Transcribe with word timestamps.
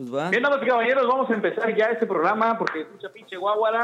Pues 0.00 0.14
va. 0.14 0.30
Bien, 0.30 0.42
damas 0.42 0.60
y 0.62 0.66
caballeros, 0.66 1.06
vamos 1.06 1.28
a 1.28 1.34
empezar 1.34 1.76
ya 1.76 1.88
este 1.88 2.06
programa 2.06 2.56
porque 2.56 2.80
escucha 2.80 3.10
pinche 3.12 3.36
guaguara. 3.36 3.82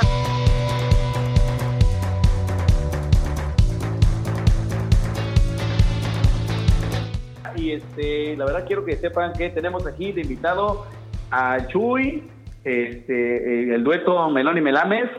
Y 7.55 7.73
este, 7.73 8.35
la 8.35 8.47
verdad 8.47 8.65
quiero 8.67 8.83
que 8.87 8.97
sepan 8.97 9.35
que 9.35 9.51
tenemos 9.51 9.87
aquí 9.87 10.13
de 10.13 10.23
invitado 10.23 10.87
a 11.31 11.67
Chuy, 11.67 12.23
este, 12.65 13.71
eh, 13.71 13.75
el 13.75 13.85
dueto 13.85 14.31
Melón 14.31 14.57
y 14.57 14.63
Melames. 14.63 15.11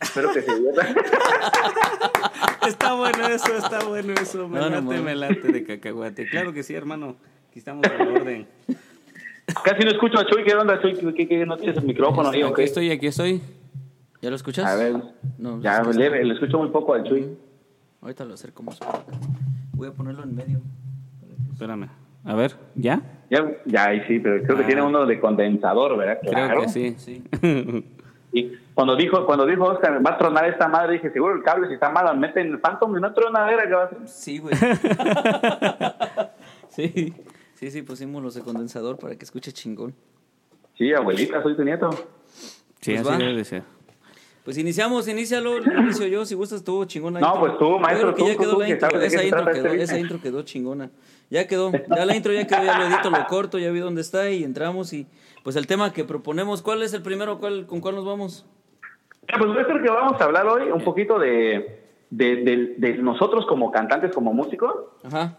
Espero 0.00 0.32
que 0.32 0.40
se 0.40 0.54
diviertan. 0.54 0.96
Está 2.66 2.94
bueno 2.94 3.26
eso, 3.26 3.54
está 3.56 3.84
bueno 3.84 4.14
eso. 4.14 4.48
Me 4.48 4.58
No, 4.58 4.70
no, 4.70 4.76
late, 4.76 4.82
mames. 4.86 5.02
me 5.02 5.14
late 5.16 5.52
de 5.52 5.64
cacahuate. 5.64 6.26
Claro 6.30 6.54
que 6.54 6.62
sí, 6.62 6.74
hermano. 6.74 7.16
Aquí 7.50 7.58
estamos 7.58 7.84
en 7.84 8.16
orden. 8.16 8.48
Casi 9.64 9.84
no 9.84 9.90
escucho 9.90 10.18
a 10.18 10.26
Chuy. 10.26 10.44
¿Qué 10.44 10.54
onda, 10.54 10.80
Chuy? 10.80 10.94
¿Qué, 10.94 11.14
qué, 11.14 11.28
qué 11.28 11.46
no 11.46 11.56
tienes 11.56 11.76
el 11.76 11.84
micrófono 11.84 12.30
ahí 12.30 12.42
o 12.42 12.46
Aquí 12.48 12.56
qué? 12.56 12.64
estoy, 12.64 12.90
aquí 12.90 13.06
estoy. 13.08 13.40
¿Ya 14.22 14.30
lo 14.30 14.36
escuchas? 14.36 14.66
A 14.66 14.76
ver, 14.76 14.94
No, 15.38 15.60
ya 15.60 15.78
es 15.80 15.88
que 15.88 15.94
leve, 15.94 16.24
le 16.24 16.34
escucho 16.34 16.58
muy 16.58 16.68
poco 16.70 16.94
al 16.94 17.04
Chuy. 17.04 17.36
Ahorita 18.02 18.24
lo 18.24 18.34
acerco 18.34 18.62
más. 18.62 18.78
Voy 19.72 19.88
a 19.88 19.92
ponerlo 19.92 20.22
en 20.22 20.34
medio. 20.34 20.60
Espérame. 21.52 21.88
A 22.24 22.34
ver, 22.34 22.54
¿ya? 22.74 23.00
Ya, 23.30 23.46
ya, 23.64 23.86
ahí 23.86 24.02
sí, 24.06 24.18
pero 24.18 24.42
creo 24.42 24.56
que 24.58 24.64
Ah. 24.64 24.66
tiene 24.66 24.82
uno 24.82 25.06
de 25.06 25.18
condensador, 25.20 25.96
¿verdad? 25.96 26.18
Creo 26.20 26.32
Claro. 26.32 26.60
que 26.62 26.68
sí. 26.68 26.94
Sí. 26.98 27.24
Y 28.32 28.52
cuando 28.74 28.94
dijo, 28.94 29.26
cuando 29.26 29.44
dijo 29.44 29.64
Oscar, 29.64 30.00
va 30.06 30.10
a 30.12 30.18
tronar 30.18 30.48
esta 30.48 30.68
madre, 30.68 30.92
dije, 30.92 31.10
seguro 31.10 31.34
el 31.34 31.42
cable 31.42 31.66
si 31.66 31.74
está 31.74 31.90
mal, 31.90 32.16
mete 32.16 32.40
en 32.40 32.52
el 32.52 32.60
Phantom 32.60 32.96
y 32.96 33.00
no 33.00 33.12
trona, 33.12 33.44
a 33.44 33.50
ver, 33.50 33.66
¿qué 33.66 33.74
va 33.74 33.82
a 33.82 33.86
hacer? 33.86 33.98
Sí, 34.06 34.38
güey. 34.38 34.54
sí. 36.68 37.12
Sí, 37.60 37.70
sí, 37.70 37.82
pusimos 37.82 38.22
los 38.22 38.32
de 38.34 38.40
condensador 38.40 38.96
para 38.98 39.16
que 39.16 39.24
escuche 39.26 39.52
chingón. 39.52 39.94
Sí, 40.78 40.94
abuelita, 40.94 41.42
soy 41.42 41.54
tu 41.54 41.62
nieto. 41.62 41.90
Sí, 42.80 42.92
Pues 42.94 43.00
así 43.00 43.08
va. 43.10 43.18
debe 43.18 43.36
de 43.36 43.44
ser. 43.44 43.62
Pues 44.44 44.56
iniciamos, 44.56 45.06
inícialo, 45.08 45.58
lo 45.60 45.82
inicio 45.82 46.06
yo, 46.06 46.24
si 46.24 46.34
gustas 46.34 46.64
tú, 46.64 46.86
chingona. 46.86 47.20
No, 47.20 47.26
intro. 47.34 47.40
pues 47.40 47.58
tú, 47.58 47.78
maestro, 47.78 48.08
Yo 48.08 48.14
creo 48.14 48.14
que 48.14 48.22
tú, 48.22 48.28
ya 48.28 48.38
quedó 48.38 48.52
tú, 48.54 48.60
la 48.60 48.64
que 48.66 48.72
intro, 48.72 48.88
qué 48.98 49.06
esa 49.06 49.24
intro 49.24 49.44
quedó, 49.52 49.66
este 49.66 49.82
esa 49.82 49.98
intro 49.98 50.20
quedó 50.22 50.42
chingona. 50.42 50.90
Ya 51.28 51.46
quedó, 51.46 51.70
ya 51.72 52.06
la 52.06 52.16
intro 52.16 52.32
ya 52.32 52.46
quedó, 52.46 52.64
ya 52.64 52.78
lo 52.78 52.86
edito, 52.86 53.10
lo 53.10 53.26
corto, 53.26 53.58
ya 53.58 53.70
vi 53.70 53.80
dónde 53.80 54.00
está 54.00 54.30
y 54.30 54.42
entramos 54.42 54.94
y 54.94 55.06
pues 55.44 55.56
el 55.56 55.66
tema 55.66 55.92
que 55.92 56.04
proponemos, 56.04 56.62
¿cuál 56.62 56.82
es 56.82 56.94
el 56.94 57.02
primero? 57.02 57.38
¿Cuál, 57.40 57.66
¿Con 57.66 57.82
cuál 57.82 57.94
nos 57.96 58.06
vamos? 58.06 58.46
Ya, 59.30 59.36
Pues 59.38 59.50
yo 59.54 59.66
creo 59.66 59.82
que 59.82 59.90
vamos 59.90 60.18
a 60.18 60.24
hablar 60.24 60.46
hoy 60.46 60.70
un 60.70 60.82
poquito 60.82 61.18
de, 61.18 61.82
de, 62.08 62.36
de- 62.36 62.74
de 62.78 62.94
nosotros 62.94 63.44
como 63.46 63.70
cantantes, 63.70 64.12
como 64.14 64.32
músicos, 64.32 64.74
Ajá. 65.04 65.36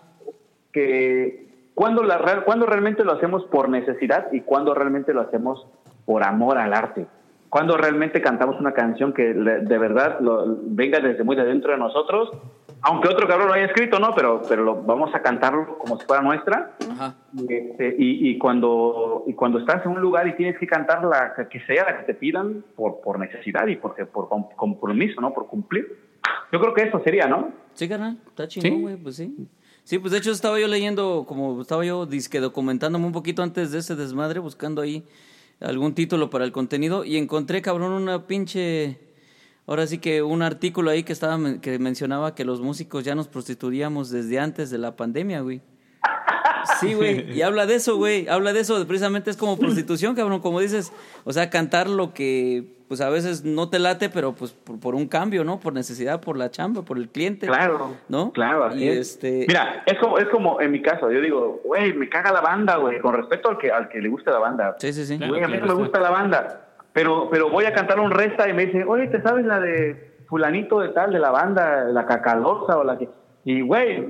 que 0.72 1.50
cuando, 1.74 2.04
la, 2.04 2.18
real- 2.18 2.44
cuando 2.44 2.66
realmente 2.66 3.04
lo 3.04 3.14
hacemos 3.14 3.44
por 3.46 3.70
necesidad 3.70 4.32
y 4.32 4.42
cuando 4.42 4.74
realmente 4.74 5.14
lo 5.14 5.22
hacemos 5.22 5.66
por 6.06 6.24
amor 6.24 6.58
al 6.58 6.74
arte. 6.74 7.08
Cuando 7.50 7.76
realmente 7.76 8.22
cantamos 8.22 8.60
una 8.62 8.74
canción 8.74 9.14
que 9.14 9.34
de 9.34 9.78
verdad 9.78 10.20
lo- 10.22 10.58
venga 10.64 11.00
desde 11.00 11.24
muy 11.24 11.36
de 11.36 11.44
dentro 11.44 11.72
de 11.74 11.78
nosotros, 11.78 12.30
aunque 12.84 13.10
otro 13.10 13.28
cabrón 13.28 13.50
lo 13.50 13.54
haya 13.54 13.66
escrito, 13.66 14.00
¿no? 14.00 14.14
Pero, 14.16 14.42
pero 14.48 14.64
lo, 14.64 14.82
vamos 14.82 15.14
a 15.14 15.22
cantarlo 15.22 15.78
como 15.78 15.98
si 16.00 16.06
fuera 16.06 16.22
nuestra. 16.24 16.72
Ajá. 16.92 17.16
Y, 17.34 17.54
este, 17.54 17.96
y, 17.98 18.30
y 18.30 18.38
cuando, 18.38 19.24
y 19.28 19.34
cuando 19.34 19.60
estás 19.60 19.86
en 19.86 19.92
un 19.92 20.00
lugar 20.02 20.28
y 20.28 20.36
tienes 20.36 20.58
que 20.58 20.66
cantar 20.66 21.04
la 21.04 21.34
que 21.50 21.60
sea 21.66 21.84
la 21.86 21.98
que 22.00 22.04
te 22.06 22.14
pidan 22.14 22.64
por, 22.76 23.02
por 23.02 23.20
necesidad 23.20 23.68
y 23.68 23.76
porque, 23.76 24.06
por 24.06 24.30
com- 24.30 24.48
compromiso, 24.56 25.20
¿no? 25.22 25.34
Por 25.34 25.48
cumplir. 25.48 25.86
Yo 26.52 26.60
creo 26.60 26.74
que 26.74 26.84
eso 26.84 27.02
sería, 27.04 27.28
¿no? 27.28 27.50
Sí, 27.74 27.88
carnal, 27.88 28.18
está 28.28 28.48
chingón, 28.48 28.72
Sí. 28.72 28.82
güey, 28.82 28.96
pues 28.98 29.16
sí. 29.18 29.48
Sí, 29.84 30.00
pues 30.00 30.12
de 30.12 30.20
hecho 30.20 30.32
estaba 30.32 30.60
yo 30.60 30.68
leyendo, 30.68 31.26
como 31.28 31.62
estaba 31.62 31.84
yo 31.84 32.06
disque 32.06 32.40
documentándome 32.40 33.06
un 33.06 33.12
poquito 33.12 33.44
antes 33.44 33.72
de 33.72 33.80
ese 33.80 33.96
desmadre, 33.96 34.40
buscando 34.40 34.82
ahí 34.82 35.04
algún 35.60 35.94
título 35.94 36.30
para 36.30 36.46
el 36.46 36.52
contenido 36.52 37.04
y 37.04 37.18
encontré, 37.18 37.62
cabrón, 37.62 37.92
una 37.92 38.28
pinche... 38.28 39.00
Ahora 39.68 39.86
sí 39.88 40.00
que 40.00 40.22
un 40.24 40.42
artículo 40.42 40.90
ahí 40.90 41.04
que 41.04 41.14
estaba 41.14 41.38
que 41.62 41.78
mencionaba 41.78 42.34
que 42.36 42.44
los 42.44 42.62
músicos 42.62 43.03
ya 43.03 43.16
nos 43.16 43.28
prostituíamos 43.28 44.09
desde 44.09 44.40
antes 44.40 44.69
de 44.69 44.80
la 44.80 44.96
pandemia, 44.96 45.42
güey. 45.42 45.62
Sí, 46.80 46.94
güey, 46.94 47.31
y 47.31 47.42
habla 47.42 47.66
de 47.66 47.75
eso, 47.75 47.96
güey, 47.96 48.28
habla 48.28 48.53
de 48.53 48.62
eso, 48.62 48.86
precisamente 48.88 49.30
es 49.30 49.38
como 49.38 49.58
prostitución, 49.59 50.16
cabrón, 50.16 50.42
como 50.42 50.59
dices, 50.59 50.92
o 51.24 51.34
sea, 51.34 51.50
cantar 51.50 51.90
lo 51.90 52.13
que 52.13 52.81
pues 52.91 53.00
a 53.00 53.09
veces 53.09 53.46
no 53.46 53.69
te 53.69 53.79
late, 53.79 54.09
pero 54.09 54.34
pues 54.34 54.52
por, 54.52 54.78
por 54.78 54.96
un 54.96 55.07
cambio, 55.07 55.46
¿no? 55.46 55.62
Por 55.62 55.72
necesidad, 55.72 56.19
por 56.19 56.35
la 56.35 56.52
chamba, 56.52 56.81
por 56.81 56.97
el 56.97 57.07
cliente. 57.07 57.47
Claro. 57.47 57.96
¿No? 58.09 58.34
Claro, 58.34 58.66
así 58.66 58.84
Y 58.84 58.90
es. 58.90 59.12
este- 59.12 59.46
Mira, 59.47 59.81
es 59.85 59.97
como, 59.97 60.18
es 60.18 60.25
como 60.28 60.59
en 60.59 60.72
mi 60.74 60.81
caso, 60.81 61.09
yo 61.09 61.22
digo, 61.22 61.62
güey, 61.63 61.94
me 61.94 62.09
caga 62.09 62.34
la 62.34 62.41
banda, 62.41 62.75
güey, 62.75 63.00
con 63.00 63.13
respecto 63.16 63.47
al 63.47 63.57
que, 63.57 63.72
al 63.72 63.88
que 63.88 64.01
le 64.01 64.09
gusta 64.09 64.31
la 64.31 64.40
banda. 64.40 64.75
Sí, 64.78 64.91
sí, 64.91 65.06
sí. 65.06 65.18
Claro. 65.18 65.35
A 65.35 65.47
mí 65.47 65.57
no 65.57 65.68
me 65.68 65.74
gusta 65.74 66.01
la 66.01 66.09
banda, 66.09 66.68
pero, 66.91 67.30
pero 67.31 67.50
voy 67.50 67.63
a 67.63 67.72
cantar 67.74 67.97
un 68.01 68.12
resta 68.12 68.50
y 68.50 68.51
me 68.53 68.66
dicen, 68.66 68.84
oye, 68.90 69.07
¿te 69.07 69.22
sabes 69.22 69.46
la 69.46 69.62
de 69.62 70.18
fulanito 70.28 70.81
de 70.81 70.90
tal, 70.90 71.13
de 71.13 71.19
la 71.19 71.31
banda, 71.31 71.85
la 71.85 72.06
cacalosa 72.06 72.78
o 72.78 72.84
la 72.84 72.97
que... 72.97 73.07
Y, 73.44 73.62
güey, 73.62 74.06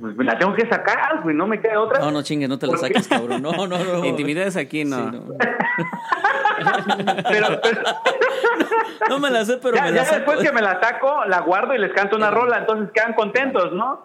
pues, 0.00 0.16
me 0.16 0.24
la 0.24 0.38
tengo 0.38 0.54
que 0.54 0.66
sacar, 0.68 1.20
güey, 1.22 1.36
no 1.36 1.46
me 1.46 1.60
queda 1.60 1.80
otra. 1.80 1.98
No, 2.00 2.10
no 2.10 2.22
chingue, 2.22 2.48
no 2.48 2.58
te 2.58 2.66
la 2.66 2.78
saques, 2.78 3.06
cabrón. 3.08 3.42
No, 3.42 3.52
no, 3.66 3.66
no. 3.66 4.04
Intimidades 4.06 4.56
aquí 4.56 4.84
no. 4.84 4.96
Sí, 4.96 5.16
no. 5.18 5.22
Pero, 7.28 7.60
pero- 7.62 7.82
No 9.08 9.18
me 9.18 9.30
la 9.30 9.44
sé, 9.44 9.58
pero 9.60 9.76
ya, 9.76 9.82
me 9.82 9.88
ya 9.90 9.96
la 9.96 10.04
saco. 10.04 10.16
después 10.16 10.38
que 10.48 10.52
me 10.54 10.62
la 10.62 10.80
saco, 10.80 11.24
la 11.26 11.40
guardo 11.40 11.74
y 11.74 11.78
les 11.78 11.92
canto 11.92 12.16
una 12.16 12.30
rola, 12.30 12.58
entonces 12.58 12.90
quedan 12.94 13.12
contentos, 13.12 13.72
¿no? 13.72 14.00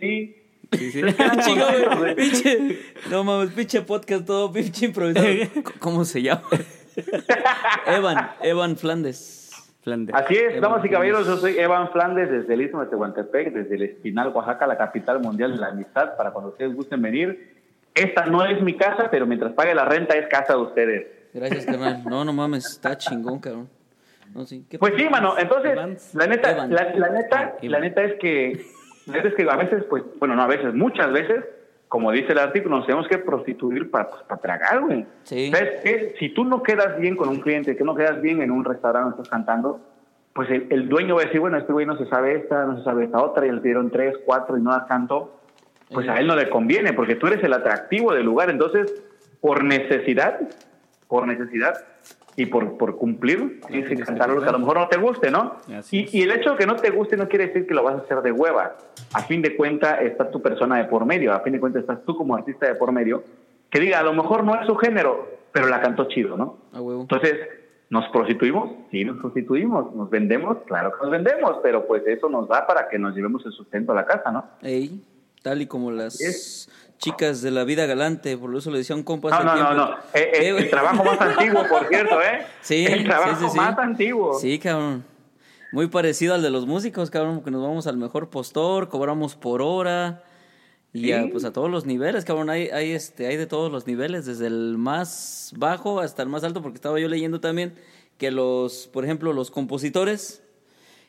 Sí. 0.00 0.36
Sí, 0.72 0.92
sí. 0.92 1.02
Chingo, 1.44 1.64
güey, 1.98 2.14
pinche. 2.14 2.78
No 3.10 3.24
mames, 3.24 3.50
pinche 3.52 3.82
podcast 3.82 4.24
todo, 4.26 4.52
pinche 4.52 4.86
improvisado. 4.86 5.26
¿Cómo 5.80 6.04
se 6.04 6.22
llama? 6.22 6.42
Evan, 7.86 8.30
Evan 8.42 8.76
Flandes. 8.76 9.41
Flandes. 9.82 10.14
Así 10.14 10.34
es, 10.34 10.54
Evan 10.54 10.60
damas 10.62 10.84
y 10.84 10.88
caballeros, 10.88 11.26
yo 11.26 11.36
soy 11.36 11.58
Evan 11.58 11.90
Flandes 11.90 12.30
desde 12.30 12.54
el 12.54 12.62
Istmo 12.62 12.82
de 12.82 12.86
Tehuantepec, 12.86 13.52
desde 13.52 13.74
el 13.74 13.82
Espinal, 13.82 14.28
Oaxaca, 14.28 14.66
la 14.66 14.76
capital 14.76 15.20
mundial 15.20 15.52
de 15.52 15.58
la 15.58 15.68
amistad, 15.68 16.16
para 16.16 16.30
cuando 16.30 16.50
ustedes 16.50 16.74
gusten 16.74 17.02
venir. 17.02 17.52
Esta 17.94 18.26
no 18.26 18.44
es 18.44 18.62
mi 18.62 18.76
casa, 18.76 19.08
pero 19.10 19.26
mientras 19.26 19.52
pague 19.52 19.74
la 19.74 19.84
renta 19.84 20.14
es 20.16 20.28
casa 20.28 20.54
de 20.54 20.60
ustedes. 20.60 21.06
Gracias, 21.34 21.66
carnal. 21.66 22.02
No, 22.04 22.24
no 22.24 22.32
mames, 22.32 22.66
está 22.66 22.96
chingón, 22.96 23.40
cabrón. 23.40 23.68
No, 24.34 24.46
sí. 24.46 24.64
¿Qué 24.68 24.78
Pues 24.78 24.94
sí, 24.96 25.08
mano, 25.10 25.34
entonces, 25.38 25.72
Evans. 25.72 26.14
la 26.14 26.26
neta, 26.26 26.66
la, 26.66 26.94
la 26.94 27.10
neta, 27.10 27.56
la 27.60 27.80
neta 27.80 28.04
es 28.04 28.14
que, 28.14 28.64
la 29.06 29.14
neta 29.14 29.28
es 29.28 29.34
que 29.34 29.50
a 29.50 29.56
veces, 29.56 29.84
pues, 29.90 30.04
bueno, 30.18 30.34
no 30.34 30.42
a 30.42 30.46
veces, 30.46 30.72
muchas 30.74 31.12
veces, 31.12 31.44
como 31.92 32.10
dice 32.10 32.32
el 32.32 32.38
artículo, 32.38 32.78
nos 32.78 32.86
tenemos 32.86 33.06
que 33.06 33.18
prostituir 33.18 33.90
para, 33.90 34.08
pues, 34.08 34.22
para 34.22 34.40
tragar, 34.40 34.80
güey. 34.80 35.04
Sí. 35.24 35.52
¿Sabes 35.52 35.82
qué? 35.84 36.14
Si 36.18 36.30
tú 36.30 36.42
no 36.42 36.62
quedas 36.62 36.98
bien 36.98 37.16
con 37.16 37.28
un 37.28 37.40
cliente, 37.40 37.76
que 37.76 37.84
no 37.84 37.94
quedas 37.94 38.22
bien 38.22 38.40
en 38.40 38.50
un 38.50 38.64
restaurante, 38.64 39.10
estás 39.10 39.28
cantando, 39.28 39.78
pues 40.32 40.48
el, 40.48 40.68
el 40.70 40.88
dueño 40.88 41.16
va 41.16 41.20
a 41.20 41.24
decir, 41.26 41.38
bueno, 41.38 41.58
este 41.58 41.70
güey 41.70 41.84
no 41.84 41.98
se 41.98 42.06
sabe 42.06 42.36
esta, 42.36 42.64
no 42.64 42.78
se 42.78 42.84
sabe 42.84 43.04
esta 43.04 43.22
otra, 43.22 43.46
y 43.46 43.52
le 43.52 43.60
pidieron 43.60 43.90
tres, 43.90 44.14
cuatro 44.24 44.56
y 44.56 44.62
no 44.62 44.70
las 44.70 44.86
cantó, 44.86 45.38
pues 45.92 46.08
a 46.08 46.18
él 46.18 46.26
no 46.26 46.34
le 46.34 46.48
conviene, 46.48 46.94
porque 46.94 47.14
tú 47.14 47.26
eres 47.26 47.44
el 47.44 47.52
atractivo 47.52 48.14
del 48.14 48.24
lugar. 48.24 48.48
Entonces, 48.48 49.04
por 49.42 49.62
necesidad, 49.62 50.40
por 51.08 51.26
necesidad 51.26 51.74
y 52.36 52.46
por, 52.46 52.78
por 52.78 52.96
cumplir, 52.96 53.60
tienes 53.68 53.88
que 53.90 53.96
cantar 54.04 54.30
algo 54.30 54.42
que 54.42 54.48
a 54.48 54.52
lo 54.52 54.58
mejor 54.58 54.78
no 54.78 54.88
te 54.88 54.96
guste, 54.96 55.30
¿no? 55.30 55.56
Y, 55.90 56.18
y 56.18 56.22
el 56.22 56.32
hecho 56.32 56.52
de 56.52 56.56
que 56.56 56.66
no 56.66 56.76
te 56.76 56.90
guste 56.90 57.16
no 57.16 57.28
quiere 57.28 57.48
decir 57.48 57.66
que 57.66 57.74
lo 57.74 57.82
vas 57.82 57.94
a 57.96 57.98
hacer 57.98 58.22
de 58.22 58.32
hueva. 58.32 58.76
A 59.12 59.22
fin 59.22 59.42
de 59.42 59.54
cuentas 59.56 60.00
está 60.02 60.30
tu 60.30 60.40
persona 60.40 60.78
de 60.78 60.84
por 60.84 61.04
medio, 61.04 61.32
a 61.32 61.40
fin 61.40 61.52
de 61.52 61.60
cuentas 61.60 61.82
estás 61.82 62.04
tú 62.06 62.16
como 62.16 62.34
artista 62.34 62.66
de 62.66 62.74
por 62.74 62.90
medio, 62.92 63.22
que 63.70 63.80
diga, 63.80 63.98
a 63.98 64.02
lo 64.02 64.14
mejor 64.14 64.44
no 64.44 64.58
es 64.58 64.66
su 64.66 64.74
género, 64.76 65.28
pero 65.52 65.66
la 65.68 65.80
cantó 65.82 66.08
chido, 66.08 66.36
¿no? 66.36 66.56
A 66.72 66.80
huevo. 66.80 67.02
Entonces, 67.02 67.34
¿nos 67.90 68.08
prostituimos? 68.08 68.70
Sí, 68.90 69.04
nos 69.04 69.18
prostituimos. 69.18 69.94
¿Nos 69.94 70.08
vendemos? 70.08 70.56
Claro 70.66 70.92
que 70.92 71.02
nos 71.02 71.10
vendemos, 71.10 71.58
pero 71.62 71.86
pues 71.86 72.02
eso 72.06 72.30
nos 72.30 72.48
da 72.48 72.66
para 72.66 72.88
que 72.88 72.98
nos 72.98 73.14
llevemos 73.14 73.44
el 73.44 73.52
sustento 73.52 73.92
a 73.92 73.94
la 73.94 74.06
casa, 74.06 74.30
¿no? 74.32 74.44
Ey, 74.62 75.02
tal 75.42 75.60
y 75.60 75.66
como 75.66 75.90
las 75.90 76.18
Es- 76.20 76.70
chicas 77.02 77.42
de 77.42 77.50
la 77.50 77.64
vida 77.64 77.84
galante, 77.86 78.36
por 78.38 78.54
eso 78.56 78.70
le 78.70 78.78
decía 78.78 78.94
un 78.94 79.02
compa 79.02 79.28
No, 79.30 79.42
no, 79.42 79.44
no, 79.44 79.54
tiempo. 79.54 79.74
no. 79.74 79.90
Eh, 80.14 80.30
eh, 80.34 80.48
Eh, 80.48 80.48
el 80.56 80.70
trabajo 80.70 81.02
más 81.04 81.20
antiguo, 81.20 81.66
por 81.68 81.88
cierto, 81.88 82.20
¿eh? 82.22 82.46
Sí, 82.62 82.86
El 82.86 83.04
trabajo 83.04 83.36
sí, 83.40 83.44
sí, 83.46 83.50
sí. 83.50 83.56
más 83.56 83.78
antiguo. 83.78 84.34
Sí, 84.38 84.58
cabrón. 84.58 85.04
Muy 85.72 85.88
parecido 85.88 86.34
al 86.34 86.42
de 86.42 86.50
los 86.50 86.66
músicos, 86.66 87.10
cabrón, 87.10 87.36
porque 87.36 87.50
nos 87.50 87.62
vamos 87.62 87.86
al 87.86 87.96
mejor 87.96 88.30
postor, 88.30 88.88
cobramos 88.88 89.34
por 89.36 89.62
hora. 89.62 90.22
Y 90.94 91.12
a, 91.12 91.26
pues 91.32 91.44
a 91.44 91.52
todos 91.54 91.70
los 91.70 91.86
niveles, 91.86 92.26
cabrón, 92.26 92.50
hay, 92.50 92.68
hay, 92.68 92.92
este, 92.92 93.26
hay 93.26 93.38
de 93.38 93.46
todos 93.46 93.72
los 93.72 93.86
niveles, 93.86 94.26
desde 94.26 94.46
el 94.46 94.76
más 94.76 95.52
bajo 95.56 96.00
hasta 96.00 96.22
el 96.22 96.28
más 96.28 96.44
alto, 96.44 96.60
porque 96.60 96.76
estaba 96.76 97.00
yo 97.00 97.08
leyendo 97.08 97.40
también 97.40 97.74
que 98.18 98.30
los, 98.30 98.88
por 98.92 99.02
ejemplo, 99.04 99.32
los 99.32 99.50
compositores, 99.50 100.41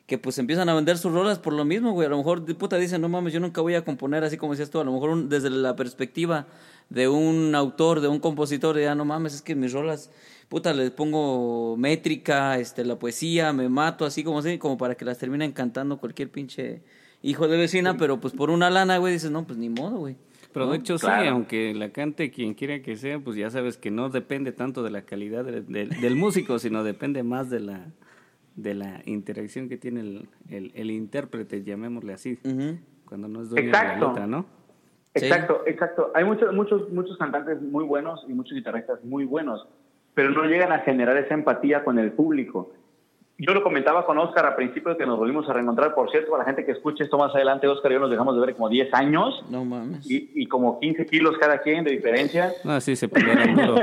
que 0.05 0.17
pues 0.17 0.37
empiezan 0.37 0.67
a 0.69 0.73
vender 0.75 0.97
sus 0.97 1.13
rolas 1.13 1.39
por 1.39 1.53
lo 1.53 1.63
mismo, 1.65 1.91
güey. 1.93 2.07
A 2.07 2.09
lo 2.09 2.17
mejor, 2.17 2.45
de 2.45 2.55
puta, 2.55 2.77
dicen, 2.77 2.99
no 3.01 3.07
mames, 3.09 3.31
yo 3.33 3.39
nunca 3.39 3.61
voy 3.61 3.75
a 3.75 3.85
componer 3.85 4.23
así 4.23 4.37
como 4.37 4.51
decías 4.53 4.69
tú. 4.69 4.79
A 4.79 4.83
lo 4.83 4.91
mejor 4.91 5.09
un- 5.11 5.29
desde 5.29 5.49
la 5.49 5.75
perspectiva 5.75 6.47
de 6.89 7.07
un 7.07 7.55
autor, 7.55 8.01
de 8.01 8.09
un 8.09 8.19
compositor, 8.19 8.77
ya 8.79 8.95
no 8.95 9.05
mames, 9.05 9.33
es 9.35 9.41
que 9.41 9.55
mis 9.55 9.71
rolas, 9.71 10.11
puta, 10.49 10.73
les 10.73 10.91
pongo 10.91 11.77
métrica, 11.77 12.59
este, 12.59 12.83
la 12.83 12.99
poesía, 12.99 13.53
me 13.53 13.69
mato 13.69 14.05
así 14.05 14.23
como 14.23 14.39
así, 14.39 14.57
como 14.57 14.77
para 14.77 14.95
que 14.95 15.05
las 15.05 15.17
terminen 15.17 15.53
cantando 15.53 15.97
cualquier 15.97 16.29
pinche 16.29 16.81
hijo 17.21 17.47
de 17.47 17.55
vecina, 17.57 17.95
pero 17.95 18.19
pues 18.19 18.33
por 18.33 18.49
una 18.49 18.69
lana, 18.69 18.97
güey, 18.97 19.13
dices, 19.13 19.31
no, 19.31 19.45
pues 19.47 19.57
ni 19.57 19.69
modo, 19.69 19.97
güey. 19.99 20.17
Pero 20.51 20.69
de 20.69 20.77
hecho 20.77 20.97
Claro. 20.97 21.21
sí, 21.23 21.27
aunque 21.29 21.73
la 21.73 21.89
cante 21.91 22.29
quien 22.29 22.53
quiera 22.53 22.81
que 22.83 22.95
sea, 22.97 23.17
pues 23.19 23.37
ya 23.37 23.49
sabes 23.49 23.77
que 23.77 23.89
no 23.89 24.09
depende 24.09 24.51
tanto 24.51 24.83
de 24.83 24.91
la 24.91 25.03
calidad 25.03 25.45
de- 25.45 25.61
de- 25.61 25.85
del 25.87 26.15
músico, 26.15 26.59
sino 26.59 26.83
depende 26.83 27.23
más 27.23 27.49
de 27.49 27.61
la 27.61 27.87
de 28.55 28.73
la 28.73 29.01
interacción 29.05 29.69
que 29.69 29.77
tiene 29.77 30.01
el, 30.01 30.29
el, 30.49 30.71
el 30.75 30.91
intérprete, 30.91 31.63
llamémosle 31.63 32.13
así, 32.13 32.37
cuando 33.05 33.27
no 33.27 33.41
es 33.41 33.49
dueño 33.49 33.67
de 33.67 33.71
la 33.71 33.79
Exacto. 33.79 34.07
letra, 34.09 34.27
¿no? 34.27 34.45
Sí. 35.15 35.25
Exacto, 35.25 35.61
exacto. 35.67 36.11
Hay 36.15 36.25
muchos, 36.25 36.53
muchos, 36.53 36.89
muchos 36.91 37.17
cantantes 37.17 37.61
muy 37.61 37.83
buenos 37.83 38.25
y 38.27 38.33
muchos 38.33 38.53
guitarristas 38.53 39.03
muy 39.03 39.25
buenos, 39.25 39.67
pero 40.13 40.31
no 40.31 40.43
llegan 40.45 40.71
a 40.71 40.79
generar 40.79 41.17
esa 41.17 41.33
empatía 41.33 41.83
con 41.83 41.99
el 41.99 42.11
público. 42.11 42.73
Yo 43.39 43.51
lo 43.53 43.63
comentaba 43.63 44.05
con 44.05 44.17
Oscar 44.19 44.45
a 44.45 44.55
principio 44.55 44.91
de 44.91 44.97
que 44.97 45.07
nos 45.07 45.17
volvimos 45.17 45.49
a 45.49 45.53
reencontrar. 45.53 45.95
Por 45.95 46.09
cierto, 46.11 46.29
para 46.31 46.43
la 46.43 46.45
gente 46.45 46.65
que 46.65 46.71
escuche 46.73 47.03
esto 47.03 47.17
más 47.17 47.33
adelante, 47.33 47.67
Oscar 47.67 47.91
y 47.91 47.95
yo 47.95 47.99
nos 47.99 48.11
dejamos 48.11 48.35
de 48.35 48.41
ver 48.45 48.55
como 48.55 48.69
10 48.69 48.93
años 48.93 49.43
No 49.49 49.65
mames. 49.65 50.09
y, 50.09 50.29
y 50.35 50.45
como 50.45 50.79
15 50.79 51.05
kilos 51.07 51.37
cada 51.39 51.57
quien 51.59 51.83
de 51.83 51.91
diferencia. 51.91 52.51
No, 52.63 52.79
sí, 52.81 52.95
se 52.95 53.07
pelearon 53.07 53.55
duro. 53.55 53.75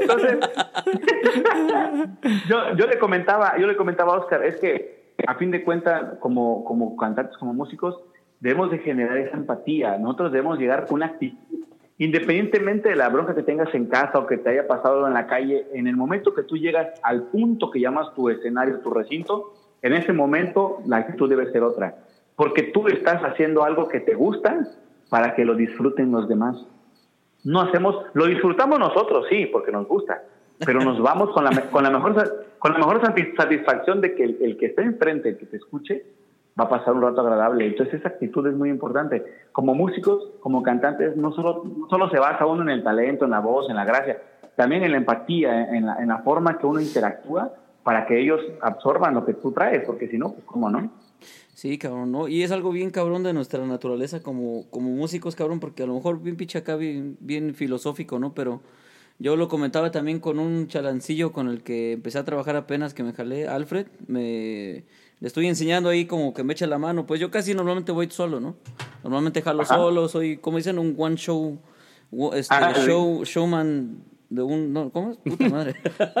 Entonces, 0.00 0.38
yo, 2.48 2.74
yo 2.76 2.86
le 2.86 2.98
comentaba, 2.98 3.58
yo 3.58 3.66
le 3.66 3.76
comentaba 3.76 4.14
a 4.14 4.18
Oscar, 4.18 4.42
es 4.44 4.56
que 4.56 5.14
a 5.26 5.34
fin 5.34 5.50
de 5.50 5.62
cuentas, 5.64 6.18
como, 6.20 6.64
como 6.64 6.96
cantantes, 6.96 7.36
como 7.38 7.52
músicos, 7.54 7.98
debemos 8.40 8.70
de 8.70 8.78
generar 8.78 9.16
esa 9.18 9.36
empatía. 9.36 9.98
Nosotros 9.98 10.32
debemos 10.32 10.58
llegar 10.58 10.86
con 10.86 10.94
una 10.96 11.06
actitud, 11.06 11.64
independientemente 11.98 12.90
de 12.90 12.96
la 12.96 13.08
bronca 13.08 13.34
que 13.34 13.42
tengas 13.42 13.74
en 13.74 13.86
casa 13.86 14.18
o 14.18 14.26
que 14.26 14.36
te 14.36 14.50
haya 14.50 14.66
pasado 14.66 15.06
en 15.06 15.14
la 15.14 15.26
calle, 15.26 15.66
en 15.72 15.86
el 15.86 15.96
momento 15.96 16.34
que 16.34 16.42
tú 16.42 16.56
llegas 16.56 16.88
al 17.02 17.24
punto 17.24 17.70
que 17.70 17.80
llamas 17.80 18.14
tu 18.14 18.28
escenario, 18.28 18.80
tu 18.80 18.90
recinto, 18.90 19.54
en 19.82 19.92
ese 19.92 20.12
momento 20.12 20.78
la 20.86 20.98
actitud 20.98 21.28
debe 21.28 21.50
ser 21.52 21.62
otra. 21.62 21.96
Porque 22.34 22.64
tú 22.64 22.88
estás 22.88 23.22
haciendo 23.22 23.64
algo 23.64 23.88
que 23.88 24.00
te 24.00 24.14
gusta 24.14 24.66
para 25.08 25.34
que 25.34 25.44
lo 25.44 25.54
disfruten 25.54 26.12
los 26.12 26.28
demás 26.28 26.66
no 27.46 27.60
hacemos, 27.60 28.04
lo 28.14 28.26
disfrutamos 28.26 28.78
nosotros, 28.80 29.26
sí, 29.30 29.46
porque 29.46 29.70
nos 29.70 29.86
gusta, 29.86 30.24
pero 30.64 30.80
nos 30.80 31.00
vamos 31.00 31.30
con 31.30 31.44
la, 31.44 31.50
mejor, 31.52 33.00
satisfacción 33.36 34.00
de 34.00 34.16
que 34.16 34.24
el, 34.24 34.38
el 34.40 34.56
que 34.56 34.66
esté 34.66 34.82
enfrente, 34.82 35.28
el 35.28 35.38
que 35.38 35.46
te 35.46 35.56
escuche, 35.58 36.04
va 36.58 36.64
a 36.64 36.68
pasar 36.68 36.94
un 36.94 37.02
rato 37.02 37.20
agradable. 37.20 37.66
Entonces 37.66 37.94
esa 37.94 38.08
actitud 38.08 38.46
es 38.46 38.54
muy 38.54 38.70
importante. 38.70 39.24
Como 39.52 39.74
músicos, 39.74 40.30
como 40.40 40.62
cantantes, 40.62 41.16
no 41.16 41.32
solo, 41.32 41.64
no 41.64 41.88
solo 41.88 42.10
se 42.10 42.18
basa 42.18 42.46
uno 42.46 42.62
en 42.62 42.70
el 42.70 42.82
talento, 42.82 43.24
en 43.24 43.32
la 43.32 43.40
voz, 43.40 43.68
en 43.68 43.76
la 43.76 43.84
gracia, 43.84 44.20
también 44.56 44.82
en 44.82 44.92
la 44.92 44.98
empatía, 44.98 45.70
en 45.76 45.86
la, 45.86 45.96
en 45.96 46.08
la 46.08 46.18
forma 46.18 46.58
que 46.58 46.66
uno 46.66 46.80
interactúa 46.80 47.52
para 47.82 48.06
que 48.06 48.20
ellos 48.20 48.40
absorban 48.62 49.14
lo 49.14 49.24
que 49.24 49.34
tú 49.34 49.52
traes, 49.52 49.84
porque 49.86 50.08
si 50.08 50.18
no, 50.18 50.32
pues 50.32 50.44
cómo 50.44 50.68
no. 50.70 50.90
Sí, 51.54 51.78
cabrón, 51.78 52.10
¿no? 52.10 52.28
Y 52.28 52.42
es 52.42 52.50
algo 52.50 52.72
bien 52.72 52.90
cabrón 52.90 53.22
de 53.22 53.32
nuestra 53.32 53.64
naturaleza 53.64 54.22
como, 54.22 54.68
como 54.70 54.90
músicos, 54.90 55.36
cabrón, 55.36 55.60
porque 55.60 55.84
a 55.84 55.86
lo 55.86 55.94
mejor 55.94 56.20
bien 56.20 56.36
pinche 56.36 56.58
acá, 56.58 56.76
bien, 56.76 57.16
bien 57.20 57.54
filosófico, 57.54 58.18
¿no? 58.18 58.34
Pero 58.34 58.60
yo 59.18 59.36
lo 59.36 59.48
comentaba 59.48 59.90
también 59.90 60.20
con 60.20 60.38
un 60.38 60.66
chalancillo 60.68 61.32
con 61.32 61.48
el 61.48 61.62
que 61.62 61.92
empecé 61.92 62.18
a 62.18 62.24
trabajar 62.24 62.56
apenas 62.56 62.92
que 62.92 63.02
me 63.02 63.12
jalé, 63.12 63.48
Alfred, 63.48 63.86
me 64.06 64.84
le 65.20 65.28
estoy 65.28 65.46
enseñando 65.46 65.88
ahí 65.88 66.04
como 66.06 66.34
que 66.34 66.44
me 66.44 66.52
echa 66.52 66.66
la 66.66 66.78
mano, 66.78 67.06
pues 67.06 67.20
yo 67.20 67.30
casi 67.30 67.54
normalmente 67.54 67.92
voy 67.92 68.08
solo, 68.10 68.38
¿no? 68.40 68.56
Normalmente 69.02 69.40
jalo 69.42 69.62
Ajá. 69.62 69.76
solo, 69.76 70.08
soy, 70.08 70.36
como 70.36 70.58
dicen, 70.58 70.78
un 70.78 70.94
one 70.98 71.16
show, 71.16 71.58
este, 72.34 72.54
Ah, 72.54 72.72
sí. 72.74 72.82
show, 72.86 73.24
showman 73.24 73.98
de 74.28 74.42
un, 74.42 74.72
no, 74.72 74.90
¿cómo 74.90 75.12
es? 75.12 75.16
Puta 75.18 75.48
madre. 75.48 75.76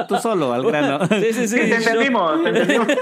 Tú 0.08 0.16
solo, 0.18 0.52
al 0.52 0.64
grano. 0.64 1.06
sí, 1.08 1.26
sí, 1.32 1.48
sí. 1.48 1.48
Sí, 1.48 1.56
te 1.56 1.74
entendimos, 1.76 2.42
te 2.42 2.48
entendimos. 2.50 2.86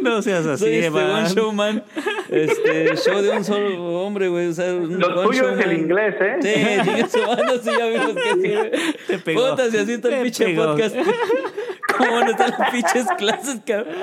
No 0.00 0.22
seas 0.22 0.46
así, 0.46 0.64
Soy 0.64 0.74
este 0.76 0.88
one 0.90 1.28
showman, 1.28 1.84
este 2.30 2.96
show 2.96 3.20
de 3.20 3.30
un 3.30 3.44
solo 3.44 4.00
hombre, 4.02 4.28
güey, 4.28 4.46
o 4.48 4.52
sea, 4.52 4.70
Lo 4.72 5.22
tuyo 5.24 5.50
es 5.50 5.64
el 5.66 5.72
inglés, 5.72 6.14
¿eh? 6.20 6.36
Sí, 7.08 7.18
madre, 7.26 7.58
sí, 7.62 7.70
ya 7.76 7.86
vimos 7.86 8.14
que 8.14 8.32
sí. 8.34 8.94
Te 9.08 9.18
pegó. 9.18 9.50
Puta, 9.50 9.70
si 9.70 9.76
así 9.78 9.92
está 9.94 10.08
el 10.16 10.22
pinche 10.22 10.54
podcast. 10.54 10.94
¿Cómo 11.98 12.12
van 12.12 12.28
a 12.28 12.30
estar 12.30 12.50
las 12.58 12.70
pinches 12.70 13.06
clases, 13.18 13.60
cabrón? 13.66 13.94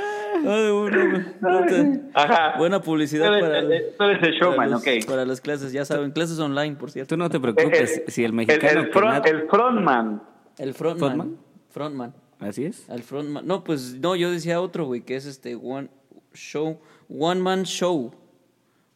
Ay, 0.46 0.72
bueno, 0.72 1.24
puta. 1.40 2.00
Ajá. 2.14 2.58
Buena 2.58 2.82
publicidad 2.82 3.28
Tú 3.28 3.34
eres- 3.46 3.84
para, 3.98 4.12
eres 4.12 4.24
el 4.28 4.34
showman, 4.34 4.56
para, 4.58 4.70
los, 4.70 4.82
ok. 4.82 4.88
para 5.08 5.26
las 5.26 5.42
clases, 5.42 5.72
ya 5.72 5.86
saben, 5.86 6.12
clases 6.12 6.40
online, 6.40 6.76
por 6.76 6.92
cierto. 6.92 7.10
Tú 7.16 7.18
no 7.18 7.30
te 7.30 7.40
preocupes, 7.40 8.04
si 8.08 8.24
el 8.24 8.34
mexicano... 8.34 8.82
el, 8.82 8.86
que 8.88 8.92
front- 8.92 9.04
nada- 9.14 9.30
el 9.30 9.48
frontman. 9.50 10.24
El 10.58 10.74
frontman. 10.74 11.10
¿Frontman? 11.10 11.38
Frontman. 11.70 12.14
Así 12.40 12.66
es. 12.66 12.90
Al 12.90 13.04
frontman. 13.04 13.46
No, 13.48 13.64
pues 13.64 13.96
no, 14.00 14.16
yo 14.16 14.32
decía 14.32 14.60
otro, 14.60 14.86
güey, 14.86 15.02
que 15.02 15.16
es 15.16 15.26
este 15.26 15.56
one 15.56 15.90
show, 16.34 16.80
one 17.10 17.40
man 17.40 17.64
show. 17.64 18.14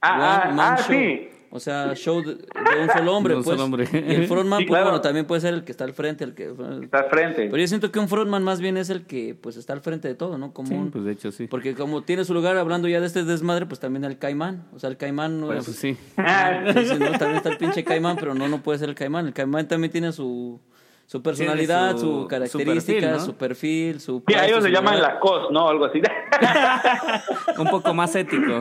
Ah, 0.01 0.13
One 0.13 0.51
ah, 0.51 0.55
man 0.55 0.73
ah, 0.73 0.77
show. 0.77 0.87
sí. 0.95 1.29
O 1.49 1.59
sea, 1.61 1.95
show 1.95 2.21
de, 2.21 2.35
de 2.35 2.81
un 2.83 2.89
solo 2.93 3.15
hombre, 3.15 3.33
De 3.33 3.37
un 3.39 3.43
pues. 3.45 3.55
solo 3.57 3.65
hombre. 3.65 3.87
Y 3.93 4.15
el 4.15 4.27
frontman, 4.27 4.59
Sí, 4.59 4.65
pues 4.65 4.75
claro. 4.77 4.85
bueno, 4.85 5.01
también 5.01 5.25
puede 5.25 5.41
ser 5.41 5.53
el 5.53 5.63
que 5.63 5.71
está 5.71 5.85
al 5.85 5.93
frente, 5.93 6.23
el 6.23 6.33
que. 6.35 6.51
Está 6.83 6.99
al 6.99 7.09
frente. 7.09 7.45
Pero 7.45 7.57
yo 7.57 7.67
siento 7.67 7.91
que 7.91 7.99
un 7.99 8.09
frontman 8.09 8.43
más 8.43 8.59
bien 8.59 8.75
es 8.77 8.89
el 8.89 9.05
que, 9.05 9.33
pues, 9.39 9.55
está 9.57 9.73
al 9.73 9.81
frente 9.81 10.07
de 10.07 10.15
todo, 10.15 10.37
¿no? 10.37 10.51
Como 10.53 10.67
Sí, 10.69 10.73
un- 10.75 10.91
pues 10.91 11.05
de 11.05 11.11
hecho 11.13 11.31
sí. 11.31 11.47
Porque 11.47 11.73
como 11.75 12.03
tiene 12.03 12.25
su 12.25 12.33
lugar 12.33 12.57
hablando 12.57 12.87
ya 12.87 12.99
de 12.99 13.07
este 13.07 13.23
desmadre, 13.23 13.65
pues 13.65 13.79
también 13.79 14.03
el 14.03 14.17
caimán. 14.17 14.65
O 14.73 14.79
sea, 14.79 14.89
el 14.89 14.97
caimán 14.97 15.39
no 15.39 15.45
Bueno, 15.47 15.61
es. 15.61 15.65
pues 15.67 15.77
sí. 15.79 15.93
Sí, 15.95 16.99
¿no? 16.99 17.11
También 17.11 17.35
está 17.37 17.49
el 17.49 17.57
pinche 17.57 17.83
caimán, 17.83 18.17
pero 18.19 18.33
no, 18.33 18.47
no 18.49 18.61
puede 18.61 18.79
ser 18.79 18.89
el 18.89 18.95
caimán. 18.95 19.27
El 19.27 19.33
caimán 19.33 19.67
también 19.69 19.91
tiene 19.91 20.11
su, 20.11 20.59
su 21.05 21.21
personalidad, 21.23 21.93
su- 21.93 21.99
su, 21.99 22.21
su 22.23 22.27
característica, 22.27 22.99
perfil, 22.99 23.11
¿no? 23.19 23.25
su 23.25 23.33
perfil, 23.35 23.99
su. 24.01 24.21
Sí, 24.27 24.33
a 24.33 24.45
ellos 24.45 24.59
su 24.59 24.65
le 24.67 24.71
llaman 24.73 25.01
la 25.01 25.17
cos, 25.19 25.49
¿no? 25.51 25.69
Algo 25.69 25.85
así. 25.85 26.01
Un 27.57 27.67
poco 27.69 27.93
más 27.93 28.13
ético. 28.15 28.51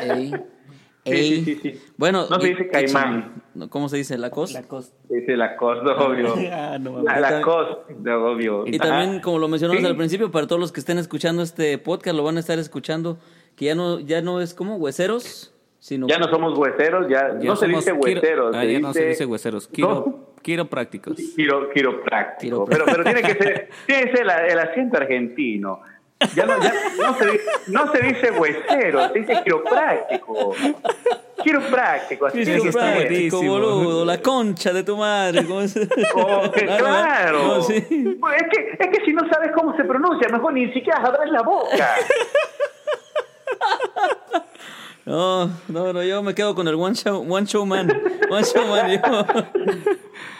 Ey. 0.00 0.34
Sí, 1.04 1.10
Ey. 1.12 1.44
sí, 1.44 1.44
sí, 1.44 1.60
sí. 1.62 1.80
Bueno, 1.96 2.26
No 2.30 2.38
se 2.40 2.46
y- 2.46 2.50
dice 2.50 2.68
caimán. 2.68 3.42
No, 3.54 3.68
¿Cómo 3.68 3.88
se 3.88 3.96
dice? 3.96 4.16
¿La 4.18 4.30
cos? 4.30 4.56
Dice 5.08 5.36
la 5.36 5.56
cos, 5.56 5.78
obvio. 5.80 6.34
Ah, 6.52 6.78
no, 6.80 7.02
La, 7.02 7.18
la 7.18 7.42
cos, 7.42 7.78
obvio. 8.06 8.64
Y 8.66 8.76
Ajá. 8.76 8.88
también, 8.88 9.20
como 9.20 9.38
lo 9.40 9.48
mencionamos 9.48 9.82
Sí. 9.82 9.88
al 9.88 9.96
principio, 9.96 10.30
para 10.30 10.46
todos 10.46 10.60
los 10.60 10.70
que 10.70 10.78
estén 10.80 10.98
escuchando 10.98 11.42
este 11.42 11.76
podcast, 11.78 12.16
lo 12.16 12.22
van 12.22 12.36
a 12.36 12.40
estar 12.40 12.58
escuchando, 12.58 13.18
que 13.56 13.64
ya 13.66 13.74
no, 13.74 13.98
ya 13.98 14.22
no 14.22 14.40
es 14.40 14.54
como 14.54 14.76
hueseros, 14.76 15.52
sino 15.80 16.06
Ya 16.06 16.18
no 16.18 16.28
somos 16.28 16.56
hueseros, 16.56 17.08
ya, 17.08 17.36
Ya 17.40 17.48
no 17.48 17.56
se 17.56 17.66
somos 17.66 17.84
dice 17.84 17.98
quiro- 17.98 18.14
hueseros. 18.20 18.56
Ah, 18.56 18.64
ya 18.64 18.78
no 18.78 18.92
se 18.92 19.04
dice 19.08 19.26
hueseros. 19.26 19.66
Quiro, 19.66 20.34
quiroprácticos. 20.40 21.16
Quiro, 21.34 21.68
quiropráctico. 21.70 22.64
Quiropráctico. 22.64 22.64
Pero, 22.66 22.84
pero 22.84 23.02
tiene 23.04 23.22
que 23.22 23.34
ser, 23.42 23.68
tiene 23.86 24.04
que 24.10 24.16
ser 24.18 24.26
la- 24.26 24.46
el 24.46 24.58
acento 24.60 24.96
argentino. 24.98 25.80
Ya 26.34 26.46
no, 26.46 26.62
ya 26.62 26.72
no, 26.98 27.18
se, 27.18 27.40
no 27.68 27.92
se 27.92 27.98
dice 28.00 28.30
huesero, 28.30 29.08
se 29.12 29.18
dice 29.18 29.40
quiropráctico. 29.42 30.54
Quiropráctico, 31.42 32.26
así 32.26 32.42
eso 32.42 32.62
que 32.62 32.68
está 32.68 32.94
buenísimo. 32.94 33.52
boludo, 33.52 34.04
la 34.04 34.18
concha 34.18 34.72
de 34.72 34.84
tu 34.84 34.96
madre. 34.96 35.44
¿cómo 35.44 35.60
es? 35.62 35.76
Oh, 36.14 36.50
que 36.54 36.66
claro. 36.66 37.42
No, 37.42 37.62
sí. 37.62 37.76
Es, 37.76 38.48
que, 38.50 38.76
es 38.78 38.98
que 38.98 39.04
si 39.04 39.12
no 39.12 39.28
sabes 39.28 39.50
cómo 39.52 39.76
se 39.76 39.84
pronuncia, 39.84 40.28
mejor 40.28 40.52
ni 40.52 40.72
siquiera 40.72 41.00
abras 41.00 41.30
la 41.30 41.42
boca. 41.42 41.96
No, 45.04 45.46
no, 45.68 45.92
no, 45.92 46.02
yo 46.02 46.22
me 46.22 46.34
quedo 46.34 46.54
con 46.54 46.68
el 46.68 46.76
one 46.76 46.94
show, 46.94 47.24
one 47.28 47.46
show 47.46 47.66
man. 47.66 47.90
One 48.30 48.44
show 48.44 48.66
man, 48.66 48.90
yo. 48.90 49.00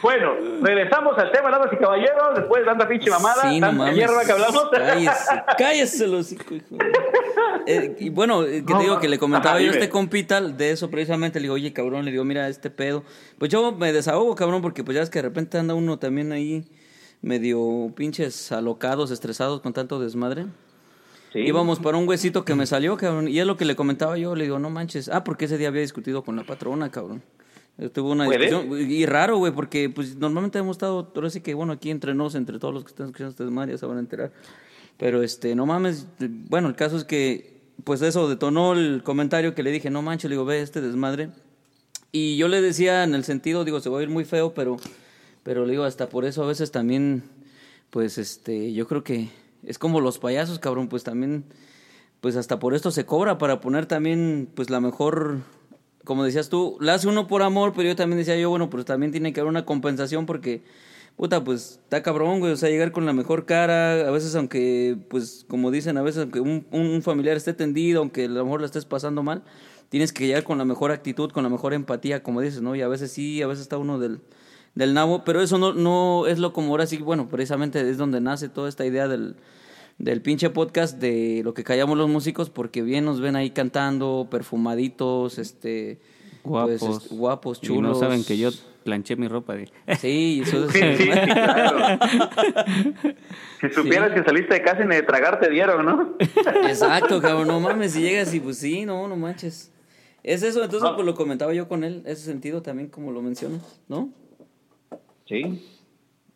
Bueno, 0.03 0.35
regresamos 0.61 1.17
al 1.19 1.31
tema, 1.31 1.51
damas 1.51 1.73
y 1.73 1.77
caballeros, 1.77 2.35
después 2.37 2.63
de 2.63 2.67
tanta 2.67 2.89
pinche 2.89 3.11
mamada, 3.11 3.43
Sí, 3.43 3.61
no 3.61 3.69
tanta 3.69 3.93
mierda 3.93 4.25
que 4.25 4.33
hablamos. 4.33 4.69
Cállese, 4.71 5.43
cállese 5.59 6.07
los 6.07 6.33
hijo. 6.33 6.43
Eh, 7.67 7.97
y 7.99 8.11
bueno, 8.11 8.43
eh, 8.43 8.65
que 8.65 8.73
No, 8.73 8.79
te 8.79 8.85
digo 8.85 8.99
que 8.99 9.09
le 9.09 9.19
comentaba 9.19 9.57
ajá, 9.57 9.65
yo 9.65 9.71
a 9.71 9.75
este 9.75 9.89
compita 9.89 10.41
de 10.41 10.73
eso 10.73 10.91
precisamente, 10.91 11.39
le 11.39 11.45
digo, 11.45 11.55
oye, 11.55 11.73
cabrón, 11.73 12.05
le 12.05 12.11
digo, 12.11 12.25
mira, 12.25 12.49
este 12.49 12.71
pedo. 12.71 13.05
Pues 13.39 13.51
yo 13.51 13.73
me 13.73 13.93
desahogo, 13.93 14.35
cabrón, 14.35 14.63
porque 14.63 14.83
pues 14.83 14.97
ya 14.97 15.03
es 15.03 15.11
que 15.11 15.21
de 15.21 15.29
repente 15.29 15.59
anda 15.59 15.75
uno 15.75 15.99
también 15.99 16.33
ahí 16.33 16.65
medio 17.21 17.93
pinches 17.95 18.51
alocados, 18.51 19.11
estresados 19.11 19.61
con 19.61 19.73
tanto 19.73 20.01
desmadre. 20.01 20.47
Sí. 21.33 21.41
Íbamos 21.41 21.79
para 21.79 21.97
un 21.97 22.07
huesito 22.09 22.45
que 22.45 22.55
me 22.55 22.67
salió, 22.67 22.97
cabrón. 22.97 23.29
Y 23.29 23.39
es 23.39 23.47
lo 23.47 23.57
que 23.57 23.65
le 23.65 23.75
comentaba 23.75 24.19
yo. 24.19 24.35
Le 24.35 24.45
digo, 24.45 24.59
no 24.59 24.69
manches. 24.71 25.09
Ah, 25.09 25.25
porque 25.25 25.47
ese 25.47 25.57
día 25.57 25.69
había 25.69 25.81
discutido 25.81 26.23
con 26.23 26.37
la 26.37 26.45
patrona, 26.45 26.91
cabrón. 26.91 27.23
Eh, 27.79 27.89
Tuvo 27.89 28.13
una 28.13 28.27
¿Puede? 28.27 28.51
discusión. 28.51 28.91
Y 28.91 29.07
raro, 29.07 29.39
güey, 29.39 29.53
porque 29.53 29.89
pues 29.89 30.17
normalmente 30.17 30.59
hemos 30.59 30.77
estado. 30.77 31.11
Ahora 31.15 31.31
sí 31.31 31.41
que, 31.41 31.55
bueno, 31.55 31.73
aquí 31.73 31.91
entre 31.91 32.15
nos, 32.15 32.35
entre 32.35 32.59
todos 32.59 32.75
los 32.75 32.85
que 32.85 32.91
están 32.91 33.07
escuchando 33.07 33.31
este 33.31 33.45
desmadre, 33.45 33.73
ya 33.73 33.79
se 33.79 33.87
van 33.87 33.97
a 33.97 34.01
enterar. 34.01 34.33
Pero 34.99 35.23
este, 35.23 35.55
no 35.55 35.65
mames. 35.65 36.07
Bueno, 36.19 36.69
el 36.69 36.75
caso 36.77 36.97
es 36.99 37.05
que, 37.05 37.61
pues 37.85 38.03
eso 38.03 38.29
detonó 38.29 38.75
el 38.75 39.03
comentario 39.03 39.55
que 39.55 39.63
le 39.63 39.71
dije, 39.73 39.89
no 39.89 40.03
manches, 40.03 40.29
le 40.29 40.35
digo, 40.35 40.45
ve 40.45 40.61
este 40.61 40.81
desmadre. 40.83 41.31
Y 42.13 42.37
yo 42.37 42.49
le 42.49 42.61
decía 42.61 43.05
en 43.05 43.15
el 43.15 43.25
sentido, 43.25 43.65
digo, 43.65 43.81
se 43.81 43.89
va 43.89 43.99
a 43.99 44.03
ir 44.03 44.11
muy 44.11 44.27
feo, 44.27 44.53
pero, 44.53 44.77
pero 45.43 45.65
le 45.65 45.73
digo, 45.73 45.85
hasta 45.85 46.11
por 46.11 46.27
eso 46.27 46.45
a 46.45 46.47
veces 46.47 46.71
también, 46.71 47.23
pues 47.89 48.19
este, 48.19 48.75
yo 48.75 48.87
creo 48.87 49.03
que 49.03 49.31
es 49.65 49.79
como 49.79 50.01
los 50.01 50.19
payasos, 50.19 50.59
cabrón, 50.59 50.89
pues 50.89 51.05
también, 51.05 51.45
pues 52.21 52.37
hasta 52.37 52.59
por 52.59 52.75
esto 52.75 52.91
se 52.91 53.07
cobra 53.07 53.39
para 53.39 53.61
poner 53.61 53.87
también, 53.87 54.49
pues 54.55 54.71
la 54.71 54.81
mejor, 54.81 55.39
como 56.05 56.25
decías 56.25 56.49
tú, 56.49 56.77
la 56.81 56.95
hace 56.95 57.09
uno 57.09 57.27
por 57.27 57.43
amor, 57.43 57.73
pero 57.75 57.89
yo 57.89 57.97
también 57.97 58.19
decía 58.19 58.37
yo, 58.37 58.51
bueno, 58.51 58.71
pues 58.71 58.85
también 58.85 59.13
tiene 59.13 59.33
que 59.33 59.41
haber 59.41 59.51
una 59.51 59.65
compensación 59.65 60.27
porque, 60.27 60.63
puta, 61.17 61.45
pues 61.45 61.81
está 61.85 62.03
cabrón, 62.03 62.41
güey, 62.41 62.53
o 62.53 62.57
sea, 62.57 62.71
llegar 62.71 62.93
con 62.93 63.07
la 63.07 63.13
mejor 63.13 63.47
cara, 63.47 64.09
a 64.09 64.11
veces 64.11 64.35
aunque, 64.35 64.97
pues, 65.09 65.45
como 65.49 65.71
dicen, 65.71 65.97
a 65.97 66.03
veces 66.03 66.23
aunque 66.23 66.41
un, 66.41 67.03
familiar 67.03 67.37
esté 67.37 67.55
tendido, 67.55 68.01
aunque 68.01 68.25
a 68.25 68.29
lo 68.29 68.45
mejor 68.45 68.61
la 68.61 68.67
estés 68.67 68.85
pasando 68.85 69.23
mal, 69.23 69.43
tienes 69.89 70.13
que 70.13 70.27
llegar 70.27 70.45
con 70.45 70.59
la 70.59 70.65
mejor 70.65 70.91
actitud, 70.91 71.31
con 71.31 71.45
la 71.45 71.51
mejor 71.51 71.75
empatía, 71.75 72.23
como 72.23 72.41
dices, 72.41 72.63
¿no? 72.63 72.75
Y 72.75 72.83
a 72.83 72.89
veces 72.89 73.13
sí, 73.13 73.43
a 73.43 73.47
veces 73.47 73.63
está 73.63 73.79
uno 73.79 73.99
del, 73.99 74.21
del 74.75 74.95
nabo, 74.95 75.25
pero 75.25 75.41
eso 75.43 75.59
no, 75.59 75.73
no 75.73 76.27
es 76.27 76.39
lo 76.39 76.53
como 76.53 76.71
ahora 76.71 76.87
sí, 76.87 76.97
bueno, 76.99 77.29
precisamente 77.29 77.89
es 77.89 77.99
donde 77.99 78.21
nace 78.21 78.49
toda 78.49 78.69
esta 78.69 78.87
idea 78.87 79.09
del, 79.09 79.37
del 79.99 80.23
pinche 80.23 80.51
podcast 80.51 80.99
de 80.99 81.43
lo 81.45 81.55
que 81.55 81.65
callamos 81.65 81.99
los 81.99 82.09
músicos, 82.09 82.51
porque 82.51 82.83
bien 82.83 83.05
nos 83.05 83.21
ven 83.21 83.37
ahí 83.37 83.51
cantando, 83.51 84.29
perfumaditos, 84.31 85.39
este... 85.39 86.01
Guapos. 86.45 86.81
pues, 86.81 86.97
este, 87.05 87.15
guapos, 87.15 87.59
Y 87.63 87.67
chulos. 87.67 87.93
no 87.93 87.95
saben 87.95 88.25
que 88.25 88.37
yo 88.37 88.51
planché 88.83 89.15
mi 89.15 89.29
ropa. 89.29 89.55
De... 89.55 89.71
Sí, 90.01 90.43
eso 90.45 90.65
es... 90.69 90.73
Sí, 90.73 90.81
sí, 90.97 91.09
claro. 91.11 91.99
Si 93.61 93.71
supieras 93.71 94.13
que 94.13 94.25
saliste 94.25 94.55
de 94.55 94.63
casa 94.63 94.83
y 94.83 94.89
de 94.89 95.03
tragar 95.03 95.39
te 95.39 95.49
dieron, 95.51 95.85
¿no? 95.87 96.17
Exacto, 96.19 97.21
cabrón, 97.21 97.47
no 97.47 97.61
mames, 97.61 97.93
si 97.93 98.01
llegas 98.01 98.35
y 98.35 98.41
pues 98.41 98.59
sí, 98.59 98.85
no, 98.85 99.07
no 99.07 99.17
manches. 99.17 99.71
Es 100.25 100.43
eso, 100.43 100.65
entonces 100.65 100.89
pues 100.95 101.07
lo 101.07 101.15
comentaba 101.15 101.53
yo 101.53 101.69
con 101.69 101.85
él, 101.85 102.03
ese 102.07 102.25
sentido 102.25 102.63
también 102.63 102.89
como 102.89 103.13
lo 103.13 103.23
mencionas, 103.23 103.81
¿no? 103.89 104.11
Sí. 105.33 105.69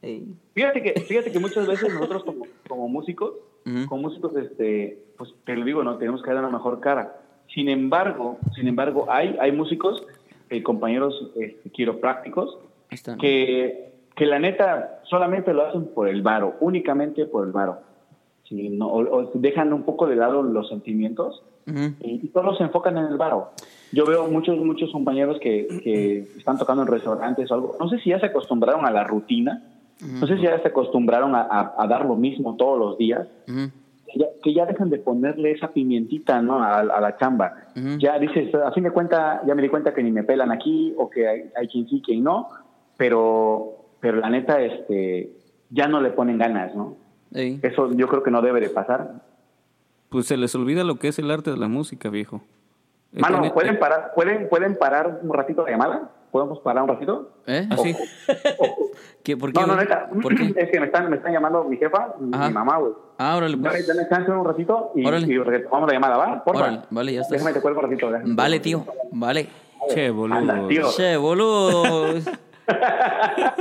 Ey. 0.00 0.34
Fíjate 0.54 0.82
que, 0.82 1.00
fíjate 1.00 1.30
que 1.30 1.38
muchas 1.38 1.66
veces 1.66 1.92
nosotros 1.92 2.24
como, 2.24 2.46
como 2.68 2.88
músicos, 2.88 3.34
como 3.88 4.02
músicos, 4.02 4.34
este, 4.36 4.96
pues 5.18 5.34
te 5.44 5.56
lo 5.56 5.64
digo, 5.64 5.82
no 5.82 5.98
tenemos 5.98 6.22
que 6.22 6.30
dar 6.30 6.38
una 6.38 6.56
mejor 6.56 6.80
cara. 6.80 7.20
Sin 7.52 7.68
embargo, 7.68 8.38
sin 8.54 8.68
embargo, 8.68 9.06
hay, 9.10 9.36
hay 9.40 9.52
músicos, 9.52 10.06
eh, 10.50 10.62
compañeros 10.62 11.32
este, 11.36 11.70
quiroprácticos, 11.70 12.58
que, 13.20 13.92
que 14.14 14.26
la 14.26 14.38
neta 14.38 15.00
solamente 15.10 15.52
lo 15.52 15.66
hacen 15.66 15.86
por 15.86 16.08
el 16.08 16.22
varo, 16.22 16.54
únicamente 16.60 17.26
por 17.26 17.44
el 17.44 17.52
varo. 17.52 17.80
Sí, 18.48 18.68
no, 18.70 18.86
o, 18.86 19.00
o 19.00 19.30
dejan 19.34 19.72
un 19.72 19.82
poco 19.82 20.06
de 20.06 20.14
lado 20.14 20.42
los 20.42 20.68
sentimientos 20.68 21.42
y, 21.66 22.20
y 22.24 22.28
todos 22.28 22.56
se 22.58 22.64
enfocan 22.64 22.96
en 22.96 23.06
el 23.06 23.16
varo. 23.16 23.50
Yo 23.92 24.04
veo 24.04 24.26
muchos 24.28 24.58
muchos 24.58 24.90
compañeros 24.92 25.38
que, 25.40 25.80
que 25.82 26.18
están 26.36 26.58
tocando 26.58 26.82
en 26.82 26.88
restaurantes 26.88 27.50
o 27.50 27.54
algo. 27.54 27.76
No 27.80 27.88
sé 27.88 27.98
si 28.00 28.10
ya 28.10 28.20
se 28.20 28.26
acostumbraron 28.26 28.84
a 28.84 28.90
la 28.90 29.04
rutina, 29.04 29.62
no 30.20 30.26
sé 30.26 30.36
si 30.36 30.42
ya 30.42 30.60
se 30.60 30.68
acostumbraron 30.68 31.34
a, 31.34 31.42
a- 31.42 31.74
a 31.78 31.86
dar 31.86 32.04
lo 32.04 32.16
mismo 32.16 32.56
todos 32.56 32.78
los 32.78 32.98
días, 32.98 33.26
que 33.46 34.18
ya, 34.18 34.26
que 34.42 34.52
ya 34.54 34.66
dejan 34.66 34.90
de 34.90 34.98
ponerle 34.98 35.52
esa 35.52 35.68
pimientita 35.72 36.42
¿no? 36.42 36.62
a, 36.62 36.80
a 36.80 37.00
la 37.00 37.16
chamba. 37.16 37.54
Ya 37.98 38.18
dices, 38.18 38.54
a 38.54 38.72
fin 38.72 38.84
de 38.84 38.90
cuenta, 38.90 39.40
ya 39.46 39.54
me 39.54 39.62
di 39.62 39.68
cuenta 39.68 39.94
que 39.94 40.02
ni 40.02 40.10
me 40.10 40.22
pelan 40.24 40.50
aquí 40.52 40.92
o 40.98 41.08
que 41.08 41.26
hay, 41.28 41.50
hay 41.56 41.68
quien 41.68 41.88
sí, 41.88 42.02
quien 42.04 42.22
no, 42.24 42.48
pero, 42.96 43.76
pero 44.00 44.18
la 44.18 44.30
neta, 44.30 44.60
este, 44.60 45.32
ya 45.70 45.86
no 45.88 46.00
le 46.00 46.10
ponen 46.10 46.38
ganas, 46.38 46.74
¿no? 46.74 46.96
Eso 47.62 47.92
yo 47.94 48.08
creo 48.08 48.22
que 48.22 48.30
no 48.30 48.42
debe 48.42 48.60
de 48.60 48.70
pasar. 48.70 49.22
Pues 50.08 50.26
se 50.26 50.36
les 50.36 50.54
olvida 50.54 50.84
lo 50.84 50.96
que 50.96 51.08
es 51.08 51.18
el 51.18 51.30
arte 51.30 51.50
de 51.50 51.56
la 51.56 51.68
música, 51.68 52.08
viejo. 52.10 52.42
He 53.12 53.20
Mano, 53.20 53.38
teni- 53.38 53.52
¿pueden 53.52 53.78
parar, 53.78 54.12
pueden, 54.14 54.48
¿pueden 54.48 54.76
parar 54.76 55.20
un 55.22 55.32
ratito 55.32 55.64
la 55.64 55.70
llamada? 55.70 56.10
¿Podemos 56.30 56.58
parar 56.58 56.82
un 56.82 56.88
ratito? 56.90 57.30
¿Eh? 57.46 57.66
¿Ah, 57.70 57.76
sí? 57.78 57.96
¿Qué, 59.22 59.36
¿Por 59.36 59.52
qué? 59.52 59.60
No, 59.60 59.66
no, 59.68 59.76
neta. 59.76 60.08
¿Por 60.22 60.34
qué? 60.34 60.52
Es 60.56 60.70
que 60.70 60.80
me 60.80 60.86
están, 60.86 61.08
me 61.08 61.16
están 61.16 61.32
llamando 61.32 61.64
mi 61.64 61.76
jefa, 61.78 62.14
mi 62.18 62.34
Ajá. 62.36 62.48
mi 62.48 62.54
mamá, 62.54 62.76
güey. 62.78 62.92
Ah, 63.18 63.36
órale, 63.36 63.56
pues. 63.56 63.86
dame 63.86 64.06
chance 64.08 64.30
un 64.30 64.44
ratito 64.44 64.92
y, 64.94 65.08
y 65.08 65.38
retomamos 65.38 65.88
la 65.88 65.94
llamada, 65.94 66.16
¿va? 66.18 66.44
Porfa. 66.44 66.62
Órale, 66.64 66.80
vale, 66.90 67.12
ya 67.14 67.20
estás. 67.22 67.32
Déjame 67.32 67.52
te 67.54 67.60
cuelgo 67.62 67.80
un 67.80 67.86
ratito. 67.88 68.10
déjame. 68.10 68.34
Vale, 68.34 68.60
tío, 68.60 68.84
vale. 69.12 69.48
Che, 69.88 70.06
Anda, 70.08 70.12
boludo. 70.54 70.68
tío. 70.68 70.88
Che, 70.90 71.16
boludo. 71.16 72.14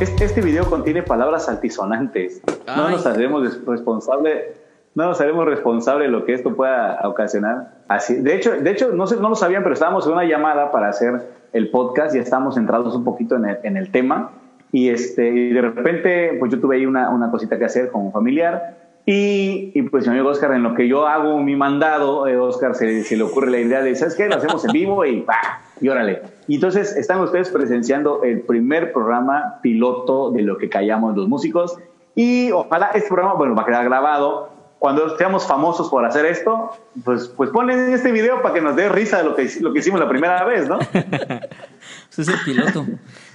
Este, 0.00 0.24
este 0.24 0.40
video 0.40 0.64
contiene 0.64 1.02
palabras 1.02 1.48
altisonantes. 1.50 2.40
No 2.66 2.86
Ay. 2.86 2.92
nos 2.94 3.04
haremos 3.04 3.42
des- 3.42 3.62
responsable, 3.66 4.54
no 4.94 5.06
nos 5.06 5.20
haremos 5.20 5.46
responsable 5.46 6.06
de 6.06 6.10
lo 6.10 6.24
que 6.24 6.34
esto 6.34 6.54
pueda 6.54 7.00
ocasionar. 7.04 7.74
Así, 7.88 8.16
de 8.16 8.34
hecho, 8.34 8.52
de 8.52 8.70
hecho 8.70 8.92
no, 8.92 9.04
no 9.06 9.28
lo 9.30 9.34
sabían, 9.34 9.62
pero 9.62 9.74
estábamos 9.74 10.06
en 10.06 10.12
una 10.12 10.24
llamada 10.24 10.72
para 10.72 10.88
hacer 10.88 11.22
el 11.52 11.70
podcast 11.70 12.14
y 12.14 12.18
estábamos 12.18 12.54
centrados 12.54 12.94
un 12.94 13.04
poquito 13.04 13.36
en 13.36 13.46
el, 13.46 13.58
en 13.62 13.76
el 13.76 13.90
tema. 13.90 14.32
Y, 14.72 14.88
este, 14.88 15.28
y 15.28 15.52
de 15.52 15.62
repente, 15.62 16.36
pues 16.38 16.52
yo 16.52 16.60
tuve 16.60 16.76
ahí 16.76 16.86
una, 16.86 17.10
una 17.10 17.30
cosita 17.30 17.58
que 17.58 17.64
hacer 17.64 17.90
como 17.90 18.12
familiar. 18.12 18.76
Y, 19.06 19.72
y 19.74 19.82
pues 19.82 20.06
mi 20.06 20.12
amigo 20.12 20.28
Oscar, 20.28 20.52
en 20.52 20.62
lo 20.62 20.74
que 20.74 20.86
yo 20.86 21.06
hago 21.06 21.38
mi 21.38 21.56
mandado, 21.56 22.28
eh, 22.28 22.36
Oscar 22.36 22.74
se, 22.74 23.02
se 23.02 23.16
le 23.16 23.22
ocurre 23.22 23.50
la 23.50 23.58
idea 23.58 23.82
de, 23.82 23.96
¿sabes 23.96 24.14
qué? 24.14 24.28
Lo 24.28 24.36
hacemos 24.36 24.64
en 24.64 24.72
vivo 24.72 25.04
y 25.04 25.22
¡pa! 25.22 25.62
Y 25.80 25.88
órale. 25.88 26.22
Y 26.46 26.56
entonces 26.56 26.94
están 26.96 27.20
ustedes 27.20 27.50
presenciando 27.50 28.22
el 28.22 28.42
primer 28.42 28.92
programa 28.92 29.58
piloto 29.62 30.30
de 30.30 30.42
lo 30.42 30.58
que 30.58 30.68
callamos 30.68 31.16
los 31.16 31.28
músicos. 31.28 31.78
Y 32.14 32.52
ojalá 32.52 32.90
este 32.94 33.08
programa, 33.08 33.34
bueno, 33.34 33.54
va 33.54 33.62
a 33.62 33.66
quedar 33.66 33.84
grabado. 33.84 34.59
Cuando 34.80 35.14
seamos 35.18 35.46
famosos 35.46 35.90
por 35.90 36.06
hacer 36.06 36.24
esto, 36.24 36.70
pues, 37.04 37.28
pues 37.36 37.50
ponen 37.50 37.92
este 37.92 38.10
video 38.12 38.40
para 38.40 38.54
que 38.54 38.62
nos 38.62 38.74
dé 38.76 38.88
risa 38.88 39.18
de 39.18 39.24
lo 39.24 39.36
que, 39.36 39.46
lo 39.60 39.74
que 39.74 39.80
hicimos 39.80 40.00
la 40.00 40.08
primera 40.08 40.42
vez, 40.46 40.70
¿no? 40.70 40.78
Ese 42.10 42.22
es 42.22 42.28
el 42.28 42.38
piloto. 42.46 42.86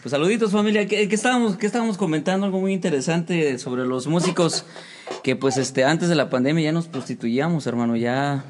Pues 0.02 0.10
saluditos 0.10 0.52
familia, 0.52 0.88
¿Qué, 0.88 1.08
qué 1.08 1.14
estábamos, 1.14 1.56
qué 1.56 1.68
estábamos 1.68 2.00
comentando? 2.00 2.48
Algo 2.48 2.60
muy 2.60 2.74
interesante 2.74 3.60
sobre 3.60 3.86
los 3.86 4.08
músicos 4.08 4.66
que 5.22 5.36
pues 5.36 5.58
este 5.58 5.86
antes 5.86 6.10
de 6.10 6.16
la 6.16 6.32
pandemia 6.32 6.64
ya 6.64 6.72
nos 6.72 6.88
prostituíamos, 6.88 7.68
hermano, 7.68 7.96
ya 7.96 8.44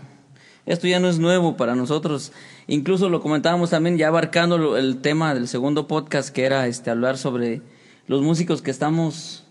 esto 0.66 0.88
ya 0.88 1.02
no 1.02 1.10
es 1.10 1.20
nuevo 1.20 1.58
para 1.58 1.76
nosotros. 1.76 2.32
Incluso 2.68 3.10
lo 3.10 3.20
comentábamos 3.20 3.72
también 3.72 3.98
ya 3.98 4.08
abarcando 4.08 4.78
el 4.78 5.02
tema 5.02 5.34
del 5.34 5.50
segundo 5.50 5.86
podcast 5.86 6.30
que 6.30 6.46
era 6.46 6.66
este 6.68 6.92
hablar 6.92 7.18
sobre 7.18 7.62
los 8.08 8.22
músicos 8.22 8.62
que 8.62 8.72
estamos 8.72 9.45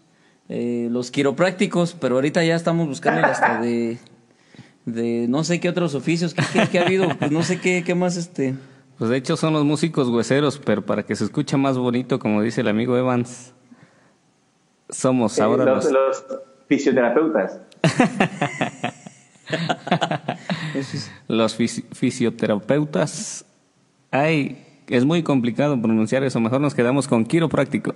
eh, 0.48 0.88
los 0.90 1.10
quiroprácticos, 1.10 1.94
pero 1.98 2.16
ahorita 2.16 2.44
ya 2.44 2.54
estamos 2.56 2.86
buscando 2.88 3.26
hasta 3.26 3.60
de 3.60 3.98
de 4.86 5.26
no 5.28 5.44
sé 5.44 5.60
qué 5.60 5.70
otros 5.70 5.94
oficios 5.94 6.34
que, 6.34 6.78
ha 6.78 6.82
habido, 6.82 7.08
pues 7.18 7.30
no 7.30 7.42
sé 7.42 7.58
qué, 7.58 7.82
qué 7.84 7.94
más 7.94 8.16
este 8.18 8.54
Pues 8.98 9.08
de 9.08 9.16
hecho 9.16 9.36
son 9.36 9.54
los 9.54 9.64
músicos 9.64 10.08
hueseros, 10.08 10.58
pero 10.62 10.84
para 10.84 11.04
que 11.04 11.16
se 11.16 11.24
escuche 11.24 11.56
más 11.56 11.78
bonito, 11.78 12.18
como 12.18 12.42
dice 12.42 12.60
el 12.60 12.68
amigo 12.68 12.94
Evans, 12.98 13.54
somos 14.90 15.40
ahora 15.40 15.62
Eh, 15.64 15.66
los, 15.74 15.84
los... 15.86 15.92
los 15.94 16.24
fisioterapeutas. 16.68 17.58
Los 21.28 21.58
fisi- 21.58 21.84
fisioterapeutas. 21.92 23.44
Ay, 24.10 24.64
es 24.88 25.04
muy 25.04 25.22
complicado 25.22 25.80
pronunciar 25.80 26.24
eso. 26.24 26.40
Mejor 26.40 26.60
nos 26.60 26.74
quedamos 26.74 27.08
con 27.08 27.24
quiropráctico. 27.24 27.94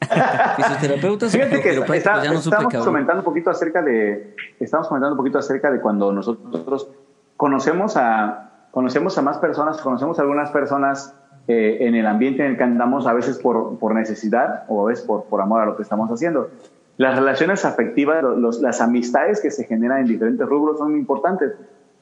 fisioterapeutas 0.56 1.32
Fíjate 1.32 1.60
que 1.60 1.70
quiroprácticos, 1.70 1.96
está- 1.96 2.24
ya 2.24 2.32
no 2.32 2.38
supe, 2.40 2.54
estamos 2.56 2.72
cabrón. 2.72 2.86
comentando 2.86 3.20
un 3.20 3.24
poquito 3.24 3.50
acerca 3.50 3.82
de 3.82 4.34
estamos 4.58 4.88
comentando 4.88 5.12
un 5.14 5.18
poquito 5.18 5.38
acerca 5.38 5.70
de 5.70 5.80
cuando 5.80 6.12
nosotros 6.12 6.88
conocemos 7.36 7.96
a 7.96 8.46
conocemos 8.70 9.18
a 9.18 9.22
más 9.22 9.38
personas, 9.38 9.80
conocemos 9.80 10.18
a 10.18 10.22
algunas 10.22 10.50
personas 10.50 11.14
eh, 11.48 11.78
en 11.80 11.94
el 11.96 12.06
ambiente 12.06 12.44
en 12.44 12.52
el 12.52 12.56
que 12.56 12.62
andamos 12.62 13.06
a 13.06 13.12
veces 13.12 13.38
por, 13.38 13.78
por 13.78 13.94
necesidad 13.94 14.64
o 14.68 14.86
a 14.86 14.90
veces 14.90 15.04
por, 15.04 15.24
por 15.24 15.40
amor 15.40 15.60
a 15.62 15.66
lo 15.66 15.76
que 15.76 15.82
estamos 15.82 16.08
haciendo. 16.10 16.50
Las 16.96 17.18
relaciones 17.18 17.64
afectivas, 17.64 18.22
lo- 18.22 18.36
los- 18.36 18.60
las 18.60 18.80
amistades 18.80 19.40
que 19.40 19.50
se 19.50 19.64
generan 19.64 19.98
en 20.00 20.06
diferentes 20.06 20.46
rubros 20.48 20.78
son 20.78 20.92
muy 20.92 21.00
importantes. 21.00 21.52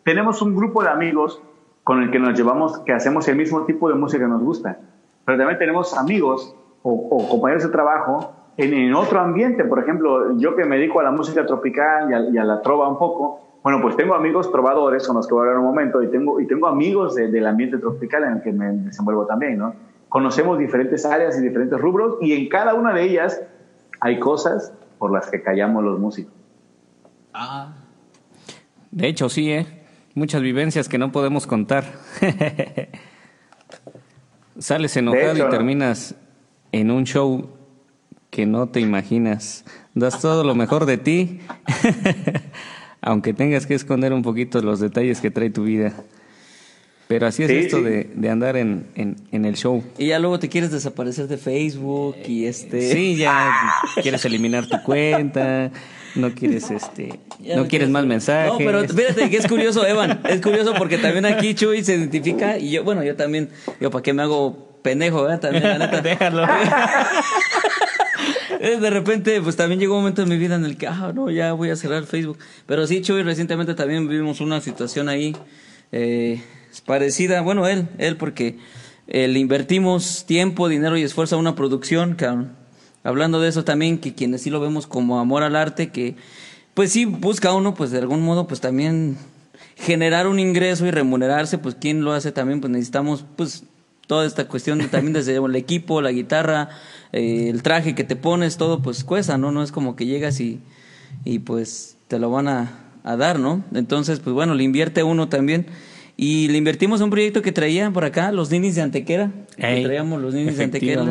Tenemos 0.05 0.43
un 0.43 0.55
grupo 0.55 0.83
de 0.83 0.91
amigos 0.91 1.41
con 1.85 2.03
el 2.03 2.11
que 2.11 2.19
nos 2.19 2.37
llevamos, 2.37 2.79
que 2.81 2.93
hacemos 2.93 3.27
el 3.29 3.37
mismo 3.37 3.63
tipo 3.65 3.89
de 3.89 3.95
música 3.95 4.25
que 4.25 4.29
nos 4.29 4.43
gusta. 4.43 4.77
Pero 5.25 5.39
también 5.39 5.59
tenemos 5.59 5.97
amigos 5.97 6.55
o, 6.91 7.17
o 7.17 7.29
compañeros 7.29 7.65
de 7.65 7.71
trabajo 7.71 8.33
en, 8.57 8.73
en 8.75 8.95
otro 8.95 9.21
ambiente. 9.21 9.65
Por 9.65 9.79
ejemplo, 9.81 10.37
yo 10.39 10.55
que 10.57 10.65
me 10.65 10.77
dedico 10.77 11.01
a 11.01 11.03
la 11.05 11.11
música 11.11 11.45
tropical 11.47 12.11
y 12.11 12.15
a, 12.15 12.21
y 12.31 12.39
a 12.39 12.45
la 12.45 12.61
trova 12.63 12.89
un 12.89 12.99
poco, 12.99 13.59
bueno, 13.63 13.81
pues 13.83 13.97
tengo 13.97 14.15
amigos 14.15 14.51
trovadores 14.51 15.07
con 15.07 15.17
los 15.17 15.27
que 15.27 15.35
voy 15.35 15.41
a 15.43 15.51
hablar 15.51 15.59
un 15.59 15.67
momento 15.67 16.03
y 16.03 16.09
tengo, 16.09 16.41
y 16.41 16.47
tengo 16.47 16.67
amigos 16.67 17.15
de- 17.15 17.29
del 17.31 17.47
ambiente 17.47 17.79
tropical 17.79 18.25
en 18.25 18.33
el 18.35 18.43
que 18.43 18.53
me 18.53 18.71
desenvuelvo 18.73 19.27
también, 19.27 19.59
¿no? 19.59 19.75
Conocemos 20.09 20.59
diferentes 20.59 21.05
áreas 21.05 21.39
y 21.39 21.43
diferentes 21.43 21.79
rubros 21.79 22.17
y 22.23 22.33
en 22.33 22.49
cada 22.49 22.75
una 22.75 22.95
de 22.95 23.03
ellas 23.03 23.43
hay 24.01 24.19
cosas 24.19 24.73
por 24.99 25.13
las 25.13 25.31
que 25.31 25.43
callamos 25.43 25.85
los 25.85 25.99
músicos. 25.99 26.33
Ah, 27.35 27.73
De 28.91 29.07
hecho, 29.09 29.29
sí, 29.29 29.53
¿eh? 29.53 29.67
Muchas 30.15 30.41
vivencias 30.41 30.89
que 30.89 30.97
no 30.99 31.13
podemos 31.13 31.47
contar. 31.47 31.85
Sales 34.59 34.97
enojado 34.97 35.33
hecho, 35.33 35.39
y 35.39 35.43
¿no? 35.43 35.49
En 36.73 36.91
un 36.91 37.05
show 37.05 37.49
que 38.31 38.47
no 38.47 38.69
te 38.69 38.81
imaginas. 38.81 39.65
Das 39.95 40.21
todo 40.21 40.45
lo 40.45 40.55
mejor 40.55 40.87
de 40.87 40.97
ti, 40.99 41.41
aunque 43.01 43.33
tengas 43.33 43.67
que 43.67 43.75
esconder 43.75 44.13
un 44.13 44.23
poquito 44.23 44.61
los 44.63 44.81
detalles 44.81 45.21
que 45.21 45.31
trae 45.31 45.51
tu 45.51 45.65
vida. 45.65 45.93
Pero 47.09 47.27
así 47.27 47.43
es 47.43 47.49
Sí, 47.49 47.57
esto 47.57 47.79
sí. 47.79 47.83
De, 47.85 48.11
de 48.15 48.31
andar 48.31 48.57
en, 48.59 48.87
en, 48.95 49.17
en 49.33 49.45
el 49.47 49.57
show. 49.57 49.83
y 49.97 50.09
ya 50.09 50.19
luego 50.19 50.39
te 50.39 50.51
quieres 50.51 50.71
desaparecer 50.71 51.27
de 51.27 51.39
Facebook 51.39 52.17
y 52.27 52.45
este 52.45 52.93
Sí, 52.93 53.17
ya 53.17 53.51
quieres 54.03 54.23
eliminar 54.27 54.67
tu 54.69 54.83
cuenta, 54.83 55.71
no 56.17 56.35
quieres 56.35 56.71
este, 56.71 57.19
Ya 57.41 57.57
no 57.57 57.67
quieres 57.67 57.89
más 57.89 58.05
mensajes. 58.05 58.53
No, 58.53 58.59
pero 58.59 58.87
fíjate 58.87 59.31
que 59.31 59.39
es 59.39 59.47
curioso, 59.47 59.87
Evan. 59.87 60.21
Es 60.29 60.43
curioso 60.43 60.75
porque 60.77 60.99
también 60.99 61.25
aquí 61.25 61.55
Chuy 61.55 61.83
se 61.83 61.95
identifica 61.97 62.59
y 62.59 62.73
yo, 62.73 62.85
bueno, 62.85 63.03
yo 63.03 63.17
también, 63.17 63.49
yo 63.81 63.91
para 63.91 64.03
qué 64.03 64.13
me 64.13 64.21
hago 64.23 64.68
pendejo, 64.83 65.31
¿eh? 65.31 65.39
También, 65.39 65.65
la 65.65 65.79
neta. 65.79 66.01
Déjalo. 66.03 66.47
De 68.61 68.91
repente, 68.91 69.41
pues 69.41 69.57
también 69.57 69.79
llegó 69.79 69.95
un 69.95 70.01
momento 70.01 70.23
en 70.23 70.29
mi 70.29 70.37
vida 70.37 70.57
en 70.57 70.65
el 70.65 70.77
que, 70.77 70.89
ah, 70.89 71.13
no, 71.15 71.31
ya 71.31 71.53
voy 71.53 71.71
a 71.71 71.77
cerrar 71.77 72.05
Facebook. 72.05 72.39
Pero 72.67 72.87
sí, 72.87 73.03
Chuy, 73.03 73.23
recientemente 73.23 73.75
también 73.75 74.09
vivimos 74.09 74.41
una 74.41 74.61
situación 74.61 75.09
ahí 75.09 75.37
eh, 75.93 76.43
parecida. 76.85 77.41
Bueno, 77.41 77.69
él, 77.69 77.89
él, 77.99 78.17
porque 78.17 78.59
eh, 79.07 79.29
le 79.29 79.39
invertimos 79.39 80.25
tiempo, 80.27 80.69
dinero 80.69 80.97
y 80.97 81.03
esfuerzo 81.03 81.37
a 81.37 81.39
una 81.39 81.55
producción, 81.55 82.15
cabrón. 82.15 82.57
Hablando 83.05 83.41
de 83.41 83.49
eso 83.49 83.65
también, 83.65 83.99
que 83.99 84.15
quienes 84.15 84.43
sí 84.43 84.51
lo 84.51 84.61
vemos 84.61 84.87
como 84.87 85.21
amor 85.21 85.43
al 85.43 85.57
arte, 85.57 85.91
que 85.91 86.17
pues 86.75 86.93
sí 86.93 87.05
busca 87.05 87.53
uno, 87.53 87.75
pues 87.75 87.91
de 87.91 87.99
algún 87.99 88.23
modo, 88.23 88.47
pues 88.47 88.61
también 88.61 89.17
generar 89.77 90.27
un 90.27 90.39
ingreso 90.41 90.87
y 90.87 90.91
remunerarse, 90.91 91.59
pues 91.59 91.77
quién 91.81 92.03
lo 92.03 92.13
hace 92.13 92.33
también, 92.33 92.61
pues 92.61 92.71
necesitamos, 92.71 93.25
pues 93.37 93.65
toda 94.09 94.27
esta 94.27 94.49
cuestión 94.49 94.79
de, 94.79 94.89
también 94.89 95.13
desde 95.13 95.37
el 95.37 95.55
equipo, 95.55 96.03
la 96.03 96.11
guitarra, 96.11 96.71
eh, 97.13 97.49
el 97.49 97.63
traje 97.63 97.95
que 97.95 98.03
te 98.03 98.17
pones, 98.17 98.57
todo 98.57 98.83
pues 98.83 99.05
cuesta, 99.05 99.39
¿no? 99.39 99.53
No 99.53 99.63
es 99.63 99.71
como 99.71 99.95
que 99.95 100.07
llegas 100.07 100.41
y, 100.41 100.59
y 101.25 101.39
pues 101.39 101.97
te 102.09 102.19
lo 102.19 102.31
van 102.31 102.49
a, 102.49 102.73
a 103.05 103.17
dar, 103.17 103.39
¿no? 103.39 103.63
Entonces, 103.73 104.19
pues 104.19 104.35
bueno, 104.35 104.55
le 104.57 104.65
invierte 104.65 105.05
uno 105.05 105.29
también. 105.29 105.67
Y 106.17 106.49
le 106.49 106.59
invertimos 106.59 107.01
a 107.01 107.05
un 107.05 107.11
proyecto 107.11 107.43
que 107.43 107.53
traía 107.53 107.89
por 107.93 108.05
acá, 108.05 108.33
los 108.33 108.51
ninis 108.51 108.75
de 108.75 108.83
Antequera. 108.83 109.31
que 109.57 109.67
Ey, 109.77 109.85
traíamos 109.85 110.21
los 110.21 110.35
ninis 110.35 110.57
de 110.57 110.65
Antequera. 110.65 111.05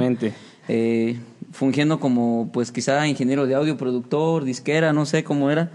eh, 0.68 1.18
fungiendo 1.54 2.01
como, 2.01 2.50
pues 2.51 2.74
quizá 2.74 3.08
ingeniero 3.08 3.46
de 3.48 3.56
audio, 3.56 3.77
productor, 3.77 4.44
disquera, 4.44 4.92
no 4.92 5.06
sé 5.06 5.24
cómo 5.24 5.50
era. 5.50 5.72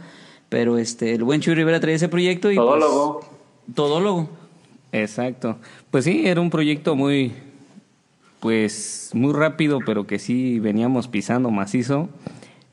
Pero 0.50 0.76
este, 0.76 1.14
el 1.14 1.25
buen 1.25 1.41
Chuy 1.41 1.55
Rivera 1.55 1.81
traía 1.81 1.97
ese 1.97 2.09
proyecto 2.11 2.50
y. 2.50 2.57
pues, 2.57 2.67
Todólogo. 2.67 3.21
todólogo. 3.75 4.29
Exacto. 4.93 5.57
Pues 5.93 6.05
sí, 6.05 6.23
era 6.27 6.41
un 6.41 6.51
proyecto 6.51 6.97
muy, 6.97 7.33
pues, 8.41 9.11
muy 9.13 9.33
rápido, 9.33 9.79
pero 9.87 10.07
que 10.07 10.19
sí 10.19 10.59
veníamos 10.59 11.07
pisando 11.07 11.51
macizo. 11.53 12.09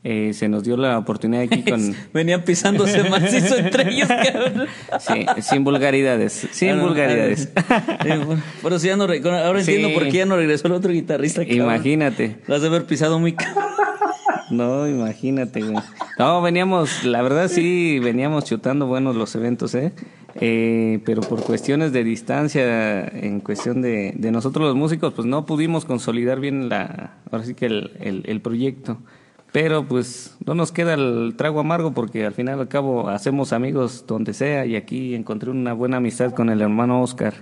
Eh, 0.02 0.32
se 0.32 0.48
nos 0.48 0.64
dio 0.64 0.78
la 0.78 0.96
oportunidad 0.96 1.42
aquí 1.42 1.62
con... 1.62 1.94
Venían 2.14 2.42
pisándose 2.42 3.04
macizo 3.10 3.58
entre 3.58 3.92
ellos, 3.92 4.08
cabrón. 4.32 4.66
Sí, 4.98 5.26
sin 5.42 5.62
vulgaridades, 5.62 6.48
sin 6.50 6.70
Ah, 6.70 6.74
no, 6.76 6.86
vulgaridades. 6.86 7.50
ah, 7.54 7.82
Pero 8.62 8.78
sí 8.78 8.86
ya 8.86 8.96
no, 8.96 9.06
re- 9.06 9.20
ahora 9.44 9.62
Sí. 9.62 9.72
entiendo 9.74 9.92
por 10.00 10.08
qué 10.08 10.16
ya 10.18 10.24
no 10.26 10.36
regresó 10.36 10.68
el 10.68 10.72
otro 10.72 10.90
guitarrista. 10.90 11.42
cabrón. 11.44 11.66
Imagínate. 11.66 12.38
Lo 12.46 12.54
has 12.54 12.62
de 12.62 12.68
haber 12.68 12.86
pisado 12.86 13.18
muy. 13.18 13.36
No, 14.50 14.88
imagínate, 14.88 15.60
güey. 15.60 15.76
No, 16.18 16.42
veníamos, 16.42 17.04
la 17.04 17.22
verdad 17.22 17.46
sí, 17.46 18.00
veníamos 18.00 18.44
chutando 18.44 18.88
buenos 18.88 19.14
los 19.14 19.32
eventos, 19.36 19.76
¿eh? 19.76 19.92
Eh, 20.36 21.00
pero 21.04 21.22
por 21.22 21.42
cuestiones 21.42 21.92
de 21.92 22.04
distancia, 22.04 23.04
en 23.06 23.40
cuestión 23.40 23.82
de, 23.82 24.12
de 24.16 24.30
nosotros 24.30 24.68
los 24.68 24.76
músicos, 24.76 25.12
pues 25.14 25.26
no 25.26 25.46
pudimos 25.46 25.84
consolidar 25.84 26.40
bien 26.40 26.68
la, 26.68 27.14
ahora 27.30 27.44
sí 27.44 27.54
que 27.54 27.66
el, 27.66 27.92
el, 28.00 28.22
el 28.26 28.40
proyecto. 28.40 28.98
Pero 29.52 29.86
pues 29.86 30.36
no 30.44 30.54
nos 30.54 30.70
queda 30.70 30.94
el 30.94 31.34
trago 31.36 31.58
amargo 31.58 31.92
porque 31.92 32.24
al 32.24 32.32
final 32.32 32.60
al 32.60 32.68
cabo 32.68 33.08
hacemos 33.08 33.52
amigos 33.52 34.04
donde 34.06 34.32
sea 34.32 34.64
y 34.64 34.76
aquí 34.76 35.14
encontré 35.14 35.50
una 35.50 35.72
buena 35.72 35.96
amistad 35.96 36.32
con 36.32 36.50
el 36.50 36.60
hermano 36.60 37.02
Oscar. 37.02 37.34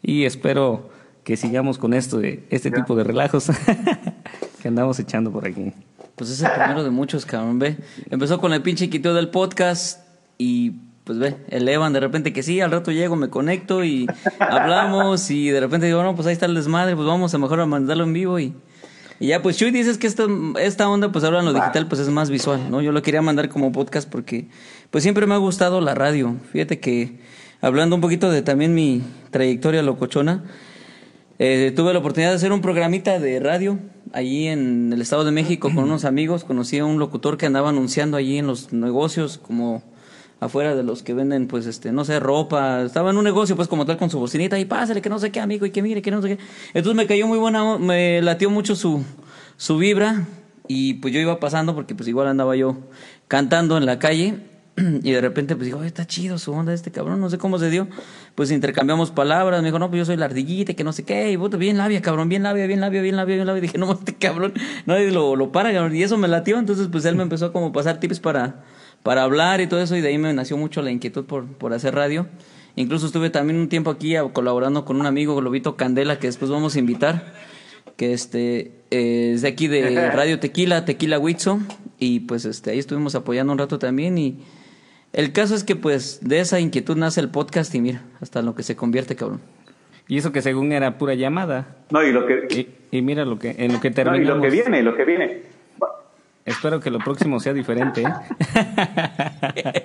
Y 0.00 0.24
espero 0.24 0.90
que 1.24 1.36
sigamos 1.36 1.78
con 1.78 1.94
esto 1.94 2.18
de 2.18 2.44
este 2.50 2.70
tipo 2.70 2.94
de 2.94 3.02
relajos 3.02 3.48
que 4.62 4.68
andamos 4.68 5.00
echando 5.00 5.32
por 5.32 5.46
aquí. 5.46 5.72
Pues 6.14 6.30
es 6.30 6.40
el 6.42 6.52
primero 6.52 6.84
de 6.84 6.90
muchos, 6.90 7.26
cabrón, 7.26 7.58
ve. 7.58 7.78
Empezó 8.10 8.38
con 8.38 8.52
el 8.52 8.62
pinche 8.62 8.88
quiteo 8.88 9.14
del 9.14 9.30
podcast 9.30 10.06
y 10.38 10.74
pues 11.04 11.18
ve, 11.18 11.36
elevan 11.48 11.92
de 11.92 12.00
repente 12.00 12.32
que 12.32 12.42
sí, 12.42 12.60
al 12.60 12.70
rato 12.70 12.90
llego, 12.90 13.14
me 13.14 13.28
conecto 13.28 13.84
y 13.84 14.06
hablamos 14.38 15.30
y 15.30 15.50
de 15.50 15.60
repente 15.60 15.86
digo, 15.86 16.02
no, 16.02 16.14
pues 16.14 16.26
ahí 16.26 16.32
está 16.32 16.46
el 16.46 16.54
desmadre, 16.54 16.96
pues 16.96 17.06
vamos 17.06 17.32
a 17.34 17.38
mejor 17.38 17.60
a 17.60 17.66
mandarlo 17.66 18.04
en 18.04 18.12
vivo 18.14 18.38
y, 18.38 18.54
y 19.20 19.28
ya, 19.28 19.42
pues 19.42 19.58
Chuy 19.58 19.70
dices 19.70 19.98
que 19.98 20.06
esta, 20.06 20.26
esta 20.58 20.88
onda, 20.88 21.12
pues 21.12 21.24
ahora 21.24 21.40
en 21.40 21.44
lo 21.44 21.52
digital, 21.52 21.86
pues 21.86 22.00
es 22.00 22.08
más 22.08 22.30
visual, 22.30 22.70
¿no? 22.70 22.80
Yo 22.80 22.90
lo 22.90 23.02
quería 23.02 23.22
mandar 23.22 23.48
como 23.50 23.70
podcast 23.70 24.08
porque 24.08 24.48
pues 24.90 25.04
siempre 25.04 25.26
me 25.26 25.34
ha 25.34 25.38
gustado 25.38 25.80
la 25.80 25.94
radio. 25.94 26.36
Fíjate 26.52 26.80
que 26.80 27.18
hablando 27.60 27.96
un 27.96 28.02
poquito 28.02 28.30
de 28.30 28.42
también 28.42 28.74
mi 28.74 29.02
trayectoria 29.30 29.82
locochona, 29.82 30.44
eh, 31.38 31.72
tuve 31.74 31.92
la 31.92 31.98
oportunidad 31.98 32.30
de 32.30 32.36
hacer 32.36 32.52
un 32.52 32.60
programita 32.60 33.18
de 33.18 33.40
radio 33.40 33.78
allí 34.12 34.46
en 34.46 34.92
el 34.92 35.00
Estado 35.00 35.24
de 35.24 35.32
México 35.32 35.68
con 35.74 35.84
unos 35.84 36.04
amigos. 36.04 36.44
Conocí 36.44 36.78
a 36.78 36.84
un 36.84 36.98
locutor 36.98 37.36
que 37.36 37.46
andaba 37.46 37.68
anunciando 37.68 38.16
allí 38.16 38.38
en 38.38 38.46
los 38.46 38.72
negocios, 38.72 39.38
como 39.38 39.82
afuera 40.40 40.74
de 40.74 40.82
los 40.82 41.02
que 41.02 41.14
venden, 41.14 41.46
pues, 41.46 41.66
este, 41.66 41.92
no 41.92 42.04
sé, 42.04 42.20
ropa. 42.20 42.82
Estaba 42.82 43.10
en 43.10 43.16
un 43.16 43.24
negocio, 43.24 43.56
pues, 43.56 43.68
como 43.68 43.86
tal, 43.86 43.96
con 43.96 44.10
su 44.10 44.18
bocinita 44.18 44.58
y 44.58 44.64
pásale, 44.64 45.02
que 45.02 45.08
no 45.08 45.18
sé 45.18 45.30
qué, 45.30 45.40
amigo, 45.40 45.66
y 45.66 45.70
que 45.70 45.82
mire, 45.82 46.02
que 46.02 46.10
no 46.10 46.20
sé 46.22 46.36
qué. 46.36 46.38
Entonces 46.74 46.96
me 46.96 47.06
cayó 47.06 47.26
muy 47.26 47.38
buena, 47.38 47.78
me 47.78 48.20
latió 48.22 48.50
mucho 48.50 48.76
su, 48.76 49.02
su 49.56 49.78
vibra 49.78 50.26
y 50.68 50.94
pues 50.94 51.12
yo 51.12 51.20
iba 51.20 51.40
pasando 51.40 51.74
porque, 51.74 51.94
pues, 51.94 52.08
igual 52.08 52.28
andaba 52.28 52.56
yo 52.56 52.78
cantando 53.28 53.76
en 53.76 53.86
la 53.86 53.98
calle. 53.98 54.38
Y 55.02 55.12
de 55.12 55.20
repente, 55.20 55.54
pues 55.54 55.66
digo, 55.66 55.78
"Oye, 55.78 55.86
está 55.86 56.06
chido 56.06 56.38
su 56.38 56.52
onda 56.52 56.72
este 56.72 56.90
cabrón, 56.90 57.20
no 57.20 57.30
sé 57.30 57.38
cómo 57.38 57.58
se 57.58 57.70
dio. 57.70 57.86
Pues 58.34 58.50
intercambiamos 58.50 59.12
palabras, 59.12 59.62
me 59.62 59.68
dijo, 59.68 59.78
no, 59.78 59.88
pues 59.88 59.98
yo 60.00 60.04
soy 60.04 60.16
la 60.16 60.24
ardillita, 60.24 60.74
que 60.74 60.82
no 60.82 60.92
sé 60.92 61.04
qué, 61.04 61.30
y 61.30 61.36
puta, 61.36 61.56
bien 61.56 61.78
labia, 61.78 62.02
cabrón, 62.02 62.28
bien 62.28 62.42
labia, 62.42 62.66
bien 62.66 62.80
labia, 62.80 63.00
bien 63.00 63.16
labia, 63.16 63.36
bien 63.36 63.46
labia. 63.46 63.58
Y 63.58 63.62
dije, 63.66 63.78
no, 63.78 63.92
este 63.92 64.14
cabrón, 64.14 64.54
nadie 64.86 65.12
lo, 65.12 65.36
lo 65.36 65.52
para, 65.52 65.72
cabrón. 65.72 65.94
Y 65.94 66.02
eso 66.02 66.18
me 66.18 66.26
latió, 66.26 66.58
entonces, 66.58 66.88
pues 66.90 67.04
él 67.04 67.14
me 67.14 67.22
empezó 67.22 67.52
como 67.52 67.66
a 67.66 67.72
pasar 67.72 68.00
tips 68.00 68.18
para, 68.18 68.64
para 69.04 69.22
hablar 69.22 69.60
y 69.60 69.68
todo 69.68 69.80
eso, 69.80 69.94
y 69.96 70.00
de 70.00 70.08
ahí 70.08 70.18
me 70.18 70.32
nació 70.32 70.56
mucho 70.56 70.82
la 70.82 70.90
inquietud 70.90 71.26
por, 71.26 71.46
por 71.46 71.72
hacer 71.74 71.94
radio. 71.94 72.26
Incluso 72.74 73.06
estuve 73.06 73.30
también 73.30 73.60
un 73.60 73.68
tiempo 73.68 73.90
aquí 73.90 74.14
colaborando 74.32 74.84
con 74.84 74.98
un 74.98 75.06
amigo, 75.06 75.36
Globito 75.36 75.76
Candela, 75.76 76.18
que 76.18 76.26
después 76.26 76.50
vamos 76.50 76.74
a 76.74 76.78
invitar 76.78 77.34
que 77.96 78.14
este 78.14 78.72
eh, 78.90 79.32
es 79.34 79.42
de 79.42 79.48
aquí 79.48 79.68
de 79.68 80.10
Radio 80.10 80.40
Tequila, 80.40 80.86
Tequila 80.86 81.18
Huitzo, 81.18 81.60
y 81.98 82.20
pues 82.20 82.46
este 82.46 82.70
ahí 82.70 82.78
estuvimos 82.78 83.14
apoyando 83.14 83.52
un 83.52 83.58
rato 83.58 83.78
también 83.78 84.16
y 84.18 84.38
el 85.12 85.32
caso 85.32 85.54
es 85.54 85.64
que 85.64 85.76
pues 85.76 86.20
de 86.22 86.40
esa 86.40 86.58
inquietud 86.58 86.96
nace 86.96 87.20
el 87.20 87.28
podcast 87.28 87.74
y 87.74 87.82
mira, 87.82 88.02
hasta 88.20 88.40
en 88.40 88.46
lo 88.46 88.54
que 88.54 88.62
se 88.62 88.74
convierte, 88.74 89.14
cabrón. 89.16 89.42
Y 90.08 90.16
eso 90.16 90.32
que 90.32 90.40
según 90.40 90.72
era 90.72 90.96
pura 90.96 91.14
llamada. 91.14 91.76
No, 91.90 92.02
y 92.02 92.10
lo 92.10 92.26
que, 92.26 92.48
Y, 92.90 92.96
y 92.96 93.02
mira 93.02 93.26
lo 93.26 93.38
que 93.38 93.54
en 93.58 93.74
lo 93.74 93.80
que 93.80 93.90
no, 93.90 93.92
y 93.92 93.94
terminamos. 93.96 94.36
lo 94.38 94.42
que 94.42 94.50
viene, 94.50 94.82
lo 94.82 94.96
que 94.96 95.04
viene. 95.04 95.53
Espero 96.46 96.78
que 96.80 96.90
lo 96.90 96.98
próximo 96.98 97.40
sea 97.40 97.52
diferente. 97.54 98.02
¿eh? 98.02 99.84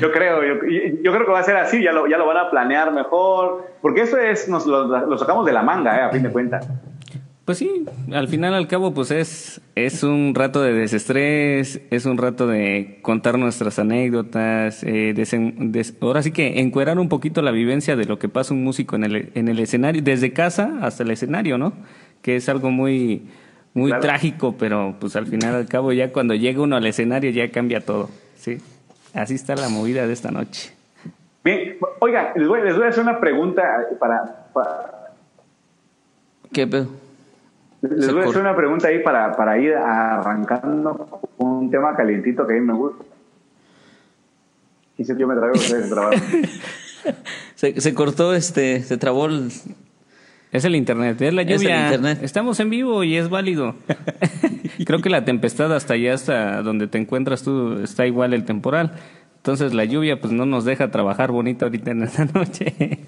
Yo 0.00 0.12
creo, 0.12 0.42
yo, 0.44 0.54
yo 1.02 1.12
creo 1.12 1.24
que 1.26 1.32
va 1.32 1.40
a 1.40 1.44
ser 1.44 1.56
así, 1.56 1.82
ya 1.82 1.92
lo, 1.92 2.06
ya 2.06 2.18
lo 2.18 2.26
van 2.26 2.36
a 2.36 2.50
planear 2.50 2.92
mejor, 2.92 3.66
porque 3.80 4.02
eso 4.02 4.18
es, 4.18 4.48
nos 4.48 4.66
lo, 4.66 4.86
lo 5.06 5.18
sacamos 5.18 5.46
de 5.46 5.52
la 5.52 5.62
manga, 5.62 5.96
eh, 5.96 6.02
a 6.02 6.10
fin 6.10 6.22
de 6.22 6.30
cuentas. 6.30 6.68
Pues 7.44 7.58
sí, 7.58 7.84
al 8.12 8.28
final 8.28 8.54
al 8.54 8.68
cabo 8.68 8.94
pues 8.94 9.10
es, 9.10 9.60
es 9.74 10.04
un 10.04 10.34
rato 10.36 10.62
de 10.62 10.72
desestrés, 10.72 11.80
es 11.90 12.04
un 12.06 12.16
rato 12.16 12.46
de 12.46 13.00
contar 13.02 13.38
nuestras 13.38 13.78
anécdotas, 13.78 14.84
eh, 14.84 15.14
desen- 15.16 15.70
des- 15.70 15.96
ahora 16.00 16.22
sí 16.22 16.30
que 16.30 16.60
encuerar 16.60 16.98
un 16.98 17.08
poquito 17.08 17.42
la 17.42 17.50
vivencia 17.50 17.96
de 17.96 18.04
lo 18.04 18.18
que 18.20 18.28
pasa 18.28 18.54
un 18.54 18.62
músico 18.62 18.94
en 18.94 19.04
el, 19.04 19.32
en 19.34 19.48
el 19.48 19.58
escenario, 19.58 20.00
desde 20.02 20.32
casa 20.32 20.78
hasta 20.82 21.02
el 21.02 21.10
escenario, 21.10 21.58
¿no? 21.58 21.72
Que 22.22 22.36
es 22.36 22.48
algo 22.48 22.70
muy, 22.70 23.26
muy 23.74 23.90
Claro. 23.90 24.02
trágico, 24.02 24.54
pero 24.58 24.96
pues 25.00 25.14
al 25.16 25.26
final 25.26 25.54
al 25.54 25.66
cabo 25.66 25.92
ya 25.92 26.12
cuando 26.12 26.34
llega 26.34 26.62
uno 26.62 26.76
al 26.76 26.86
escenario 26.86 27.30
ya 27.30 27.50
cambia 27.50 27.80
todo, 27.84 28.10
¿sí? 28.36 28.58
Así 29.14 29.34
está 29.34 29.54
la 29.56 29.68
movida 29.68 30.06
de 30.06 30.12
esta 30.12 30.30
noche. 30.30 30.72
Bien, 31.44 31.76
oiga, 32.00 32.32
les 32.36 32.46
voy, 32.48 32.62
les 32.62 32.74
voy 32.76 32.84
a 32.84 32.88
hacer 32.88 33.02
una 33.02 33.18
pregunta 33.20 33.62
para, 33.98 34.46
para- 34.52 35.12
¿Qué 36.52 36.66
pedo? 36.66 36.88
les 37.82 38.04
Se 38.04 38.12
voy 38.12 38.22
a 38.22 38.26
hacer 38.26 38.40
una 38.42 38.54
pregunta 38.56 38.88
ahí 38.88 38.98
para, 39.02 39.34
para 39.36 39.56
ir 39.58 39.72
arrancando 39.74 41.20
un 41.38 41.70
tema 41.70 41.96
calientito 41.96 42.46
que 42.46 42.52
a 42.54 42.56
mí 42.60 42.66
me 42.66 42.74
gusta. 42.74 43.04
Quise 44.96 45.14
que 45.14 45.20
yo 45.20 45.26
me 45.28 45.34
traigo 45.36 45.54
ustedes 45.54 45.88
trabajo. 45.88 46.14
Se, 47.54 47.80
se 47.80 47.94
cortó 47.94 48.34
este, 48.34 48.82
se 48.82 48.98
trabó 48.98 49.24
el, 49.26 49.50
Es 50.52 50.64
el 50.64 50.74
internet, 50.74 51.20
es 51.22 51.32
la 51.32 51.42
Es 51.42 51.48
el 51.48 51.56
lluvia. 51.58 51.84
internet. 51.84 52.18
Estamos 52.22 52.58
en 52.60 52.70
vivo 52.70 53.04
y 53.04 53.16
es 53.16 53.28
válido. 53.30 53.74
Creo 54.84 55.00
que 55.00 55.10
la 55.10 55.24
tempestad 55.24 55.72
hasta 55.74 55.94
allá, 55.94 56.14
hasta 56.14 56.62
donde 56.62 56.86
te 56.88 56.98
encuentras 56.98 57.42
tú, 57.44 57.78
está 57.82 58.06
igual 58.06 58.34
el 58.34 58.44
temporal. 58.44 58.92
Entonces 59.36 59.72
la 59.74 59.84
lluvia 59.84 60.20
pues 60.20 60.32
no 60.32 60.46
nos 60.46 60.64
deja 60.64 60.90
trabajar 60.90 61.30
bonito 61.30 61.66
ahorita 61.66 61.92
en 61.92 62.02
esta 62.02 62.24
noche. 62.34 63.00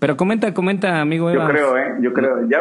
Pero 0.00 0.16
comenta, 0.16 0.52
comenta, 0.52 1.00
amigo 1.00 1.30
Yo 1.30 1.36
Eva. 1.40 1.48
creo, 1.48 1.76
¿eh? 1.78 1.94
Yo 2.00 2.12
creo. 2.12 2.48
Ya... 2.48 2.58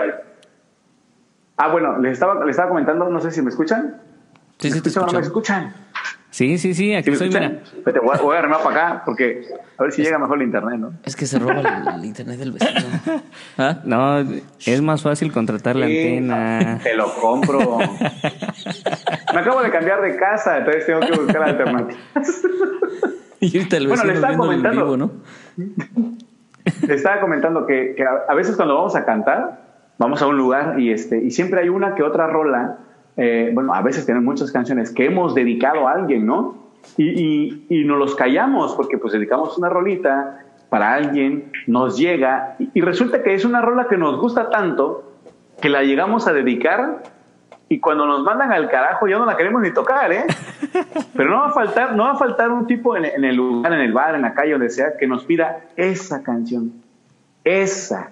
Ah, 1.58 1.70
bueno, 1.72 2.00
les 2.00 2.14
estaba, 2.14 2.40
les 2.46 2.52
estaba 2.52 2.70
comentando, 2.70 3.10
no 3.10 3.20
sé 3.20 3.32
si 3.32 3.42
me 3.42 3.50
escuchan. 3.50 3.96
Sí, 4.60 4.70
¿Me 4.70 4.76
sí 4.76 4.82
te 4.82 5.00
no 5.00 5.08
me 5.08 5.20
escuchan? 5.20 5.74
Sí, 6.30 6.58
sí, 6.58 6.74
sí, 6.74 6.74
¿Sí 6.74 6.96
aquí 6.96 7.12
escuchan? 7.12 7.62
mira. 7.86 8.02
Voy 8.02 8.16
a, 8.16 8.22
voy 8.22 8.36
a 8.36 8.40
armar 8.40 8.62
para 8.62 8.88
acá 8.90 9.02
porque 9.06 9.46
a 9.78 9.84
ver 9.84 9.92
si 9.94 10.02
llega 10.02 10.18
mejor 10.20 10.38
el 10.38 10.44
internet, 10.44 10.80
¿no? 10.80 10.94
Es 11.04 11.16
que 11.16 11.26
se 11.26 11.40
roba 11.40 11.62
el, 11.62 11.96
el 12.00 12.06
internet 12.12 12.38
del 12.40 12.52
vecino. 12.52 12.82
¿Ah? 13.58 13.80
No, 13.86 14.20
es 14.20 14.82
más 14.82 15.02
fácil 15.02 15.32
contratar 15.32 15.76
la 15.78 15.86
antena. 15.86 16.80
Te 16.84 16.94
lo 16.96 17.14
compro. 17.16 17.78
Me 19.34 19.40
acabo 19.40 19.62
de 19.62 19.70
cambiar 19.72 20.02
de 20.02 20.16
casa, 20.18 20.58
entonces 20.58 20.86
tengo 20.86 21.00
que 21.02 21.12
buscar 21.14 21.44
alternativas. 21.44 22.42
Y 23.40 23.58
ahorita 23.58 23.78
el 23.78 23.88
Bueno, 23.88 24.04
vecino 24.04 24.14
le 24.14 24.14
estaba 24.14 24.38
comentando. 24.38 24.84
vivo, 24.86 24.98
¿no? 24.98 25.12
te 26.86 26.94
estaba 26.96 27.20
comentando 27.22 27.66
que, 27.66 27.96
a, 28.28 28.34
veces 28.34 28.56
cuando 28.56 28.76
vamos 28.76 28.96
a 28.96 29.06
cantar, 29.06 29.62
vamos 29.98 30.22
a 30.22 30.28
un 30.28 30.38
lugar 30.38 30.80
y, 30.80 30.92
este, 30.92 31.18
y 31.24 31.32
siempre 31.32 31.62
hay 31.62 31.70
una 31.70 31.96
que 31.96 32.04
otra 32.04 32.28
rola, 32.28 32.80
eh, 33.18 33.52
bueno, 33.54 33.74
a 33.74 33.82
veces 33.82 34.06
tienen 34.06 34.24
muchas 34.24 34.52
canciones 34.52 34.92
que 34.92 35.06
hemos 35.06 35.36
dedicado 35.36 35.88
a 35.88 35.94
alguien, 35.94 36.26
¿no? 36.26 36.66
Y, 36.98 37.66
y, 37.68 37.84
nos 37.84 37.98
los 37.98 38.16
callamos 38.16 38.76
porque 38.76 38.98
pues 39.00 39.14
dedicamos 39.14 39.58
una 39.58 39.70
rolita 39.70 40.46
para 40.70 40.94
alguien, 40.94 41.52
nos 41.66 41.98
llega 41.98 42.56
y, 42.60 42.70
y 42.76 42.82
resulta 42.82 43.24
que 43.24 43.34
es 43.34 43.44
una 43.44 43.62
rola 43.62 43.88
que 43.88 43.98
nos 43.98 44.20
gusta 44.20 44.52
tanto 44.52 45.12
que 45.60 45.70
la 45.70 45.84
llegamos 45.84 46.28
a 46.28 46.34
dedicar 46.34 47.02
y 47.68 47.80
cuando 47.80 48.06
nos 48.06 48.24
mandan 48.24 48.52
al 48.52 48.70
carajo 48.70 49.08
ya 49.08 49.18
no 49.18 49.26
la 49.26 49.36
queremos 49.36 49.62
ni 49.62 49.74
tocar, 49.74 50.12
¿eh? 50.12 50.26
Pero 51.16 51.30
no 51.30 51.40
va 51.40 51.48
a 51.48 51.52
faltar, 51.52 51.96
no 51.96 52.04
va 52.04 52.12
a 52.12 52.16
faltar 52.18 52.52
un 52.52 52.68
tipo 52.68 52.96
en, 52.96 53.24
el 53.24 53.36
lugar, 53.36 53.74
en 53.74 53.80
el 53.80 53.92
bar, 53.92 54.16
en 54.16 54.22
la 54.22 54.34
calle, 54.34 54.52
donde 54.52 54.70
sea, 54.70 54.98
que 54.98 55.08
nos 55.08 55.26
pida 55.26 55.62
esa 55.76 56.22
canción, 56.22 56.74
esa. 57.44 58.12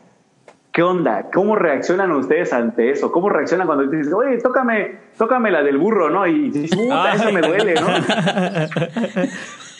¿Qué 0.73 0.81
onda? 0.81 1.29
¿Cómo 1.31 1.55
reaccionan 1.55 2.11
ustedes 2.13 2.51
ante 2.51 2.89
eso? 2.89 3.11
¿Cómo 3.11 3.29
reaccionan 3.29 3.67
cuando 3.67 3.87
te 3.87 3.97
dicen, 3.97 4.13
oye, 4.15 4.39
tócame, 4.39 4.97
tócame 5.19 5.51
la 5.51 5.61
del 5.61 5.77
burro, 5.77 6.09
¿no? 6.09 6.25
Y 6.25 6.49
dices, 6.49 6.75
puta, 6.75 7.13
eso 7.13 7.31
me 7.31 7.41
duele, 7.41 7.75
¿no? 7.75 7.87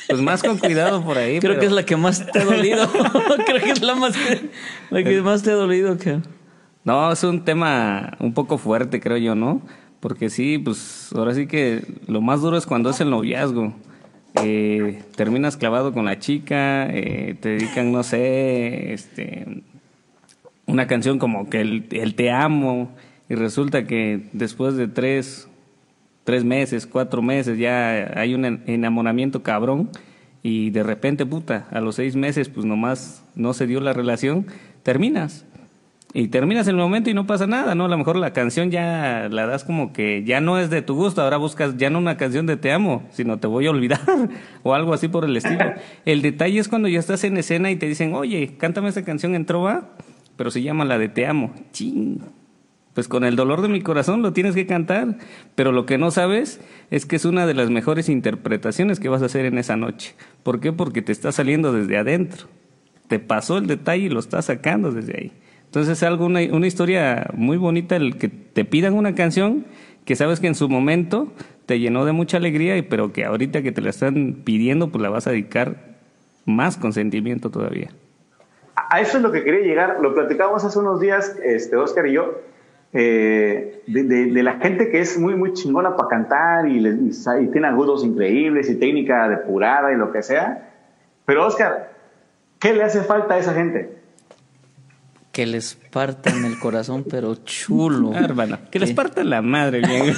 Pues 0.10 0.22
más 0.22 0.44
con 0.44 0.58
cuidado 0.58 1.02
por 1.02 1.18
ahí. 1.18 1.40
Creo 1.40 1.58
que 1.58 1.66
es 1.66 1.72
la 1.72 1.84
que 1.86 1.96
más 1.96 2.30
te 2.30 2.40
ha 2.40 2.44
dolido. 2.44 2.88
Creo 3.46 3.64
que 3.64 3.72
es 3.72 3.82
la, 3.82 3.96
más 3.96 4.14
la 4.90 5.02
que 5.02 5.22
más 5.22 5.42
te 5.44 5.52
ha 5.52 5.56
dolido, 5.56 5.98
que... 5.98 6.20
No, 6.84 7.12
es 7.12 7.24
un 7.24 7.46
tema 7.46 8.18
un 8.20 8.34
poco 8.34 8.58
fuerte, 8.58 9.00
creo 9.00 9.16
yo, 9.16 9.34
¿no? 9.34 9.62
Porque 10.02 10.30
sí, 10.30 10.60
pues 10.60 11.10
ahora 11.16 11.34
sí 11.34 11.48
que 11.48 11.86
lo 12.08 12.20
más 12.20 12.42
duro 12.42 12.58
es 12.58 12.66
cuando 12.66 12.90
es 12.90 13.00
el 13.00 13.10
noviazgo. 13.10 13.74
Eh, 14.44 15.02
terminas 15.16 15.56
clavado 15.56 15.94
con 15.94 16.04
la 16.04 16.20
chica, 16.20 16.86
eh, 16.90 17.38
te 17.40 17.50
dedican, 17.50 17.94
no 17.94 18.04
sé, 18.04 18.92
este, 18.92 19.64
una 20.66 20.88
canción 20.88 21.20
como 21.20 21.50
que 21.50 21.62
el, 21.62 21.88
el, 21.92 22.16
te 22.16 22.32
amo, 22.32 22.92
y 23.30 23.36
resulta 23.36 23.86
que 23.86 24.30
después 24.34 24.76
de 24.76 24.88
tres, 24.88 25.48
tres 26.24 26.44
meses, 26.44 26.88
cuatro 26.88 27.22
meses, 27.22 27.58
ya 27.58 28.12
hay 28.20 28.34
un 28.34 28.46
enamoramiento 28.66 29.44
cabrón, 29.44 29.90
y 30.42 30.72
de 30.72 30.84
repente, 30.84 31.26
puta, 31.26 31.68
a 31.72 31.80
los 31.80 31.96
seis 31.96 32.16
meses, 32.16 32.50
pues 32.50 32.66
nomás 32.66 33.24
no 33.36 33.54
se 33.54 33.68
dio 33.68 33.80
la 33.80 33.94
relación, 33.94 34.48
terminas 34.84 35.46
y 36.14 36.28
terminas 36.28 36.68
el 36.68 36.76
momento 36.76 37.10
y 37.10 37.16
no 37.16 37.26
pasa 37.26 37.48
nada, 37.48 37.74
¿no? 37.74 37.86
A 37.86 37.88
lo 37.88 37.98
mejor 37.98 38.18
la 38.18 38.34
canción 38.34 38.70
ya 38.70 39.28
la 39.32 39.48
das 39.48 39.64
como 39.64 39.94
que 39.94 40.24
ya 40.24 40.42
no 40.42 40.60
es 40.60 40.70
de 40.70 40.84
tu 40.84 40.94
gusto, 40.94 41.24
ahora 41.24 41.38
buscas 41.38 41.76
ya 41.78 41.90
no 41.90 41.98
una 41.98 42.18
canción 42.18 42.46
de 42.46 42.56
te 42.56 42.72
amo, 42.72 43.04
sino 43.12 43.40
te 43.40 43.48
voy 43.48 43.66
a 43.66 43.72
olvidar 43.72 44.00
o 44.64 44.76
algo 44.76 44.94
así 44.94 45.08
por 45.08 45.26
el 45.26 45.36
estilo. 45.36 45.74
El 46.06 46.22
detalle 46.22 46.60
es 46.60 46.68
cuando 46.68 46.88
ya 46.88 47.00
estás 47.00 47.24
en 47.24 47.36
escena 47.38 47.72
y 47.72 47.78
te 47.78 47.88
dicen, 47.88 48.14
oye, 48.14 48.56
cántame 48.60 48.90
esa 48.90 49.04
canción 49.04 49.34
en 49.34 49.46
trova, 49.46 49.90
pero 50.36 50.52
se 50.52 50.62
llama 50.62 50.86
la 50.86 50.98
de 50.98 51.10
te 51.10 51.26
amo. 51.26 51.54
Ching. 51.72 52.20
Pues 52.94 53.08
con 53.08 53.24
el 53.24 53.36
dolor 53.36 53.62
de 53.62 53.70
mi 53.70 53.82
corazón 53.82 54.22
lo 54.22 54.34
tienes 54.34 54.54
que 54.54 54.68
cantar, 54.68 55.18
pero 55.56 55.72
lo 55.72 55.86
que 55.86 55.98
no 55.98 56.12
sabes 56.12 56.62
es 56.92 57.06
que 57.06 57.16
es 57.16 57.26
una 57.26 57.48
de 57.48 57.56
las 57.56 57.72
mejores 57.72 58.08
interpretaciones 58.08 59.00
que 59.00 59.10
vas 59.10 59.24
a 59.24 59.26
hacer 59.26 59.46
en 59.46 59.58
esa 59.58 59.76
noche. 59.76 60.14
¿Por 60.44 60.60
qué? 60.60 60.72
Porque 60.72 61.02
te 61.02 61.12
está 61.12 61.32
saliendo 61.32 61.74
desde 61.74 61.98
adentro. 61.98 62.48
Te 63.08 63.20
pasó 63.20 63.58
el 63.58 63.66
detalle 63.66 64.06
y 64.06 64.10
lo 64.10 64.20
estás 64.20 64.46
sacando 64.46 64.92
desde 64.92 65.18
ahí. 65.18 65.32
Entonces 65.66 65.98
es 65.98 66.04
algo, 66.04 66.26
una, 66.26 66.42
una 66.52 66.68
historia 66.68 67.32
muy 67.34 67.58
bonita 67.58 67.96
el 67.96 68.18
que 68.18 68.30
te 68.30 68.64
pidan 68.64 68.94
una 68.94 69.16
canción 69.16 69.66
que 70.06 70.16
sabes 70.16 70.40
que 70.40 70.48
en 70.48 70.56
su 70.56 70.70
momento 70.70 71.34
te 71.66 71.80
llenó 71.80 72.06
de 72.06 72.12
mucha 72.12 72.38
alegría, 72.38 72.76
pero 72.88 73.12
que 73.12 73.26
ahorita 73.26 73.64
que 73.64 73.72
te 73.72 73.82
la 73.82 73.90
están 73.90 74.42
pidiendo, 74.44 74.90
pues 74.90 75.02
la 75.02 75.10
vas 75.10 75.26
a 75.26 75.32
dedicar 75.32 75.96
más 76.46 76.78
con 76.78 76.94
sentimiento 76.94 77.50
todavía. 77.50 77.90
A 78.76 79.02
eso 79.02 79.18
es 79.18 79.24
lo 79.24 79.32
que 79.32 79.44
quería 79.44 79.62
llegar. 79.62 79.98
Lo 80.02 80.14
platicábamos 80.14 80.64
hace 80.64 80.80
unos 80.80 81.00
días, 81.00 81.38
este, 81.44 81.76
Oscar 81.76 82.08
y 82.08 82.14
yo, 82.14 82.40
eh, 82.94 83.82
de, 83.88 84.44
la 84.44 84.60
gente 84.60 84.90
que 84.90 85.00
es 85.00 85.18
muy, 85.18 85.36
muy 85.36 85.54
chingona 85.54 85.96
para 85.96 86.10
cantar 86.10 86.68
y, 86.68 86.78
y, 86.78 87.48
tiene 87.48 87.68
agudos 87.68 88.04
increíbles 88.04 88.70
y 88.70 88.76
técnica 88.76 89.28
depurada 89.30 89.92
y 89.92 89.96
lo 89.96 90.12
que 90.12 90.24
sea. 90.24 90.72
Pero, 91.26 91.46
Oscar, 91.46 91.92
¿qué 92.60 92.74
le 92.74 92.84
hace 92.84 93.02
falta 93.02 93.36
a 93.36 93.40
esa 93.40 93.54
gente? 93.54 94.04
que 95.34 95.48
les 95.48 95.74
partan 95.74 96.46
el 96.46 96.60
corazón, 96.60 97.04
pero 97.10 97.34
chulo. 97.44 98.12
Ah, 98.14 98.20
hermano, 98.20 98.60
que 98.70 98.78
les 98.78 98.94
partan 98.94 99.32
la 99.32 99.42
madre, 99.42 99.80
bien. 99.80 100.14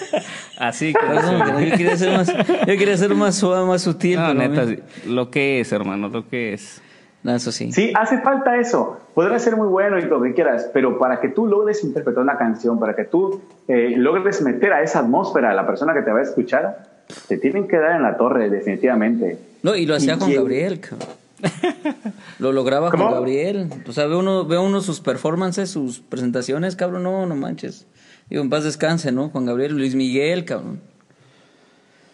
Así 0.58 0.92
que 0.92 1.70
yo 1.70 1.76
quería 1.76 1.96
ser 1.96 2.12
más, 2.12 2.28
yo 2.36 2.76
quería 2.76 2.96
ser 2.98 3.14
más 3.14 3.36
suave, 3.36 3.66
más 3.66 3.80
sutil. 3.80 4.16
No, 4.16 4.34
neta, 4.34 4.66
lo 5.06 5.30
que 5.30 5.60
es, 5.60 5.72
hermano, 5.72 6.10
lo 6.10 6.28
que 6.28 6.52
es. 6.52 6.82
No, 7.22 7.34
eso 7.34 7.50
sí. 7.50 7.72
Sí, 7.72 7.92
hace 7.96 8.18
falta 8.20 8.58
eso. 8.58 8.98
Podrá 9.14 9.38
ser 9.38 9.56
muy 9.56 9.68
bueno 9.68 9.98
y 9.98 10.02
lo 10.02 10.22
que 10.22 10.34
quieras, 10.34 10.70
pero 10.72 10.98
para 10.98 11.20
que 11.20 11.28
tú 11.28 11.46
logres 11.46 11.82
interpretar 11.82 12.22
una 12.22 12.38
canción, 12.38 12.78
para 12.78 12.94
que 12.94 13.04
tú 13.04 13.40
eh, 13.66 13.94
logres 13.96 14.40
meter 14.42 14.72
a 14.72 14.82
esa 14.82 15.00
atmósfera 15.00 15.50
a 15.50 15.54
la 15.54 15.66
persona 15.66 15.94
que 15.94 16.02
te 16.02 16.12
va 16.12 16.20
a 16.20 16.22
escuchar, 16.22 16.86
te 17.26 17.38
tienen 17.38 17.66
que 17.66 17.76
dar 17.76 17.96
en 17.96 18.02
la 18.02 18.16
torre, 18.16 18.50
definitivamente. 18.50 19.38
No, 19.62 19.74
y 19.74 19.86
lo 19.86 19.96
hacía 19.96 20.18
con 20.18 20.32
Gabriel, 20.32 20.80
cabrón. 20.80 21.08
Lo 22.38 22.52
lograba 22.52 22.90
con 22.90 23.00
Gabriel. 23.00 23.68
O 23.86 23.92
sea, 23.92 24.06
ve 24.06 24.16
uno, 24.16 24.44
ve 24.44 24.58
uno 24.58 24.80
sus 24.80 25.00
performances, 25.00 25.70
sus 25.70 26.00
presentaciones, 26.00 26.76
cabrón, 26.76 27.02
no, 27.02 27.26
no 27.26 27.34
manches. 27.36 27.86
Digo, 28.28 28.42
en 28.42 28.50
paz 28.50 28.64
descanse, 28.64 29.10
¿no? 29.12 29.30
Juan 29.30 29.46
Gabriel, 29.46 29.76
Luis 29.76 29.94
Miguel, 29.94 30.44
cabrón. 30.44 30.80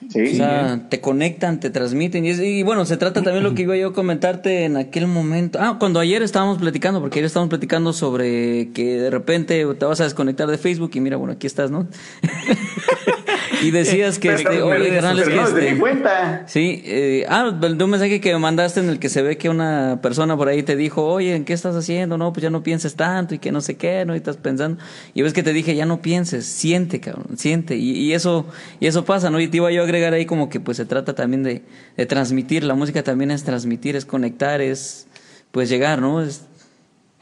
O 0.09 0.37
sea, 0.37 0.87
te 0.89 1.01
conectan, 1.01 1.61
te 1.61 1.71
transmiten. 1.71 2.25
Y, 2.25 2.31
y, 2.31 2.63
bueno, 2.63 2.85
se 2.85 2.97
trata 2.97 3.23
también 3.23 3.43
lo 3.43 3.55
que 3.55 3.63
iba 3.63 3.77
yo 3.77 3.89
a 3.89 3.93
comentarte 3.93 4.65
en 4.65 4.77
aquel 4.77 5.07
momento. 5.07 5.59
Ah, 5.61 5.77
cuando 5.79 6.01
ayer 6.01 6.23
estábamos 6.23 6.59
platicando, 6.59 7.01
porque 7.01 7.19
ayer 7.19 7.27
estábamos 7.27 7.51
platicando 7.51 7.93
sobre 7.93 8.71
que 8.73 9.01
de 9.01 9.11
repente 9.11 9.65
te 9.65 9.85
vas 9.85 10.01
a 10.01 10.05
desconectar 10.05 10.49
de 10.49 10.59
Facebook 10.59 10.91
y 10.95 11.01
mira, 11.01 11.17
bueno, 11.17 11.33
aquí 11.33 11.47
estás, 11.47 11.71
¿no? 11.71 11.89
y 13.65 13.71
decías 13.71 14.19
que, 14.19 14.35
este, 14.35 14.63
oye, 14.63 14.95
canales 14.95 15.29
que 15.29 15.41
este, 15.41 15.79
cuenta. 15.79 16.45
Sí, 16.47 16.83
eh, 16.85 17.27
ah, 17.29 17.51
de 17.51 17.85
un 17.85 17.91
mensaje 17.91 18.21
que 18.21 18.33
me 18.33 18.39
mandaste 18.39 18.81
en 18.81 18.89
el 18.89 18.99
que 18.99 19.09
se 19.09 19.23
ve 19.23 19.37
que 19.37 19.49
una 19.49 20.01
persona 20.03 20.37
por 20.37 20.49
ahí 20.49 20.63
te 20.63 20.77
dijo, 20.77 21.05
oye, 21.05 21.35
¿en 21.35 21.45
qué 21.45 21.53
estás 21.53 21.75
haciendo? 21.77 22.19
No, 22.19 22.33
pues 22.33 22.43
ya 22.43 22.51
no 22.51 22.63
pienses 22.63 22.95
tanto 22.95 23.35
y 23.35 23.39
que 23.39 23.53
no 23.53 23.61
sé 23.61 23.77
qué, 23.77 24.05
¿no? 24.05 24.15
Y 24.15 24.19
estás 24.19 24.37
pensando. 24.37 24.83
Y 25.15 25.23
ves 25.23 25.33
que 25.33 25.43
te 25.43 25.53
dije, 25.53 25.75
ya 25.75 25.87
no 25.87 26.03
pienses, 26.03 26.47
siente, 26.47 27.01
cabrón, 27.01 27.37
siente. 27.37 27.77
Y, 27.77 27.93
y 27.93 28.13
eso, 28.13 28.47
y 28.81 28.87
eso 28.87 29.05
pasa, 29.05 29.31
¿no? 29.31 29.41
Y 29.41 29.49
te 29.49 29.57
iba 29.59 29.71
yo 29.73 29.83
a 29.83 29.85
agregar 29.85 30.13
ahí 30.13 30.27
como 30.27 30.49
que 30.49 30.61
pues 30.61 30.77
se 30.77 30.87
trata 30.87 31.15
también 31.15 31.43
de, 31.43 31.63
de 31.97 32.07
transmitir, 32.07 32.65
la 32.65 32.75
música 32.75 33.03
también 33.03 33.31
es 33.31 33.45
transmitir, 33.45 33.97
es 33.97 34.05
conectar, 34.05 34.61
es 34.61 35.07
pues 35.53 35.69
llegar, 35.69 36.01
¿no? 36.01 36.23
Es... 36.23 36.47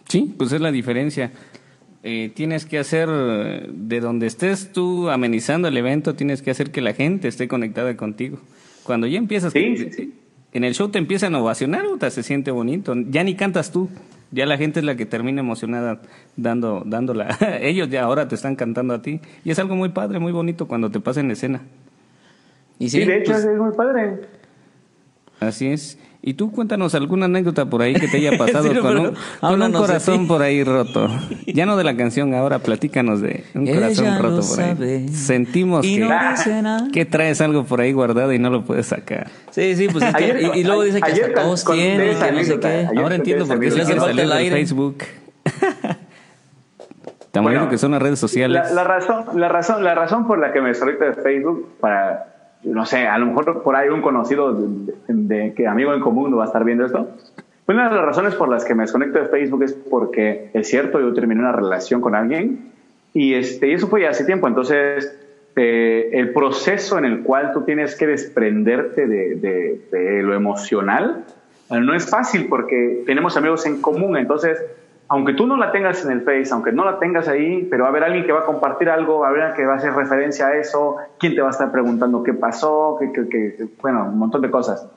Sí, 0.08 0.34
pues 0.36 0.52
es 0.52 0.60
la 0.60 0.72
diferencia. 0.72 1.30
Eh, 2.04 2.32
tienes 2.34 2.66
que 2.66 2.78
hacer, 2.78 3.08
de 3.08 4.00
donde 4.00 4.26
estés 4.26 4.72
tú 4.72 5.08
amenizando 5.08 5.68
el 5.68 5.76
evento, 5.76 6.14
tienes 6.14 6.42
que 6.42 6.50
hacer 6.50 6.72
que 6.72 6.80
la 6.80 6.94
gente 6.94 7.28
esté 7.28 7.46
conectada 7.46 7.96
contigo. 7.96 8.38
Cuando 8.82 9.06
ya 9.06 9.18
empiezas, 9.18 9.54
en 9.54 10.64
el 10.64 10.74
show 10.74 10.88
te 10.88 10.98
empiezan 10.98 11.34
a 11.34 11.40
ovacionar, 11.40 11.84
se 12.10 12.22
siente 12.22 12.50
bonito. 12.50 12.94
Ya 13.08 13.22
ni 13.22 13.36
cantas 13.36 13.70
tú, 13.70 13.88
ya 14.32 14.46
la 14.46 14.58
gente 14.58 14.80
es 14.80 14.84
la 14.84 14.96
que 14.96 15.06
termina 15.06 15.40
emocionada 15.40 16.00
dando, 16.36 16.82
dándola. 16.84 17.38
Ellos 17.60 17.88
ya 17.88 18.02
ahora 18.02 18.26
te 18.28 18.34
están 18.34 18.56
cantando 18.56 18.94
a 18.94 19.02
ti. 19.02 19.20
Y 19.44 19.50
es 19.50 19.58
algo 19.58 19.76
muy 19.76 19.90
padre, 19.90 20.18
muy 20.18 20.32
bonito 20.32 20.66
cuando 20.66 20.90
te 20.90 21.00
pasa 21.00 21.20
en 21.20 21.30
escena. 21.30 21.60
Y 22.78 22.88
sí, 22.90 23.04
de 23.04 23.18
hecho 23.18 23.32
pues 23.32 23.44
es 23.44 23.58
muy 23.58 23.72
padre. 23.74 24.20
Así 25.42 25.68
es. 25.68 25.98
Y 26.24 26.34
tú 26.34 26.52
cuéntanos 26.52 26.94
alguna 26.94 27.26
anécdota 27.26 27.66
por 27.66 27.82
ahí 27.82 27.94
que 27.94 28.06
te 28.06 28.18
haya 28.18 28.38
pasado 28.38 28.68
con, 28.80 29.16
un, 29.60 29.72
corazón 29.72 30.28
por 30.28 30.40
ahí 30.40 30.62
roto. 30.62 31.08
Ya 31.46 31.66
no 31.66 31.76
de 31.76 31.82
la 31.82 31.96
canción, 31.96 32.32
ahora 32.32 32.60
platícanos 32.60 33.20
de 33.20 33.42
un 33.54 33.66
corazón 33.66 34.22
roto 34.22 34.40
por 34.46 34.60
ahí. 34.60 35.08
Sentimos 35.08 35.84
que, 36.92 37.04
traes 37.04 37.40
algo 37.40 37.64
por 37.64 37.80
ahí 37.80 37.92
guardado 37.92 38.32
y 38.32 38.38
no 38.38 38.50
lo 38.50 38.64
puedes 38.64 38.86
sacar. 38.86 39.28
Sí, 39.50 39.74
sí, 39.74 39.88
pues 39.88 40.04
y, 40.54 40.62
luego 40.62 40.84
dice 40.84 41.00
que 41.00 41.10
hasta 41.10 41.34
todos 41.34 41.64
tienen, 41.64 42.16
que 42.16 42.32
no 42.32 42.44
sé 42.44 42.60
qué. 42.60 42.88
Ahora 42.96 43.16
entiendo 43.16 43.44
por 43.46 43.58
qué 43.58 43.72
se 43.72 43.82
hace 43.82 43.96
falta 43.96 44.22
el 44.22 44.32
aire. 44.32 44.54
Facebook. 44.54 44.98
Estamos 47.32 47.68
que 47.68 47.78
son 47.78 47.92
las 47.92 48.02
redes 48.02 48.18
sociales. 48.18 48.70
La, 48.72 48.84
razón, 48.84 49.24
la, 49.40 49.48
razón, 49.48 49.82
la 49.82 49.94
razón 49.94 50.26
por 50.26 50.38
la 50.38 50.52
que 50.52 50.60
me 50.60 50.74
salí 50.74 50.92
de 50.92 51.14
Facebook 51.14 51.66
para 51.80 52.31
no 52.64 52.86
sé, 52.86 53.06
a 53.06 53.18
lo 53.18 53.26
mejor 53.26 53.62
por 53.62 53.76
ahí 53.76 53.88
un 53.88 54.02
conocido 54.02 54.56
de, 55.08 55.52
que 55.54 55.66
amigo 55.66 55.94
en 55.94 56.00
común 56.00 56.30
no 56.30 56.38
va 56.38 56.44
a 56.44 56.46
estar 56.46 56.64
viendo 56.64 56.86
esto. 56.86 57.08
Una 57.66 57.88
de 57.88 57.96
las 57.96 58.04
razones 58.04 58.34
por 58.34 58.48
las 58.48 58.64
que 58.64 58.74
me 58.74 58.82
desconecto 58.82 59.18
de 59.18 59.26
Facebook 59.26 59.62
es 59.62 59.72
porque 59.72 60.50
es 60.52 60.68
cierto, 60.68 61.00
yo 61.00 61.12
terminé 61.14 61.40
una 61.40 61.52
relación 61.52 62.00
con 62.00 62.14
alguien 62.14 62.72
y, 63.14 63.34
este, 63.34 63.68
y 63.68 63.74
eso 63.74 63.88
fue 63.88 64.02
ya 64.02 64.10
hace 64.10 64.24
tiempo. 64.24 64.48
Entonces, 64.48 65.16
eh, 65.56 66.10
el 66.12 66.32
proceso 66.32 66.98
en 66.98 67.04
el 67.04 67.22
cual 67.22 67.52
tú 67.52 67.62
tienes 67.62 67.94
que 67.96 68.06
desprenderte 68.06 69.06
de, 69.06 69.36
de 69.90 70.22
lo 70.22 70.34
emocional 70.34 71.24
no 71.80 71.94
es 71.94 72.08
fácil 72.08 72.46
porque 72.48 73.02
tenemos 73.06 73.36
amigos 73.36 73.64
en 73.66 73.80
común. 73.80 74.16
Entonces, 74.16 74.62
aunque 75.08 75.34
tú 75.34 75.46
no 75.46 75.56
la 75.56 75.72
tengas 75.72 76.04
en 76.04 76.12
el 76.12 76.22
Face, 76.22 76.48
aunque 76.52 76.72
no 76.72 76.84
la 76.84 76.98
tengas 76.98 77.28
ahí, 77.28 77.66
pero 77.70 77.82
va 77.82 77.88
a 77.88 77.90
haber 77.90 78.04
alguien 78.04 78.24
que 78.24 78.32
va 78.32 78.40
a 78.40 78.44
compartir 78.44 78.88
algo, 78.88 79.20
va 79.20 79.26
a 79.26 79.30
haber 79.30 79.42
alguien 79.42 79.56
que 79.56 79.66
va 79.66 79.74
a 79.74 79.76
hacer 79.76 79.92
referencia 79.92 80.46
a 80.46 80.56
eso, 80.56 80.96
quién 81.18 81.34
te 81.34 81.42
va 81.42 81.48
a 81.48 81.50
estar 81.50 81.70
preguntando 81.70 82.22
qué 82.22 82.32
pasó, 82.32 82.98
qué, 82.98 83.68
bueno, 83.80 84.06
un 84.06 84.18
montón 84.18 84.40
de 84.40 84.50
cosas. 84.50 84.88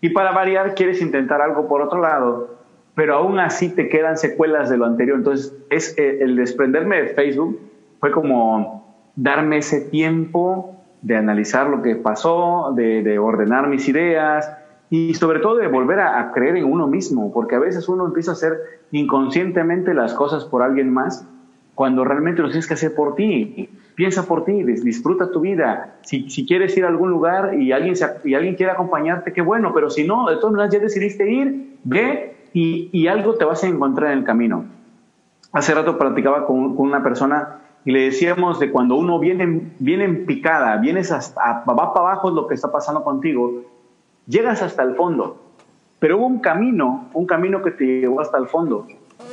Y 0.00 0.10
para 0.10 0.32
variar, 0.32 0.74
quieres 0.74 1.00
intentar 1.00 1.40
algo 1.40 1.66
por 1.66 1.80
otro 1.80 2.00
lado 2.00 2.54
pero 2.94 3.16
aún 3.16 3.38
así 3.40 3.70
te 3.70 3.88
quedan 3.88 4.16
secuelas 4.16 4.70
de 4.70 4.76
lo 4.76 4.86
anterior. 4.86 5.18
Entonces, 5.18 5.54
es 5.70 5.98
eh, 5.98 6.18
el 6.20 6.36
desprenderme 6.36 7.02
de 7.02 7.08
Facebook 7.08 7.60
fue 8.00 8.12
como 8.12 8.84
darme 9.16 9.58
ese 9.58 9.80
tiempo 9.80 10.76
de 11.02 11.16
analizar 11.16 11.68
lo 11.68 11.82
que 11.82 11.96
pasó, 11.96 12.72
de, 12.74 13.18
ordenar 13.18 13.68
mis 13.68 13.88
ideas 13.88 14.50
y 14.94 15.12
sobre 15.14 15.40
todo 15.40 15.56
de 15.56 15.66
volver 15.66 15.98
a, 15.98 16.30
creer 16.30 16.56
en 16.56 16.66
uno 16.66 16.86
mismo, 16.86 17.32
porque 17.32 17.56
a 17.56 17.58
veces 17.58 17.88
uno 17.88 18.06
empieza 18.06 18.30
a 18.30 18.34
hacer 18.34 18.52
inconscientemente 18.92 19.92
las 19.92 20.14
cosas 20.14 20.44
por 20.44 20.62
alguien 20.62 20.92
más 20.92 21.26
cuando 21.74 22.04
realmente 22.04 22.42
lo 22.42 22.48
tienes 22.48 22.68
que 22.68 22.74
hacer 22.74 22.94
por 22.94 23.16
ti. 23.16 23.68
Piensa 23.96 24.24
por 24.24 24.44
ti, 24.44 24.62
disfruta 24.62 25.32
tu 25.32 25.40
vida. 25.40 25.96
Si, 26.02 26.30
si 26.30 26.46
quieres 26.46 26.76
ir 26.76 26.84
a 26.84 26.88
algún 26.88 27.10
lugar 27.10 27.60
y 27.60 27.72
alguien, 27.72 27.96
y 28.22 28.34
alguien 28.34 28.54
quiere 28.54 28.70
acompañarte, 28.70 29.32
qué 29.32 29.40
bueno, 29.40 29.72
pero 29.74 29.90
si 29.90 30.06
no, 30.06 30.30
de 30.30 30.36
todas 30.36 30.52
maneras 30.52 30.72
ya 30.72 30.78
decidiste 30.78 31.28
ir, 31.28 31.76
ve 31.82 32.36
y, 32.52 32.88
y 32.92 33.08
algo 33.08 33.34
te 33.34 33.44
vas 33.44 33.64
a 33.64 33.66
encontrar 33.66 34.12
en 34.12 34.18
el 34.18 34.24
camino. 34.24 34.64
Hace 35.50 35.74
rato 35.74 35.98
platicaba 35.98 36.46
con, 36.46 36.76
con 36.76 36.86
una 36.86 37.02
persona 37.02 37.58
y 37.84 37.90
le 37.90 38.04
decíamos 38.04 38.60
de 38.60 38.70
cuando 38.70 38.94
uno 38.94 39.18
viene, 39.18 39.72
viene 39.80 40.04
en 40.04 40.24
picada, 40.24 40.76
vienes 40.76 41.10
hasta, 41.10 41.64
para 41.64 41.82
abajo 41.82 42.30
lo 42.30 42.46
que 42.46 42.54
está 42.54 42.70
pasando 42.70 43.02
contigo, 43.02 43.73
llegas 44.26 44.62
hasta 44.62 44.82
el 44.82 44.94
fondo. 44.94 45.40
Pero 45.98 46.18
hubo 46.18 46.26
un 46.26 46.40
camino, 46.40 47.08
un 47.14 47.26
camino 47.26 47.62
que 47.62 47.70
te 47.70 47.84
llevó 47.84 48.20
hasta 48.20 48.38
el 48.38 48.46
fondo. 48.46 48.86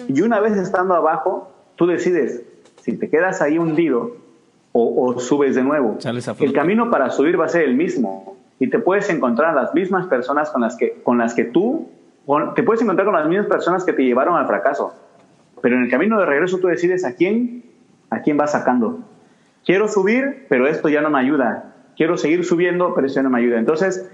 Y 0.07 0.21
una 0.21 0.39
vez 0.39 0.57
estando 0.57 0.93
abajo, 0.93 1.51
tú 1.75 1.85
decides 1.85 2.43
si 2.81 2.97
te 2.97 3.09
quedas 3.09 3.41
ahí 3.41 3.57
hundido 3.57 4.15
o, 4.73 5.19
subes 5.19 5.55
de 5.55 5.63
nuevo. 5.63 5.97
El 6.39 6.53
camino 6.53 6.89
para 6.89 7.09
subir 7.09 7.39
va 7.39 7.45
a 7.45 7.49
ser 7.49 7.63
el 7.63 7.75
mismo 7.75 8.37
y 8.59 8.69
te 8.69 8.79
puedes 8.79 9.09
encontrar 9.09 9.53
las 9.53 9.73
mismas 9.73 10.07
personas 10.07 10.49
con 10.49 10.61
las 10.61 10.77
que, 10.77 11.01
con 11.03 11.17
las 11.17 11.33
que 11.33 11.45
tú, 11.45 11.89
te 12.55 12.63
puedes 12.63 12.81
encontrar 12.81 13.05
con 13.05 13.15
las 13.15 13.27
mismas 13.27 13.47
personas 13.47 13.83
que 13.83 13.93
te 13.93 14.03
llevaron 14.03 14.35
al 14.35 14.47
fracaso. 14.47 14.93
Pero 15.61 15.75
en 15.75 15.83
el 15.83 15.89
camino 15.89 16.19
de 16.19 16.25
regreso 16.25 16.57
tú 16.59 16.67
decides 16.67 17.03
a 17.03 17.15
quién, 17.15 17.63
a 18.09 18.21
quién 18.21 18.37
vas 18.37 18.51
sacando. 18.51 18.99
Quiero 19.65 19.87
subir, 19.87 20.45
pero 20.49 20.67
esto 20.67 20.89
ya 20.89 21.01
no 21.01 21.09
me 21.09 21.19
ayuda. 21.19 21.75
Quiero 21.97 22.17
seguir 22.17 22.45
subiendo, 22.45 22.95
pero 22.95 23.07
esto 23.07 23.19
ya 23.19 23.23
no 23.23 23.29
me 23.29 23.39
ayuda. 23.39 23.59
Entonces, 23.59 24.09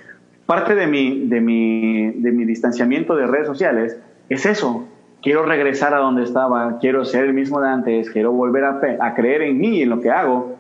parte 0.47 0.75
de 0.75 0.87
mi, 0.87 1.27
de 1.27 1.41
mi, 1.41 2.11
de 2.11 2.31
mi 2.31 2.45
distanciamiento 2.45 3.15
de 3.15 3.27
redes 3.27 3.45
sociales 3.45 3.99
es 4.29 4.45
eso, 4.45 4.87
quiero 5.21 5.45
regresar 5.45 5.93
a 5.93 5.97
donde 5.97 6.23
estaba, 6.23 6.79
quiero 6.79 7.05
ser 7.05 7.25
el 7.25 7.33
mismo 7.33 7.61
de 7.61 7.69
antes, 7.69 8.09
quiero 8.09 8.31
volver 8.31 8.63
a, 8.63 9.13
creer 9.13 9.41
en 9.43 9.59
mí, 9.59 9.81
en 9.81 9.89
lo 9.89 10.01
que 10.01 10.09
hago, 10.09 10.55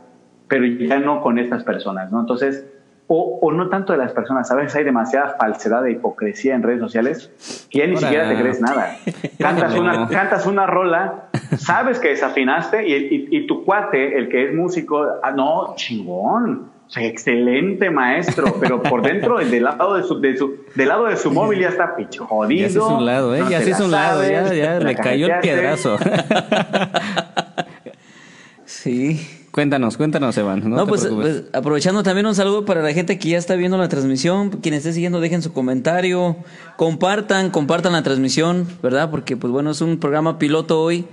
pero 0.47 0.65
ya 0.65 0.99
no 0.99 1.21
con 1.21 1.39
estas 1.39 1.63
personas, 1.63 2.11
¿no? 2.11 2.19
Entonces, 2.19 2.65
o, 3.07 3.49
no 3.53 3.69
tanto 3.69 3.93
de 3.93 3.99
las 3.99 4.11
personas, 4.11 4.51
a 4.51 4.55
veces 4.55 4.75
hay 4.75 4.83
demasiada 4.83 5.37
falsedad 5.39 5.87
e 5.87 5.91
hipocresía 5.91 6.55
en 6.55 6.63
redes 6.63 6.81
sociales 6.81 7.31
que 7.71 7.79
ya 7.79 7.87
ni 7.87 7.95
siquiera 7.95 8.27
te 8.27 8.35
crees 8.35 8.59
nada. 8.59 8.97
Cantas 9.39 9.73
una, 9.79 10.09
cantas 10.09 10.45
una 10.45 10.67
rola, 10.67 11.29
sabes 11.57 11.99
que 11.99 12.09
desafinaste 12.09 12.85
y, 12.85 13.29
y 13.31 13.47
tu 13.47 13.63
cuate, 13.63 14.17
el 14.17 14.27
que 14.27 14.49
es 14.49 14.53
músico, 14.53 15.05
ah, 15.23 15.31
no, 15.31 15.75
chingón 15.77 16.76
excelente 16.95 17.89
maestro, 17.89 18.55
pero 18.59 18.81
por 18.81 19.01
dentro, 19.01 19.37
del 19.37 19.63
lado 19.63 19.95
de 19.95 20.03
su, 20.03 20.19
de 20.19 20.37
su, 20.37 20.57
del 20.75 20.87
lado 20.87 21.05
de 21.05 21.17
su 21.17 21.31
móvil 21.31 21.59
ya 21.59 21.69
está 21.69 21.95
picho 21.95 22.25
jodido. 22.25 22.61
Ya 22.61 22.69
se 22.69 22.77
hizo 22.77 22.97
un 22.97 23.05
lado, 23.05 23.35
¿eh? 23.35 23.43
ya 23.49 23.61
se 23.61 23.69
hizo 23.71 23.85
un 23.85 23.91
lado, 23.91 24.23
ya, 24.23 24.53
ya 24.53 24.79
le 24.79 24.95
cayó 24.95 25.27
el 25.27 25.39
piedrazo. 25.39 25.97
sí. 28.65 29.37
Cuéntanos, 29.57 29.97
cuéntanos, 29.97 30.37
Evan. 30.37 30.69
No, 30.69 30.85
pues, 30.85 31.07
pues, 31.07 31.45
aprovechando 31.51 32.03
también 32.03 32.27
un 32.27 32.35
saludo 32.35 32.63
para 32.63 32.83
la 32.83 32.93
gente 32.93 33.17
que 33.17 33.29
ya 33.29 33.39
está 33.39 33.55
viendo 33.55 33.75
la 33.79 33.89
transmisión. 33.89 34.51
Quien 34.51 34.75
esté 34.75 34.93
siguiendo, 34.93 35.19
dejen 35.19 35.41
su 35.41 35.51
comentario. 35.51 36.35
Compartan, 36.75 37.49
compartan 37.49 37.93
la 37.93 38.03
transmisión, 38.03 38.67
¿verdad? 38.83 39.09
Porque, 39.09 39.35
pues 39.35 39.51
bueno, 39.51 39.71
es 39.71 39.81
un 39.81 39.97
programa 39.97 40.37
piloto 40.37 40.79
hoy. 40.79 41.07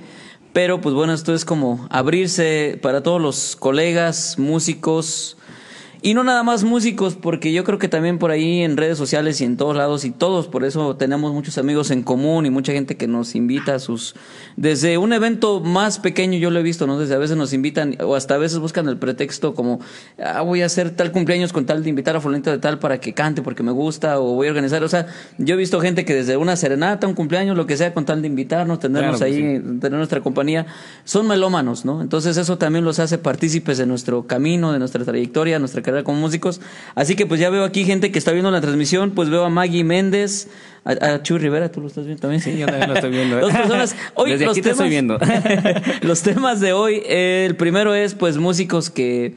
Pero, 0.53 0.83
pues 0.83 0.95
bueno, 0.95 1.15
esto 1.15 1.33
es 1.33 1.47
como 1.47 1.89
abrirse 1.89 2.79
para 2.83 3.03
todos 3.03 3.19
los 3.19 3.57
colegas, 3.57 4.39
músicos, 4.39 5.39
y 6.05 6.13
no 6.13 6.23
nada 6.23 6.43
más 6.43 6.65
músicos, 6.65 7.15
porque 7.15 7.51
yo 7.51 7.65
creo 7.65 7.79
que 7.79 7.89
también 7.89 8.19
por 8.19 8.31
ahí 8.31 8.61
en 8.61 8.77
redes 8.77 8.99
sociales 8.99 9.41
y 9.41 9.45
en 9.45 9.57
todos 9.57 9.75
lados 9.75 10.05
y 10.05 10.11
todos, 10.11 10.49
por 10.49 10.63
eso 10.63 10.97
tenemos 10.97 11.33
muchos 11.33 11.57
amigos 11.57 11.91
en 11.91 12.03
común 12.03 12.45
y 12.45 12.51
mucha 12.51 12.75
gente 12.75 12.99
que 12.99 13.07
nos 13.07 13.35
invita 13.35 13.77
a 13.77 13.79
sus... 13.79 14.15
Desde 14.55 14.99
un 14.99 15.15
evento 15.15 15.61
más 15.61 15.99
pequeño 15.99 16.37
yo 16.37 16.51
lo 16.51 16.61
he 16.61 16.63
visto, 16.63 16.87
¿no? 16.87 16.99
Desde 16.99 17.15
a 17.15 17.19
veces 17.19 17.39
nos 17.39 17.55
invitan 17.55 17.97
o 18.05 18.17
hasta 18.17 18.35
a 18.35 18.37
veces 18.37 18.59
buscan 18.59 18.87
el 18.87 18.99
pretexto 18.99 19.55
como, 19.55 19.81
ah, 20.23 20.43
voy 20.43 20.61
a 20.61 20.67
hacer 20.67 20.91
tal 20.91 21.11
cumpleaños 21.11 21.55
con 21.55 21.65
tal 21.65 21.83
de 21.83 21.89
invitar 21.89 22.15
a 22.15 22.21
fulanito 22.21 22.51
de 22.51 22.59
tal 22.59 22.79
para 22.79 23.01
que 23.01 23.15
cante 23.15 23.41
porque 23.41 23.63
me 23.63 23.73
gusta 23.73 24.21
o 24.21 24.35
voy 24.35 24.49
a 24.49 24.51
organizar. 24.51 24.85
O 24.85 24.89
sea, 24.91 25.07
yo 25.39 25.55
he 25.55 25.57
visto 25.57 25.81
gente 25.81 26.05
que 26.05 26.13
desde 26.13 26.37
una 26.37 26.55
serenata, 26.57 27.07
un 27.07 27.15
cumpleaños, 27.15 27.57
lo 27.57 27.67
que 27.67 27.79
sea, 27.79 27.95
con 27.95 28.05
tal 28.05 28.21
de 28.21 28.29
invitarnos, 28.29 28.79
tenernos 28.79 29.23
ahí, 29.23 29.59
tener 29.81 29.93
nuestra 29.93 30.21
compañía, 30.21 30.67
son 31.05 31.27
melómanos, 31.27 31.87
¿no? 31.87 32.03
Entonces 32.03 32.37
eso 32.37 32.59
también 32.59 32.85
los 32.85 32.99
hace 32.99 33.17
partícipes 33.17 33.79
de 33.79 33.87
nuestro 33.87 34.27
camino, 34.27 34.71
de 34.71 34.79
nuestra 34.79 35.03
trayectoria, 35.03 35.59
nuestra 35.59 35.81
carrera 35.81 35.94
como 36.03 36.19
músicos. 36.19 36.61
Así 36.95 37.15
que 37.15 37.27
pues 37.27 37.39
ya 37.41 37.51
veo 37.51 37.65
aquí 37.65 37.85
gente 37.85 38.11
que 38.11 38.19
está 38.19 38.33
viendo 38.33 38.51
la 38.51 38.61
transmisión, 38.61 39.13
pues 39.13 39.31
veo 39.31 39.45
a 39.45 39.51
Maggie 39.51 39.85
Méndez, 39.85 40.49
a, 40.85 41.23
Chuy 41.23 41.39
Rivera, 41.39 41.71
¿tú 41.71 41.81
lo 41.81 41.87
estás 41.87 42.05
viendo 42.05 42.21
también? 42.21 42.43
Sí, 42.43 42.57
yo 42.59 42.67
también 42.67 42.89
lo 42.89 42.95
estoy 42.95 43.11
viendo. 43.11 43.39
¿eh? 43.39 43.41
Dos 43.43 43.53
personas. 43.53 43.97
Hoy 44.15 44.31
Desde 44.33 44.47
los 44.47 44.53
aquí 44.53 44.63
temas, 44.63 44.79
te 44.79 44.85
estoy 44.85 44.91
viendo. 44.91 45.19
los 46.03 46.23
temas 46.23 46.61
de 46.61 46.73
hoy, 46.73 47.03
el 47.07 47.57
primero 47.57 47.95
es 47.95 48.15
pues 48.15 48.39
músicos 48.39 48.91
que 48.91 49.37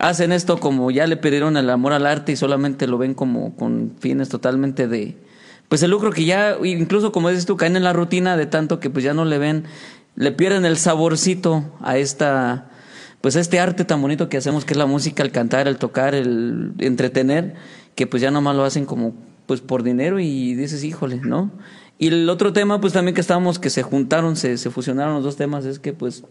hacen 0.00 0.32
esto 0.32 0.58
como 0.58 0.90
ya 0.90 1.06
le 1.06 1.16
pidieron 1.18 1.56
el 1.58 1.68
amor 1.68 1.92
al 1.92 2.06
arte 2.06 2.32
y 2.32 2.36
solamente 2.36 2.86
lo 2.86 2.96
ven 2.96 3.12
como 3.12 3.54
con 3.54 3.92
fines 4.00 4.30
totalmente 4.30 4.88
de 4.88 5.14
pues 5.68 5.82
el 5.82 5.90
lucro 5.90 6.10
que 6.10 6.24
ya 6.24 6.56
incluso 6.64 7.12
como 7.12 7.28
dices 7.28 7.44
tú 7.44 7.58
caen 7.58 7.76
en 7.76 7.84
la 7.84 7.92
rutina 7.92 8.38
de 8.38 8.46
tanto 8.46 8.80
que 8.80 8.88
pues 8.88 9.04
ya 9.04 9.12
no 9.12 9.26
le 9.26 9.36
ven 9.36 9.64
le 10.16 10.32
pierden 10.32 10.64
el 10.64 10.78
saborcito 10.78 11.64
a 11.82 11.98
esta 11.98 12.70
pues 13.20 13.36
este 13.36 13.60
arte 13.60 13.84
tan 13.84 14.00
bonito 14.00 14.28
que 14.28 14.36
hacemos, 14.36 14.64
que 14.64 14.74
es 14.74 14.78
la 14.78 14.86
música, 14.86 15.22
el 15.22 15.32
cantar, 15.32 15.68
el 15.68 15.76
tocar, 15.76 16.14
el 16.14 16.72
entretener, 16.78 17.54
que 17.94 18.06
pues 18.06 18.22
ya 18.22 18.30
nomás 18.30 18.56
lo 18.56 18.64
hacen 18.64 18.86
como 18.86 19.14
pues 19.46 19.60
por 19.60 19.82
dinero 19.82 20.20
y 20.20 20.54
dices, 20.54 20.84
híjole, 20.84 21.16
¿no? 21.16 21.50
Y 21.98 22.08
el 22.08 22.30
otro 22.30 22.52
tema, 22.52 22.80
pues 22.80 22.92
también 22.92 23.14
que 23.14 23.20
estábamos, 23.20 23.58
que 23.58 23.68
se 23.68 23.82
juntaron, 23.82 24.36
se, 24.36 24.56
se 24.56 24.70
fusionaron 24.70 25.14
los 25.14 25.24
dos 25.24 25.36
temas, 25.36 25.66
es 25.66 25.78
que 25.78 25.92
pues 25.92 26.24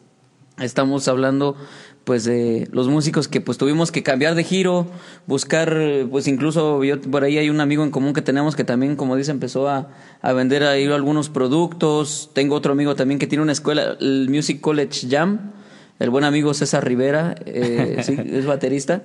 estamos 0.57 1.07
hablando 1.07 1.55
pues 2.03 2.23
de 2.23 2.67
los 2.71 2.87
músicos 2.87 3.27
que 3.27 3.39
pues 3.39 3.57
tuvimos 3.59 3.91
que 3.91 4.01
cambiar 4.01 4.33
de 4.33 4.43
giro, 4.43 4.87
buscar, 5.27 5.77
pues 6.09 6.27
incluso 6.27 6.83
yo, 6.83 6.99
por 6.99 7.23
ahí 7.23 7.37
hay 7.37 7.51
un 7.51 7.61
amigo 7.61 7.83
en 7.83 7.91
común 7.91 8.13
que 8.13 8.23
tenemos 8.23 8.55
que 8.55 8.63
también, 8.63 8.95
como 8.95 9.15
dice, 9.15 9.29
empezó 9.29 9.69
a, 9.69 9.89
a 10.21 10.33
vender 10.33 10.63
ahí 10.63 10.87
algunos 10.87 11.29
productos. 11.29 12.31
Tengo 12.33 12.55
otro 12.55 12.71
amigo 12.71 12.95
también 12.95 13.19
que 13.19 13.27
tiene 13.27 13.43
una 13.43 13.51
escuela, 13.51 13.95
el 13.99 14.27
Music 14.29 14.59
College 14.59 15.07
Jam, 15.07 15.51
el 15.99 16.09
buen 16.09 16.23
amigo 16.23 16.53
César 16.53 16.85
Rivera, 16.85 17.35
eh, 17.45 17.97
es 18.33 18.45
baterista, 18.45 19.03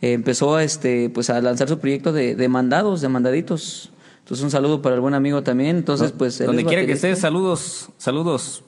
eh, 0.00 0.12
empezó 0.12 0.56
a, 0.56 0.62
este, 0.64 1.10
pues 1.10 1.30
a 1.30 1.40
lanzar 1.40 1.68
su 1.68 1.78
proyecto 1.78 2.12
de, 2.12 2.34
de, 2.34 2.48
mandados, 2.48 3.00
de 3.00 3.08
mandaditos. 3.08 3.90
Entonces 4.20 4.42
un 4.42 4.50
saludo 4.50 4.82
para 4.82 4.94
el 4.94 5.00
buen 5.00 5.14
amigo 5.14 5.42
también. 5.42 5.76
Entonces, 5.76 6.12
pues... 6.12 6.44
Donde 6.44 6.64
quiera 6.64 6.84
que 6.84 6.92
estés, 6.92 7.18
saludos, 7.20 7.90
saludos. 7.96 8.64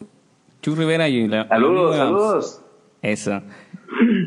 Chu 0.62 0.74
Rivera 0.74 1.08
y 1.08 1.26
la... 1.26 1.48
Saludos, 1.48 1.96
saludos. 1.96 2.60
Eso. 3.02 3.42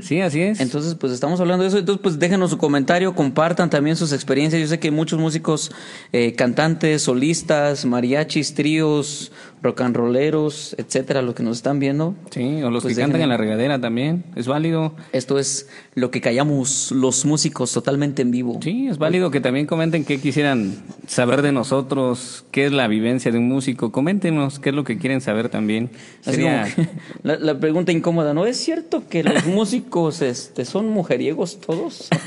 Sí, 0.01 0.21
así 0.21 0.41
es. 0.41 0.59
Entonces, 0.59 0.95
pues 0.95 1.13
estamos 1.13 1.39
hablando 1.39 1.63
de 1.63 1.69
eso. 1.69 1.77
Entonces, 1.77 2.01
pues 2.01 2.19
déjenos 2.19 2.49
su 2.49 2.57
comentario, 2.57 3.13
compartan 3.13 3.69
también 3.69 3.95
sus 3.95 4.11
experiencias. 4.11 4.61
Yo 4.61 4.67
sé 4.67 4.79
que 4.79 4.91
muchos 4.91 5.19
músicos, 5.19 5.71
eh, 6.11 6.33
cantantes, 6.33 7.03
solistas, 7.03 7.85
mariachis, 7.85 8.53
tríos, 8.53 9.31
rock 9.61 9.81
and 9.81 9.95
rolleros, 9.95 10.75
etcétera, 10.77 11.21
los 11.21 11.35
que 11.35 11.43
nos 11.43 11.57
están 11.57 11.79
viendo. 11.79 12.15
Sí, 12.31 12.63
o 12.63 12.71
los 12.71 12.83
pues 12.83 12.95
que 12.95 13.01
cantan 13.01 13.21
en 13.21 13.29
la 13.29 13.37
regadera 13.37 13.79
también, 13.79 14.23
es 14.35 14.47
válido. 14.47 14.95
Esto 15.13 15.37
es 15.37 15.69
lo 15.93 16.09
que 16.09 16.21
callamos 16.21 16.91
los 16.91 17.25
músicos 17.25 17.73
totalmente 17.73 18.21
en 18.21 18.31
vivo. 18.31 18.59
Sí, 18.63 18.87
es 18.87 18.97
válido 18.97 19.29
que 19.29 19.41
también 19.41 19.65
comenten 19.65 20.05
qué 20.05 20.21
quisieran 20.21 20.75
saber 21.05 21.41
de 21.41 21.51
nosotros, 21.51 22.45
qué 22.51 22.65
es 22.65 22.71
la 22.71 22.87
vivencia 22.87 23.31
de 23.31 23.37
un 23.37 23.49
músico. 23.49 23.91
Coméntenos 23.91 24.59
qué 24.59 24.69
es 24.69 24.75
lo 24.75 24.85
que 24.85 24.97
quieren 24.97 25.19
saber 25.19 25.49
también. 25.49 25.89
Sería... 26.21 26.65
la, 27.23 27.37
la, 27.37 27.59
pregunta 27.59 27.91
incómoda, 27.91 28.33
¿no 28.33 28.45
es 28.45 28.55
cierto 28.55 29.03
que 29.09 29.23
los 29.23 29.45
músicos 29.47 30.21
este, 30.21 30.63
son 30.63 30.89
mujeriegos 30.89 31.59
todos? 31.59 32.09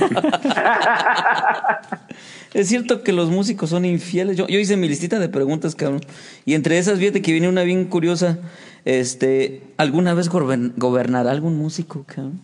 Es 2.55 2.69
cierto 2.69 3.03
que 3.03 3.13
los 3.13 3.31
músicos 3.31 3.71
son 3.71 3.85
infieles. 3.85 4.37
Yo, 4.37 4.47
yo 4.47 4.61
hice 4.61 4.77
mi 4.77 4.89
listita 4.89 5.19
de 5.19 5.29
preguntas, 5.29 5.75
cabrón. 5.75 6.03
Y 6.47 6.55
entre 6.55 6.79
esas, 6.79 7.01
fíjate 7.01 7.21
que 7.21 7.33
viene 7.33 7.49
una 7.49 7.65
bien 7.65 7.87
curiosa. 7.87 8.39
Este, 8.85 9.63
¿alguna 9.77 10.15
vez 10.15 10.29
gobernará 10.29 11.33
algún 11.33 11.59
músico, 11.59 12.05
cabrón? 12.07 12.41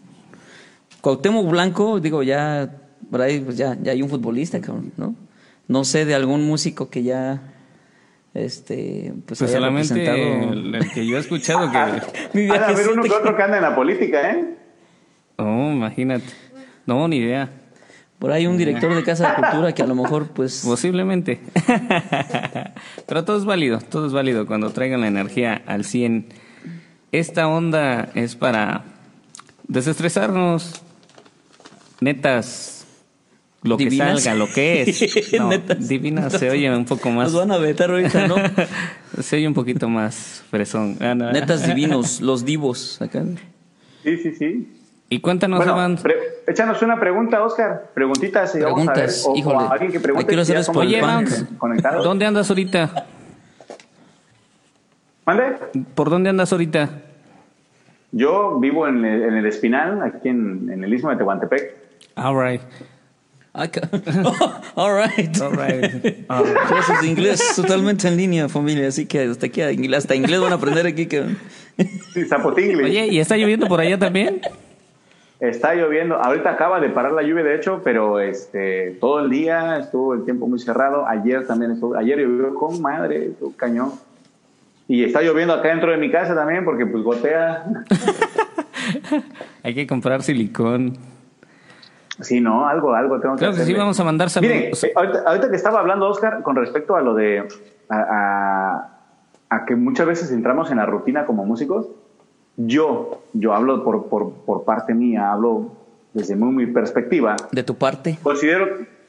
Cuauhtémoc 1.00 1.48
Blanco, 1.48 2.00
digo, 2.00 2.22
ya, 2.22 2.70
por 3.10 3.22
ahí, 3.22 3.40
pues 3.40 3.56
ya, 3.56 3.76
ya 3.80 3.92
hay 3.92 4.02
un 4.02 4.08
futbolista, 4.08 4.60
cabrón, 4.60 4.92
¿no? 4.96 5.14
No 5.68 5.84
sé 5.84 6.04
de 6.04 6.14
algún 6.14 6.46
músico 6.46 6.90
que 6.90 7.02
ya, 7.02 7.42
este, 8.34 9.12
pues, 9.26 9.38
pues 9.38 9.50
solamente 9.50 10.04
el, 10.04 10.90
que 10.92 11.06
yo 11.06 11.16
he 11.16 11.20
escuchado 11.20 11.70
que... 11.70 11.78
Mi 12.34 12.48
a 12.50 12.72
ver 12.72 12.88
uno 12.90 13.02
que 13.02 13.10
otro 13.10 13.36
que 13.36 13.42
anda 13.42 13.56
en 13.56 13.62
la 13.62 13.74
política, 13.74 14.30
¿eh? 14.30 14.56
Oh, 15.36 15.70
imagínate. 15.72 16.26
No, 16.86 17.08
ni 17.08 17.18
idea. 17.18 17.50
Por 18.18 18.32
ahí 18.32 18.46
un 18.46 18.58
director 18.58 18.94
de 18.94 19.02
Casa 19.02 19.30
de 19.30 19.34
Cultura 19.36 19.72
que 19.72 19.82
a 19.82 19.86
lo 19.86 19.94
mejor, 19.94 20.28
pues... 20.28 20.62
Posiblemente. 20.66 21.40
Pero 23.06 23.24
todo 23.24 23.38
es 23.38 23.46
válido, 23.46 23.78
todo 23.78 24.06
es 24.06 24.12
válido 24.12 24.46
cuando 24.46 24.70
traigan 24.70 25.00
la 25.00 25.08
energía 25.08 25.62
al 25.66 25.84
100. 25.84 26.26
Esta 27.12 27.48
onda 27.48 28.10
es 28.14 28.36
para 28.36 28.84
desestresarnos. 29.68 30.82
Netas, 32.00 32.86
lo 33.62 33.76
Divinas. 33.76 34.14
que 34.16 34.20
salga, 34.22 34.38
lo 34.38 34.50
que 34.52 34.82
es. 34.82 35.32
No, 35.38 35.48
Netas. 35.48 35.88
divina 35.88 36.30
se 36.30 36.48
oye 36.50 36.74
un 36.74 36.84
poco 36.86 37.10
más. 37.10 37.32
Nos 37.32 37.40
van 37.40 37.52
a 37.52 37.58
vetar 37.58 37.90
ahorita, 37.90 38.26
¿no? 38.26 38.36
se 39.22 39.36
oye 39.36 39.46
un 39.48 39.54
poquito 39.54 39.88
más 39.88 40.42
fresón. 40.50 40.96
Ah, 41.00 41.14
no. 41.14 41.30
Netas 41.32 41.66
divinos, 41.66 42.20
los 42.20 42.44
divos. 42.44 43.00
Acá. 43.02 43.22
Sí, 44.02 44.16
sí, 44.16 44.34
sí. 44.34 44.76
Y 45.12 45.18
cuéntanos, 45.20 45.58
Bueno, 45.64 45.96
pre- 46.02 46.16
échanos 46.46 46.80
una 46.82 46.98
pregunta, 47.00 47.42
Oscar. 47.44 47.90
Preguntitas. 47.94 48.54
y 48.54 48.60
vamos 48.60 48.86
a 48.88 48.92
ver. 48.92 48.94
Preguntas, 48.94 49.24
O, 49.26 49.32
o 49.32 49.36
híjole. 49.36 49.58
alguien 49.70 49.92
que 49.92 50.00
pregunte. 50.00 50.30
Si 50.30 50.36
ya 50.36 50.42
hacer 50.42 50.64
somos 50.64 50.86
Oye. 50.86 51.02
¿dónde 52.02 52.26
andas 52.26 52.48
ahorita? 52.48 53.06
¿Mande? 55.26 55.44
¿Por 55.94 56.10
dónde 56.10 56.30
andas 56.30 56.52
ahorita? 56.52 56.88
Yo 58.12 58.58
vivo 58.58 58.88
en 58.88 59.04
el, 59.04 59.22
en 59.22 59.34
el 59.36 59.46
Espinal, 59.46 60.02
aquí 60.02 60.28
en, 60.28 60.70
en 60.72 60.82
el 60.82 60.92
istmo 60.94 61.10
de 61.10 61.16
Tehuantepec. 61.16 61.74
All 62.24 62.37
right. 62.37 62.61
All 64.76 64.92
right. 64.92 65.40
All 65.40 65.52
right. 65.52 66.16
Ah. 66.28 66.42
Clases 66.68 67.00
de 67.00 67.09
inglés 67.09 67.52
totalmente 67.56 68.06
en 68.06 68.16
línea, 68.16 68.48
familia. 68.48 68.87
Así 68.88 69.06
que 69.06 69.22
hasta 69.22 69.46
aquí, 69.46 69.62
hasta 69.62 70.14
inglés 70.14 70.40
van 70.40 70.52
a 70.52 70.56
aprender 70.56 70.87
aquí. 70.87 71.06
Que... 71.06 71.35
Sí, 72.14 72.24
Zapotingle. 72.26 72.85
Oye, 72.85 73.09
¿y 73.09 73.18
está 73.18 73.37
lloviendo 73.37 73.66
por 73.66 73.80
allá 73.80 73.98
también? 73.98 74.40
Está 75.40 75.74
lloviendo. 75.74 76.16
Ahorita 76.16 76.50
acaba 76.50 76.78
de 76.78 76.90
parar 76.90 77.12
la 77.12 77.22
lluvia, 77.22 77.42
de 77.42 77.56
hecho, 77.56 77.80
pero 77.83 78.20
este 78.20 78.96
todo 79.00 79.20
el 79.20 79.30
día 79.30 79.78
estuvo 79.78 80.14
el 80.14 80.24
tiempo 80.24 80.46
muy 80.46 80.61
cerrado. 80.61 81.06
Ayer 81.09 81.46
también 81.46 81.72
estuvo. 81.72 81.96
Ayer 81.96 82.18
llovió 82.18 82.54
con 82.54 82.80
madre, 82.80 83.26
estuvo 83.26 83.52
cañón. 83.56 83.92
Y 84.87 85.04
está 85.04 85.22
lloviendo 85.22 85.54
acá 85.54 85.70
dentro 85.70 85.90
de 85.90 85.96
mi 85.96 86.11
casa 86.11 86.35
también 86.35 86.64
porque 86.64 86.87
pues 86.87 87.02
gotea. 87.02 87.64
Hay 89.62 89.74
que 89.74 89.87
comprar 89.87 90.22
silicón. 90.22 90.98
Sí, 92.22 92.40
no, 92.40 92.66
algo, 92.66 92.94
algo 92.94 93.18
tengo 93.20 93.35
que 93.35 93.40
Claro 93.40 93.54
que 93.54 93.62
sí, 93.64 93.72
vamos 93.74 93.98
a 94.00 94.04
mandar 94.04 94.28
Miren, 94.40 94.59
saludos. 94.62 94.85
eh, 94.85 94.92
ahorita, 94.94 95.22
ahorita 95.26 95.50
que 95.50 95.56
estaba 95.56 95.80
hablando 95.80 96.09
Oscar 96.09 96.42
con 96.42 96.56
respecto 96.56 96.96
a 96.96 97.00
lo 97.02 97.14
de 97.14 97.46
a, 97.88 97.96
a- 97.96 98.96
a 99.48 99.64
que 99.66 99.74
muchas 99.74 100.06
veces 100.06 100.30
entramos 100.33 100.70
en 100.70 100.76
la 100.76 100.87
rutina 100.87 101.26
como 101.26 101.44
músicos, 101.44 101.88
yo, 102.56 103.22
yo 103.33 103.52
hablo 103.54 103.83
por, 103.85 104.09
por, 104.09 104.33
por 104.44 104.64
parte 104.64 104.94
mía, 104.94 105.33
hablo 105.33 105.72
desde 106.12 106.37
muy 106.37 106.52
mi 106.66 106.66
perspectiva, 106.72 107.37
De 107.52 107.62
tu 107.62 107.74
parte. 107.74 108.18
considero 108.22 108.66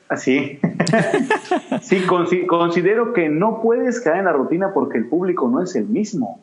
así, 0.10 0.60
sí, 1.82 2.02
consi- 2.08 2.46
considero 2.48 3.14
que 3.14 3.30
no 3.30 3.62
puedes 3.62 4.00
caer 4.02 4.18
en 4.20 4.26
la 4.26 4.34
rutina 4.34 4.72
porque 4.74 4.98
el 4.98 5.08
público 5.08 5.48
no 5.50 5.62
es 5.62 5.76
el 5.76 5.86
mismo. 5.88 6.40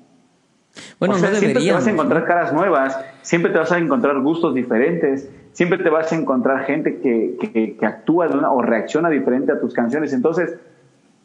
Bueno, 1.01 1.15
O 1.15 1.19
sea, 1.19 1.31
no 1.31 1.37
siempre 1.37 1.63
te 1.65 1.73
vas 1.73 1.87
a 1.87 1.91
encontrar 1.91 2.25
caras 2.25 2.53
nuevas, 2.53 2.99
siempre 3.23 3.51
te 3.53 3.59
vas 3.59 3.73
a 3.73 3.79
encontrar 3.79 4.21
gustos 4.21 4.55
diferentes, 4.55 5.29
siempre 5.59 5.79
te 5.79 5.91
vas 5.91 6.13
a 6.13 6.15
encontrar 6.15 6.67
gente 6.67 7.01
que, 7.01 7.75
que- 7.81 7.85
actúa 7.85 8.29
o 8.29 8.63
reacciona 8.63 9.11
diferente 9.11 9.51
a 9.51 9.59
tus 9.59 9.75
canciones. 9.75 10.13
Entonces, 10.13 10.57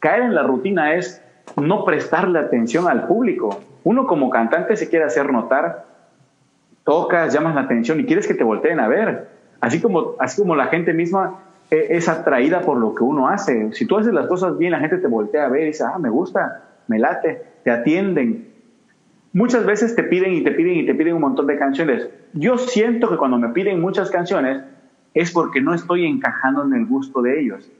caer 0.00 0.22
en 0.24 0.34
la 0.34 0.42
rutina 0.42 0.94
es 0.94 1.22
no 1.54 1.84
prestarle 1.84 2.40
atención 2.40 2.88
al 2.88 3.06
público. 3.06 3.60
Uno 3.84 4.08
como 4.08 4.30
cantante 4.30 4.74
se 4.74 4.88
quiere 4.88 5.04
hacer 5.04 5.30
notar, 5.30 5.84
tocas, 6.82 7.32
llamas 7.32 7.54
la 7.54 7.60
atención 7.60 8.00
y 8.00 8.06
quieres 8.06 8.26
que 8.26 8.34
te 8.34 8.42
volteen 8.42 8.80
a 8.80 8.88
ver. 8.88 9.28
Así 9.60 9.80
como, 9.80 10.16
así 10.18 10.42
como 10.42 10.56
la 10.56 10.66
gente 10.66 10.92
misma 10.92 11.38
eh, 11.70 11.86
es 11.90 12.08
atraída 12.08 12.62
por 12.62 12.78
lo 12.78 12.92
que 12.92 13.04
uno 13.04 13.28
hace. 13.28 13.72
Si 13.72 13.86
tú 13.86 13.98
haces 13.98 14.12
las 14.12 14.26
cosas 14.26 14.58
bien, 14.58 14.72
la 14.72 14.80
gente 14.80 14.98
te 14.98 15.06
voltea 15.06 15.44
a 15.44 15.48
ver 15.48 15.62
y 15.62 15.66
dice, 15.66 15.84
ah, 15.84 15.96
me 16.00 16.10
gusta, 16.10 16.60
me 16.88 16.98
late, 16.98 17.40
te 17.62 17.70
atienden. 17.70 18.48
Muchas 19.34 19.66
veces 19.66 19.94
te 19.94 20.02
piden 20.04 20.32
y 20.32 20.42
te 20.42 20.52
piden 20.52 20.76
y 20.76 20.86
te 20.86 20.94
piden 20.94 21.16
un 21.16 21.20
montón 21.20 21.46
de 21.46 21.58
canciones. 21.58 22.08
Yo 22.32 22.56
siento 22.56 23.10
que 23.10 23.16
cuando 23.18 23.36
me 23.36 23.48
piden 23.50 23.80
muchas 23.80 24.10
canciones 24.10 24.62
es 25.12 25.30
porque 25.32 25.60
no 25.60 25.74
estoy 25.74 26.06
encajando 26.06 26.64
en 26.64 26.72
el 26.72 26.86
gusto 26.86 27.20
de 27.20 27.40
ellos. 27.40 27.70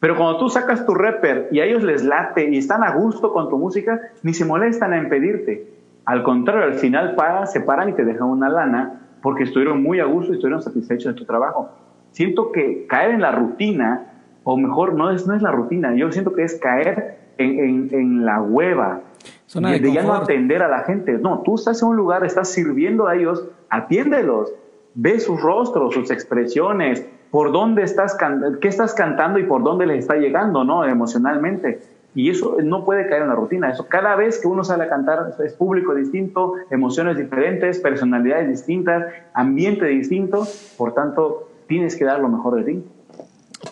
Pero 0.00 0.16
cuando 0.16 0.38
tú 0.38 0.48
sacas 0.50 0.84
tu 0.84 0.92
rapper 0.94 1.48
y 1.50 1.60
a 1.60 1.64
ellos 1.64 1.82
les 1.82 2.04
late 2.04 2.50
y 2.50 2.58
están 2.58 2.82
a 2.84 2.90
gusto 2.94 3.32
con 3.32 3.48
tu 3.48 3.56
música, 3.58 4.00
ni 4.22 4.34
se 4.34 4.44
molestan 4.44 4.92
en 4.92 5.08
pedirte. 5.08 5.66
Al 6.04 6.22
contrario, 6.22 6.64
al 6.64 6.74
final 6.74 7.14
paran, 7.14 7.46
se 7.46 7.60
paran 7.60 7.88
y 7.88 7.92
te 7.92 8.04
dejan 8.04 8.28
una 8.28 8.48
lana 8.50 9.00
porque 9.22 9.44
estuvieron 9.44 9.82
muy 9.82 10.00
a 10.00 10.04
gusto 10.04 10.32
y 10.32 10.34
estuvieron 10.34 10.60
satisfechos 10.60 11.14
de 11.14 11.18
tu 11.18 11.24
trabajo. 11.24 11.70
Siento 12.10 12.52
que 12.52 12.86
caer 12.86 13.12
en 13.12 13.22
la 13.22 13.32
rutina, 13.32 14.02
o 14.42 14.58
mejor, 14.58 14.92
no 14.94 15.10
es, 15.10 15.26
no 15.26 15.34
es 15.34 15.40
la 15.40 15.50
rutina, 15.52 15.94
yo 15.94 16.12
siento 16.12 16.34
que 16.34 16.42
es 16.42 16.60
caer 16.60 17.16
en, 17.38 17.58
en- 17.58 17.88
en 17.92 18.26
la 18.26 18.42
hueva, 18.42 19.00
Zona 19.46 19.72
de, 19.72 19.80
de 19.80 19.92
ya 19.92 20.02
no 20.02 20.14
atender 20.14 20.62
a 20.62 20.68
la 20.68 20.80
gente. 20.80 21.12
No, 21.14 21.42
tú 21.44 21.54
estás 21.54 21.82
en 21.82 21.88
un 21.88 21.96
lugar, 21.96 22.24
estás 22.24 22.48
sirviendo 22.48 23.06
a 23.06 23.16
ellos, 23.16 23.44
atiéndelos, 23.68 24.52
ve 24.94 25.20
sus 25.20 25.40
rostros, 25.40 25.94
sus 25.94 26.10
expresiones, 26.10 27.06
por 27.30 27.50
dónde 27.50 27.82
estás, 27.82 28.16
qué 28.60 28.68
estás 28.68 28.94
cantando 28.94 29.40
y 29.40 29.42
por 29.42 29.64
dónde 29.64 29.86
les 29.86 30.00
está 30.00 30.14
llegando, 30.14 30.62
¿no? 30.62 30.84
Emocionalmente. 30.84 31.80
Y 32.14 32.30
eso 32.30 32.58
no 32.62 32.84
puede 32.84 33.08
caer 33.08 33.22
en 33.22 33.28
la 33.28 33.34
rutina. 33.34 33.70
Eso 33.70 33.88
cada 33.88 34.14
vez 34.14 34.40
que 34.40 34.46
uno 34.46 34.62
sale 34.62 34.84
a 34.84 34.88
cantar 34.88 35.34
es 35.44 35.52
público 35.54 35.96
distinto, 35.96 36.54
emociones 36.70 37.16
diferentes, 37.16 37.80
personalidades 37.80 38.48
distintas, 38.48 39.12
ambiente 39.32 39.86
distinto. 39.86 40.46
Por 40.78 40.94
tanto, 40.94 41.48
tienes 41.66 41.96
que 41.96 42.04
dar 42.04 42.20
lo 42.20 42.28
mejor 42.28 42.54
de 42.54 42.62
ti. 42.62 42.84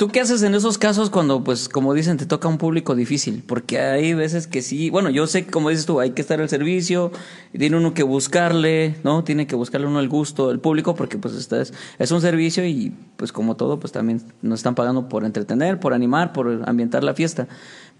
¿Tú 0.02 0.08
qué 0.08 0.20
haces 0.20 0.42
en 0.42 0.56
esos 0.56 0.78
casos 0.78 1.10
cuando, 1.10 1.44
pues, 1.44 1.68
como 1.68 1.94
dicen, 1.94 2.16
te 2.16 2.26
toca 2.26 2.48
un 2.48 2.58
público 2.58 2.96
difícil? 2.96 3.44
Porque 3.46 3.78
hay 3.78 4.14
veces 4.14 4.48
que 4.48 4.60
sí, 4.60 4.90
bueno, 4.90 5.10
yo 5.10 5.28
sé 5.28 5.46
como 5.46 5.68
dices 5.68 5.86
tú, 5.86 6.00
hay 6.00 6.10
que 6.10 6.20
estar 6.20 6.40
al 6.40 6.48
servicio, 6.48 7.12
tiene 7.56 7.76
uno 7.76 7.94
que 7.94 8.02
buscarle, 8.02 8.96
¿no? 9.04 9.22
Tiene 9.22 9.46
que 9.46 9.54
buscarle 9.54 9.86
uno 9.86 10.00
el 10.00 10.08
gusto 10.08 10.48
del 10.48 10.58
público, 10.58 10.96
porque 10.96 11.18
pues 11.18 11.34
esta 11.34 11.62
es, 11.62 11.72
es 12.00 12.10
un 12.10 12.20
servicio 12.20 12.66
y 12.66 12.92
pues 13.16 13.30
como 13.30 13.54
todo, 13.54 13.78
pues 13.78 13.92
también 13.92 14.20
nos 14.42 14.58
están 14.58 14.74
pagando 14.74 15.08
por 15.08 15.24
entretener, 15.24 15.78
por 15.78 15.94
animar, 15.94 16.32
por 16.32 16.64
ambientar 16.66 17.04
la 17.04 17.14
fiesta. 17.14 17.46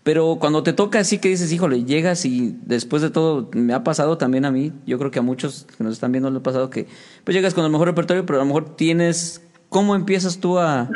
Pero 0.02 0.38
cuando 0.40 0.64
te 0.64 0.72
toca 0.72 0.98
así 0.98 1.18
que 1.18 1.28
dices, 1.28 1.52
híjole, 1.52 1.84
llegas 1.84 2.24
y 2.24 2.58
después 2.66 3.00
de 3.02 3.10
todo, 3.10 3.48
me 3.52 3.74
ha 3.74 3.84
pasado 3.84 4.18
también 4.18 4.44
a 4.44 4.50
mí, 4.50 4.72
yo 4.88 4.98
creo 4.98 5.12
que 5.12 5.20
a 5.20 5.22
muchos 5.22 5.68
que 5.78 5.84
nos 5.84 5.92
están 5.92 6.10
viendo 6.10 6.32
le 6.32 6.38
ha 6.38 6.42
pasado 6.42 6.68
que, 6.68 6.88
pues 7.22 7.32
llegas 7.32 7.54
con 7.54 7.64
el 7.64 7.70
mejor 7.70 7.86
repertorio, 7.86 8.26
pero 8.26 8.40
a 8.40 8.42
lo 8.42 8.46
mejor 8.46 8.74
tienes, 8.74 9.40
¿cómo 9.68 9.94
empiezas 9.94 10.38
tú 10.38 10.58
a, 10.58 10.90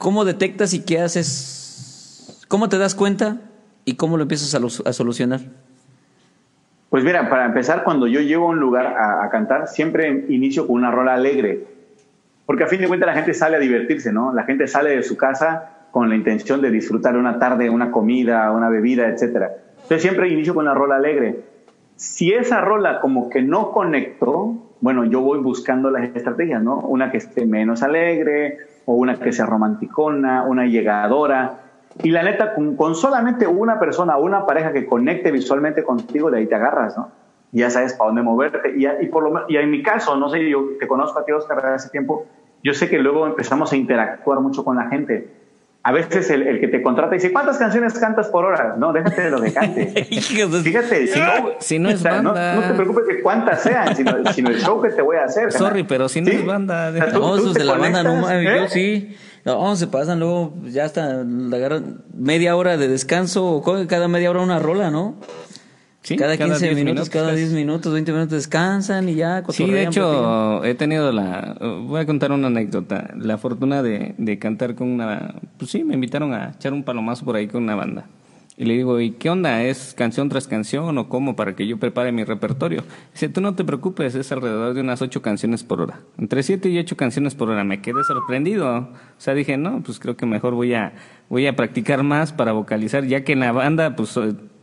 cómo 0.00 0.24
detectas 0.24 0.72
y 0.72 0.82
qué 0.82 0.98
haces, 0.98 2.42
cómo 2.48 2.70
te 2.70 2.78
das 2.78 2.94
cuenta 2.94 3.36
y 3.84 3.96
cómo 3.96 4.16
lo 4.16 4.22
empiezas 4.22 4.54
a, 4.54 4.88
a 4.88 4.92
solucionar? 4.94 5.40
Pues 6.88 7.04
mira, 7.04 7.28
para 7.28 7.44
empezar, 7.44 7.84
cuando 7.84 8.06
yo 8.06 8.20
llego 8.20 8.46
a 8.46 8.48
un 8.48 8.58
lugar 8.58 8.86
a, 8.86 9.22
a 9.22 9.30
cantar, 9.30 9.68
siempre 9.68 10.24
inicio 10.30 10.66
con 10.66 10.76
una 10.76 10.90
rola 10.90 11.14
alegre. 11.14 11.66
Porque 12.46 12.64
a 12.64 12.66
fin 12.66 12.80
de 12.80 12.88
cuentas 12.88 13.08
la 13.08 13.14
gente 13.14 13.34
sale 13.34 13.58
a 13.58 13.60
divertirse, 13.60 14.10
¿no? 14.10 14.32
La 14.32 14.44
gente 14.44 14.66
sale 14.66 14.96
de 14.96 15.02
su 15.02 15.18
casa 15.18 15.70
con 15.90 16.08
la 16.08 16.16
intención 16.16 16.62
de 16.62 16.70
disfrutar 16.70 17.16
una 17.16 17.38
tarde, 17.38 17.68
una 17.68 17.92
comida, 17.92 18.50
una 18.52 18.70
bebida, 18.70 19.06
etcétera. 19.06 19.52
Entonces 19.74 20.00
siempre 20.00 20.30
inicio 20.30 20.54
con 20.54 20.64
una 20.64 20.74
rola 20.74 20.96
alegre. 20.96 21.44
Si 21.96 22.32
esa 22.32 22.62
rola 22.62 23.00
como 23.00 23.28
que 23.28 23.42
no 23.42 23.70
conectó, 23.70 24.56
bueno, 24.80 25.04
yo 25.04 25.20
voy 25.20 25.40
buscando 25.40 25.90
las 25.90 26.04
estrategias, 26.16 26.62
¿no? 26.62 26.78
Una 26.78 27.12
que 27.12 27.18
esté 27.18 27.44
menos 27.44 27.82
alegre 27.82 28.69
o 28.90 28.94
una 28.94 29.16
que 29.16 29.32
sea 29.32 29.46
romanticona, 29.46 30.42
una 30.42 30.66
llegadora. 30.66 31.60
Y 32.02 32.10
la 32.10 32.24
neta, 32.24 32.54
con, 32.54 32.76
con 32.76 32.96
solamente 32.96 33.46
una 33.46 33.78
persona 33.78 34.16
o 34.16 34.24
una 34.24 34.46
pareja 34.46 34.72
que 34.72 34.84
conecte 34.84 35.30
visualmente 35.30 35.84
contigo, 35.84 36.30
de 36.30 36.38
ahí 36.38 36.46
te 36.46 36.56
agarras, 36.56 36.96
¿no? 36.96 37.08
Ya 37.52 37.70
sabes 37.70 37.94
para 37.94 38.08
dónde 38.08 38.22
moverte. 38.22 38.58
Y, 38.76 38.86
y, 38.86 39.06
por 39.06 39.22
lo, 39.22 39.44
y 39.48 39.56
en 39.56 39.70
mi 39.70 39.82
caso, 39.82 40.16
no 40.16 40.28
sé, 40.28 40.48
yo 40.48 40.70
te 40.78 40.88
conozco 40.88 41.20
a 41.20 41.24
ti, 41.24 41.30
Oscar, 41.30 41.64
hace 41.66 41.88
tiempo, 41.90 42.26
yo 42.64 42.74
sé 42.74 42.88
que 42.88 42.98
luego 42.98 43.26
empezamos 43.26 43.72
a 43.72 43.76
interactuar 43.76 44.40
mucho 44.40 44.64
con 44.64 44.76
la 44.76 44.88
gente. 44.88 45.28
A 45.82 45.92
veces 45.92 46.28
el, 46.28 46.42
el 46.46 46.60
que 46.60 46.68
te 46.68 46.82
contrata 46.82 47.14
dice, 47.14 47.32
¿cuántas 47.32 47.56
canciones 47.56 47.94
cantas 47.98 48.28
por 48.28 48.44
hora? 48.44 48.74
No, 48.76 48.92
déjate 48.92 49.22
de 49.22 49.30
lo 49.30 49.40
que 49.40 49.50
cante. 49.52 49.86
De- 49.86 50.04
Fíjate, 50.62 51.06
si 51.06 51.18
no, 51.18 51.26
Si 51.58 51.78
no 51.78 51.88
es 51.88 52.02
banda. 52.02 52.54
no 52.54 52.62
te 52.62 52.74
preocupes 52.74 53.06
de 53.06 53.22
cuántas 53.22 53.62
sean, 53.62 53.96
sino, 53.96 54.12
sino 54.32 54.50
el 54.50 54.60
show 54.60 54.82
que 54.82 54.90
te 54.90 55.00
voy 55.00 55.16
a 55.16 55.24
hacer. 55.24 55.50
Sorry, 55.52 55.84
pero 55.84 56.08
si 56.10 56.20
no 56.20 56.30
¿Sí? 56.30 56.36
es 56.36 56.44
banda. 56.44 56.92
Tú- 57.10 57.18
No, 57.20 57.36
esos 57.36 57.54
de 57.54 57.64
la 57.64 57.74
banda, 57.78 58.02
no 58.02 58.30
¿eh? 58.30 58.44
yo 58.60 58.68
sí. 58.68 59.16
No, 59.46 59.74
se 59.74 59.86
pasan 59.86 60.20
luego, 60.20 60.52
ya 60.64 60.84
hasta 60.84 61.24
la 61.24 61.56
agarran 61.56 62.02
media 62.12 62.56
hora 62.56 62.76
de 62.76 62.86
descanso, 62.86 63.62
cada 63.88 64.06
media 64.06 64.28
hora 64.30 64.40
una 64.42 64.58
rola, 64.58 64.90
¿no? 64.90 65.14
Sí, 66.02 66.16
cada 66.16 66.36
15 66.36 66.64
10 66.64 66.74
minutos, 66.76 67.10
cada 67.10 67.28
casi. 67.30 67.40
10 67.40 67.52
minutos, 67.52 67.92
20 67.92 68.12
minutos 68.12 68.32
descansan 68.32 69.08
y 69.10 69.16
ya 69.16 69.42
Sí, 69.50 69.64
de 69.64 69.68
platican. 69.70 69.92
hecho, 69.92 70.64
he 70.64 70.74
tenido 70.74 71.12
la. 71.12 71.56
Voy 71.86 72.00
a 72.00 72.06
contar 72.06 72.32
una 72.32 72.46
anécdota. 72.46 73.12
La 73.18 73.36
fortuna 73.36 73.82
de, 73.82 74.14
de 74.16 74.38
cantar 74.38 74.74
con 74.74 74.88
una. 74.88 75.34
Pues 75.58 75.70
sí, 75.70 75.84
me 75.84 75.94
invitaron 75.94 76.32
a 76.32 76.52
echar 76.56 76.72
un 76.72 76.84
palomazo 76.84 77.24
por 77.26 77.36
ahí 77.36 77.48
con 77.48 77.64
una 77.64 77.74
banda. 77.74 78.06
Y 78.56 78.64
le 78.66 78.74
digo, 78.74 79.00
¿y 79.00 79.12
qué 79.12 79.30
onda? 79.30 79.62
¿Es 79.62 79.94
canción 79.96 80.28
tras 80.28 80.46
canción 80.46 80.96
o 80.98 81.08
cómo 81.08 81.34
para 81.34 81.54
que 81.56 81.66
yo 81.66 81.78
prepare 81.78 82.12
mi 82.12 82.24
repertorio? 82.24 82.82
Dice, 83.12 83.30
tú 83.30 83.40
no 83.40 83.54
te 83.54 83.64
preocupes, 83.64 84.14
es 84.14 84.32
alrededor 84.32 84.74
de 84.74 84.82
unas 84.82 85.00
ocho 85.00 85.22
canciones 85.22 85.64
por 85.64 85.80
hora. 85.80 86.00
Entre 86.18 86.42
siete 86.42 86.68
y 86.68 86.78
ocho 86.78 86.94
canciones 86.96 87.34
por 87.34 87.48
hora. 87.50 87.64
Me 87.64 87.80
quedé 87.80 88.04
sorprendido. 88.04 88.76
O 88.78 88.88
sea, 89.18 89.32
dije, 89.34 89.56
no, 89.56 89.82
pues 89.82 89.98
creo 89.98 90.16
que 90.16 90.26
mejor 90.26 90.54
voy 90.54 90.74
a, 90.74 90.92
voy 91.30 91.46
a 91.46 91.56
practicar 91.56 92.02
más 92.02 92.32
para 92.34 92.52
vocalizar, 92.52 93.04
ya 93.06 93.22
que 93.24 93.32
en 93.32 93.40
la 93.40 93.52
banda, 93.52 93.96
pues 93.96 94.18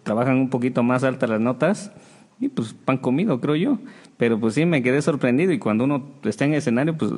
trabajan 0.08 0.38
un 0.38 0.49
poquito 0.49 0.84
más 0.84 1.03
altas 1.03 1.30
las 1.30 1.41
notas. 1.41 1.91
Y 2.39 2.47
pues 2.47 2.74
pan 2.74 2.97
comido, 2.97 3.41
creo 3.41 3.55
yo. 3.55 3.78
Pero 4.16 4.39
pues 4.39 4.53
sí, 4.53 4.66
me 4.66 4.82
quedé 4.82 5.01
sorprendido. 5.01 5.51
Y 5.51 5.60
cuando 5.60 5.84
uno 5.84 6.01
está 6.24 6.45
en 6.45 6.53
escenario, 6.53 6.97
pues 6.97 7.12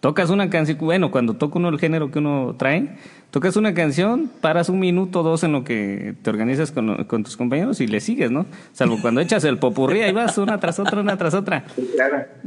tocas 0.00 0.30
una 0.30 0.50
canción, 0.50 0.78
bueno, 0.78 1.10
cuando 1.10 1.34
toca 1.34 1.58
uno 1.58 1.68
el 1.68 1.78
género 1.78 2.10
que 2.10 2.18
uno 2.18 2.54
trae, 2.58 2.96
tocas 3.30 3.56
una 3.56 3.74
canción, 3.74 4.30
paras 4.40 4.68
un 4.68 4.78
minuto 4.78 5.20
o 5.20 5.22
dos 5.22 5.44
en 5.44 5.52
lo 5.52 5.64
que 5.64 6.14
te 6.22 6.30
organizas 6.30 6.70
con, 6.72 7.04
con, 7.04 7.24
tus 7.24 7.36
compañeros 7.36 7.80
y 7.80 7.86
le 7.86 8.00
sigues, 8.00 8.30
¿no? 8.30 8.46
Salvo 8.72 8.98
cuando 9.00 9.20
echas 9.20 9.44
el 9.44 9.58
popurrí, 9.58 10.02
ahí 10.02 10.12
vas 10.12 10.38
una 10.38 10.58
tras 10.60 10.78
otra, 10.78 11.00
una 11.00 11.16
tras 11.16 11.34
otra. 11.34 11.64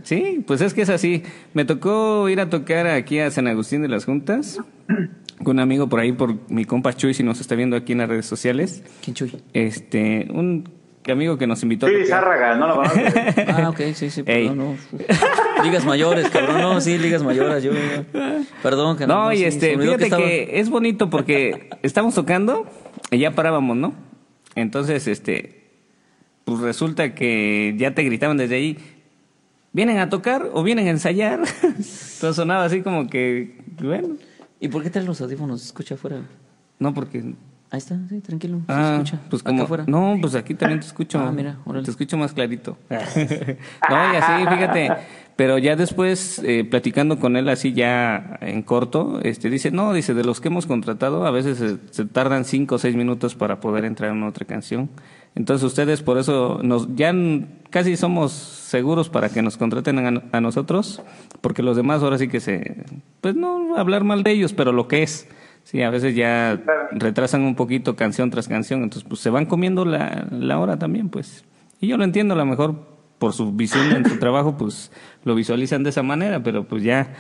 Sí, 0.04 0.44
pues 0.48 0.62
es 0.62 0.74
que 0.74 0.84
es 0.84 0.90
así. 0.90 1.24
Me 1.54 1.66
tocó 1.66 2.30
ir 2.30 2.40
a 2.40 2.50
tocar 2.50 2.88
aquí 2.88 3.20
a 3.20 3.32
San 3.32 3.48
Agustín 3.48 3.82
de 3.82 3.88
las 3.88 4.06
Juntas 4.06 4.60
con 5.44 5.56
un 5.56 5.60
amigo 5.60 5.88
por 5.88 6.00
ahí, 6.00 6.12
por 6.12 6.50
mi 6.50 6.66
compa 6.66 6.94
Chuy, 6.94 7.14
si 7.14 7.24
nos 7.24 7.40
está 7.40 7.56
viendo 7.56 7.76
aquí 7.76 7.94
en 7.94 8.00
las 8.00 8.10
redes 8.10 8.26
sociales. 8.26 8.84
¿Quién 9.04 9.16
Chuy? 9.16 9.42
Este, 9.54 10.28
un 10.32 10.79
amigo 11.14 11.38
que 11.38 11.48
nos 11.48 11.62
invitó. 11.64 11.88
Sí, 11.88 12.06
Zárraga, 12.06 12.56
no 12.56 12.68
lo 12.68 12.76
conoces. 12.76 13.14
ah, 13.48 13.70
ok, 13.70 13.80
sí, 13.94 14.10
sí, 14.10 14.24
perdón, 14.24 14.58
no. 14.58 15.64
Ligas 15.64 15.86
mayores, 15.86 16.30
cabrón, 16.30 16.62
no, 16.62 16.82
sí, 16.82 16.98
ligas 16.98 17.24
mayores, 17.24 17.64
yo, 17.64 17.72
perdón. 18.64 18.98
Que 18.98 19.08
no, 19.08 19.26
no, 19.26 19.34
y 19.34 19.44
este, 19.44 19.78
fíjate 19.78 20.10
que, 20.10 20.60
es 20.60 20.70
bonito 20.70 21.10
porque 21.10 21.70
estamos 21.84 22.16
tocando 22.16 22.66
y 23.12 23.20
ya 23.20 23.32
parábamos, 23.32 23.78
¿no? 23.78 23.94
Entonces, 24.56 25.08
este, 25.08 25.72
pues 26.46 26.60
resulta 26.60 27.14
que 27.14 27.76
ya 27.78 27.94
te 27.94 28.04
gritaban 28.04 28.38
desde 28.38 28.56
ahí, 28.56 28.78
¿vienen 29.74 29.98
a 30.00 30.10
tocar 30.10 30.50
o 30.54 30.64
vienen 30.64 30.88
a 30.88 30.92
ensayar? 30.92 31.42
Entonces 31.64 32.36
sonaba 32.36 32.66
así 32.66 32.82
como 32.82 33.08
que, 33.08 33.58
bueno. 33.82 34.18
¿Y 34.60 34.68
por 34.68 34.84
qué 34.84 34.90
traes 34.90 35.08
los 35.08 35.22
audífonos? 35.22 35.64
escucha 35.64 35.96
afuera? 35.96 36.22
No, 36.80 36.94
porque 36.94 37.34
Ahí 37.72 37.78
está, 37.78 38.00
sí, 38.10 38.20
tranquilo. 38.22 38.58
se 38.66 38.72
Ah, 38.74 38.94
escucha. 38.96 39.20
pues 39.30 39.44
como, 39.44 39.64
afuera. 39.64 39.84
no, 39.88 40.18
pues 40.20 40.34
aquí 40.36 40.56
también 40.56 40.80
te 40.80 40.88
escucho. 40.88 41.20
Ah, 41.20 41.32
mira, 41.32 41.58
órale. 41.66 41.86
te 41.86 41.92
escucho 41.92 42.18
más 42.18 42.34
clarito. 42.34 42.78
no, 42.90 44.14
y 44.14 44.16
así, 44.18 44.48
fíjate. 44.48 44.90
Pero 45.36 45.58
ya 45.58 45.76
después, 45.78 46.42
eh, 46.44 46.66
platicando 46.70 47.18
con 47.20 47.38
él 47.38 47.48
así 47.48 47.72
ya 47.72 48.38
en 48.42 48.62
corto, 48.62 49.22
este 49.24 49.50
dice, 49.50 49.72
no, 49.72 49.94
dice, 49.94 50.14
de 50.14 50.26
los 50.26 50.42
que 50.42 50.50
hemos 50.50 50.66
contratado, 50.66 51.26
a 51.26 51.32
veces 51.32 51.58
se, 51.60 51.78
se 51.92 52.06
tardan 52.06 52.44
cinco 52.44 52.76
o 52.76 52.78
seis 52.78 52.96
minutos 52.96 53.36
para 53.36 53.62
poder 53.62 53.86
entrar 53.86 54.12
en 54.12 54.24
otra 54.24 54.46
canción. 54.46 54.90
Entonces 55.36 55.64
ustedes 55.64 56.02
por 56.02 56.18
eso 56.18 56.60
nos 56.64 56.94
ya 56.96 57.14
casi 57.70 57.96
somos 57.96 58.34
seguros 58.34 59.08
para 59.10 59.30
que 59.30 59.42
nos 59.42 59.56
contraten 59.56 60.00
a, 60.00 60.24
a 60.38 60.42
nosotros, 60.42 61.02
porque 61.40 61.64
los 61.64 61.78
demás 61.78 62.04
ahora 62.04 62.18
sí 62.18 62.28
que 62.28 62.42
se, 62.42 62.84
pues 63.22 63.36
no 63.36 63.78
hablar 63.78 64.04
mal 64.04 64.24
de 64.24 64.32
ellos, 64.32 64.52
pero 64.54 64.74
lo 64.74 64.88
que 64.90 65.04
es. 65.04 65.28
Sí, 65.64 65.82
a 65.82 65.90
veces 65.90 66.16
ya 66.16 66.60
retrasan 66.92 67.44
un 67.44 67.56
poquito 67.56 67.96
canción 67.96 68.32
tras 68.32 68.48
canción, 68.48 68.82
entonces 68.84 69.08
pues 69.08 69.22
se 69.22 69.30
van 69.30 69.46
comiendo 69.46 69.86
la, 69.86 70.28
la 70.32 70.60
hora 70.60 70.80
también, 70.80 71.10
pues. 71.10 71.46
Y 71.80 71.88
yo 71.88 71.98
lo 71.98 72.04
entiendo, 72.04 72.34
a 72.34 72.38
lo 72.38 72.46
mejor 72.46 72.88
por 73.20 73.34
su 73.34 73.52
visión 73.52 73.92
en 73.96 74.10
su 74.10 74.18
trabajo, 74.18 74.58
pues 74.58 74.92
lo 75.24 75.36
visualizan 75.36 75.84
de 75.84 75.92
esa 75.92 76.02
manera, 76.02 76.42
pero 76.42 76.68
pues 76.68 76.84
ya 76.84 77.14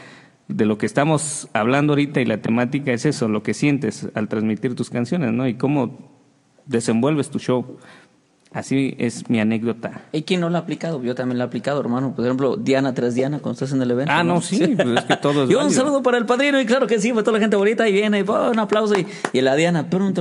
de 0.47 0.65
lo 0.65 0.77
que 0.79 0.87
estamos 0.87 1.47
hablando 1.53 1.93
ahorita 1.93 2.21
y 2.21 2.25
la 2.25 2.41
temática 2.41 2.91
es 2.91 3.05
eso, 3.05 3.27
lo 3.27 3.43
que 3.43 3.53
sientes 3.53 4.09
al 4.15 4.27
transmitir 4.27 4.75
tus 4.75 4.89
canciones, 4.89 5.31
¿no? 5.31 5.47
Y 5.47 5.53
cómo 5.53 6.19
desenvuelves 6.65 7.29
tu 7.29 7.37
show. 7.37 7.77
Así 8.51 8.95
es 8.97 9.29
mi 9.29 9.39
anécdota. 9.39 10.01
¿Y 10.11 10.23
quién 10.23 10.41
no 10.41 10.49
lo 10.49 10.57
ha 10.57 10.61
aplicado? 10.61 11.03
Yo 11.03 11.13
también 11.13 11.37
lo 11.37 11.43
he 11.43 11.47
aplicado, 11.47 11.79
hermano. 11.79 12.15
Por 12.15 12.25
ejemplo, 12.25 12.55
Diana 12.57 12.95
tras 12.95 13.13
Diana, 13.13 13.37
cuando 13.37 13.53
estás 13.53 13.71
en 13.73 13.81
el 13.83 13.91
evento. 13.91 14.11
Ah, 14.11 14.23
no, 14.23 14.41
sí, 14.41 14.73
pues 14.75 14.87
es 14.87 15.03
que 15.03 15.17
todo 15.17 15.43
es 15.43 15.49
Y 15.51 15.53
un 15.53 15.69
saludo 15.69 16.01
para 16.01 16.17
el 16.17 16.25
padrino, 16.25 16.59
y 16.59 16.65
claro 16.65 16.87
que 16.87 16.99
sí, 16.99 17.13
pues 17.13 17.23
toda 17.23 17.37
la 17.37 17.41
gente 17.41 17.55
bonita, 17.57 17.87
y 17.87 17.91
viene, 17.93 18.17
y 18.17 18.23
pon 18.23 18.49
un 18.49 18.57
aplauso, 18.57 18.95
y, 18.97 19.05
y 19.33 19.41
la 19.41 19.55
Diana, 19.55 19.87
tan, 19.91 20.13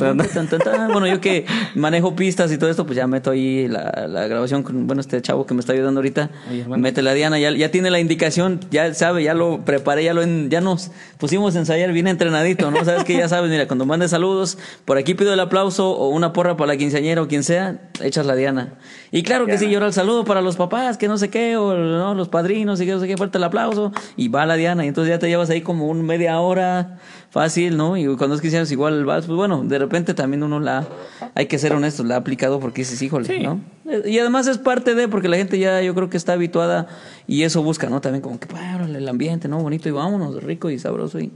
tan, 0.49 0.61
tan, 0.61 0.93
bueno, 0.93 1.07
yo 1.07 1.22
que 1.22 1.47
manejo 1.74 2.14
pistas 2.14 2.53
y 2.53 2.59
todo 2.59 2.68
esto, 2.68 2.85
pues 2.85 2.99
ya 2.99 3.07
meto 3.07 3.31
ahí 3.31 3.66
la, 3.66 4.07
la 4.07 4.26
grabación 4.29 4.62
con, 4.62 4.87
bueno, 4.87 5.01
este 5.01 5.22
chavo 5.22 5.47
que 5.47 5.55
me 5.55 5.61
está 5.61 5.72
ayudando 5.72 6.01
ahorita, 6.01 6.29
Oye, 6.51 6.66
mete 6.76 7.01
la 7.01 7.14
Diana, 7.14 7.39
ya, 7.39 7.51
ya 7.53 7.70
tiene 7.70 7.91
la 7.91 7.99
indicación, 7.99 8.61
ya 8.70 8.93
sabe, 8.93 9.22
ya 9.22 9.33
lo 9.33 9.64
preparé, 9.64 10.05
ya 10.05 10.12
lo, 10.12 10.20
en- 10.20 10.51
ya 10.51 10.61
nos 10.61 10.91
pusimos 11.16 11.57
a 11.57 11.61
ensayar 11.61 11.93
bien 11.93 12.07
entrenadito, 12.09 12.70
¿no? 12.70 12.85
Sabes 12.85 13.05
que 13.05 13.16
ya 13.16 13.26
sabes, 13.29 13.51
mira, 13.51 13.66
cuando 13.66 13.87
mandes 13.87 14.11
saludos, 14.11 14.59
por 14.85 14.99
aquí 14.99 15.14
pido 15.14 15.33
el 15.33 15.41
aplauso, 15.41 15.93
o 15.93 16.11
una 16.11 16.35
porra 16.35 16.59
para 16.59 16.74
la 16.74 16.76
quinceañera 16.76 17.22
o 17.22 17.26
quien 17.26 17.43
sea, 17.43 17.89
la 18.26 18.34
Diana. 18.34 18.74
Y 19.10 19.22
claro 19.22 19.46
que 19.46 19.58
sí, 19.58 19.70
llora 19.70 19.86
el 19.86 19.92
saludo 19.92 20.24
para 20.24 20.42
los 20.42 20.56
papás, 20.56 20.98
que 20.98 21.08
no 21.08 21.16
sé 21.18 21.30
qué, 21.30 21.56
o 21.56 21.74
¿no? 21.74 22.14
los 22.14 22.28
padrinos, 22.28 22.80
y 22.80 22.86
que 22.86 22.92
no 22.92 23.00
sé 23.00 23.06
qué, 23.06 23.16
fuerte 23.16 23.38
el 23.38 23.44
aplauso, 23.44 23.92
y 24.16 24.28
va 24.28 24.46
la 24.46 24.56
Diana, 24.56 24.84
y 24.84 24.88
entonces 24.88 25.10
ya 25.10 25.18
te 25.18 25.28
llevas 25.28 25.50
ahí 25.50 25.60
como 25.62 25.88
un 25.88 26.04
media 26.04 26.38
hora 26.40 26.98
fácil, 27.30 27.76
¿no? 27.76 27.96
Y 27.96 28.04
cuando 28.16 28.36
es 28.36 28.40
quinceañeras 28.42 28.72
igual 28.72 29.04
vas, 29.04 29.26
pues 29.26 29.36
bueno, 29.36 29.62
de 29.64 29.78
repente 29.78 30.14
también 30.14 30.42
uno 30.42 30.60
la, 30.60 30.86
hay 31.34 31.46
que 31.46 31.58
ser 31.58 31.72
honestos, 31.72 32.06
la 32.06 32.14
ha 32.14 32.18
aplicado 32.18 32.60
porque 32.60 32.82
dices, 32.82 33.00
híjole, 33.02 33.26
Sí. 33.26 33.40
¿no? 33.40 33.60
Y 34.04 34.18
además 34.18 34.46
es 34.46 34.58
parte 34.58 34.94
de, 34.94 35.08
porque 35.08 35.28
la 35.28 35.36
gente 35.36 35.58
ya 35.58 35.80
yo 35.82 35.94
creo 35.94 36.10
que 36.10 36.16
está 36.16 36.34
habituada 36.34 36.88
y 37.26 37.42
eso 37.42 37.62
busca, 37.62 37.88
¿no? 37.88 38.00
También 38.00 38.22
como 38.22 38.38
que, 38.38 38.46
bueno, 38.48 38.84
el 38.84 39.08
ambiente, 39.08 39.48
¿no? 39.48 39.58
Bonito 39.62 39.88
y 39.88 39.92
vámonos, 39.92 40.42
rico 40.42 40.68
y 40.70 40.78
sabroso 40.78 41.18
y, 41.20 41.32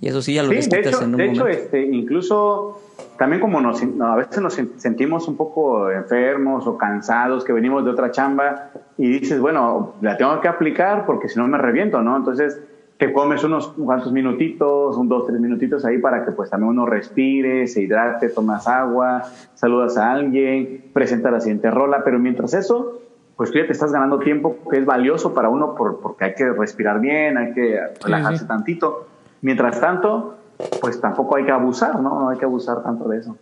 y 0.00 0.08
eso 0.08 0.22
sí 0.22 0.34
ya 0.34 0.42
lo 0.42 0.50
Sí, 0.50 0.54
de 0.54 0.60
desquitas 0.60 0.94
hecho, 0.94 1.04
en 1.04 1.10
un 1.10 1.16
de 1.16 1.30
hecho 1.30 1.46
este, 1.48 1.82
incluso 1.84 2.80
también 3.20 3.42
como 3.42 3.60
nos, 3.60 3.84
no, 3.86 4.06
a 4.06 4.16
veces 4.16 4.40
nos 4.40 4.58
sen- 4.58 4.78
sentimos 4.78 5.28
un 5.28 5.36
poco 5.36 5.90
enfermos 5.90 6.66
o 6.66 6.78
cansados, 6.78 7.44
que 7.44 7.52
venimos 7.52 7.84
de 7.84 7.90
otra 7.90 8.10
chamba 8.10 8.70
y 8.96 9.10
dices, 9.20 9.38
bueno, 9.38 9.92
la 10.00 10.16
tengo 10.16 10.40
que 10.40 10.48
aplicar 10.48 11.04
porque 11.04 11.28
si 11.28 11.38
no 11.38 11.46
me 11.46 11.58
reviento, 11.58 12.00
¿no? 12.00 12.16
Entonces 12.16 12.58
te 12.96 13.12
comes 13.12 13.44
unos 13.44 13.68
cuantos 13.74 14.10
minutitos, 14.10 14.96
un 14.96 15.06
dos, 15.06 15.26
tres 15.26 15.38
minutitos 15.38 15.84
ahí 15.84 15.98
para 15.98 16.24
que 16.24 16.32
pues 16.32 16.48
también 16.48 16.70
uno 16.70 16.86
respire, 16.86 17.66
se 17.66 17.82
hidrate, 17.82 18.30
tomas 18.30 18.66
agua, 18.66 19.22
saludas 19.52 19.98
a 19.98 20.12
alguien, 20.12 20.84
presenta 20.94 21.30
la 21.30 21.40
siguiente 21.40 21.70
rola, 21.70 22.02
pero 22.02 22.18
mientras 22.18 22.54
eso, 22.54 23.00
pues 23.36 23.50
tú 23.50 23.58
ya 23.58 23.66
te 23.66 23.72
estás 23.72 23.92
ganando 23.92 24.18
tiempo 24.20 24.56
que 24.70 24.78
es 24.78 24.86
valioso 24.86 25.34
para 25.34 25.50
uno 25.50 25.74
por- 25.74 26.00
porque 26.00 26.24
hay 26.24 26.34
que 26.34 26.50
respirar 26.54 27.00
bien, 27.00 27.36
hay 27.36 27.52
que 27.52 27.78
relajarse 28.02 28.44
sí. 28.44 28.48
tantito. 28.48 29.08
Mientras 29.42 29.78
tanto, 29.78 30.36
pues 30.80 31.00
tampoco 31.00 31.36
hay 31.36 31.44
que 31.44 31.50
abusar, 31.52 32.00
¿no? 32.00 32.20
No 32.20 32.28
hay 32.30 32.38
que 32.38 32.44
abusar 32.44 32.82
tanto 32.82 33.08
de 33.08 33.18
eso. 33.18 33.36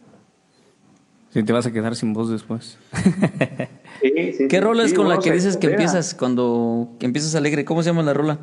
Si 1.30 1.42
te 1.42 1.52
vas 1.52 1.66
a 1.66 1.72
quedar 1.72 1.94
sin 1.96 2.12
voz 2.12 2.30
después. 2.30 2.78
Sí, 4.00 4.12
sí, 4.32 4.46
¿Qué 4.46 4.58
sí, 4.58 4.60
rola 4.60 4.84
es 4.84 4.90
sí, 4.90 4.96
con 4.96 5.08
la 5.08 5.18
que 5.18 5.32
dices 5.32 5.56
que 5.56 5.66
empiezas 5.66 6.14
cuando 6.14 6.90
que 7.00 7.06
empiezas 7.06 7.34
alegre? 7.34 7.64
¿Cómo 7.64 7.82
se 7.82 7.90
llama 7.90 8.04
la 8.04 8.14
rola? 8.14 8.38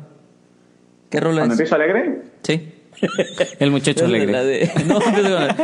¿Qué 1.08 1.18
rola 1.18 1.36
Cuando 1.38 1.54
es? 1.54 1.60
empiezo 1.60 1.76
alegre, 1.76 2.22
Sí. 2.42 2.74
El 3.58 3.70
muchacho 3.70 4.04
alegre. 4.04 4.32
la 4.32 4.42
de- 4.42 4.70
no, 4.86 4.96
empieza 5.00 5.56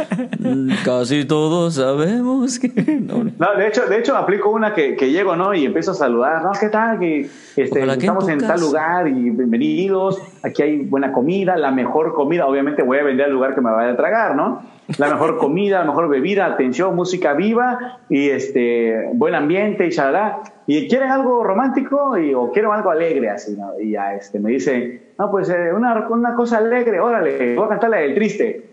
con 0.43 0.69
la- 0.69 0.77
casi 0.85 1.25
todos 1.25 1.75
sabemos 1.75 2.59
que... 2.59 2.69
No, 3.03 3.25
no. 3.25 3.33
No, 3.39 3.55
de 3.57 3.69
hecho, 3.69 3.87
de 3.87 3.99
hecho 3.99 4.17
aplico 4.17 4.51
una 4.51 4.75
que, 4.75 4.97
que 4.97 5.11
llego, 5.11 5.35
¿no? 5.37 5.55
Y 5.55 5.65
empiezo 5.65 5.91
a 5.93 5.95
saludar, 5.95 6.43
¿no? 6.43 6.53
¿Qué 6.59 6.69
tal? 6.69 6.99
Que 6.99 7.29
este, 7.57 7.83
estamos 7.85 8.29
en 8.29 8.41
en, 8.41 8.47
tal 8.47 8.61
lugar 8.61 9.09
y 9.09 9.31
bienvenidos. 9.31 10.21
Aquí 10.43 10.63
hay 10.63 10.77
buena 10.83 11.13
comida, 11.13 11.57
la 11.57 11.71
mejor 11.71 12.15
comida. 12.15 12.47
Obviamente 12.47 12.83
voy 12.83 12.99
a 12.99 13.03
vender 13.05 13.27
al 13.27 13.33
lugar 13.33 13.55
que 13.55 13.61
me 13.61 13.71
vaya 13.71 13.93
a 13.93 13.97
tragar, 13.97 14.37
¿no? 14.37 14.63
La 14.99 15.09
mejor 15.09 15.39
comida, 15.39 15.81
la 15.81 15.85
mejor 15.85 16.09
bebida, 16.09 16.47
atención, 16.47 16.95
música 16.95 17.35
viva 17.35 18.01
y 18.09 18.29
este 18.29 19.11
buen 19.15 19.35
ambiente 19.35 19.87
y 19.87 19.91
shalala. 19.91 20.41
Y 20.67 20.89
quieren 20.89 21.11
algo 21.11 21.43
romántico 21.45 22.19
y, 22.19 22.35
o 22.35 22.51
quieren 22.51 22.71
algo 22.71 22.91
alegre, 22.91 23.31
así, 23.31 23.57
¿no? 23.57 23.79
Y 23.81 23.93
ya 23.93 24.15
este, 24.15 24.39
me 24.39 24.51
dice, 24.51 25.13
no, 25.19 25.31
pues 25.31 25.49
eh, 25.51 25.73
una, 25.73 26.09
una 26.09 26.35
cosa 26.35 26.59
alegre, 26.59 27.01
órale, 27.01 27.55
voy 27.55 27.65
a 27.65 27.69
cantar 27.69 27.91
la 27.91 27.99
del 27.99 28.15
triste. 28.15 28.69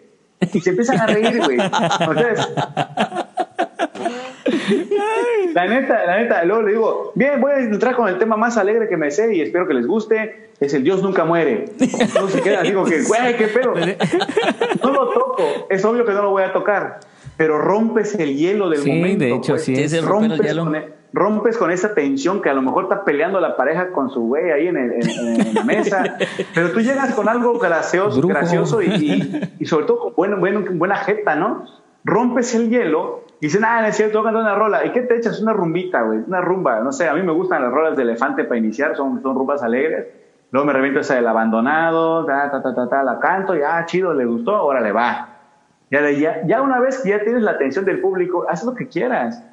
Y 0.54 0.60
se 0.62 0.70
empiezan 0.70 1.00
a 1.00 1.08
reír, 1.08 1.42
güey. 1.44 1.58
Entonces, 2.00 2.48
la 5.54 5.68
neta, 5.68 6.06
la 6.06 6.18
neta, 6.20 6.44
luego 6.46 6.62
le 6.64 6.72
digo, 6.72 7.12
bien, 7.16 7.40
voy 7.42 7.52
a 7.52 7.60
entrar 7.60 7.96
con 7.96 8.08
el 8.08 8.18
tema 8.18 8.38
más 8.38 8.58
alegre 8.58 8.88
que 8.88 8.98
me 8.98 9.12
sé 9.12 9.34
y 9.36 9.42
espero 9.42 9.68
que 9.68 9.74
les 9.74 9.88
guste, 9.88 10.50
es 10.60 10.74
el 10.74 10.84
Dios 10.84 11.02
nunca 11.04 11.26
muere. 11.26 11.66
No 12.16 12.28
se 12.28 12.42
queda, 12.42 12.62
digo 12.62 12.84
que, 12.86 13.02
güey, 13.04 13.38
qué 13.38 13.48
pedo. 13.48 13.74
No 14.84 14.92
lo 14.92 15.10
toco, 15.10 15.38
es 15.70 15.84
obvio 15.86 16.06
que 16.06 16.12
no 16.14 16.22
lo 16.22 16.32
voy 16.32 16.44
a 16.44 16.54
tocar, 16.54 17.00
pero 17.38 17.58
rompes 17.60 18.16
el 18.16 18.36
hielo 18.36 18.70
del 18.70 18.80
Sí, 18.82 18.92
momento. 18.92 19.24
de 19.24 19.32
hecho, 19.36 19.54
pues. 19.54 19.64
sí 19.66 19.74
es 19.74 19.94
el 19.94 20.06
romper 20.06 20.32
el 20.32 20.38
rompes, 20.38 20.48
hielo. 20.52 20.64
con, 20.66 20.76
e- 20.76 20.88
rompes 21.12 21.58
con 21.58 21.72
esa 21.72 21.94
tensión 21.96 22.42
que 22.42 22.50
a 22.50 22.54
lo 22.54 22.62
mejor 22.62 22.84
está 22.84 23.04
peleando 23.04 23.40
la 23.40 23.56
pareja 23.58 23.92
con 23.92 24.10
su 24.12 24.22
güey 24.22 24.52
ahí 24.52 24.68
en, 24.68 24.78
el- 24.78 24.92
en- 24.94 25.42
en 25.48 25.54
la 25.56 25.64
mesa, 25.64 26.18
pero 26.54 26.72
tú 26.72 26.82
llegas 26.82 27.14
con 27.16 27.28
algo 27.30 27.58
gracioso, 27.58 28.22
gracioso 28.28 28.82
y, 28.82 28.88
y- 28.88 29.54
y 29.60 29.66
sobre 29.66 29.86
todo 29.86 30.00
con 30.00 30.14
buen, 30.16 30.40
buen- 30.40 30.78
buena 30.78 30.98
jeta, 30.98 31.36
¿no? 31.36 31.66
Rompes 32.04 32.54
el 32.56 32.70
hielo 32.70 33.24
y 33.42 33.46
dicen, 33.46 33.64
ah, 33.64 33.82
no 33.82 33.88
es 33.88 33.96
cierto, 33.96 34.20
voy 34.20 34.28
a 34.30 34.34
cantar 34.34 34.44
una 34.44 34.56
rola. 34.56 34.86
¿Y 34.86 34.92
qué 34.92 35.02
te 35.02 35.16
echas? 35.16 35.42
Una 35.42 35.54
rumbita, 35.54 36.02
güey, 36.02 36.20
una 36.28 36.42
rumba. 36.42 36.82
No 36.82 36.92
sé, 36.92 37.08
a 37.08 37.14
mí 37.14 37.24
me 37.24 37.32
gustan 37.32 37.62
las 37.64 37.72
rolas 37.72 37.96
de 37.96 38.04
elefante 38.04 38.44
para 38.44 38.58
iniciar, 38.58 38.98
son, 38.98 39.22
son 39.22 39.36
rumbas 39.36 39.64
alegres. 39.64 40.08
Luego 40.52 40.66
me 40.66 40.74
reviento 40.74 41.00
esa 41.00 41.16
del 41.16 41.28
abandonado, 41.28 42.26
ta, 42.26 42.52
ta, 42.52 42.62
ta, 42.62 42.76
ta, 42.76 42.90
ta, 42.90 43.04
la 43.04 43.20
canto 43.20 43.56
y, 43.56 43.62
ah, 43.62 43.86
chido, 43.86 44.14
le 44.14 44.26
gustó, 44.26 44.64
órale, 44.64 44.92
va. 44.92 45.30
Ya, 45.90 46.10
ya, 46.12 46.46
ya 46.46 46.62
una 46.62 46.80
vez 46.80 47.00
que 47.02 47.10
ya 47.10 47.24
tienes 47.24 47.44
la 47.44 47.52
atención 47.52 47.86
del 47.86 48.02
público, 48.02 48.46
haz 48.50 48.64
lo 48.64 48.76
que 48.76 48.88
quieras, 48.88 49.44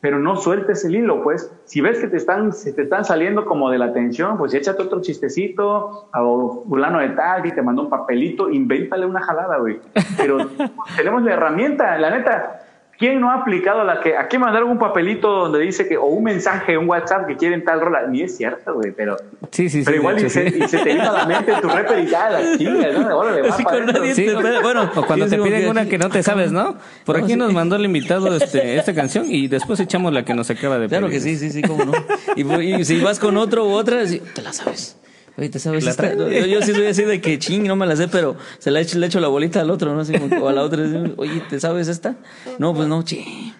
pero 0.00 0.18
no 0.18 0.36
sueltes 0.36 0.84
el 0.84 0.96
hilo, 0.96 1.22
pues. 1.22 1.52
Si 1.66 1.80
ves 1.80 2.00
que 2.00 2.08
te 2.08 2.16
están, 2.16 2.52
se 2.52 2.72
te 2.72 2.82
están 2.82 3.04
saliendo 3.04 3.44
como 3.44 3.70
de 3.70 3.78
la 3.78 3.86
atención, 3.86 4.38
pues 4.38 4.54
échate 4.54 4.82
otro 4.82 5.00
chistecito, 5.02 6.08
o 6.12 6.64
fulano 6.68 6.98
de 6.98 7.10
tal, 7.10 7.46
y 7.46 7.52
te 7.52 7.62
mandó 7.62 7.82
un 7.82 7.90
papelito, 7.90 8.50
invéntale 8.50 9.06
una 9.06 9.20
jalada, 9.20 9.58
güey. 9.58 9.80
Pero 10.16 10.38
tenemos 10.96 11.22
la 11.22 11.32
herramienta, 11.34 11.96
la 11.98 12.10
neta. 12.10 12.65
¿Quién 12.98 13.20
no 13.20 13.30
ha 13.30 13.34
aplicado 13.34 13.84
la 13.84 14.00
que 14.00 14.16
aquí 14.16 14.38
mandaron 14.38 14.70
un 14.70 14.78
papelito 14.78 15.30
donde 15.30 15.60
dice 15.60 15.86
que, 15.86 15.98
o 15.98 16.06
un 16.06 16.24
mensaje, 16.24 16.78
un 16.78 16.88
WhatsApp 16.88 17.26
que 17.26 17.36
quieren 17.36 17.62
tal 17.62 17.80
rola? 17.80 18.06
Ni 18.06 18.22
es 18.22 18.36
cierto, 18.36 18.74
güey, 18.74 18.92
pero. 18.92 19.16
Sí, 19.50 19.68
sí, 19.68 19.80
sí. 19.80 19.82
Pero 19.84 19.98
igual 19.98 20.16
y, 20.18 20.30
se, 20.30 20.50
sí. 20.50 20.58
y 20.64 20.68
se 20.68 20.78
te 20.78 20.94
vino 20.94 21.10
a 21.10 21.12
la 21.12 21.26
mente 21.26 21.52
tu 21.60 21.68
repre 21.68 22.02
y 22.02 22.06
ya, 22.06 22.30
la 22.30 22.56
chinga, 22.56 22.92
¿no? 22.92 23.18
Va 23.18 23.24
para 23.24 23.76
adentro. 23.76 23.92
nadie 24.00 24.14
Sí, 24.14 24.28
bueno, 24.62 24.90
o 24.94 25.06
cuando 25.06 25.26
te 25.26 25.36
piden 25.38 25.68
una 25.68 25.86
que 25.86 25.98
no 25.98 26.08
te 26.08 26.22
sabes, 26.22 26.52
¿no? 26.52 26.76
Por 27.04 27.18
aquí 27.18 27.36
nos 27.36 27.52
mandó 27.52 27.76
el 27.76 27.84
invitado 27.84 28.34
este, 28.34 28.76
esta 28.76 28.94
canción 28.94 29.26
y 29.28 29.48
después 29.48 29.78
echamos 29.80 30.12
la 30.12 30.24
que 30.24 30.32
nos 30.34 30.48
acaba 30.48 30.78
de 30.78 30.88
Claro 30.88 31.08
pedir. 31.08 31.22
que 31.22 31.28
sí, 31.28 31.36
sí, 31.36 31.50
sí, 31.50 31.62
cómo 31.62 31.84
no. 31.84 31.92
Y, 32.36 32.80
y 32.80 32.84
si 32.84 33.00
vas 33.00 33.18
con 33.18 33.36
otro 33.36 33.66
u 33.66 33.72
otra, 33.72 33.98
te 34.06 34.42
la 34.42 34.52
sabes. 34.52 34.96
Oye, 35.38 35.48
¿te 35.50 35.58
sabes 35.58 35.96
traigo. 35.96 36.28
Yo, 36.30 36.46
yo 36.46 36.62
sí 36.62 36.72
soy 36.72 36.86
así 36.86 37.02
de 37.04 37.20
que 37.20 37.38
ching, 37.38 37.64
no 37.66 37.76
me 37.76 37.86
la 37.86 37.94
sé, 37.96 38.08
pero 38.08 38.36
se 38.58 38.70
la 38.70 38.80
echo, 38.80 38.98
le 38.98 39.06
echo 39.06 39.20
la 39.20 39.28
bolita 39.28 39.60
al 39.60 39.70
otro, 39.70 39.94
¿no? 39.94 40.00
Así 40.00 40.12
como- 40.18 40.34
o 40.44 40.48
a 40.48 40.52
la 40.52 40.62
otra. 40.62 40.84
así, 40.84 40.96
Oye, 41.16 41.42
¿te 41.48 41.60
sabes 41.60 41.88
esta? 41.88 42.16
No, 42.58 42.74
pues 42.74 42.88
no, 42.88 43.02
ching. 43.02 43.52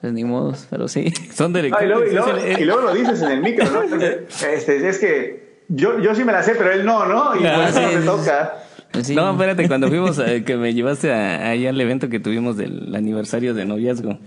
Pues 0.00 0.12
ni 0.12 0.24
modo, 0.24 0.54
pero 0.70 0.88
sí. 0.88 1.12
Son 1.34 1.52
de 1.52 1.70
Ah, 1.72 1.84
y, 1.84 1.86
luego, 1.86 2.06
y, 2.06 2.12
luego, 2.12 2.36
es 2.36 2.44
el- 2.56 2.62
y 2.62 2.64
luego 2.64 2.80
lo 2.82 2.94
dices 2.94 3.20
en 3.22 3.30
el 3.30 3.40
micro, 3.42 3.70
¿no? 3.70 3.82
Este, 3.82 4.88
es 4.88 4.98
que 4.98 5.60
yo, 5.68 6.00
yo 6.00 6.14
sí 6.14 6.24
me 6.24 6.32
la 6.32 6.42
sé, 6.42 6.54
pero 6.56 6.72
él 6.72 6.84
no, 6.84 7.06
¿no? 7.06 7.36
Y 7.40 7.46
Ah, 7.46 7.54
por 7.56 7.64
eso 7.64 7.78
sí, 7.78 7.94
no 7.94 8.00
me 8.00 8.06
toca. 8.06 8.54
Pues 8.90 9.06
sí. 9.06 9.14
No, 9.14 9.30
espérate, 9.32 9.68
cuando 9.68 9.88
fuimos, 9.88 10.18
a- 10.18 10.40
que 10.40 10.56
me 10.56 10.74
llevaste 10.74 11.12
a- 11.12 11.50
ahí 11.50 11.66
al 11.66 11.80
evento 11.80 12.08
que 12.08 12.20
tuvimos 12.20 12.56
del 12.56 12.94
aniversario 12.94 13.54
de 13.54 13.64
noviazgo, 13.64 14.18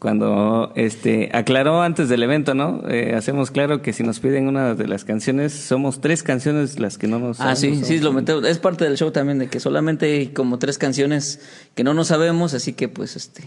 cuando 0.00 0.72
este 0.74 1.30
aclaró 1.32 1.80
antes 1.82 2.08
del 2.08 2.22
evento, 2.22 2.54
¿no? 2.54 2.82
Eh, 2.88 3.14
hacemos 3.16 3.50
claro 3.50 3.80
que 3.80 3.92
si 3.92 4.02
nos 4.02 4.20
piden 4.20 4.48
una 4.48 4.74
de 4.74 4.86
las 4.86 5.04
canciones, 5.04 5.52
somos 5.52 6.00
tres 6.00 6.22
canciones 6.22 6.78
las 6.78 6.98
que 6.98 7.06
no 7.08 7.18
nos 7.18 7.40
Ah, 7.40 7.56
sí, 7.56 7.80
sí, 7.84 8.00
lo 8.00 8.12
metemos. 8.12 8.44
Es 8.44 8.58
parte 8.58 8.84
del 8.84 8.96
show 8.96 9.10
también, 9.12 9.38
de 9.38 9.48
que 9.48 9.60
solamente 9.60 10.06
hay 10.06 10.26
como 10.28 10.58
tres 10.58 10.76
canciones 10.78 11.40
que 11.74 11.84
no 11.84 11.94
nos 11.94 12.08
sabemos, 12.08 12.52
así 12.54 12.72
que 12.74 12.88
pues 12.88 13.16
este 13.16 13.44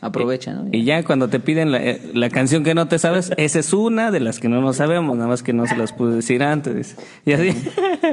aprovecha, 0.00 0.52
¿no? 0.52 0.68
Y 0.70 0.84
ya 0.84 1.02
cuando 1.04 1.28
te 1.28 1.40
piden 1.40 1.72
la, 1.72 1.82
eh, 1.82 2.00
la 2.14 2.28
canción 2.30 2.62
que 2.62 2.74
no 2.74 2.86
te 2.86 2.98
sabes, 2.98 3.32
esa 3.36 3.58
es 3.58 3.72
una 3.72 4.10
de 4.12 4.20
las 4.20 4.38
que 4.38 4.48
no 4.48 4.60
nos 4.60 4.76
sabemos, 4.76 5.16
nada 5.16 5.28
más 5.28 5.42
que 5.42 5.52
no 5.54 5.66
se 5.66 5.76
las 5.76 5.92
pude 5.92 6.14
decir 6.16 6.42
antes. 6.42 6.94
Y 7.24 7.32
así, 7.32 7.50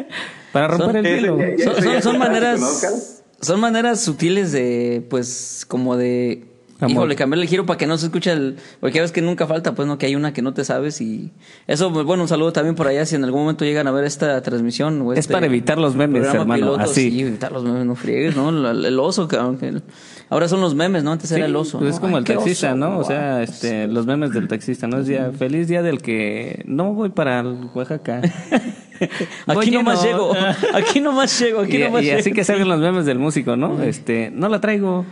para 0.52 0.70
romper 0.70 1.06
el 1.06 1.26
Son- 1.26 1.40
hielo. 1.40 1.58
Son, 1.84 2.02
son, 2.02 2.18
maneras 2.18 3.24
son 3.42 3.60
maneras 3.60 4.00
sutiles 4.02 4.52
de 4.52 5.06
pues 5.10 5.66
como 5.68 5.96
de. 5.98 6.46
Híjole 6.90 7.16
cambiarle 7.16 7.44
el 7.44 7.50
giro 7.50 7.66
para 7.66 7.78
que 7.78 7.88
no 7.88 7.98
se 7.98 8.08
escuche 8.08 8.32
el 8.32 8.58
porque 8.80 8.96
ya 8.98 9.02
ves 9.02 9.12
que 9.12 9.22
nunca 9.22 9.48
falta 9.48 9.74
pues 9.76 9.88
no 9.88 9.98
que 9.98 10.06
hay 10.08 10.16
una 10.16 10.34
que 10.34 10.42
no 10.42 10.54
te 10.54 10.64
sabes 10.66 11.00
y 11.02 11.32
eso 11.68 11.92
pues, 11.94 12.06
bueno 12.06 12.24
un 12.24 12.30
saludo 12.30 12.54
también 12.54 12.76
por 12.76 12.88
allá 12.88 13.06
si 13.06 13.16
en 13.16 13.24
algún 13.24 13.42
momento 13.42 13.66
llegan 13.66 13.88
a 13.88 13.92
ver 13.92 14.06
esta 14.06 14.42
transmisión 14.42 15.02
o 15.02 15.14
Es 15.14 15.20
este 15.20 15.34
para 15.34 15.46
evitar 15.46 15.78
los 15.78 15.96
memes, 15.96 16.26
hermano, 16.26 16.54
piloto, 16.56 16.80
así. 16.82 17.12
sí 17.12 17.22
evitar 17.22 17.52
los 17.52 17.64
memes 17.64 17.86
no 17.86 17.96
friegues 17.96 18.36
no 18.36 18.50
el, 18.50 18.86
el 18.86 19.00
oso 19.00 19.28
cabrón, 19.28 19.58
el- 19.62 19.84
ahora 20.30 20.48
son 20.48 20.62
los 20.62 20.74
memes 20.76 21.04
no 21.04 21.12
antes 21.12 21.32
era 21.32 21.46
el 21.46 21.56
oso 21.56 21.80
pues 21.80 21.90
¿no? 21.90 21.96
es 21.96 22.00
como 22.00 22.18
Ay, 22.18 22.22
el 22.22 22.26
taxista, 22.26 22.70
oso, 22.70 22.76
¿no? 22.78 22.98
O 23.00 23.04
sea, 23.04 23.42
este, 23.44 23.88
los 23.88 24.06
memes 24.06 24.32
del 24.34 24.48
taxista, 24.48 24.88
¿no? 24.88 24.98
Es 25.00 25.08
día, 25.08 25.32
feliz 25.38 25.68
día 25.68 25.82
del 25.84 26.02
que 26.02 26.64
no 26.66 26.94
voy 26.94 27.10
para 27.10 27.40
el 27.42 27.70
Oaxaca. 27.74 28.22
Aquí 29.48 29.72
nomás 29.72 30.04
llego 30.04 30.34
aquí 30.74 31.02
nomás 31.02 31.40
llego 31.40 31.62
aquí 31.62 31.78
Y, 31.78 31.84
nomás 31.84 32.04
y 32.04 32.12
así 32.12 32.24
llego. 32.26 32.36
que 32.36 32.44
salgan 32.44 32.68
los 32.68 32.80
memes 32.80 33.06
del 33.06 33.20
músico, 33.20 33.56
¿no? 33.56 33.82
Este, 33.84 34.32
no 34.32 34.50
la 34.50 34.62
traigo. 34.62 35.06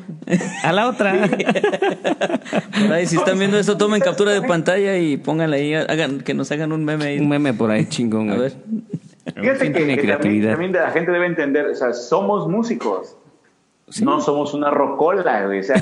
A 0.64 0.72
la 0.72 0.88
otra. 0.88 1.14
Por 2.82 2.94
ahí, 2.94 3.06
si 3.06 3.18
están 3.18 3.40
viendo 3.40 3.58
esto, 3.58 3.78
tomen 3.78 4.02
captura 4.02 4.32
de 4.32 4.42
pantalla 4.42 4.98
y 4.98 5.18
pónganle 5.18 5.58
ahí, 5.58 5.74
hagan, 5.74 6.22
que 6.22 6.34
nos 6.34 6.52
hagan 6.52 6.72
un 6.72 6.86
meme 6.86 7.06
ahí. 7.06 7.20
Un 7.20 7.30
meme 7.30 7.54
por 7.54 7.72
ahí 7.72 7.86
chingón. 7.86 8.30
A 8.32 8.38
ver. 8.38 8.54
Fíjate 9.36 9.72
que, 9.72 9.80
también, 9.80 10.00
creatividad. 10.00 10.52
también 10.52 10.72
la 10.74 10.92
gente 10.92 11.12
debe 11.12 11.26
entender, 11.26 11.68
o 11.68 11.76
sea, 11.76 11.94
somos 11.94 12.48
músicos. 12.48 13.16
Sí. 13.90 14.04
No 14.06 14.22
somos 14.22 14.54
una 14.54 14.72
rocola, 14.72 15.46
güey. 15.46 15.60
O 15.60 15.64
sea, 15.64 15.82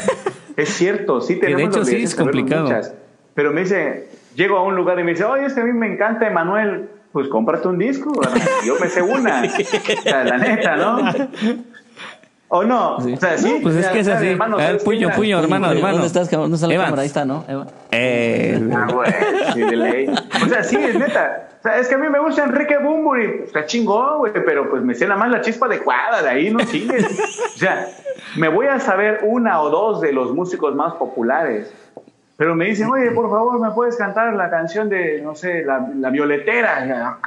es 0.58 0.70
cierto, 0.70 1.22
sí 1.22 1.36
de 1.36 1.42
tenemos 1.42 1.70
hecho 1.70 1.80
la 1.80 1.86
sí 1.86 1.96
es 2.04 2.16
de 2.16 2.24
complicado. 2.24 2.64
muchas. 2.64 2.94
pero 3.36 3.52
me 3.54 3.62
dice, 3.62 4.08
llego 4.36 4.58
a 4.58 4.64
un 4.64 4.76
lugar 4.76 5.00
y 5.00 5.04
me 5.04 5.12
dice, 5.12 5.24
oye, 5.26 5.46
es 5.46 5.54
que 5.54 5.62
a 5.62 5.64
mí 5.64 5.74
me 5.74 5.88
encanta 5.94 6.28
Emanuel. 6.28 6.90
Pues 7.12 7.28
cómprate 7.28 7.68
un 7.68 7.78
disco. 7.80 8.12
Yo 8.66 8.76
me 8.80 8.88
sé 8.88 9.02
una. 9.02 9.42
O 10.00 10.02
sea, 10.02 10.24
la 10.24 10.38
neta, 10.38 10.76
¿no? 10.76 11.00
¿O 12.52 12.64
no? 12.64 12.96
O 12.98 13.02
sea, 13.18 13.38
sí. 13.38 13.60
Pues 13.62 13.76
es 13.76 13.88
que 13.90 14.00
es 14.00 14.08
así. 14.08 14.28
hermano, 14.30 14.56
A 14.56 14.60
ver, 14.60 14.68
¿sabes 14.68 14.84
puño, 14.84 15.10
puño, 15.16 15.40
hermano, 15.40 15.72
hermano. 15.72 15.94
¿Dónde 15.94 16.08
estás, 16.08 16.28
cabrón? 16.30 16.46
¿Dónde 16.46 16.56
está 16.56 16.68
la 16.68 16.74
Evans. 16.74 16.88
cámara? 16.88 17.02
Ahí 17.04 17.08
está, 17.08 17.26
¿no? 17.26 17.46
Eva. 17.48 17.68
Eh, 17.92 18.70
Ah, 18.76 18.88
güey, 18.92 19.12
sí, 19.54 19.62
de 19.62 19.76
ley. 19.76 20.08
O 20.08 20.48
sea, 20.50 20.64
sí, 20.64 20.76
es 20.78 20.98
neta. 20.98 21.48
O 21.60 21.62
sea, 21.62 21.78
es 21.78 21.88
que 21.88 21.96
a 21.96 21.98
mí 22.00 22.10
me 22.10 22.20
gusta 22.20 22.44
Enrique 22.44 22.78
Bumburi. 22.80 23.42
Está 23.46 23.66
chingón, 23.66 24.20
güey, 24.20 24.34
pero 24.34 24.70
pues 24.70 24.82
me 24.82 24.96
sé 24.96 25.06
nada 25.08 25.20
más 25.20 25.30
la 25.30 25.42
chispa 25.42 25.68
adecuada, 25.68 26.24
de 26.24 26.30
ahí 26.30 26.50
no 26.52 26.60
sigues. 26.66 27.06
O 27.56 27.60
sea, 27.60 27.88
me 28.38 28.48
voy 28.48 28.66
a 28.68 28.80
saber 28.80 29.20
una 29.24 29.62
o 29.62 29.70
dos 29.70 30.02
de 30.02 30.12
los 30.14 30.34
músicos 30.34 30.74
más 30.74 30.94
populares. 30.94 31.72
Pero 32.40 32.56
me 32.56 32.68
dicen, 32.68 32.90
oye, 32.90 33.12
por 33.12 33.30
favor, 33.30 33.60
¿me 33.60 33.70
puedes 33.72 33.98
cantar 33.98 34.34
la 34.34 34.50
canción 34.50 34.88
de, 34.88 35.22
no 35.22 35.36
sé, 35.36 35.62
la, 35.66 35.92
la 35.94 36.10
violetera? 36.10 37.20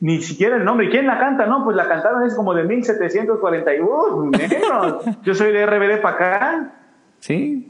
Ni 0.00 0.20
siquiera 0.20 0.56
el 0.56 0.64
nombre. 0.64 0.90
¿Quién 0.90 1.06
la 1.06 1.16
canta? 1.16 1.46
No, 1.46 1.62
pues 1.62 1.76
la 1.76 1.86
cantaron 1.86 2.26
es 2.26 2.34
como 2.34 2.54
de 2.54 2.64
1741. 2.64 4.30
menos. 4.32 5.04
Yo 5.22 5.32
soy 5.32 5.52
de 5.52 5.64
RBD 5.64 6.02
para 6.02 6.16
acá. 6.16 6.72
sí. 7.20 7.68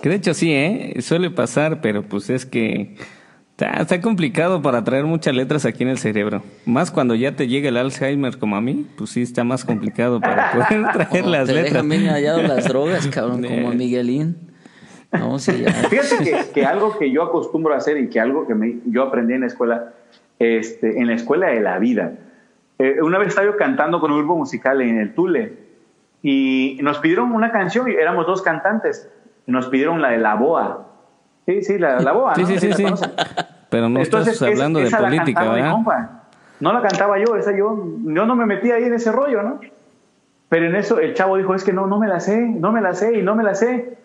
Que 0.00 0.08
de 0.08 0.14
hecho 0.16 0.32
sí, 0.34 0.50
¿eh? 0.52 0.96
Suele 1.00 1.30
pasar, 1.30 1.80
pero 1.82 2.02
pues 2.02 2.28
es 2.30 2.44
que 2.46 2.96
está, 3.50 3.82
está 3.82 4.00
complicado 4.00 4.60
para 4.62 4.82
traer 4.82 5.04
muchas 5.04 5.32
letras 5.32 5.64
aquí 5.66 5.82
en 5.84 5.90
el 5.90 5.98
cerebro. 5.98 6.42
Más 6.64 6.90
cuando 6.90 7.14
ya 7.14 7.36
te 7.36 7.46
llega 7.46 7.68
el 7.68 7.76
Alzheimer 7.76 8.38
como 8.38 8.56
a 8.56 8.60
mí, 8.60 8.86
pues 8.96 9.10
sí 9.10 9.22
está 9.22 9.44
más 9.44 9.64
complicado 9.64 10.20
para 10.20 10.52
poder 10.52 10.90
traer 10.92 11.26
las 11.26 11.46
te 11.46 11.52
letras. 11.52 11.72
dejan 11.72 11.88
bien 11.88 12.06
hallado 12.06 12.42
las 12.42 12.66
drogas, 12.66 13.06
cabrón, 13.08 13.42
como 13.48 13.70
a 13.70 13.74
Miguelín. 13.74 14.51
No, 15.12 15.38
sí, 15.38 15.62
ya. 15.62 15.72
Fíjate 15.90 16.24
que, 16.24 16.50
que 16.52 16.66
algo 16.66 16.98
que 16.98 17.10
yo 17.10 17.22
acostumbro 17.22 17.74
a 17.74 17.76
hacer 17.78 17.98
y 17.98 18.08
que 18.08 18.18
algo 18.20 18.46
que 18.46 18.54
me- 18.54 18.78
yo 18.86 19.02
aprendí 19.04 19.34
en 19.34 19.40
la 19.42 19.46
escuela, 19.46 19.92
este, 20.38 20.98
en 20.98 21.06
la 21.06 21.14
escuela 21.14 21.48
de 21.48 21.60
la 21.60 21.78
vida. 21.78 22.12
Eh, 22.78 23.00
una 23.02 23.18
vez 23.18 23.28
estaba 23.28 23.46
yo 23.46 23.56
cantando 23.56 24.00
con 24.00 24.10
un 24.10 24.18
grupo 24.18 24.36
musical 24.36 24.80
en 24.80 24.98
el 24.98 25.14
Tule 25.14 25.52
y 26.22 26.78
nos 26.82 26.98
pidieron 26.98 27.32
una 27.32 27.52
canción 27.52 27.88
y 27.90 27.92
éramos 27.94 28.26
dos 28.26 28.42
cantantes. 28.42 29.08
Y 29.46 29.52
nos 29.52 29.66
pidieron 29.68 30.00
la 30.00 30.10
de 30.10 30.18
la 30.18 30.34
boa. 30.34 30.86
Sí, 31.46 31.62
sí, 31.62 31.78
la, 31.78 32.00
la 32.00 32.12
boa. 32.12 32.34
Sí, 32.36 32.42
¿no? 32.42 32.46
sí, 32.48 32.58
sí, 32.58 32.72
sí. 32.72 32.84
Pero 33.70 33.88
no 33.88 34.00
Entonces, 34.00 34.34
estás 34.34 34.48
hablando 34.48 34.80
es- 34.80 34.90
de 34.90 34.96
política, 34.96 35.50
¿verdad? 35.50 35.76
No 36.60 36.72
la 36.72 36.80
cantaba 36.80 37.18
yo, 37.18 37.34
esa 37.36 37.50
yo, 37.56 37.76
yo 38.04 38.24
no 38.24 38.36
me 38.36 38.46
metí 38.46 38.70
ahí 38.70 38.84
en 38.84 38.94
ese 38.94 39.10
rollo, 39.10 39.42
¿no? 39.42 39.60
Pero 40.48 40.66
en 40.66 40.76
eso 40.76 41.00
el 41.00 41.14
chavo 41.14 41.36
dijo, 41.36 41.54
es 41.56 41.64
que 41.64 41.72
no, 41.72 41.86
no 41.88 41.98
me 41.98 42.06
la 42.06 42.20
sé, 42.20 42.38
no 42.40 42.70
me 42.70 42.80
la 42.80 42.94
sé 42.94 43.18
y 43.18 43.22
no 43.22 43.34
me 43.34 43.42
la 43.42 43.54
sé. 43.56 43.96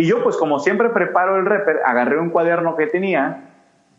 Y 0.00 0.06
yo, 0.06 0.22
pues 0.22 0.38
como 0.38 0.58
siempre 0.58 0.88
preparo 0.88 1.36
el 1.36 1.44
rapper, 1.44 1.80
agarré 1.84 2.18
un 2.18 2.30
cuaderno 2.30 2.74
que 2.74 2.86
tenía 2.86 3.50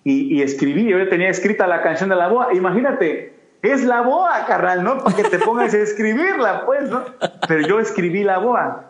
y, 0.03 0.35
y 0.35 0.41
escribí, 0.41 0.89
yo 0.89 1.07
tenía 1.09 1.29
escrita 1.29 1.67
la 1.67 1.83
canción 1.83 2.09
de 2.09 2.15
la 2.15 2.27
boa. 2.27 2.47
Imagínate, 2.55 3.39
es 3.61 3.85
la 3.85 4.01
boa, 4.01 4.45
carnal, 4.47 4.83
¿no? 4.83 4.97
Para 4.97 5.15
que 5.15 5.25
te 5.25 5.37
pongas 5.37 5.75
a 5.75 5.77
escribirla, 5.77 6.65
pues, 6.65 6.89
¿no? 6.89 7.03
Pero 7.47 7.67
yo 7.67 7.79
escribí 7.79 8.23
la 8.23 8.39
boa. 8.39 8.85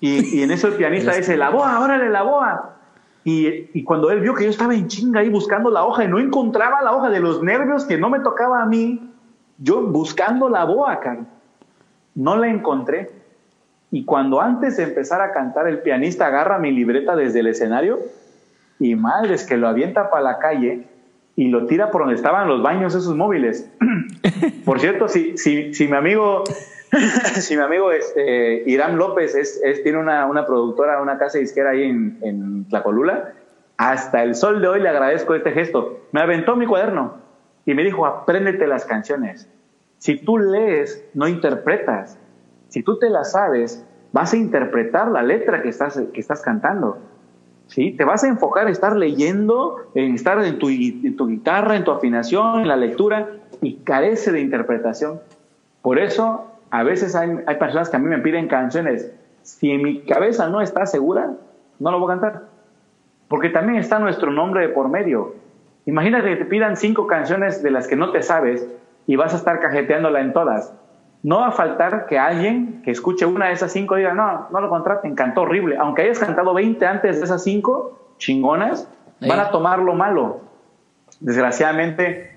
Y, 0.00 0.38
y 0.38 0.42
en 0.42 0.50
eso 0.50 0.68
el 0.68 0.74
pianista 0.74 1.12
dice, 1.16 1.38
la 1.38 1.48
boa, 1.48 1.80
órale, 1.80 2.10
la 2.10 2.24
boa. 2.24 2.76
Y, 3.24 3.70
y 3.72 3.82
cuando 3.82 4.10
él 4.10 4.20
vio 4.20 4.34
que 4.34 4.44
yo 4.44 4.50
estaba 4.50 4.74
en 4.74 4.86
chinga 4.86 5.20
ahí 5.20 5.30
buscando 5.30 5.70
la 5.70 5.84
hoja 5.84 6.04
y 6.04 6.08
no 6.08 6.18
encontraba 6.18 6.82
la 6.82 6.92
hoja 6.92 7.08
de 7.08 7.20
los 7.20 7.42
nervios 7.42 7.86
que 7.86 7.96
no 7.96 8.10
me 8.10 8.20
tocaba 8.20 8.60
a 8.60 8.66
mí, 8.66 9.10
yo 9.56 9.80
buscando 9.80 10.50
la 10.50 10.64
boa, 10.64 11.00
cara, 11.00 11.24
no 12.14 12.36
la 12.36 12.48
encontré. 12.48 13.19
Y 13.90 14.04
cuando 14.04 14.40
antes 14.40 14.76
de 14.76 14.84
empezar 14.84 15.20
a 15.20 15.32
cantar, 15.32 15.66
el 15.66 15.80
pianista 15.80 16.26
agarra 16.26 16.58
mi 16.58 16.70
libreta 16.72 17.16
desde 17.16 17.40
el 17.40 17.48
escenario 17.48 17.98
y 18.78 18.94
madres 18.94 19.44
que 19.44 19.56
lo 19.56 19.66
avienta 19.68 20.10
para 20.10 20.22
la 20.22 20.38
calle 20.38 20.84
y 21.36 21.48
lo 21.48 21.66
tira 21.66 21.90
por 21.90 22.02
donde 22.02 22.14
estaban 22.16 22.46
los 22.48 22.62
baños 22.62 22.94
esos 22.94 23.16
móviles. 23.16 23.68
por 24.64 24.78
cierto, 24.80 25.08
si, 25.08 25.36
si, 25.36 25.74
si 25.74 25.88
mi 25.88 25.96
amigo, 25.96 26.44
si 27.34 27.56
mi 27.56 27.62
amigo 27.62 27.90
este, 27.92 28.62
Irán 28.70 28.96
López 28.96 29.34
es, 29.34 29.60
es- 29.64 29.82
tiene 29.82 29.98
una, 29.98 30.26
una 30.26 30.46
productora, 30.46 31.00
una 31.02 31.18
casa 31.18 31.38
disquera 31.38 31.70
ahí 31.70 31.82
en, 31.84 32.18
en 32.22 32.68
Tlacolula, 32.68 33.32
hasta 33.76 34.22
el 34.22 34.34
sol 34.34 34.60
de 34.60 34.68
hoy 34.68 34.80
le 34.80 34.88
agradezco 34.88 35.34
este 35.34 35.52
gesto. 35.52 36.00
Me 36.12 36.20
aventó 36.20 36.54
mi 36.54 36.66
cuaderno 36.66 37.14
y 37.66 37.74
me 37.74 37.82
dijo, 37.82 38.06
apréndete 38.06 38.66
las 38.66 38.84
canciones. 38.84 39.48
Si 39.98 40.16
tú 40.16 40.38
lees, 40.38 41.04
no 41.14 41.26
interpretas. 41.28 42.18
Si 42.70 42.82
tú 42.82 42.98
te 42.98 43.10
las 43.10 43.32
sabes, 43.32 43.84
vas 44.12 44.32
a 44.32 44.36
interpretar 44.36 45.08
la 45.08 45.22
letra 45.22 45.60
que 45.60 45.68
estás, 45.68 46.00
que 46.12 46.20
estás 46.20 46.40
cantando. 46.40 46.98
¿sí? 47.66 47.92
Te 47.92 48.04
vas 48.04 48.24
a 48.24 48.28
enfocar 48.28 48.64
en 48.64 48.72
estar 48.72 48.96
leyendo, 48.96 49.76
en 49.94 50.14
estar 50.14 50.42
en 50.44 50.58
tu, 50.58 50.68
en 50.68 51.16
tu 51.16 51.28
guitarra, 51.28 51.76
en 51.76 51.84
tu 51.84 51.90
afinación, 51.90 52.60
en 52.60 52.68
la 52.68 52.76
lectura, 52.76 53.28
y 53.60 53.76
carece 53.76 54.32
de 54.32 54.40
interpretación. 54.40 55.20
Por 55.82 55.98
eso, 55.98 56.46
A 56.72 56.84
veces 56.84 57.16
hay, 57.16 57.30
hay 57.46 57.56
personas 57.56 57.90
que 57.90 57.96
a 57.96 57.98
mí 57.98 58.06
me 58.06 58.18
piden 58.18 58.46
canciones. 58.46 59.10
Si 59.42 59.72
en 59.72 59.82
mi 59.82 60.02
cabeza 60.02 60.48
no 60.48 60.60
está 60.60 60.86
segura, 60.86 61.32
no 61.80 61.90
lo 61.90 61.98
voy 61.98 62.12
a 62.12 62.20
cantar. 62.20 62.42
Porque 63.26 63.48
también 63.48 63.78
está 63.78 63.98
nuestro 63.98 64.30
nombre 64.30 64.68
de 64.68 64.68
por 64.68 64.88
medio. 64.88 65.34
Imagínate 65.86 66.28
que 66.28 66.36
te 66.36 66.44
pidan 66.44 66.76
cinco 66.76 67.08
canciones 67.08 67.60
de 67.62 67.72
las 67.72 67.88
que 67.88 67.96
no 67.96 68.12
te 68.12 68.22
sabes 68.22 68.68
y 69.08 69.16
vas 69.16 69.34
a 69.34 69.38
estar 69.38 69.58
cajeteándola 69.58 70.20
en 70.20 70.32
todas. 70.32 70.72
No 71.22 71.40
va 71.40 71.48
a 71.48 71.52
faltar 71.52 72.06
que 72.06 72.18
alguien 72.18 72.80
que 72.82 72.90
escuche 72.90 73.26
una 73.26 73.48
de 73.48 73.52
esas 73.52 73.72
cinco 73.72 73.96
diga, 73.96 74.14
no, 74.14 74.48
no 74.50 74.60
lo 74.60 74.70
contraten, 74.70 75.14
cantó 75.14 75.42
horrible. 75.42 75.76
Aunque 75.76 76.02
hayas 76.02 76.18
cantado 76.18 76.54
20 76.54 76.84
antes 76.86 77.18
de 77.18 77.24
esas 77.24 77.42
cinco 77.42 78.14
chingonas, 78.18 78.88
van 79.20 79.40
a 79.40 79.50
tomar 79.50 79.80
lo 79.80 79.94
malo. 79.94 80.40
Desgraciadamente 81.20 82.30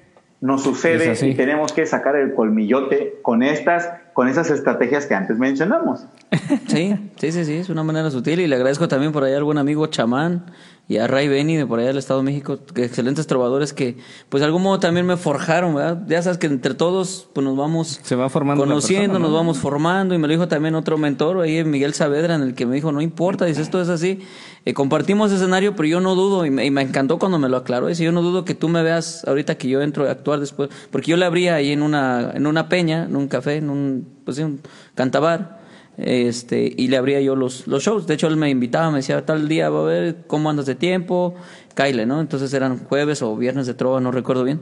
nos 0.43 0.61
sucede 0.61 1.15
y 1.25 1.35
tenemos 1.35 1.71
que 1.71 1.85
sacar 1.85 2.17
el 2.17 2.33
colmillote 2.33 3.19
con 3.21 3.43
estas, 3.43 3.89
con 4.11 4.27
esas 4.27 4.49
estrategias 4.49 5.05
que 5.05 5.15
antes 5.15 5.37
mencionamos. 5.37 6.05
Sí, 6.67 6.95
sí, 7.17 7.31
sí, 7.31 7.45
sí, 7.45 7.57
es 7.57 7.69
una 7.69 7.83
manera 7.83 8.09
sutil 8.09 8.39
y 8.39 8.47
le 8.47 8.55
agradezco 8.55 8.87
también 8.87 9.11
por 9.11 9.23
ahí 9.23 9.33
a 9.33 9.37
algún 9.37 9.57
amigo 9.57 9.85
chamán 9.87 10.45
y 10.85 10.97
a 10.97 11.07
Ray 11.07 11.29
Benny 11.29 11.55
de 11.55 11.65
por 11.65 11.79
allá 11.79 11.87
del 11.89 11.97
Estado 11.97 12.19
de 12.19 12.25
México, 12.25 12.59
que 12.73 12.83
excelentes 12.83 13.25
trovadores 13.25 13.71
que, 13.71 13.97
pues 14.27 14.41
de 14.41 14.45
algún 14.45 14.63
modo 14.63 14.79
también 14.79 15.05
me 15.05 15.15
forjaron, 15.15 15.75
¿verdad? 15.75 16.03
Ya 16.07 16.21
sabes 16.21 16.37
que 16.37 16.47
entre 16.47 16.73
todos, 16.73 17.29
pues 17.33 17.45
nos 17.45 17.55
vamos 17.55 18.01
Se 18.03 18.15
va 18.15 18.29
formando 18.29 18.65
conociendo, 18.65 19.17
nos 19.17 19.31
vamos 19.31 19.59
formando, 19.59 20.13
y 20.13 20.17
me 20.17 20.27
lo 20.27 20.33
dijo 20.33 20.49
también 20.49 20.75
otro 20.75 20.97
mentor, 20.97 21.39
ahí 21.39 21.63
Miguel 21.63 21.93
Saavedra, 21.93 22.35
en 22.35 22.41
el 22.41 22.53
que 22.53 22.65
me 22.65 22.75
dijo, 22.75 22.91
no 22.91 22.99
importa, 22.99 23.45
dice, 23.45 23.61
esto 23.61 23.81
es 23.81 23.87
así, 23.87 24.19
eh, 24.65 24.73
compartimos 24.73 25.31
escenario, 25.31 25.73
pero 25.73 25.87
yo 25.87 26.01
no 26.01 26.15
dudo, 26.15 26.45
y 26.45 26.51
me, 26.51 26.81
encantó 26.81 27.17
cuando 27.17 27.39
me 27.39 27.47
lo 27.47 27.55
aclaró, 27.55 27.87
dice, 27.87 28.03
yo 28.03 28.11
no 28.11 28.21
dudo 28.21 28.43
que 28.43 28.53
tú 28.53 28.67
me 28.67 28.83
veas 28.83 29.23
ahorita 29.25 29.55
que 29.55 29.69
yo 29.69 29.81
entro 29.81 30.05
a 30.07 30.11
actuar 30.11 30.41
después, 30.41 30.69
porque 30.91 31.11
yo 31.11 31.17
le 31.17 31.23
abría 31.23 31.55
ahí 31.55 31.71
en 31.71 31.81
una, 31.81 32.31
en 32.33 32.45
una 32.45 32.67
peña, 32.67 33.05
en 33.05 33.15
un 33.15 33.29
café, 33.29 33.55
en 33.55 33.69
un, 33.69 34.05
pues 34.25 34.37
un 34.39 34.59
cantabar, 34.95 35.62
este, 35.97 36.73
y 36.75 36.87
le 36.87 36.97
abría 36.97 37.21
yo 37.21 37.35
los, 37.35 37.67
los 37.67 37.83
shows. 37.83 38.07
De 38.07 38.15
hecho, 38.15 38.27
él 38.27 38.37
me 38.37 38.49
invitaba, 38.49 38.89
me 38.89 38.97
decía, 38.97 39.25
tal 39.25 39.47
día 39.47 39.69
va 39.69 39.81
a 39.81 39.83
ver 39.83 40.17
cómo 40.27 40.49
andas 40.49 40.65
de 40.65 40.75
tiempo, 40.75 41.35
Kyle, 41.75 42.07
¿no? 42.07 42.21
Entonces 42.21 42.53
eran 42.53 42.85
jueves 42.85 43.21
o 43.21 43.35
viernes 43.35 43.67
de 43.67 43.73
trova, 43.73 43.99
no 43.99 44.11
recuerdo 44.11 44.43
bien. 44.43 44.61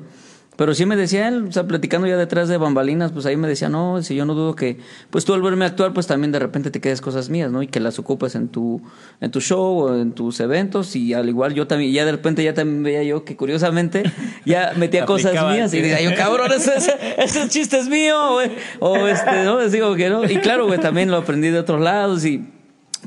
Pero 0.58 0.76
sí 0.76 0.86
me 0.86 0.98
decía 0.98 1.30
él, 1.30 1.46
o 1.48 1.52
sea, 1.52 1.64
platicando 1.64 2.08
ya 2.08 2.18
detrás 2.18 2.50
de 2.50 2.58
bambalinas, 2.58 3.12
pues 3.14 3.26
ahí 3.26 3.38
me 3.38 3.48
decía, 3.48 3.70
no, 3.70 4.04
si 4.04 4.16
yo 4.16 4.26
no 4.26 4.34
dudo 4.34 4.54
que, 4.54 4.78
pues 5.10 5.24
tú 5.24 5.34
al 5.34 5.42
verme 5.42 5.66
actuar, 5.66 5.94
pues 5.94 6.08
también 6.08 6.32
de 6.32 6.40
repente 6.40 6.72
te 6.72 6.82
quedes 6.82 7.00
cosas 7.00 7.30
mías, 7.30 7.50
¿no? 7.52 7.64
Y 7.64 7.68
que 7.68 7.80
las 7.80 7.98
ocupes 8.00 8.36
en 8.36 8.50
tu, 8.50 8.82
en 9.22 9.32
tu 9.32 9.40
show 9.40 9.80
o 9.80 9.96
en 9.96 10.12
tus 10.12 10.40
eventos. 10.42 10.96
Y 10.96 11.14
al 11.14 11.30
igual 11.30 11.54
yo 11.54 11.68
también, 11.68 11.94
ya 11.94 12.06
de 12.06 12.12
repente 12.12 12.44
ya 12.44 12.54
también 12.54 12.84
veía 12.84 13.04
yo 13.04 13.24
que 13.24 13.38
curiosamente 13.38 14.04
ya 14.46 14.74
metía 14.76 15.06
cosas 15.06 15.34
mías. 15.52 15.74
Y 15.74 15.82
decía 15.82 16.02
yo, 16.02 16.16
cabrón, 16.16 16.52
ese, 16.56 16.74
ese, 17.18 17.48
chiste 17.48 17.80
es 17.80 17.88
mío, 17.88 18.34
güey. 18.34 18.52
O 18.80 19.08
este, 19.08 19.44
no, 19.46 19.60
les 19.60 19.72
digo 19.72 19.96
que 19.96 20.10
no. 20.10 20.26
Y 20.26 20.38
claro, 20.38 20.68
güey, 20.68 20.80
también 20.80 21.10
lo 21.10 21.18
aprendí 21.18 21.50
de 21.50 21.60
otros 21.60 21.80
lados 21.80 22.26
y 22.26 22.46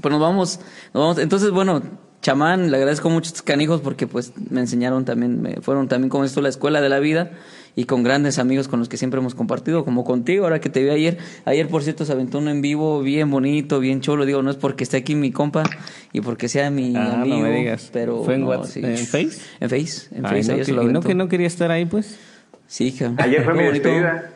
pues 0.01 0.11
nos 0.11 0.20
vamos, 0.20 0.61
nos 0.92 1.03
vamos. 1.03 1.18
Entonces, 1.18 1.51
bueno, 1.51 1.82
chamán, 2.24 2.70
le 2.70 2.76
agradezco 2.78 3.10
mucho 3.10 3.26
a 3.26 3.28
estos 3.28 3.42
canijos 3.42 3.82
porque 3.82 4.06
pues 4.06 4.32
me 4.50 4.60
enseñaron 4.60 5.04
también, 5.04 5.42
me 5.42 5.56
fueron 5.56 5.88
también 5.88 6.08
como 6.08 6.24
esto 6.24 6.40
la 6.40 6.48
escuela 6.48 6.80
de 6.80 6.88
la 6.88 6.98
vida 6.98 7.32
y 7.76 7.84
con 7.84 8.02
grandes 8.02 8.38
amigos 8.38 8.66
con 8.66 8.78
los 8.78 8.88
que 8.88 8.96
siempre 8.96 9.20
hemos 9.20 9.34
compartido, 9.34 9.84
como 9.84 10.04
contigo, 10.04 10.44
ahora 10.44 10.58
que 10.58 10.70
te 10.70 10.82
vi 10.82 10.88
ayer. 10.88 11.18
Ayer, 11.44 11.68
por 11.68 11.82
cierto, 11.82 12.06
se 12.06 12.12
aventó 12.12 12.38
uno 12.38 12.50
en 12.50 12.62
vivo 12.62 13.02
bien 13.02 13.30
bonito, 13.30 13.78
bien 13.78 14.00
chulo. 14.00 14.24
Digo, 14.24 14.40
no 14.42 14.50
es 14.50 14.56
porque 14.56 14.84
esté 14.84 14.96
aquí 14.96 15.14
mi 15.14 15.32
compa 15.32 15.64
y 16.12 16.22
porque 16.22 16.48
sea 16.48 16.70
mi 16.70 16.96
ah, 16.96 17.20
amigo. 17.20 17.36
No 17.36 17.42
me 17.42 17.50
digas. 17.50 17.90
Pero, 17.92 18.22
¿Fue 18.22 18.36
en, 18.36 18.46
Face? 18.46 18.80
En 18.80 19.68
Face. 19.68 20.08
En 20.12 20.22
Face, 20.22 20.52
ayer 20.52 20.72
no, 20.72 20.82
¿Y 20.84 20.92
no 20.92 21.02
que 21.02 21.14
no 21.14 21.28
quería 21.28 21.48
estar 21.48 21.70
ahí, 21.70 21.84
pues? 21.84 22.18
Sí, 22.66 22.86
hija. 22.86 23.12
Ayer 23.18 23.44
fue 23.44 23.54
mi 23.54 23.64
despedida. 23.64 24.30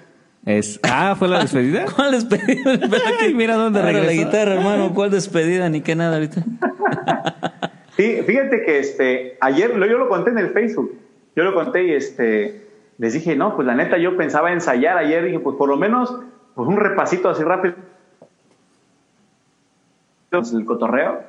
Es, 0.44 0.78
ah, 0.82 1.14
¿fue 1.18 1.28
la 1.28 1.38
despedida? 1.42 1.86
¿Cuál 1.94 2.12
despedida? 2.12 2.78
mira 3.34 3.54
dónde 3.54 3.80
regresó. 3.80 4.06
la 4.06 4.12
guitarra, 4.12 4.54
hermano. 4.54 4.92
¿Cuál 4.92 5.10
despedida? 5.10 5.70
Ni 5.70 5.80
qué 5.80 5.94
nada 5.94 6.16
ahorita. 6.16 6.44
Sí, 7.98 8.22
fíjate 8.22 8.62
que 8.62 8.78
este, 8.78 9.36
ayer 9.40 9.72
yo 9.72 9.98
lo 9.98 10.08
conté 10.08 10.30
en 10.30 10.38
el 10.38 10.50
Facebook. 10.50 10.96
Yo 11.34 11.42
lo 11.42 11.52
conté 11.52 11.82
y 11.82 11.94
este, 11.94 12.64
les 12.96 13.12
dije, 13.12 13.34
no, 13.34 13.56
pues 13.56 13.66
la 13.66 13.74
neta 13.74 13.98
yo 13.98 14.16
pensaba 14.16 14.52
ensayar 14.52 14.96
ayer. 14.96 15.24
Dije, 15.24 15.40
pues 15.40 15.56
por 15.56 15.68
lo 15.68 15.76
menos 15.76 16.16
pues 16.54 16.68
un 16.68 16.76
repasito 16.76 17.28
así 17.28 17.42
rápido. 17.42 17.74
El 20.30 20.64
cotorreo. 20.64 21.22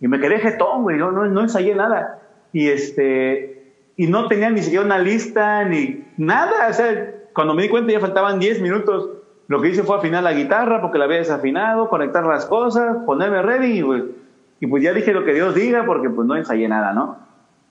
Y 0.00 0.08
me 0.08 0.18
quedé 0.18 0.38
jetón, 0.38 0.84
güey. 0.84 0.96
No, 0.96 1.12
no, 1.12 1.26
no 1.26 1.42
ensayé 1.42 1.74
nada. 1.74 2.22
Y 2.54 2.68
este, 2.68 3.74
y 3.98 4.06
no 4.06 4.28
tenía 4.28 4.48
ni 4.48 4.62
siquiera 4.62 4.86
una 4.86 4.98
lista 4.98 5.62
ni 5.64 6.06
nada. 6.16 6.68
O 6.70 6.72
sea, 6.72 7.16
cuando 7.34 7.52
me 7.52 7.64
di 7.64 7.68
cuenta 7.68 7.92
ya 7.92 8.00
faltaban 8.00 8.38
10 8.38 8.62
minutos. 8.62 9.10
Lo 9.48 9.60
que 9.60 9.68
hice 9.68 9.82
fue 9.82 9.98
afinar 9.98 10.22
la 10.22 10.32
guitarra 10.32 10.80
porque 10.80 10.96
la 10.96 11.04
había 11.04 11.18
desafinado, 11.18 11.90
conectar 11.90 12.24
las 12.24 12.46
cosas, 12.46 12.96
ponerme 13.04 13.42
ready 13.42 13.80
y 13.80 13.82
pues 13.82 14.04
y 14.60 14.66
pues 14.66 14.82
ya 14.82 14.92
dije 14.92 15.12
lo 15.12 15.24
que 15.24 15.34
Dios 15.34 15.54
diga 15.54 15.84
porque 15.86 16.10
pues 16.10 16.26
no 16.26 16.36
ensayé 16.36 16.68
nada, 16.68 16.92
¿no? 16.92 17.18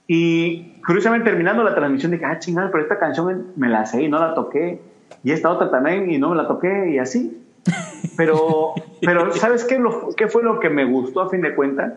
Y 0.06 0.80
curiosamente 0.86 1.28
terminando 1.28 1.62
la 1.62 1.74
transmisión 1.74 2.12
dije, 2.12 2.24
ah, 2.24 2.38
chingada, 2.38 2.70
pero 2.70 2.82
esta 2.82 2.98
canción 2.98 3.48
me 3.56 3.68
la 3.68 3.84
sé 3.84 4.02
y 4.02 4.08
no 4.08 4.18
la 4.18 4.34
toqué. 4.34 4.80
Y 5.22 5.32
esta 5.32 5.50
otra 5.50 5.70
también 5.70 6.10
y 6.10 6.18
no 6.18 6.30
me 6.30 6.36
la 6.36 6.48
toqué 6.48 6.90
y 6.90 6.98
así. 6.98 7.44
Pero, 8.16 8.72
pero 9.02 9.32
¿sabes 9.34 9.64
qué, 9.64 9.78
lo, 9.78 10.08
qué 10.16 10.28
fue 10.28 10.42
lo 10.42 10.60
que 10.60 10.70
me 10.70 10.86
gustó 10.86 11.20
a 11.20 11.28
fin 11.28 11.42
de 11.42 11.54
cuentas? 11.54 11.92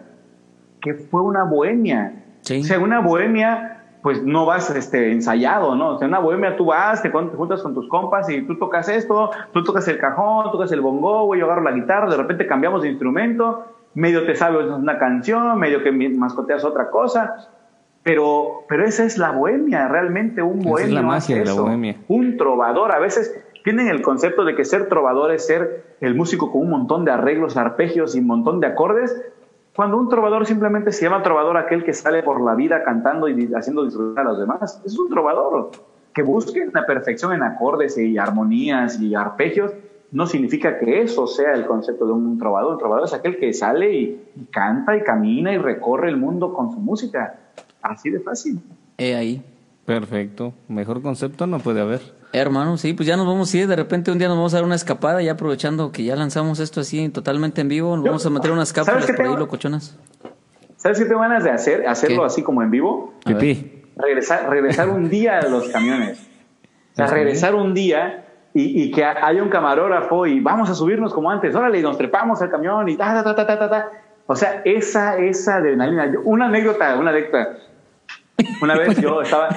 Que 0.82 0.94
fue 0.94 1.22
una 1.22 1.46
bohemia. 1.46 2.24
O 2.42 2.64
sea, 2.64 2.80
una 2.80 3.00
bohemia 3.00 3.78
pues 4.02 4.24
no 4.24 4.48
vas 4.48 4.70
este, 4.72 5.12
ensayado, 5.12 5.76
¿no? 5.76 5.90
O 5.90 6.00
sea, 6.00 6.08
una 6.08 6.20
bohemia 6.20 6.58
tú 6.58 6.66
vas, 6.66 7.04
te 7.04 7.12
juntas 7.12 7.62
con 7.62 7.76
tus 7.76 7.88
compas 7.88 8.28
y 8.30 8.42
tú 8.42 8.58
tocas 8.58 8.90
esto, 8.90 9.30
tú 9.54 9.64
tocas 9.64 9.88
el 9.88 10.00
cajón, 10.00 10.52
tocas 10.52 10.72
el 10.72 10.82
bongo, 10.82 11.26
güey, 11.26 11.40
yo 11.40 11.46
agarro 11.46 11.62
la 11.62 11.72
guitarra, 11.72 12.10
de 12.10 12.18
repente 12.18 12.48
cambiamos 12.48 12.82
de 12.82 12.90
instrumento 12.90 13.64
medio 13.94 14.26
te 14.26 14.36
sabes 14.36 14.68
una 14.68 14.98
canción, 14.98 15.58
medio 15.60 15.84
que 15.84 15.92
mascoteas 15.92 16.64
otra 16.64 16.90
cosa, 16.90 17.50
pero, 18.04 18.66
pero 18.68 18.86
esa 18.86 19.04
es 19.04 19.18
la 19.18 19.32
bohemia, 19.32 19.88
realmente 19.88 20.42
un 20.42 20.62
bohemio. 20.62 20.88
es 20.88 20.92
la 20.92 21.02
magia 21.02 21.38
de 21.38 21.46
la 21.46 21.54
bohemia. 21.54 21.98
Un 22.08 22.38
trovador, 22.38 22.94
a 22.94 23.00
veces 23.00 23.44
tienen 23.64 23.88
el 23.88 24.02
concepto 24.02 24.44
de 24.44 24.56
que 24.56 24.66
ser 24.66 24.90
trovador 24.90 25.32
es 25.32 25.46
ser 25.46 25.96
el 26.02 26.16
músico 26.16 26.52
con 26.52 26.62
un 26.62 26.70
montón 26.70 27.06
de 27.06 27.12
arreglos, 27.12 27.58
arpegios 27.58 28.16
y 28.16 28.20
un 28.20 28.28
montón 28.28 28.60
de 28.60 28.68
acordes, 28.68 29.22
cuando 29.76 29.98
un 29.98 30.10
trovador 30.10 30.46
simplemente 30.46 30.92
se 30.92 31.06
llama 31.06 31.24
trovador 31.24 31.58
aquel 31.58 31.84
que 31.84 31.94
sale 31.94 32.24
por 32.24 32.42
la 32.42 32.56
vida 32.56 32.84
cantando 32.84 33.30
y 33.30 33.50
haciendo 33.54 33.86
disfrutar 33.86 34.26
a 34.26 34.30
los 34.30 34.40
demás. 34.40 34.82
Es 34.86 34.98
un 34.98 35.10
trovador 35.10 35.72
que 36.14 36.24
busque 36.24 36.70
la 36.74 36.86
perfección 36.86 37.34
en 37.34 37.44
acordes 37.44 37.98
y 37.98 38.18
armonías 38.18 39.00
y 39.00 39.16
arpegios 39.16 39.72
no 40.12 40.28
significa 40.28 40.78
que 40.78 41.02
eso 41.02 41.26
sea 41.26 41.54
el 41.54 41.66
concepto 41.66 42.06
de 42.06 42.12
un 42.12 42.38
trovador. 42.38 42.74
Un 42.74 42.80
trovador 42.80 43.06
es 43.06 43.14
aquel 43.14 43.38
que 43.38 43.54
sale 43.54 43.94
y, 43.94 44.22
canta 44.52 44.96
y 44.98 45.04
camina 45.04 45.54
y 45.54 45.58
recorre 45.58 46.10
el 46.10 46.18
mundo 46.18 46.54
con 46.54 46.72
su 46.72 46.80
música. 46.80 47.40
Así 47.82 48.10
de 48.10 48.20
fácil. 48.20 48.60
Eh, 48.98 49.16
ahí. 49.16 49.42
Perfecto. 49.86 50.54
Mejor 50.68 51.02
concepto 51.02 51.48
no 51.48 51.60
puede 51.60 51.82
haber. 51.82 52.02
hermano, 52.34 52.78
sí, 52.78 52.94
pues 52.94 53.08
ya 53.08 53.16
nos 53.16 53.26
vamos 53.26 53.54
a 53.54 53.58
ir. 53.58 53.68
De 53.68 53.76
repente 53.76 54.12
un 54.12 54.18
día 54.18 54.28
nos 54.28 54.38
vamos 54.38 54.54
a 54.54 54.58
dar 54.58 54.66
una 54.66 54.76
escapada, 54.76 55.22
ya 55.22 55.34
aprovechando 55.34 55.92
que 55.92 56.04
ya 56.04 56.16
lanzamos 56.16 56.60
esto 56.60 56.82
así 56.82 57.08
totalmente 57.10 57.62
en 57.62 57.70
vivo. 57.70 57.96
Nos 57.96 58.06
vamos 58.06 58.26
a 58.26 58.30
meter 58.30 58.52
unas 58.52 58.74
cápsulas 58.74 59.10
por 59.12 59.26
ahí, 59.26 59.36
locochonas. 59.36 59.98
¿Sabes 60.76 61.00
qué 61.00 61.06
tengo 61.06 61.22
ganas 61.22 61.44
de 61.44 61.52
hacer? 61.52 61.88
Hacerlo 61.88 62.26
así 62.26 62.44
como 62.44 62.62
en 62.64 62.72
vivo. 62.72 63.14
Regresar, 63.96 64.50
regresar 64.50 64.90
un 64.90 65.10
día 65.10 65.40
a 65.40 65.48
los 65.48 65.70
camiones. 65.70 66.20
O 66.94 66.96
sea, 66.96 67.08
regresar 67.08 67.56
un 67.56 67.74
día 67.74 68.26
y, 68.54 68.92
que 68.92 69.04
haya 69.04 69.42
un 69.42 69.50
camarógrafo 69.50 70.26
y 70.26 70.40
vamos 70.40 70.70
a 70.70 70.76
subirnos 70.76 71.14
como 71.14 71.32
antes, 71.32 71.56
órale, 71.56 71.82
nos 71.82 71.98
trepamos 71.98 72.42
al 72.42 72.50
camión 72.50 72.88
y 72.90 72.98
ta, 72.98 73.24
ta, 73.24 73.36
ta, 73.36 73.46
ta, 73.46 73.60
ta, 73.60 73.70
ta. 73.70 73.92
O 74.28 74.36
sea, 74.36 74.62
esa, 74.66 75.18
esa 75.18 75.58
adrenalina. 75.58 76.12
Una 76.24 76.46
anécdota, 76.46 76.96
una 76.98 77.12
anécdota. 77.12 77.58
Una 78.62 78.76
vez 78.76 79.00
yo 79.00 79.22
estaba. 79.22 79.50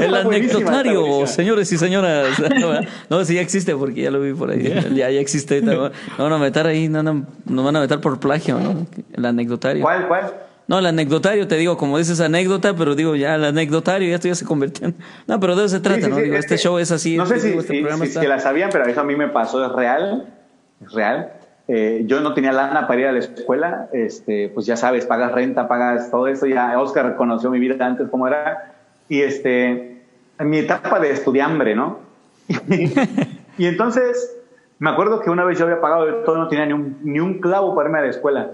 el 0.00 0.14
anecdotario, 0.14 1.26
señores 1.26 1.72
y 1.72 1.78
señoras. 1.78 2.28
No, 3.10 3.24
sí, 3.24 3.34
ya 3.34 3.40
existe 3.40 3.74
porque 3.74 4.02
ya 4.02 4.10
lo 4.10 4.20
vi 4.20 4.32
por 4.32 4.50
ahí. 4.50 4.62
Ya, 4.94 5.10
ya 5.10 5.20
existe. 5.20 5.62
No, 5.62 5.90
van 6.18 6.32
a 6.32 6.38
meter 6.38 6.66
ahí, 6.66 6.88
no, 6.88 7.02
no, 7.02 7.24
nos 7.46 7.64
van 7.64 7.76
a 7.76 7.80
meter 7.80 8.00
por 8.00 8.18
plagio, 8.18 8.58
¿no? 8.58 8.86
El 9.12 9.24
anecdotario. 9.24 9.82
¿Cuál, 9.82 10.08
cuál? 10.08 10.32
No, 10.72 10.78
el 10.78 10.86
anecdotario, 10.86 11.46
te 11.46 11.56
digo, 11.56 11.76
como 11.76 11.98
dices 11.98 12.18
anécdota, 12.22 12.74
pero 12.74 12.94
digo, 12.94 13.14
ya 13.14 13.34
el 13.34 13.44
anecdotario, 13.44 14.08
ya 14.08 14.14
esto 14.14 14.28
ya 14.28 14.34
se 14.34 14.46
convirtió 14.46 14.86
en... 14.86 14.94
No, 15.26 15.38
pero 15.38 15.54
de 15.54 15.66
eso 15.66 15.76
se 15.76 15.82
trata, 15.82 16.08
¿no? 16.08 16.16
digo, 16.16 16.34
este 16.34 16.56
show 16.56 16.78
es 16.78 16.90
así. 16.90 17.14
No 17.14 17.26
sé 17.26 17.40
si, 17.40 17.48
este 17.48 17.82
programa 17.82 18.06
si, 18.06 18.26
la 18.26 18.40
sabían, 18.40 18.70
pero 18.72 18.86
eso 18.86 19.02
a 19.02 19.04
mí 19.04 19.14
me 19.14 19.28
pasó, 19.28 19.62
es 19.62 19.70
real, 19.70 20.32
es 20.82 20.90
real. 20.94 21.30
Eh, 21.68 22.04
yo 22.06 22.20
no 22.20 22.32
tenía 22.32 22.52
lana 22.52 22.86
para 22.86 23.00
ir 23.02 23.06
a 23.06 23.12
la 23.12 23.18
escuela, 23.18 23.90
este, 23.92 24.48
pues 24.48 24.64
ya 24.64 24.78
sabes, 24.78 25.04
pagas 25.04 25.32
renta, 25.32 25.68
pagas 25.68 26.10
todo 26.10 26.26
eso, 26.26 26.46
ya 26.46 26.80
Oscar 26.80 27.16
conoció 27.16 27.50
mi 27.50 27.58
vida 27.58 27.84
antes 27.84 28.08
cómo 28.08 28.26
era, 28.26 28.72
y 29.10 29.20
este, 29.20 30.00
mi 30.38 30.60
etapa 30.60 31.00
de 31.00 31.10
estudiambre, 31.10 31.76
¿no? 31.76 31.98
y 33.58 33.66
entonces, 33.66 34.38
me 34.78 34.88
acuerdo 34.88 35.20
que 35.20 35.28
una 35.28 35.44
vez 35.44 35.58
yo 35.58 35.66
había 35.66 35.82
pagado 35.82 36.06
todo, 36.24 36.38
no 36.38 36.48
tenía 36.48 36.64
ni 36.64 36.72
un, 36.72 36.96
ni 37.02 37.20
un 37.20 37.40
clavo 37.40 37.74
para 37.74 37.90
irme 37.90 37.98
a 37.98 38.02
la 38.04 38.08
escuela. 38.08 38.52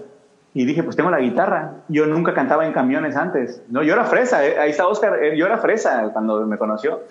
Y 0.59 0.65
dije, 0.65 0.83
pues 0.83 0.97
tengo 0.97 1.09
la 1.09 1.21
guitarra. 1.21 1.75
Yo 1.87 2.05
nunca 2.05 2.33
cantaba 2.33 2.65
en 2.65 2.73
camiones 2.73 3.15
antes. 3.15 3.63
No, 3.69 3.81
yo 3.81 3.93
era 3.93 4.03
fresa. 4.03 4.45
Eh, 4.45 4.59
ahí 4.59 4.71
está 4.71 4.89
Oscar. 4.89 5.23
Eh, 5.23 5.37
yo 5.37 5.45
era 5.45 5.57
fresa 5.57 6.09
cuando 6.11 6.45
me 6.45 6.57
conoció. 6.57 7.03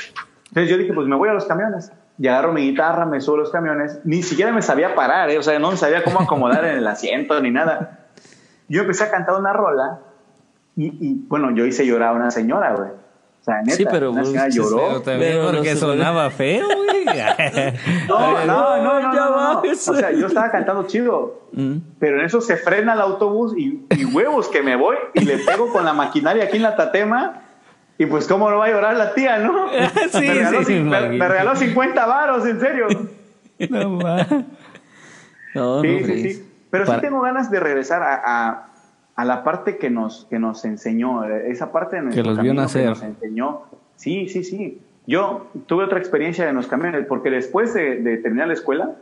Entonces 0.48 0.70
yo 0.70 0.76
dije, 0.76 0.92
pues 0.92 1.06
me 1.06 1.16
voy 1.16 1.30
a 1.30 1.32
los 1.32 1.46
camiones. 1.46 1.90
y 2.18 2.28
agarro 2.28 2.52
mi 2.52 2.60
guitarra, 2.60 3.06
me 3.06 3.22
subo 3.22 3.36
a 3.36 3.38
los 3.38 3.50
camiones, 3.50 4.00
ni 4.04 4.22
siquiera 4.22 4.52
me 4.52 4.60
sabía 4.60 4.94
parar, 4.94 5.30
¿eh? 5.30 5.38
o 5.38 5.42
sea, 5.42 5.58
no 5.58 5.74
sabía 5.78 6.04
cómo 6.04 6.20
acomodar 6.20 6.62
en 6.66 6.76
el 6.76 6.86
asiento 6.86 7.40
ni 7.40 7.50
nada. 7.50 8.00
Yo 8.68 8.82
empecé 8.82 9.04
a 9.04 9.10
cantar 9.10 9.36
una 9.36 9.54
rola 9.54 10.00
y, 10.76 10.88
y 11.00 11.14
bueno, 11.26 11.50
yo 11.52 11.64
hice 11.64 11.86
llorar 11.86 12.10
a 12.10 12.12
una 12.12 12.30
señora, 12.30 12.74
güey. 12.74 12.90
O 13.48 13.50
sea, 13.50 13.62
neta, 13.62 13.76
Sí, 13.76 13.86
pero, 13.90 14.10
una 14.10 14.24
sí, 14.50 14.58
lloró. 14.58 15.00
También 15.00 15.38
porque 15.42 15.74
sonaba 15.74 16.28
feo, 16.30 16.66
güey. 16.66 17.06
No, 18.08 18.44
no, 18.44 18.76
no, 18.82 19.00
no, 19.00 19.14
Ya 19.14 19.24
no. 19.30 19.60
O 19.62 19.74
sea, 19.74 20.12
yo 20.12 20.26
estaba 20.26 20.50
cantando 20.50 20.86
chido, 20.86 21.46
Mm. 21.52 21.76
pero 21.98 22.18
en 22.20 22.26
eso 22.26 22.42
se 22.42 22.58
frena 22.58 22.92
el 22.92 23.00
autobús 23.00 23.54
y, 23.56 23.86
y 23.96 24.04
huevos 24.04 24.48
que 24.48 24.60
me 24.62 24.76
voy 24.76 24.96
y 25.14 25.22
le 25.24 25.38
pego 25.38 25.72
con 25.72 25.82
la 25.86 25.94
maquinaria 25.94 26.44
aquí 26.44 26.58
en 26.58 26.62
la 26.62 26.76
tatema 26.76 27.40
y 27.96 28.04
pues 28.04 28.28
cómo 28.28 28.50
no 28.50 28.58
va 28.58 28.66
a 28.66 28.68
llorar 28.68 28.96
la 28.98 29.14
tía, 29.14 29.38
¿no? 29.38 29.66
Sí, 30.12 30.20
me, 30.20 30.34
regaló, 30.34 30.64
sí, 30.64 30.74
me- 30.74 31.28
regaló 31.28 31.56
50 31.56 32.04
varos, 32.06 32.44
en 32.46 32.60
serio. 32.60 32.86
No. 33.70 33.98
No, 35.54 35.80
Sí, 35.80 36.00
no 36.00 36.06
sí, 36.06 36.32
sí. 36.34 36.52
Pero 36.70 36.84
Para- 36.84 36.98
sí 36.98 37.06
tengo 37.06 37.22
ganas 37.22 37.50
de 37.50 37.60
regresar 37.60 38.02
a, 38.02 38.14
a- 38.24 38.68
a 39.18 39.24
la 39.24 39.42
parte 39.42 39.78
que 39.78 39.90
nos, 39.90 40.28
que 40.30 40.38
nos 40.38 40.64
enseñó, 40.64 41.24
eh, 41.24 41.50
esa 41.50 41.72
parte 41.72 41.96
de 41.96 42.02
nuestro 42.02 42.22
los 42.22 42.40
vio 42.40 42.54
nacer. 42.54 42.84
que 42.84 42.88
nos 42.90 43.02
enseñó. 43.02 43.62
Sí, 43.96 44.28
sí, 44.28 44.44
sí. 44.44 44.80
Yo 45.08 45.48
tuve 45.66 45.82
otra 45.82 45.98
experiencia 45.98 46.48
en 46.48 46.54
los 46.54 46.68
camiones, 46.68 47.04
porque 47.04 47.28
después 47.28 47.74
de, 47.74 48.00
de 48.00 48.18
terminar 48.18 48.46
la 48.46 48.54
escuela, 48.54 48.92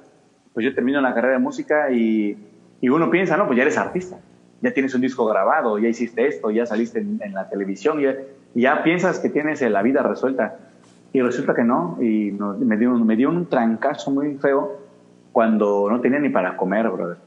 pues 0.55 0.65
yo 0.65 0.75
termino 0.75 1.03
la 1.03 1.13
carrera 1.13 1.35
de 1.35 1.39
música 1.39 1.91
y, 1.91 2.35
y 2.81 2.89
uno 2.89 3.11
piensa, 3.11 3.37
no, 3.37 3.45
pues 3.45 3.59
ya 3.59 3.65
eres 3.65 3.77
artista, 3.77 4.17
ya 4.63 4.73
tienes 4.73 4.95
un 4.95 5.03
disco 5.03 5.27
grabado, 5.27 5.79
ya 5.79 5.89
hiciste 5.91 6.27
esto, 6.27 6.51
ya 6.51 6.65
saliste 6.65 6.99
en, 6.99 7.21
en 7.23 7.35
la 7.35 7.51
televisión, 7.51 8.01
ya, 8.01 8.15
ya 8.55 8.83
piensas 8.83 9.19
que 9.19 9.29
tienes 9.29 9.61
eh, 9.61 9.69
la 9.69 9.83
vida 9.83 10.03
resuelta. 10.03 10.57
Y 11.13 11.21
resulta 11.21 11.55
que 11.55 11.63
no, 11.63 11.99
y 12.01 12.33
me, 12.33 12.79
dio, 12.79 12.95
me 12.95 13.17
dio 13.17 13.29
un 13.29 13.51
trancazo 13.51 14.11
muy 14.11 14.37
feo 14.37 14.81
cuando 15.33 15.91
no 15.91 16.01
tenía 16.01 16.21
ni 16.21 16.31
para 16.31 16.57
comer, 16.57 16.89
brother. 16.89 17.19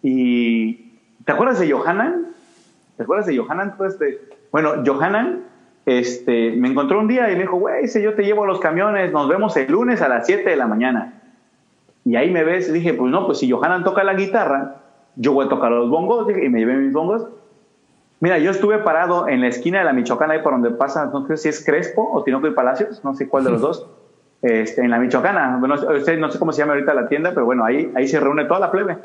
Y 0.00 1.00
¿te 1.24 1.32
acuerdas 1.32 1.58
de 1.58 1.72
Johanan? 1.72 2.35
¿Te 2.96 3.02
acuerdas 3.02 3.26
de 3.26 3.36
Johanan? 3.36 3.76
Todo 3.76 3.86
este- 3.86 4.20
Bueno, 4.52 4.82
Johanan 4.84 5.44
este, 5.84 6.52
me 6.56 6.68
encontró 6.68 6.98
un 6.98 7.08
día 7.08 7.30
y 7.30 7.34
me 7.36 7.42
dijo, 7.42 7.58
güey, 7.58 7.86
si 7.88 8.02
yo 8.02 8.14
te 8.14 8.22
llevo 8.24 8.44
los 8.46 8.58
camiones, 8.60 9.12
nos 9.12 9.28
vemos 9.28 9.56
el 9.56 9.70
lunes 9.70 10.02
a 10.02 10.08
las 10.08 10.26
7 10.26 10.50
de 10.50 10.56
la 10.56 10.66
mañana. 10.66 11.12
Y 12.04 12.16
ahí 12.16 12.30
me 12.30 12.42
ves, 12.44 12.72
dije, 12.72 12.94
pues 12.94 13.10
no, 13.10 13.26
pues 13.26 13.38
si 13.38 13.50
Johanan 13.50 13.84
toca 13.84 14.02
la 14.04 14.14
guitarra, 14.14 14.76
yo 15.16 15.32
voy 15.32 15.46
a 15.46 15.48
tocar 15.48 15.70
los 15.70 15.88
bongos, 15.90 16.26
dije, 16.28 16.44
y 16.44 16.48
me 16.48 16.60
llevé 16.60 16.74
mis 16.76 16.92
bongos. 16.92 17.26
Mira, 18.20 18.38
yo 18.38 18.50
estuve 18.50 18.78
parado 18.78 19.28
en 19.28 19.40
la 19.42 19.48
esquina 19.48 19.78
de 19.80 19.84
la 19.84 19.92
Michoacana, 19.92 20.34
ahí 20.34 20.42
por 20.42 20.52
donde 20.52 20.70
pasa, 20.70 21.06
no 21.06 21.26
sé 21.26 21.36
si 21.36 21.48
es 21.50 21.64
Crespo 21.64 22.08
o 22.12 22.22
Tinoco 22.24 22.46
y 22.46 22.52
Palacios, 22.52 23.04
no 23.04 23.14
sé 23.14 23.28
cuál 23.28 23.44
de 23.44 23.50
los 23.50 23.60
dos, 23.60 23.86
este, 24.42 24.82
en 24.82 24.90
la 24.90 24.98
Michoacana. 24.98 25.56
Bueno, 25.60 25.74
usted 25.74 26.18
no 26.18 26.30
sé 26.30 26.38
cómo 26.38 26.52
se 26.52 26.60
llama 26.62 26.72
ahorita 26.72 26.94
la 26.94 27.08
tienda, 27.08 27.30
pero 27.34 27.44
bueno, 27.44 27.64
ahí, 27.64 27.92
ahí 27.94 28.08
se 28.08 28.18
reúne 28.18 28.44
toda 28.46 28.60
la 28.60 28.70
plebe. 28.70 28.96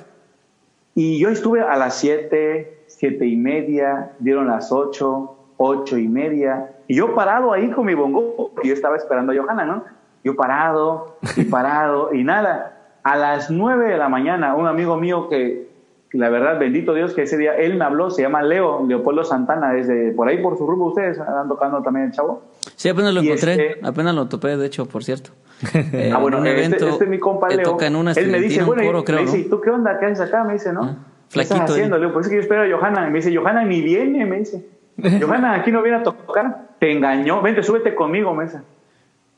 Y 0.95 1.19
yo 1.19 1.29
estuve 1.29 1.61
a 1.61 1.75
las 1.77 1.95
7, 1.95 2.83
7 2.87 3.25
y 3.25 3.35
media, 3.37 4.11
dieron 4.19 4.47
las 4.47 4.71
8, 4.71 5.37
8 5.57 5.97
y 5.97 6.07
media, 6.07 6.71
y 6.87 6.95
yo 6.95 7.15
parado 7.15 7.53
ahí 7.53 7.69
con 7.71 7.85
mi 7.85 7.93
bongo, 7.93 8.51
y 8.63 8.67
yo 8.67 8.73
estaba 8.73 8.97
esperando 8.97 9.31
a 9.31 9.35
Johanna, 9.35 9.65
¿no? 9.65 9.83
Yo 10.23 10.35
parado 10.35 11.17
y 11.35 11.43
parado 11.45 12.13
y 12.13 12.23
nada. 12.23 12.77
A 13.03 13.15
las 13.15 13.49
9 13.49 13.87
de 13.87 13.97
la 13.97 14.09
mañana, 14.09 14.53
un 14.55 14.67
amigo 14.67 14.97
mío 14.97 15.27
que, 15.29 15.69
la 16.11 16.29
verdad, 16.29 16.59
bendito 16.59 16.93
Dios, 16.93 17.13
que 17.13 17.23
ese 17.23 17.37
día 17.37 17.55
él 17.55 17.75
me 17.77 17.85
habló, 17.85 18.11
se 18.11 18.21
llama 18.21 18.43
Leo, 18.43 18.85
Leopoldo 18.85 19.23
Santana, 19.23 19.71
desde 19.71 20.11
por 20.11 20.27
ahí 20.27 20.39
por 20.43 20.57
su 20.57 20.67
rumbo, 20.67 20.87
ustedes 20.87 21.19
andan 21.19 21.47
tocando 21.47 21.81
también 21.81 22.07
el 22.07 22.11
chavo. 22.11 22.43
Sí, 22.75 22.89
apenas 22.89 23.13
lo 23.13 23.23
Y 23.23 23.27
encontré, 23.29 23.53
este- 23.53 23.79
apenas 23.87 24.13
lo 24.13 24.27
topé, 24.27 24.57
de 24.57 24.65
hecho, 24.67 24.85
por 24.85 25.03
cierto. 25.03 25.31
Eh, 25.73 26.11
ah, 26.13 26.19
bueno, 26.19 26.37
en 26.37 26.41
un 26.41 26.47
este, 26.47 26.59
evento, 26.59 26.87
este 26.89 27.03
es 27.03 27.09
mi 27.09 27.19
compa 27.19 27.49
Leo. 27.49 27.63
toca 27.63 27.87
en 27.87 27.95
una 27.95 28.11
Él 28.13 28.31
me 28.31 28.39
dice, 28.39 28.63
bueno, 28.63 28.83
y- 28.83 28.85
coro, 28.87 29.03
creo, 29.03 29.19
me 29.19 29.25
dice, 29.25 29.37
¿no? 29.37 29.43
¿y 29.45 29.49
tú 29.49 29.61
qué 29.61 29.69
onda? 29.69 29.99
¿Qué 29.99 30.05
haces 30.05 30.21
acá? 30.21 30.43
Me 30.43 30.53
dice, 30.53 30.73
¿no? 30.73 30.83
Ah, 30.83 30.95
¿Qué 31.31 31.41
estás 31.41 31.57
flaquito, 31.57 31.73
haciendo? 31.73 31.97
Le 31.97 32.05
digo, 32.05 32.13
pues 32.13 32.25
es 32.25 32.29
que 32.29 32.35
yo 32.37 32.41
espero 32.41 32.63
a 32.63 32.77
Johanna. 32.79 33.07
Y 33.07 33.11
me 33.11 33.17
dice, 33.17 33.35
Johanna 33.35 33.63
ni 33.63 33.81
viene, 33.81 34.25
me 34.25 34.39
dice. 34.39 34.65
Johanna, 35.21 35.55
aquí 35.55 35.71
no 35.71 35.81
viene 35.81 35.99
a 35.99 36.03
tocar. 36.03 36.69
Te 36.79 36.91
engañó. 36.91 37.41
Vente, 37.41 37.63
súbete 37.63 37.95
conmigo, 37.95 38.33
me 38.33 38.45
dice. 38.45 38.59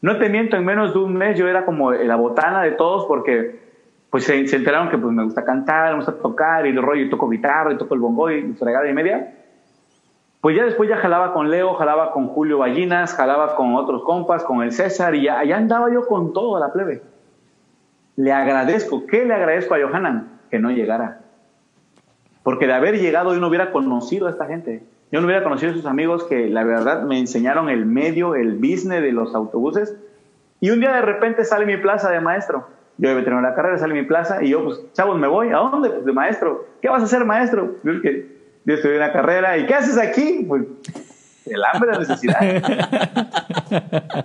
No 0.01 0.17
te 0.17 0.29
miento, 0.29 0.57
en 0.57 0.65
menos 0.65 0.93
de 0.93 0.99
un 0.99 1.13
mes 1.13 1.37
yo 1.37 1.47
era 1.47 1.65
como 1.65 1.91
la 1.91 2.15
botana 2.15 2.61
de 2.63 2.71
todos 2.71 3.05
porque 3.05 3.63
pues 4.09 4.25
se, 4.25 4.47
se 4.47 4.57
enteraron 4.57 4.89
que 4.89 4.97
pues 4.97 5.13
me 5.13 5.23
gusta 5.23 5.43
cantar, 5.43 5.91
me 5.91 5.95
gusta 5.97 6.11
tocar 6.13 6.65
y 6.65 6.69
el 6.69 6.81
rollo, 6.81 7.03
y 7.03 7.09
toco 7.09 7.29
guitarra 7.29 7.71
y 7.73 7.77
toco 7.77 7.95
el 7.95 8.01
bongo 8.01 8.29
y 8.29 8.53
fregada 8.53 8.87
y 8.89 8.93
media. 8.93 9.33
Pues 10.43 10.57
ya 10.57 10.65
después 10.65 10.89
ya 10.89 10.97
jalaba 10.97 11.31
con 11.31 11.49
Leo, 11.49 11.73
jalaba 11.75 12.11
con 12.11 12.27
Julio 12.27 12.57
Ballinas, 12.57 13.13
jalaba 13.15 13.55
con 13.55 13.75
otros 13.75 14.03
compas, 14.03 14.43
con 14.43 14.61
el 14.61 14.73
César 14.73 15.15
y 15.15 15.29
allá 15.29 15.55
andaba 15.55 15.89
yo 15.89 16.05
con 16.05 16.33
todo 16.33 16.59
la 16.59 16.73
plebe. 16.73 17.01
Le 18.17 18.33
agradezco, 18.33 19.07
¿qué 19.07 19.23
le 19.23 19.33
agradezco 19.33 19.73
a 19.73 19.77
Johanan? 19.81 20.41
Que 20.51 20.59
no 20.59 20.69
llegara. 20.69 21.21
Porque 22.43 22.67
de 22.67 22.73
haber 22.73 22.99
llegado 22.99 23.33
yo 23.33 23.39
no 23.39 23.47
hubiera 23.47 23.71
conocido 23.71 24.27
a 24.27 24.31
esta 24.31 24.45
gente. 24.45 24.83
Yo 25.13 25.21
no 25.21 25.27
hubiera 25.27 25.45
conocido 25.45 25.71
a 25.71 25.75
sus 25.75 25.85
amigos 25.85 26.25
que 26.25 26.49
la 26.49 26.65
verdad 26.65 27.03
me 27.03 27.19
enseñaron 27.19 27.69
el 27.69 27.85
medio, 27.85 28.35
el 28.35 28.55
business 28.55 29.01
de 29.01 29.13
los 29.13 29.33
autobuses. 29.35 29.95
Y 30.59 30.71
un 30.71 30.81
día 30.81 30.91
de 30.91 31.03
repente 31.03 31.45
sale 31.45 31.65
mi 31.65 31.77
plaza 31.77 32.11
de 32.11 32.19
maestro. 32.19 32.67
Yo 32.97 33.07
debe 33.07 33.21
tener 33.21 33.41
la 33.41 33.55
carrera, 33.55 33.77
sale 33.77 33.93
mi 33.93 34.03
plaza 34.03 34.43
y 34.43 34.49
yo, 34.49 34.65
pues, 34.65 34.83
chavos, 34.91 35.17
me 35.17 35.27
voy. 35.27 35.51
¿A 35.51 35.59
dónde? 35.59 35.89
Pues 35.89 36.03
de 36.03 36.11
maestro. 36.11 36.65
¿Qué 36.81 36.89
vas 36.89 37.01
a 37.01 37.05
hacer, 37.05 37.23
maestro? 37.23 37.75
Yo, 37.85 38.01
que 38.01 38.42
yo 38.65 38.73
estudié 38.75 38.97
una 38.97 39.11
carrera. 39.11 39.57
¿Y 39.57 39.65
qué 39.65 39.73
haces 39.75 39.97
aquí? 39.97 40.45
Pues 40.47 40.63
el 41.45 41.61
hambre, 41.63 41.91
la 41.91 41.99
necesidad. 41.99 42.39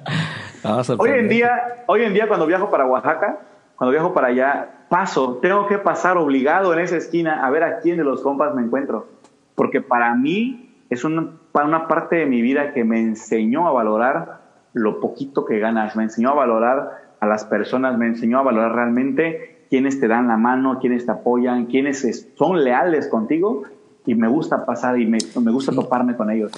Ah, 0.64 0.82
Hoy 0.99 1.11
en 1.11 1.28
día, 1.28 1.84
hoy 1.86 2.03
en 2.03 2.12
día 2.12 2.26
cuando 2.26 2.45
viajo 2.47 2.68
para 2.68 2.84
Oaxaca, 2.84 3.39
cuando 3.76 3.93
viajo 3.93 4.12
para 4.12 4.26
allá, 4.28 4.68
paso, 4.89 5.39
tengo 5.41 5.66
que 5.68 5.78
pasar 5.78 6.16
obligado 6.18 6.72
en 6.72 6.80
esa 6.80 6.97
esquina 6.97 7.47
a 7.47 7.51
ver 7.51 7.62
a 7.62 7.78
quién 7.78 7.97
de 7.97 8.05
los 8.05 8.22
compas 8.22 8.55
me 8.55 8.62
encuentro, 8.62 9.07
porque 9.55 9.80
para 9.80 10.14
mí 10.16 10.74
es 10.91 11.05
una, 11.05 11.28
una 11.55 11.86
parte 11.86 12.16
de 12.16 12.26
mi 12.26 12.43
vida 12.43 12.72
que 12.72 12.82
me 12.84 13.01
enseñó 13.01 13.68
a 13.68 13.72
valorar 13.72 14.41
lo 14.72 14.99
poquito 15.01 15.45
que 15.45 15.61
ganas, 15.61 15.95
me 15.95 16.03
enseñó 16.03 16.30
a 16.30 16.34
valorar 16.34 17.03
a 17.20 17.26
las 17.26 17.45
personas, 17.45 17.97
me 17.97 18.07
enseñó 18.07 18.41
a 18.41 18.43
valorar 18.43 18.72
realmente 18.74 19.64
quiénes 19.70 20.01
te 20.01 20.09
dan 20.09 20.26
la 20.26 20.36
mano, 20.36 20.78
quiénes 20.80 21.07
te 21.07 21.12
apoyan, 21.12 21.66
quiénes 21.66 22.05
es- 22.05 22.28
son 22.36 22.64
leales 22.64 23.07
contigo 23.09 23.62
y 24.11 24.14
me 24.14 24.28
gusta 24.28 24.64
pasar 24.64 24.98
y 25.00 25.06
me, 25.06 25.18
me 25.42 25.50
gusta 25.52 25.72
toparme 25.72 26.16
con 26.16 26.30
ellos. 26.30 26.52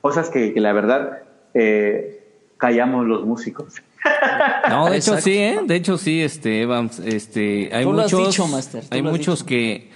Cosas 0.00 0.30
que, 0.30 0.52
que 0.52 0.60
la 0.60 0.72
verdad 0.72 1.20
eh, 1.54 2.22
callamos 2.56 3.06
los 3.06 3.24
músicos. 3.24 3.74
No, 4.68 4.88
de 4.90 4.96
hecho 4.98 5.16
sí, 5.20 5.32
¿eh? 5.36 5.58
De 5.66 5.74
hecho 5.76 5.98
sí, 5.98 6.20
este, 6.22 6.62
Evans, 6.62 6.98
este, 7.00 7.70
hay 7.72 7.84
Tú 7.84 7.92
lo 7.92 8.02
has 8.02 8.12
muchos, 8.12 8.28
dicho, 8.28 8.46
Master, 8.46 8.82
tú 8.82 8.88
hay 8.90 9.02
lo 9.02 9.08
has 9.08 9.12
muchos 9.16 9.38
dicho. 9.40 9.46
que 9.46 9.90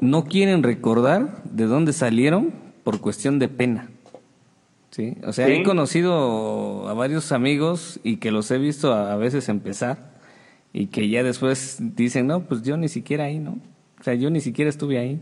no 0.00 0.24
quieren 0.24 0.62
recordar 0.62 1.42
de 1.44 1.64
dónde 1.66 1.92
salieron 1.92 2.52
por 2.84 3.00
cuestión 3.00 3.38
de 3.38 3.48
pena. 3.48 3.88
Sí, 4.90 5.16
o 5.26 5.32
sea, 5.32 5.46
Sí. 5.46 5.52
he 5.52 5.62
conocido 5.64 6.88
a 6.88 6.94
varios 6.94 7.32
amigos 7.32 7.98
y 8.04 8.16
que 8.18 8.30
los 8.30 8.50
he 8.50 8.58
visto 8.58 8.92
a, 8.92 9.12
a 9.12 9.16
veces 9.16 9.48
empezar 9.48 10.12
y 10.72 10.86
que 10.86 11.08
ya 11.08 11.22
después 11.22 11.78
dicen, 11.80 12.26
no, 12.26 12.40
pues 12.44 12.62
yo 12.62 12.76
ni 12.76 12.88
siquiera 12.88 13.24
ahí, 13.24 13.38
¿no? 13.38 13.58
O 14.00 14.02
sea, 14.02 14.14
yo 14.14 14.30
ni 14.30 14.40
siquiera 14.40 14.68
estuve 14.68 14.98
ahí. 14.98 15.20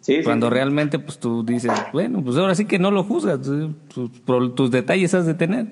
Sí. 0.00 0.22
Cuando 0.22 0.48
sí. 0.48 0.54
realmente, 0.54 0.98
pues 0.98 1.18
tú 1.18 1.44
dices, 1.44 1.72
bueno, 1.92 2.22
pues 2.22 2.36
ahora 2.36 2.54
sí 2.54 2.64
que 2.66 2.78
no 2.78 2.90
lo 2.90 3.04
juzgas, 3.04 3.40
tus, 3.42 4.70
detalles 4.70 5.14
has 5.14 5.26
de 5.26 5.34
tener, 5.34 5.66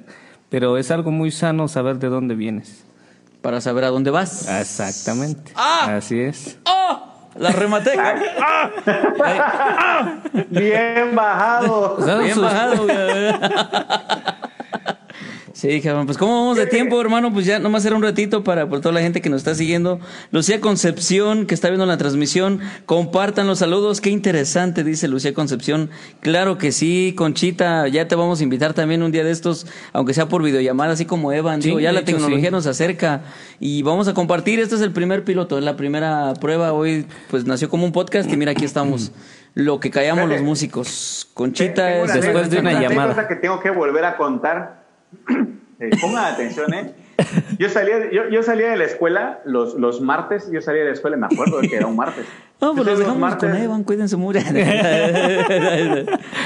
pero 0.48 0.78
es 0.78 0.90
algo 0.90 1.10
muy 1.10 1.30
sano 1.30 1.68
saber 1.68 1.98
de 1.98 2.08
dónde 2.08 2.34
vienes. 2.34 2.84
Para 3.42 3.60
saber 3.60 3.84
a 3.84 3.88
dónde 3.88 4.10
vas. 4.10 4.48
Exactamente. 4.48 5.52
¡Ah! 5.56 5.96
Así 5.96 6.20
es. 6.20 6.58
¡Oh! 6.64 7.08
La 7.34 7.50
rematé. 7.50 7.92
Bien 10.50 11.14
bajado. 11.14 11.96
Bien 12.20 12.34
sus- 12.34 12.42
bajado. 12.42 12.86
Sí, 15.62 15.80
cabrón, 15.80 16.06
pues 16.06 16.18
¿cómo 16.18 16.40
vamos 16.40 16.56
de 16.56 16.66
tiempo, 16.66 17.00
hermano? 17.00 17.32
Pues 17.32 17.46
ya 17.46 17.60
nomás 17.60 17.84
era 17.84 17.94
un 17.94 18.02
ratito 18.02 18.42
para 18.42 18.68
por 18.68 18.80
toda 18.80 18.92
la 18.92 19.00
gente 19.00 19.20
que 19.20 19.30
nos 19.30 19.38
está 19.42 19.54
siguiendo. 19.54 20.00
Lucía 20.32 20.60
Concepción, 20.60 21.46
que 21.46 21.54
está 21.54 21.68
viendo 21.68 21.86
la 21.86 21.96
transmisión, 21.98 22.58
compartan 22.84 23.46
los 23.46 23.60
saludos. 23.60 24.00
Qué 24.00 24.10
interesante, 24.10 24.82
dice 24.82 25.06
Lucía 25.06 25.32
Concepción. 25.34 25.88
Claro 26.18 26.58
que 26.58 26.72
sí, 26.72 27.14
Conchita, 27.16 27.86
ya 27.86 28.08
te 28.08 28.16
vamos 28.16 28.40
a 28.40 28.42
invitar 28.42 28.74
también 28.74 29.04
un 29.04 29.12
día 29.12 29.22
de 29.22 29.30
estos, 29.30 29.68
aunque 29.92 30.14
sea 30.14 30.26
por 30.28 30.42
videollamada, 30.42 30.94
así 30.94 31.04
como 31.04 31.32
Evan. 31.32 31.62
Sí, 31.62 31.68
Digo, 31.68 31.78
ya 31.78 31.92
la 31.92 32.00
hecho, 32.00 32.06
tecnología 32.06 32.48
sí. 32.48 32.52
nos 32.52 32.66
acerca 32.66 33.22
y 33.60 33.82
vamos 33.84 34.08
a 34.08 34.14
compartir. 34.14 34.58
Este 34.58 34.74
es 34.74 34.80
el 34.80 34.90
primer 34.90 35.22
piloto, 35.22 35.58
es 35.58 35.64
la 35.64 35.76
primera 35.76 36.34
prueba. 36.40 36.72
Hoy, 36.72 37.06
pues 37.30 37.44
nació 37.46 37.68
como 37.68 37.84
un 37.84 37.92
podcast 37.92 38.28
y 38.32 38.36
mira, 38.36 38.50
aquí 38.50 38.64
estamos. 38.64 39.12
Lo 39.54 39.78
que 39.78 39.92
callamos 39.92 40.28
los 40.28 40.40
músicos. 40.40 41.28
Conchita 41.34 41.94
es 41.98 42.04
una 42.04 42.14
después 42.14 42.50
de 42.50 42.58
anécdota- 42.58 42.60
una 42.60 42.72
llamada. 42.88 43.02
anécdota 43.12 43.28
que 43.28 43.36
tengo 43.36 43.60
que 43.60 43.70
volver 43.70 44.04
a 44.06 44.16
contar. 44.16 44.81
Eh, 45.80 45.90
pongan 46.00 46.24
atención, 46.32 46.72
¿eh? 46.74 46.94
Yo 47.58 47.68
salía, 47.68 48.10
yo, 48.10 48.28
yo 48.28 48.42
salía 48.42 48.70
de 48.70 48.76
la 48.76 48.84
escuela 48.84 49.40
los, 49.44 49.74
los 49.74 50.00
martes, 50.00 50.50
yo 50.52 50.60
salía 50.60 50.82
de 50.82 50.88
la 50.88 50.94
escuela, 50.94 51.16
me 51.16 51.26
acuerdo 51.26 51.60
de 51.60 51.68
que 51.68 51.76
era 51.76 51.86
un 51.86 51.96
martes. 51.96 52.26
No, 52.60 52.74
pues 52.74 52.86
Entonces, 52.86 52.90
los 52.90 52.98
dejamos 53.00 53.20
martes- 53.20 53.50
con 53.50 53.58
Evan, 53.60 53.84
cuídense 53.84 54.16
mucho. 54.16 54.38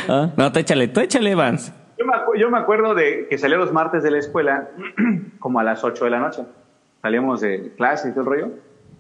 ¿Ah? 0.09 0.31
No, 0.37 0.53
tú 0.53 0.59
échale, 0.59 0.89
tú 0.89 1.01
échale, 1.01 1.31
Evans. 1.31 1.73
Yo 1.99 2.05
me, 2.07 2.13
acu- 2.13 2.39
yo 2.39 2.51
me 2.51 2.59
acuerdo 2.59 2.95
de 2.95 3.27
que 3.29 3.39
salía 3.39 3.57
los 3.57 3.73
martes 3.73 4.03
de 4.03 4.11
la 4.11 4.19
escuela 4.19 4.69
como 5.39 5.61
a 5.61 5.65
las 5.65 5.85
8 5.85 6.05
de 6.05 6.11
la 6.11 6.19
noche. 6.21 6.43
salíamos 7.03 7.41
de 7.41 7.73
clase 7.77 8.09
y 8.09 8.13
todo 8.13 8.21
el 8.23 8.27
rollo. 8.27 8.49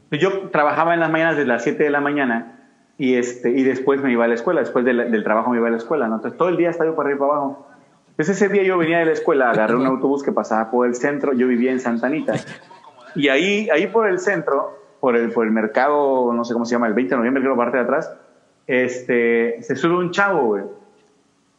Pues 0.08 0.20
yo 0.20 0.48
trabajaba 0.50 0.94
en 0.94 1.00
las 1.00 1.10
mañanas 1.10 1.36
desde 1.36 1.48
las 1.48 1.62
7 1.64 1.82
de 1.82 1.90
la 1.90 2.00
mañana 2.00 2.52
y, 2.98 3.14
este, 3.14 3.50
y 3.50 3.62
después 3.64 4.00
me 4.02 4.12
iba 4.12 4.24
a 4.24 4.28
la 4.28 4.34
escuela, 4.34 4.60
después 4.60 4.84
del, 4.84 5.10
del 5.10 5.24
trabajo 5.24 5.50
me 5.50 5.58
iba 5.58 5.68
a 5.68 5.70
la 5.70 5.76
escuela, 5.76 6.06
¿no? 6.08 6.16
Entonces 6.16 6.38
todo 6.38 6.48
el 6.48 6.56
día 6.56 6.70
estaba 6.70 6.88
yo 6.90 6.96
para 6.96 7.08
arriba 7.08 7.26
y 7.26 7.28
para 7.28 7.40
abajo. 7.40 7.68
Entonces 8.18 8.40
ese 8.40 8.48
día 8.48 8.62
yo 8.62 8.78
venía 8.78 8.98
de 9.00 9.04
la 9.04 9.12
escuela, 9.12 9.50
agarré 9.50 9.76
un 9.76 9.86
autobús 9.86 10.22
que 10.22 10.32
pasaba 10.32 10.70
por 10.70 10.86
el 10.86 10.94
centro, 10.94 11.34
yo 11.34 11.46
vivía 11.46 11.70
en 11.70 11.80
Santanita. 11.80 12.32
Y 13.14 13.28
ahí, 13.28 13.68
ahí 13.70 13.86
por 13.88 14.08
el 14.08 14.18
centro, 14.18 14.78
por 15.00 15.16
el, 15.16 15.30
por 15.32 15.44
el 15.44 15.52
mercado, 15.52 16.32
no 16.32 16.44
sé 16.44 16.54
cómo 16.54 16.64
se 16.64 16.72
llama, 16.72 16.86
el 16.86 16.94
20 16.94 17.10
de 17.10 17.16
noviembre, 17.18 17.42
creo, 17.42 17.56
parte 17.56 17.76
de 17.76 17.82
atrás, 17.82 18.10
este, 18.66 19.62
se 19.62 19.76
sube 19.76 19.96
un 19.96 20.10
chavo, 20.12 20.46
güey. 20.46 20.64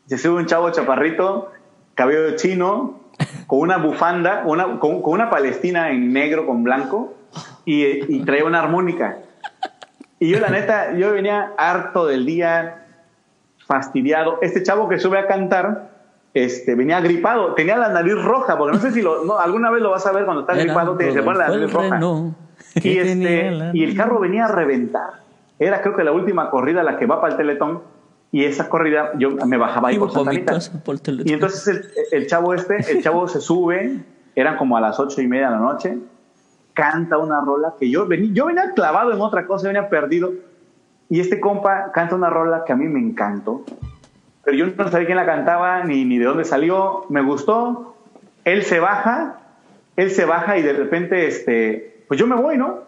Se 0.08 0.18
sube 0.18 0.38
un 0.38 0.46
chavo 0.48 0.72
chaparrito, 0.72 1.52
cabello 1.94 2.36
chino, 2.36 3.02
con 3.46 3.60
una 3.60 3.78
bufanda, 3.78 4.44
una, 4.46 4.80
con, 4.80 5.02
con 5.02 5.14
una 5.14 5.30
palestina 5.30 5.92
en 5.92 6.12
negro 6.12 6.46
con 6.46 6.64
blanco 6.64 7.14
y, 7.66 7.84
y 8.14 8.24
traía 8.24 8.46
una 8.46 8.60
armónica. 8.60 9.20
Y 10.20 10.30
yo, 10.30 10.40
la 10.40 10.50
neta, 10.50 10.94
yo 10.94 11.12
venía 11.12 11.54
harto 11.58 12.08
del 12.08 12.26
día, 12.26 12.86
fastidiado. 13.68 14.40
Este 14.42 14.64
chavo 14.64 14.90
que 14.90 14.98
sube 14.98 15.20
a 15.20 15.28
cantar, 15.28 15.97
este, 16.34 16.76
venía 16.76 17.00
gripado, 17.02 17.54
tenía 17.54 17.78
la 17.78 17.90
nariz 17.90 18.16
roja, 18.22 18.58
porque 18.58 18.78
no 18.78 18.82
sé 18.82 18.92
si 18.92 19.02
lo, 19.02 19.24
no, 19.26 19.40
alguna 19.40 19.72
vez 19.72 19.82
lo 19.82 19.92
vas 19.92 20.06
a 20.06 20.12
ver 20.12 20.26
cuando 20.26 20.42
estás 20.42 20.58
gripado, 20.58 20.96
te, 20.96 21.12
se 21.12 21.24
pone 21.24 21.40
la 21.40 21.50
nariz 21.50 21.72
roja. 21.72 22.00
Y, 22.76 22.98
este, 22.98 23.72
y 23.74 23.84
el 23.84 23.96
carro 23.96 24.20
venía 24.20 24.46
a 24.46 24.48
reventar. 24.50 25.22
Era 25.58 25.82
creo 25.82 25.96
que 25.96 26.04
la 26.04 26.12
última 26.12 26.50
corrida, 26.52 26.84
la 26.84 26.98
que 26.98 27.08
va 27.08 27.20
para 27.20 27.34
el 27.34 27.38
Teletón, 27.38 27.82
y 28.32 28.44
esa 28.44 28.70
corrida 28.70 29.14
yo 29.18 29.32
me 29.32 29.58
bajaba 29.58 29.90
ahí 29.90 29.98
por 29.98 30.12
Santanita. 30.12 30.54
casa, 30.54 30.84
por. 30.84 30.98
Y 31.26 31.34
entonces 31.34 31.68
el, 31.68 31.86
el 32.12 32.28
chavo 32.28 32.54
este, 32.54 32.78
el 32.92 33.02
chavo 33.02 33.28
se 33.28 33.42
sube, 33.42 34.00
eran 34.36 34.58
como 34.58 34.78
a 34.78 34.82
las 34.82 35.00
ocho 35.00 35.22
y 35.22 35.28
media 35.28 35.48
de 35.48 35.54
la 35.54 35.60
noche, 35.60 35.98
canta 36.74 37.18
una 37.18 37.42
rola 37.42 37.74
que 37.80 37.90
yo 37.90 38.06
venía, 38.06 38.30
yo 38.34 38.46
venía 38.46 38.72
clavado 38.76 39.12
en 39.12 39.20
otra 39.22 39.48
cosa, 39.48 39.68
venía 39.68 39.90
perdido. 39.90 40.32
Y 41.10 41.20
este 41.22 41.40
compa 41.40 41.92
canta 41.92 42.16
una 42.16 42.30
rola 42.30 42.64
que 42.66 42.74
a 42.74 42.76
mí 42.76 42.86
me 42.86 43.00
encantó. 43.00 43.64
Pero 44.48 44.60
yo 44.60 44.66
no 44.78 44.90
sabía 44.90 45.08
quién 45.08 45.18
la 45.18 45.26
cantaba 45.26 45.84
ni, 45.84 46.06
ni 46.06 46.20
de 46.20 46.24
dónde 46.24 46.46
salió. 46.46 47.04
Me 47.10 47.22
gustó. 47.22 47.98
Él 48.46 48.64
se 48.64 48.80
baja, 48.80 49.42
él 49.98 50.10
se 50.10 50.24
baja 50.24 50.58
y 50.58 50.62
de 50.62 50.72
repente, 50.72 51.28
este, 51.28 52.06
pues 52.08 52.18
yo 52.18 52.28
me 52.28 52.38
voy, 52.38 52.58
¿no? 52.58 52.80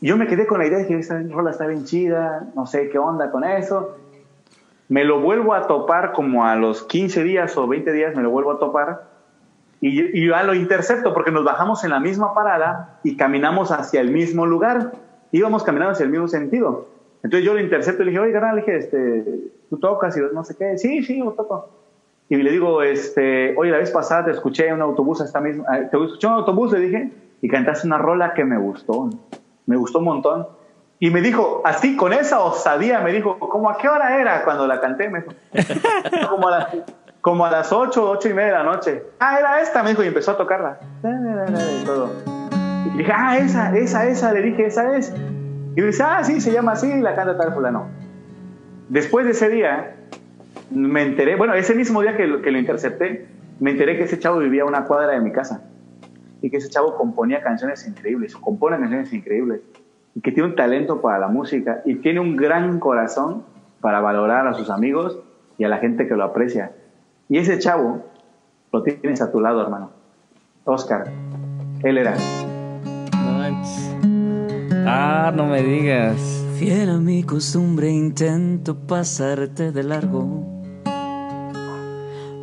Yo 0.00 0.16
me 0.16 0.26
quedé 0.26 0.46
con 0.46 0.58
la 0.58 0.66
idea 0.66 0.78
de 0.78 0.86
que 0.86 0.98
esta 0.98 1.20
rola 1.28 1.50
está 1.50 1.66
bien 1.66 1.84
chida, 1.84 2.48
no 2.54 2.66
sé 2.66 2.88
qué 2.88 2.98
onda 2.98 3.30
con 3.30 3.44
eso. 3.44 3.98
Me 4.88 5.04
lo 5.04 5.20
vuelvo 5.20 5.52
a 5.52 5.66
topar 5.66 6.12
como 6.12 6.46
a 6.46 6.56
los 6.56 6.82
15 6.84 7.24
días 7.24 7.54
o 7.58 7.68
20 7.68 7.92
días, 7.92 8.16
me 8.16 8.22
lo 8.22 8.30
vuelvo 8.30 8.52
a 8.52 8.58
topar. 8.58 9.02
Y, 9.82 10.18
y 10.18 10.30
ya 10.30 10.44
lo 10.44 10.54
intercepto 10.54 11.12
porque 11.12 11.30
nos 11.30 11.44
bajamos 11.44 11.84
en 11.84 11.90
la 11.90 12.00
misma 12.00 12.32
parada 12.32 13.00
y 13.04 13.18
caminamos 13.18 13.70
hacia 13.70 14.00
el 14.00 14.12
mismo 14.12 14.46
lugar. 14.46 14.92
Íbamos 15.30 15.62
caminando 15.62 15.92
hacia 15.92 16.04
el 16.04 16.10
mismo 16.10 16.28
sentido. 16.28 16.88
Entonces 17.22 17.44
yo 17.44 17.52
lo 17.52 17.60
intercepto 17.60 18.02
y 18.02 18.06
le 18.06 18.10
dije, 18.12 18.22
oye, 18.22 18.32
carnal, 18.32 18.56
le 18.56 18.62
dije, 18.62 18.76
este, 18.78 19.24
tú 19.68 19.78
tocas 19.78 20.16
y 20.16 20.20
no 20.32 20.44
sé 20.44 20.56
qué. 20.56 20.78
Sí, 20.78 21.02
sí, 21.02 21.18
yo 21.18 21.32
toco. 21.32 21.70
Y 22.28 22.36
le 22.36 22.50
digo, 22.50 22.82
este, 22.82 23.54
oye, 23.56 23.70
la 23.70 23.78
vez 23.78 23.90
pasada 23.90 24.24
te 24.24 24.30
escuché 24.32 24.66
en 24.66 24.74
un 24.74 24.82
autobús, 24.82 25.20
esta 25.20 25.40
misma, 25.40 25.64
eh, 25.78 25.88
te 25.90 25.96
escuché 25.96 26.26
en 26.26 26.32
un 26.32 26.38
autobús, 26.40 26.72
le 26.72 26.80
dije, 26.80 27.12
y 27.40 27.48
cantaste 27.48 27.86
una 27.86 27.98
rola 27.98 28.34
que 28.34 28.44
me 28.44 28.58
gustó. 28.58 29.10
Me 29.66 29.76
gustó 29.76 30.00
un 30.00 30.06
montón. 30.06 30.46
Y 30.98 31.10
me 31.10 31.20
dijo, 31.20 31.62
así, 31.64 31.96
con 31.96 32.12
esa 32.12 32.40
osadía, 32.40 33.00
me 33.00 33.12
dijo, 33.12 33.38
¿cómo 33.38 33.70
a 33.70 33.76
qué 33.76 33.88
hora 33.88 34.20
era 34.20 34.42
cuando 34.44 34.66
la 34.66 34.80
canté? 34.80 35.08
Me 35.08 35.20
dijo, 35.20 35.32
como 36.30 36.48
a 36.48 36.50
las, 36.50 36.76
como 37.20 37.44
a 37.44 37.50
las 37.50 37.72
8, 37.72 38.10
8 38.10 38.28
y 38.28 38.34
media 38.34 38.46
de 38.46 38.52
la 38.54 38.64
noche. 38.64 39.04
Ah, 39.20 39.38
era 39.38 39.60
esta, 39.60 39.82
me 39.82 39.90
dijo, 39.90 40.02
y 40.02 40.08
empezó 40.08 40.32
a 40.32 40.36
tocarla. 40.36 40.78
Y 42.86 42.98
dije, 42.98 43.12
ah, 43.14 43.36
esa, 43.38 43.76
esa, 43.76 44.06
esa, 44.06 44.32
le 44.32 44.42
dije, 44.42 44.66
esa 44.66 44.96
es. 44.96 45.12
Y 45.76 45.82
dice, 45.82 46.02
ah, 46.02 46.24
sí, 46.24 46.40
se 46.40 46.50
llama 46.50 46.72
así, 46.72 46.90
y 46.90 47.00
la 47.00 47.14
canta 47.14 47.36
tal 47.36 47.52
fulano. 47.52 47.88
Después 48.88 49.26
de 49.26 49.32
ese 49.32 49.48
día, 49.48 49.96
me 50.70 51.02
enteré, 51.02 51.36
bueno, 51.36 51.54
ese 51.54 51.74
mismo 51.74 52.02
día 52.02 52.16
que 52.16 52.26
lo, 52.26 52.58
intercepté, 52.58 53.26
me 53.60 53.72
enteré 53.72 53.96
que 53.96 54.04
ese 54.04 54.18
chavo 54.18 54.38
vivía 54.38 54.62
a 54.62 54.66
una 54.66 54.84
cuadra 54.84 55.12
de 55.12 55.20
mi 55.20 55.32
casa. 55.32 55.64
Y 56.42 56.50
que 56.50 56.58
ese 56.58 56.68
chavo 56.68 56.96
componía 56.96 57.42
canciones 57.42 57.86
increíbles, 57.86 58.36
compone 58.36 58.78
canciones 58.78 59.12
increíbles. 59.12 59.60
Y 60.14 60.20
que 60.20 60.32
tiene 60.32 60.50
un 60.50 60.54
talento 60.54 61.00
para 61.00 61.18
la 61.18 61.28
música 61.28 61.82
y 61.84 61.96
tiene 61.96 62.20
un 62.20 62.36
gran 62.36 62.78
corazón 62.78 63.44
para 63.80 64.00
valorar 64.00 64.46
a 64.46 64.54
sus 64.54 64.70
amigos 64.70 65.18
y 65.58 65.64
a 65.64 65.68
la 65.68 65.78
gente 65.78 66.06
que 66.06 66.14
lo 66.14 66.24
aprecia. 66.24 66.72
Y 67.28 67.38
ese 67.38 67.58
chavo 67.58 68.04
lo 68.72 68.82
tienes 68.82 69.20
a 69.20 69.32
tu 69.32 69.40
lado, 69.40 69.60
hermano. 69.62 69.90
Oscar, 70.64 71.06
él 71.82 71.98
era. 71.98 72.14
Ah, 74.86 75.32
no 75.34 75.46
me 75.46 75.62
digas. 75.62 76.35
Fiel 76.58 76.88
a 76.90 76.98
mi 76.98 77.22
costumbre 77.22 77.90
intento 77.90 78.74
pasarte 78.76 79.72
de 79.72 79.82
largo. 79.82 80.44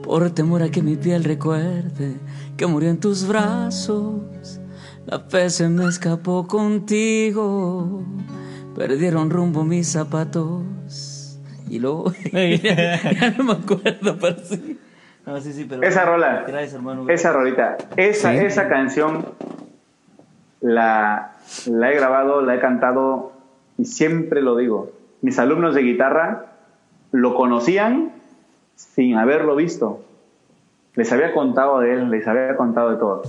Por 0.03 0.30
temor 0.32 0.61
a 0.64 0.70
que 0.70 0.82
mi 0.84 0.95
piel 0.95 1.24
recuerde 1.24 2.18
que 2.57 2.68
murió 2.68 2.89
en 2.89 2.99
tus 2.99 3.26
brazos 3.28 4.59
La 5.05 5.20
fe 5.20 5.49
se 5.49 5.70
me 5.70 5.86
escapó 5.88 6.45
contigo. 6.45 8.03
Perdieron 8.76 9.30
rumbo 9.30 9.64
mis 9.64 9.88
zapatos 9.91 11.39
Y 11.70 11.80
luego 11.80 12.11
ya 12.34 13.34
no 13.38 13.43
me 13.45 13.53
acuerdo 13.53 14.18
pero 14.20 14.38
sí. 14.43 14.80
No, 15.26 15.39
sí, 15.39 15.53
sí, 15.53 15.66
pero 15.70 15.82
Esa 15.84 16.05
rola. 16.05 16.43
Gracias 16.45 16.74
hermano 16.74 17.07
Esa 17.09 17.32
rolita, 17.32 17.78
esa, 17.95 18.34
Sí. 18.34 18.38
esa 18.39 18.68
canción 18.68 19.26
la, 20.61 21.34
la 21.66 21.91
he 21.91 21.95
grabado, 21.95 22.41
la 22.41 22.55
he 22.55 22.59
cantado 22.59 23.33
y 23.78 23.86
siempre 23.86 24.42
lo 24.42 24.56
digo. 24.56 24.92
Mis 25.22 25.40
alumnos 25.40 25.76
de 25.76 25.82
guitarra 25.82 26.46
lo 27.12 27.36
conocían 27.36 28.12
sin 28.76 29.16
haberlo 29.18 29.56
visto. 29.56 30.04
Les 30.96 31.12
había 31.12 31.34
contado 31.34 31.80
de 31.80 31.94
él, 31.94 32.10
les 32.12 32.28
había 32.28 32.56
contado 32.56 32.92
de 32.92 32.98
todo. 32.98 33.24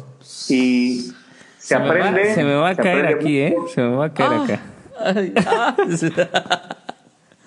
Y 0.48 1.12
se, 1.58 1.74
aprende. 1.74 2.28
va, 2.28 2.34
se 2.34 2.44
me 2.44 2.54
va 2.56 2.68
a 2.70 2.74
caer 2.76 3.06
aquí, 3.06 3.38
¿eh? 3.38 3.56
Se 3.68 3.80
me 3.82 3.96
va 3.96 4.06
a 4.06 4.12
caer 4.12 4.30
Ah. 4.32 4.44
acá. 4.44 4.60
Ay, 5.00 5.34
ah. 5.46 5.76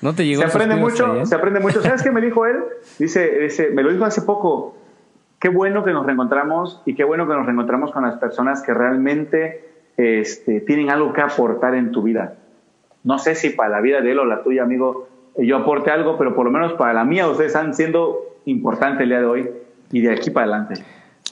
No 0.01 0.13
te 0.13 0.25
llegó 0.25 0.41
Se 0.41 0.47
aprende 0.47 0.75
mucho, 0.75 1.11
allá? 1.11 1.25
se 1.25 1.35
aprende 1.35 1.59
mucho. 1.59 1.81
¿Sabes 1.81 2.03
qué 2.03 2.11
me 2.11 2.21
dijo 2.21 2.45
él? 2.45 2.57
Dice, 2.99 3.39
dice, 3.39 3.69
me 3.71 3.83
lo 3.83 3.91
dijo 3.91 4.05
hace 4.05 4.21
poco. 4.21 4.75
Qué 5.39 5.49
bueno 5.49 5.83
que 5.83 5.91
nos 5.91 6.05
reencontramos 6.05 6.81
y 6.85 6.95
qué 6.95 7.03
bueno 7.03 7.27
que 7.27 7.33
nos 7.33 7.45
reencontramos 7.45 7.91
con 7.91 8.03
las 8.03 8.17
personas 8.17 8.61
que 8.63 8.73
realmente 8.73 9.69
este, 9.97 10.61
tienen 10.61 10.89
algo 10.89 11.13
que 11.13 11.21
aportar 11.21 11.75
en 11.75 11.91
tu 11.91 12.01
vida. 12.03 12.35
No 13.07 13.19
sé 13.19 13.35
si 13.35 13.51
para 13.51 13.69
la 13.69 13.79
vida 13.79 14.01
de 14.01 14.11
él 14.11 14.19
o 14.19 14.25
la 14.25 14.43
tuya, 14.43 14.63
amigo, 14.63 15.07
yo 15.37 15.55
aporte 15.55 15.91
algo, 15.91 16.17
pero 16.17 16.35
por 16.35 16.43
lo 16.43 16.51
menos 16.51 16.73
para 16.73 16.91
la 16.91 17.05
mía 17.05 17.29
ustedes 17.29 17.53
están 17.53 17.73
siendo 17.73 18.35
importantes 18.43 19.03
el 19.03 19.07
día 19.07 19.19
de 19.19 19.25
hoy 19.25 19.49
y 19.93 20.01
de 20.01 20.11
aquí 20.11 20.29
para 20.29 20.47
adelante. 20.47 20.83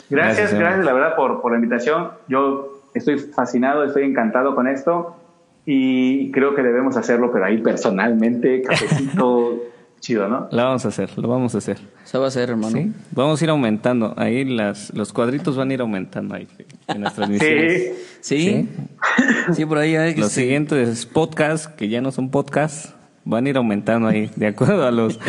Gracias, 0.10 0.54
Gracias, 0.54 0.86
la 0.86 0.94
verdad 0.94 1.18
por, 1.18 1.42
por 1.42 1.52
la 1.52 1.58
invitación. 1.58 2.12
Yo 2.30 2.82
estoy 2.94 3.18
fascinado, 3.18 3.84
estoy 3.84 4.04
encantado 4.04 4.56
con 4.56 4.70
esto 4.70 5.18
y 5.66 6.32
creo 6.32 6.56
que 6.56 6.64
debemos 6.64 6.96
hacerlo, 6.96 7.30
pero 7.34 7.44
ahí 7.44 7.58
personalmente, 7.58 8.62
cafecito, 8.62 9.58
chido, 10.06 10.28
¿no? 10.28 10.48
Lo 10.52 10.64
vamos 10.64 10.86
a 10.86 10.90
hacer, 10.90 11.10
lo 11.18 11.28
vamos 11.28 11.56
a 11.56 11.58
hacer. 11.58 11.80
Se 12.04 12.20
va 12.20 12.26
a 12.26 12.28
hacer 12.28 12.52
hermano 12.52 12.78
¿Sí? 12.78 12.92
Vamos 13.12 13.42
a 13.42 13.44
ir 13.44 13.50
aumentando. 13.50 14.14
Ahí 14.18 14.46
las, 14.46 14.94
los 14.94 15.12
cuadritos 15.12 15.56
van 15.58 15.72
a 15.72 15.74
ir 15.74 15.82
aumentando 15.82 16.36
ahí 16.36 16.48
en 16.88 17.02
las 17.02 17.14
transmisiones. 17.16 17.94
Sí, 18.22 18.68
¿Sí? 18.68 18.70
Sí, 19.54 19.66
por 19.66 19.80
ahí 19.80 19.96
hay 19.96 20.14
que 20.14 20.22
Los 20.22 20.32
sí. 20.32 20.42
siguientes 20.42 21.08
podcasts, 21.08 21.68
que 21.68 21.90
ya 21.90 22.02
no 22.02 22.12
son 22.12 22.30
podcasts, 22.30 22.94
van 23.24 23.48
a 23.48 23.50
ir 23.50 23.58
aumentando 23.58 24.08
ahí, 24.08 24.30
de 24.36 24.46
acuerdo 24.48 24.86
a 24.86 24.92
los, 24.92 25.20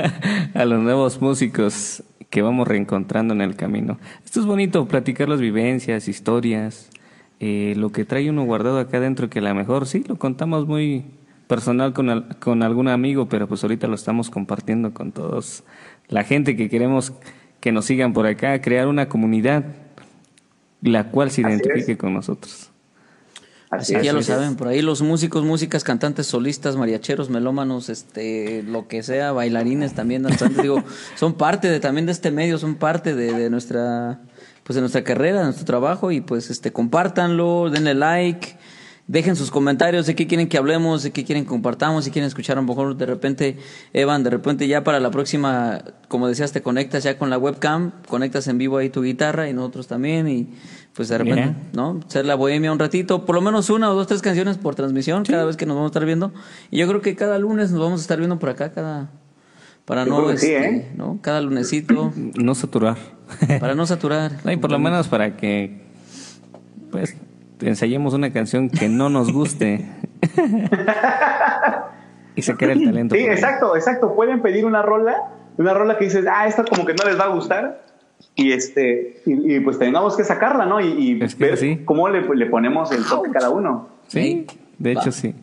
a 0.54 0.64
los 0.64 0.80
nuevos 0.80 1.20
músicos 1.20 2.04
que 2.30 2.42
vamos 2.42 2.68
reencontrando 2.68 3.34
en 3.34 3.40
el 3.40 3.56
camino. 3.56 3.98
Esto 4.24 4.38
es 4.38 4.46
bonito, 4.46 4.86
platicar 4.86 5.28
las 5.28 5.40
vivencias, 5.40 6.06
historias, 6.06 6.88
eh, 7.40 7.74
lo 7.76 7.90
que 7.90 8.04
trae 8.04 8.30
uno 8.30 8.44
guardado 8.44 8.78
acá 8.78 8.98
adentro, 8.98 9.28
que 9.28 9.40
a 9.40 9.42
lo 9.42 9.54
mejor 9.56 9.86
sí, 9.86 10.04
lo 10.06 10.14
contamos 10.14 10.68
muy 10.68 11.04
personal 11.50 11.92
con, 11.92 12.08
al- 12.08 12.38
con 12.38 12.62
algún 12.62 12.88
amigo, 12.88 13.28
pero 13.28 13.46
pues 13.48 13.62
ahorita 13.64 13.88
lo 13.88 13.96
estamos 13.96 14.30
compartiendo 14.30 14.94
con 14.94 15.10
todos, 15.12 15.64
la 16.08 16.24
gente 16.24 16.56
que 16.56 16.70
queremos 16.70 17.12
que 17.60 17.72
nos 17.72 17.84
sigan 17.84 18.12
por 18.14 18.26
acá, 18.26 18.60
crear 18.62 18.86
una 18.86 19.08
comunidad, 19.08 19.64
la 20.80 21.10
cual 21.10 21.30
se 21.30 21.42
identifique 21.42 21.98
con 21.98 22.14
nosotros. 22.14 22.70
Así 23.70 23.94
que 23.94 24.02
ya 24.02 24.12
lo 24.12 24.22
saben, 24.22 24.56
por 24.56 24.66
ahí 24.68 24.82
los 24.82 25.00
músicos, 25.02 25.44
músicas, 25.44 25.84
cantantes, 25.84 26.26
solistas, 26.26 26.76
mariacheros, 26.76 27.30
melómanos, 27.30 27.88
este, 27.88 28.64
lo 28.64 28.88
que 28.88 29.02
sea, 29.02 29.30
bailarines 29.32 29.94
también, 29.94 30.22
danzantes, 30.22 30.62
digo, 30.62 30.82
son 31.16 31.34
parte 31.34 31.68
de 31.68 31.78
también 31.78 32.06
de 32.06 32.12
este 32.12 32.30
medio, 32.32 32.58
son 32.58 32.74
parte 32.76 33.14
de, 33.14 33.32
de 33.32 33.50
nuestra, 33.50 34.20
pues 34.64 34.74
de 34.74 34.80
nuestra 34.80 35.04
carrera, 35.04 35.38
de 35.38 35.44
nuestro 35.44 35.64
trabajo 35.66 36.10
y 36.10 36.20
pues 36.20 36.50
este, 36.50 36.72
compártanlo, 36.72 37.70
denle 37.70 37.94
like, 37.94 38.56
Dejen 39.10 39.34
sus 39.34 39.50
comentarios 39.50 40.06
de 40.06 40.14
qué 40.14 40.28
quieren 40.28 40.48
que 40.48 40.56
hablemos, 40.56 41.02
de 41.02 41.10
qué 41.10 41.24
quieren 41.24 41.42
que 41.42 41.48
compartamos, 41.48 42.04
si 42.04 42.12
quieren 42.12 42.28
escuchar 42.28 42.60
un 42.60 42.66
poco 42.66 42.94
de 42.94 43.06
repente, 43.06 43.56
Evan, 43.92 44.22
de 44.22 44.30
repente 44.30 44.68
ya 44.68 44.84
para 44.84 45.00
la 45.00 45.10
próxima, 45.10 45.82
como 46.06 46.28
decías, 46.28 46.52
te 46.52 46.62
conectas 46.62 47.02
ya 47.02 47.18
con 47.18 47.28
la 47.28 47.36
webcam, 47.36 47.90
conectas 48.06 48.46
en 48.46 48.58
vivo 48.58 48.78
ahí 48.78 48.88
tu 48.88 49.02
guitarra 49.02 49.48
y 49.48 49.52
nosotros 49.52 49.88
también 49.88 50.28
y 50.28 50.50
pues 50.94 51.08
de 51.08 51.18
repente, 51.18 51.42
Bien. 51.42 51.56
¿no? 51.72 51.98
Ser 52.06 52.24
la 52.24 52.36
bohemia 52.36 52.70
un 52.70 52.78
ratito, 52.78 53.26
por 53.26 53.34
lo 53.34 53.40
menos 53.40 53.68
una 53.68 53.90
o 53.90 53.94
dos, 53.96 54.06
tres 54.06 54.22
canciones 54.22 54.58
por 54.58 54.76
transmisión 54.76 55.24
cada 55.24 55.44
vez 55.44 55.56
que 55.56 55.66
nos 55.66 55.74
vamos 55.74 55.88
a 55.88 55.90
estar 55.90 56.06
viendo. 56.06 56.32
Y 56.70 56.78
yo 56.78 56.86
creo 56.86 57.00
que 57.00 57.16
cada 57.16 57.36
lunes 57.40 57.72
nos 57.72 57.80
vamos 57.80 57.98
a 57.98 58.02
estar 58.02 58.18
viendo 58.18 58.38
por 58.38 58.50
acá, 58.50 58.70
cada 58.70 59.10
para 59.86 60.04
Yo 60.04 60.22
no, 60.22 60.28
sí, 60.36 60.52
este, 60.52 60.68
¿eh? 60.68 60.92
¿no? 60.94 61.18
Cada 61.20 61.40
lunesito, 61.40 62.12
No 62.36 62.54
saturar. 62.54 62.96
para 63.58 63.74
no 63.74 63.86
saturar. 63.86 64.36
No, 64.44 64.52
y 64.52 64.56
por 64.56 64.70
lo 64.70 64.78
menos 64.78 65.08
para 65.08 65.36
que, 65.36 65.80
pues, 66.92 67.16
ensayemos 67.62 68.14
una 68.14 68.32
canción 68.32 68.70
que 68.70 68.88
no 68.88 69.08
nos 69.10 69.32
guste. 69.32 69.86
y 72.34 72.42
sacar 72.42 72.70
el 72.70 72.84
talento. 72.84 73.14
Sí, 73.14 73.22
ahí. 73.22 73.28
exacto, 73.28 73.76
exacto. 73.76 74.14
Pueden 74.14 74.40
pedir 74.42 74.64
una 74.64 74.82
rola, 74.82 75.16
una 75.58 75.74
rola 75.74 75.98
que 75.98 76.04
dices, 76.04 76.24
ah, 76.30 76.46
esta 76.46 76.64
como 76.64 76.84
que 76.86 76.94
no 76.94 77.04
les 77.04 77.18
va 77.18 77.24
a 77.24 77.28
gustar. 77.28 77.84
Y 78.34 78.52
este, 78.52 79.22
y, 79.26 79.56
y 79.56 79.60
pues 79.60 79.78
tengamos 79.78 80.16
que 80.16 80.24
sacarla, 80.24 80.66
¿no? 80.66 80.80
Y, 80.80 80.86
y 80.88 81.22
Es 81.22 81.34
que 81.34 81.44
ver 81.46 81.56
sí. 81.56 81.82
cómo 81.84 82.08
le, 82.08 82.22
le 82.34 82.46
ponemos 82.46 82.92
el 82.92 83.04
toque 83.04 83.30
a 83.30 83.32
cada 83.32 83.50
uno. 83.50 83.88
Sí, 84.08 84.46
de 84.78 84.94
Va. 84.94 85.00
hecho 85.00 85.12
sí. 85.12 85.34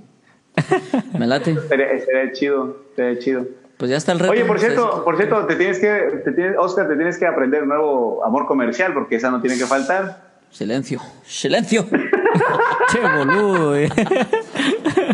Me 1.18 1.28
late. 1.28 1.56
Sería, 1.68 1.88
sería 2.00 2.32
chido, 2.34 2.78
sería 2.96 3.20
chido. 3.20 3.46
Pues 3.78 3.92
ya 3.92 3.98
está 3.98 4.12
el 4.12 4.20
reto. 4.20 4.32
Oye, 4.32 4.46
por 4.46 4.56
Ustedes- 4.56 4.76
cierto, 4.76 5.04
por 5.04 5.18
cierto, 5.18 5.46
te 5.46 5.56
tienes 5.56 5.80
que, 5.80 6.22
te 6.24 6.32
tienes, 6.32 6.56
Oscar, 6.58 6.88
te 6.88 6.96
tienes 6.96 7.18
que 7.20 7.28
aprender 7.28 7.64
un 7.64 7.70
nuevo 7.70 8.24
amor 8.26 8.48
comercial 8.48 8.94
porque 8.94 9.18
esa 9.18 9.30
no 9.30 9.40
tiene 9.42 9.58
que 9.58 9.66
faltar. 9.66 10.27
Silencio. 10.52 11.02
Silencio. 11.26 11.86
che, 12.92 13.00
boludo, 13.02 13.76
eh. 13.76 13.90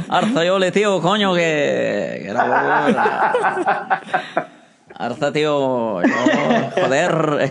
Arza 0.10 0.44
yo 0.46 0.60
le 0.60 0.72
tío, 0.72 1.02
coño, 1.02 1.34
que... 1.34 2.20
que 2.22 2.28
era 2.30 2.44
boludo. 2.44 3.00
Arza 4.96 5.34
tío, 5.34 6.02
no, 6.02 6.72
joder. 6.72 7.50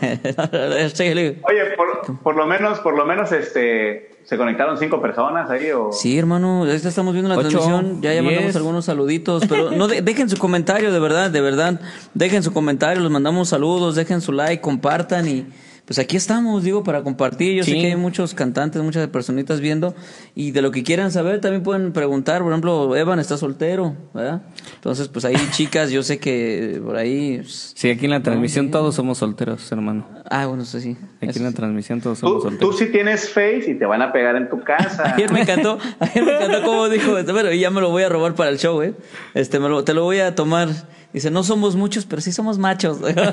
Sí, 0.94 1.04
Oye, 1.10 1.36
por, 1.76 2.18
por 2.22 2.36
lo 2.36 2.46
menos, 2.46 2.78
por 2.80 2.96
lo 2.96 3.04
menos, 3.04 3.32
este, 3.32 4.12
se 4.24 4.36
conectaron 4.36 4.78
cinco 4.78 5.02
personas 5.02 5.50
ahí 5.50 5.70
o. 5.72 5.90
Sí, 5.92 6.16
hermano, 6.18 6.60
ahorita 6.64 6.88
estamos 6.88 7.12
viendo 7.12 7.28
la 7.28 7.36
Ocho, 7.36 7.48
transmisión, 7.48 8.00
ya, 8.00 8.14
ya 8.14 8.22
mandamos 8.22 8.54
algunos 8.56 8.84
saluditos, 8.84 9.44
pero 9.48 9.70
no 9.72 9.88
de- 9.88 10.02
dejen 10.02 10.30
su 10.30 10.38
comentario, 10.38 10.92
de 10.92 11.00
verdad, 11.00 11.30
de 11.30 11.40
verdad, 11.40 11.80
dejen 12.14 12.42
su 12.44 12.52
comentario, 12.52 13.02
los 13.02 13.10
mandamos 13.10 13.48
saludos, 13.48 13.96
dejen 13.96 14.20
su 14.20 14.30
like, 14.32 14.60
compartan 14.62 15.26
y 15.28 15.46
pues 15.84 15.98
aquí 15.98 16.16
estamos, 16.16 16.62
digo, 16.62 16.84
para 16.84 17.02
compartir. 17.02 17.54
Yo 17.56 17.64
sé 17.64 17.72
que 17.72 17.86
hay 17.86 17.96
muchos 17.96 18.34
cantantes, 18.34 18.80
muchas 18.82 19.08
personitas 19.08 19.60
viendo 19.60 19.94
y 20.34 20.52
de 20.52 20.62
lo 20.62 20.70
que 20.70 20.82
quieran 20.84 21.10
saber 21.10 21.40
también 21.40 21.62
pueden 21.62 21.92
preguntar. 21.92 22.40
Por 22.42 22.52
ejemplo, 22.52 22.96
Evan 22.96 23.18
está 23.18 23.36
soltero, 23.36 23.94
¿verdad? 24.14 24.42
Entonces, 24.76 25.08
pues 25.08 25.24
ahí, 25.24 25.34
chicas, 25.50 25.90
yo 25.90 26.02
sé 26.02 26.18
que 26.18 26.80
por 26.84 26.96
ahí. 26.96 27.38
pues, 27.38 27.72
Sí, 27.76 27.90
aquí 27.90 28.04
en 28.04 28.12
la 28.12 28.22
transmisión 28.22 28.70
todos 28.70 28.94
somos 28.94 29.18
solteros, 29.18 29.70
hermano. 29.72 30.06
ah, 30.30 30.46
bueno, 30.46 30.62
eso 30.62 30.78
sí. 30.78 30.96
Aquí 31.16 31.30
Eso 31.30 31.38
en 31.40 31.44
la 31.46 31.50
sí. 31.50 31.56
transmisión 31.56 32.00
todos 32.00 32.18
somos 32.20 32.34
Tú, 32.36 32.42
tú 32.42 32.48
solteros. 32.50 32.78
sí 32.78 32.86
tienes 32.86 33.28
face 33.30 33.64
y 33.72 33.74
te 33.74 33.84
van 33.84 34.02
a 34.02 34.12
pegar 34.12 34.36
en 34.36 34.48
tu 34.48 34.60
casa. 34.60 35.14
Ayer 35.16 35.32
me 35.32 35.40
encantó, 35.42 35.78
ayer 35.98 36.24
me 36.24 36.36
encantó 36.36 36.62
cómo 36.64 36.88
dijo, 36.88 37.12
bueno, 37.32 37.52
y 37.52 37.58
ya 37.58 37.70
me 37.70 37.80
lo 37.80 37.90
voy 37.90 38.04
a 38.04 38.08
robar 38.08 38.34
para 38.34 38.50
el 38.50 38.58
show, 38.58 38.80
¿eh? 38.82 38.94
Este, 39.34 39.58
me 39.58 39.68
lo- 39.68 39.82
te 39.84 39.94
lo 39.94 40.04
voy 40.04 40.20
a 40.20 40.34
tomar. 40.34 40.68
Dice, 41.12 41.30
no 41.30 41.42
somos 41.42 41.76
muchos, 41.76 42.06
pero 42.06 42.22
sí 42.22 42.32
somos 42.32 42.56
machos. 42.58 42.98
Ahorita 43.02 43.32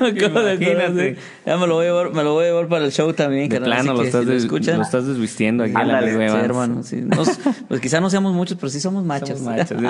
me 0.00 0.08
acabo 0.08 0.40
de 0.42 0.52
acordar, 0.52 0.62
Imagínate. 0.62 1.16
Ya 1.44 1.56
me 1.56 1.66
lo 1.66 1.74
voy 1.74 1.86
a 1.86 1.88
llevar, 1.88 2.12
me 2.12 2.22
lo 2.22 2.34
voy 2.34 2.44
a 2.44 2.48
llevar 2.48 2.68
para 2.68 2.84
el 2.84 2.92
show 2.92 3.12
también. 3.12 3.48
De 3.48 3.60
plano, 3.60 3.94
lo 3.94 4.00
que 4.00 4.06
estás, 4.06 4.20
si 4.22 4.26
lo 4.26 4.32
des- 4.32 4.44
lo 4.76 4.82
estás 4.82 5.06
desvistiendo 5.06 5.64
aquí 5.64 5.72
en 5.72 5.88
la 5.88 5.98
Ándale, 5.98 6.28
Sí, 6.30 6.36
hermano, 6.36 6.82
sí. 6.84 6.96
Nos- 7.02 7.38
pues 7.68 7.80
quizá 7.80 8.00
no 8.00 8.10
seamos 8.10 8.32
muchos, 8.32 8.56
pero 8.58 8.70
sí 8.70 8.80
somos 8.80 9.04
machos. 9.04 9.38
Somos 9.40 9.60
sí. 9.68 9.74
Pues 9.74 9.82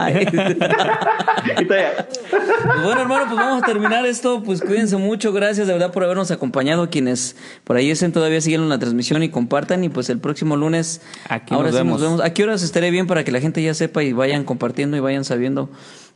bueno, 2.84 3.00
hermano, 3.02 3.24
pues 3.26 3.36
vamos 3.36 3.62
a 3.62 3.66
terminar 3.66 4.06
esto. 4.06 4.42
Pues 4.42 4.60
cuídense 4.62 4.96
mucho. 4.96 5.32
Gracias 5.32 5.66
de 5.66 5.72
verdad 5.74 5.92
por 5.92 6.04
habernos 6.04 6.30
acompañado. 6.30 6.88
Quienes 6.90 7.36
por 7.64 7.76
ahí 7.76 7.90
estén 7.90 8.12
todavía 8.12 8.40
siguiendo 8.40 8.66
la 8.68 8.78
transmisión 8.78 9.22
y 9.22 9.28
compartan. 9.28 9.84
Y 9.84 9.88
pues 9.90 10.08
el 10.10 10.18
próximo 10.20 10.56
lunes, 10.56 11.00
Aquí 11.28 11.52
ahora 11.54 11.68
nos 11.68 11.76
sí 11.76 11.82
vemos. 11.82 12.00
nos 12.00 12.10
vemos. 12.10 12.24
¿A 12.24 12.32
qué 12.32 12.44
horas 12.44 12.62
estaré 12.62 12.90
bien 12.90 13.06
para 13.06 13.24
que 13.24 13.32
la 13.32 13.40
gente 13.40 13.62
ya 13.62 13.74
sepa 13.74 14.02
y 14.02 14.12
vayan 14.14 14.44
compartiendo 14.44 14.69
y 14.96 15.00
vayan 15.00 15.24
sabiendo? 15.24 15.68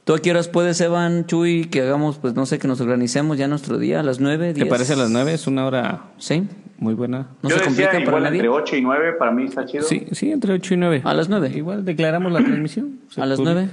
¿Tú 0.04 0.14
a 0.14 0.18
qué 0.18 0.30
horas 0.30 0.48
puedes, 0.48 0.80
Evan, 0.80 1.24
Chuy, 1.26 1.64
que 1.66 1.80
hagamos, 1.80 2.18
pues 2.18 2.34
no 2.34 2.44
sé, 2.44 2.58
que 2.58 2.68
nos 2.68 2.80
organicemos 2.80 3.38
ya 3.38 3.48
nuestro 3.48 3.78
día, 3.78 4.00
a 4.00 4.02
las 4.02 4.20
nueve, 4.20 4.52
¿Te 4.52 4.66
parece 4.66 4.92
a 4.92 4.96
las 4.96 5.10
nueve? 5.10 5.32
Es 5.32 5.46
una 5.46 5.64
hora 5.66 6.10
Sí. 6.18 6.42
muy 6.78 6.92
buena. 6.92 7.28
¿No 7.42 7.48
Yo 7.48 7.56
se 7.56 7.64
decía 7.64 7.64
complica 7.64 7.90
para 7.92 8.02
igual 8.04 8.22
nadie? 8.24 8.36
entre 8.36 8.48
8 8.50 8.76
y 8.76 8.82
9, 8.82 9.12
para 9.18 9.30
mí 9.32 9.44
está 9.44 9.64
chido. 9.64 9.82
Sí, 9.84 10.06
sí, 10.12 10.30
entre 10.30 10.52
ocho 10.52 10.74
y 10.74 10.76
nueve. 10.76 11.00
A 11.04 11.14
las 11.14 11.30
nueve. 11.30 11.50
Igual 11.54 11.84
declaramos 11.86 12.30
la 12.32 12.40
transmisión. 12.44 13.00
A 13.16 13.24
las 13.24 13.38
publica. 13.38 13.54
nueve. 13.54 13.70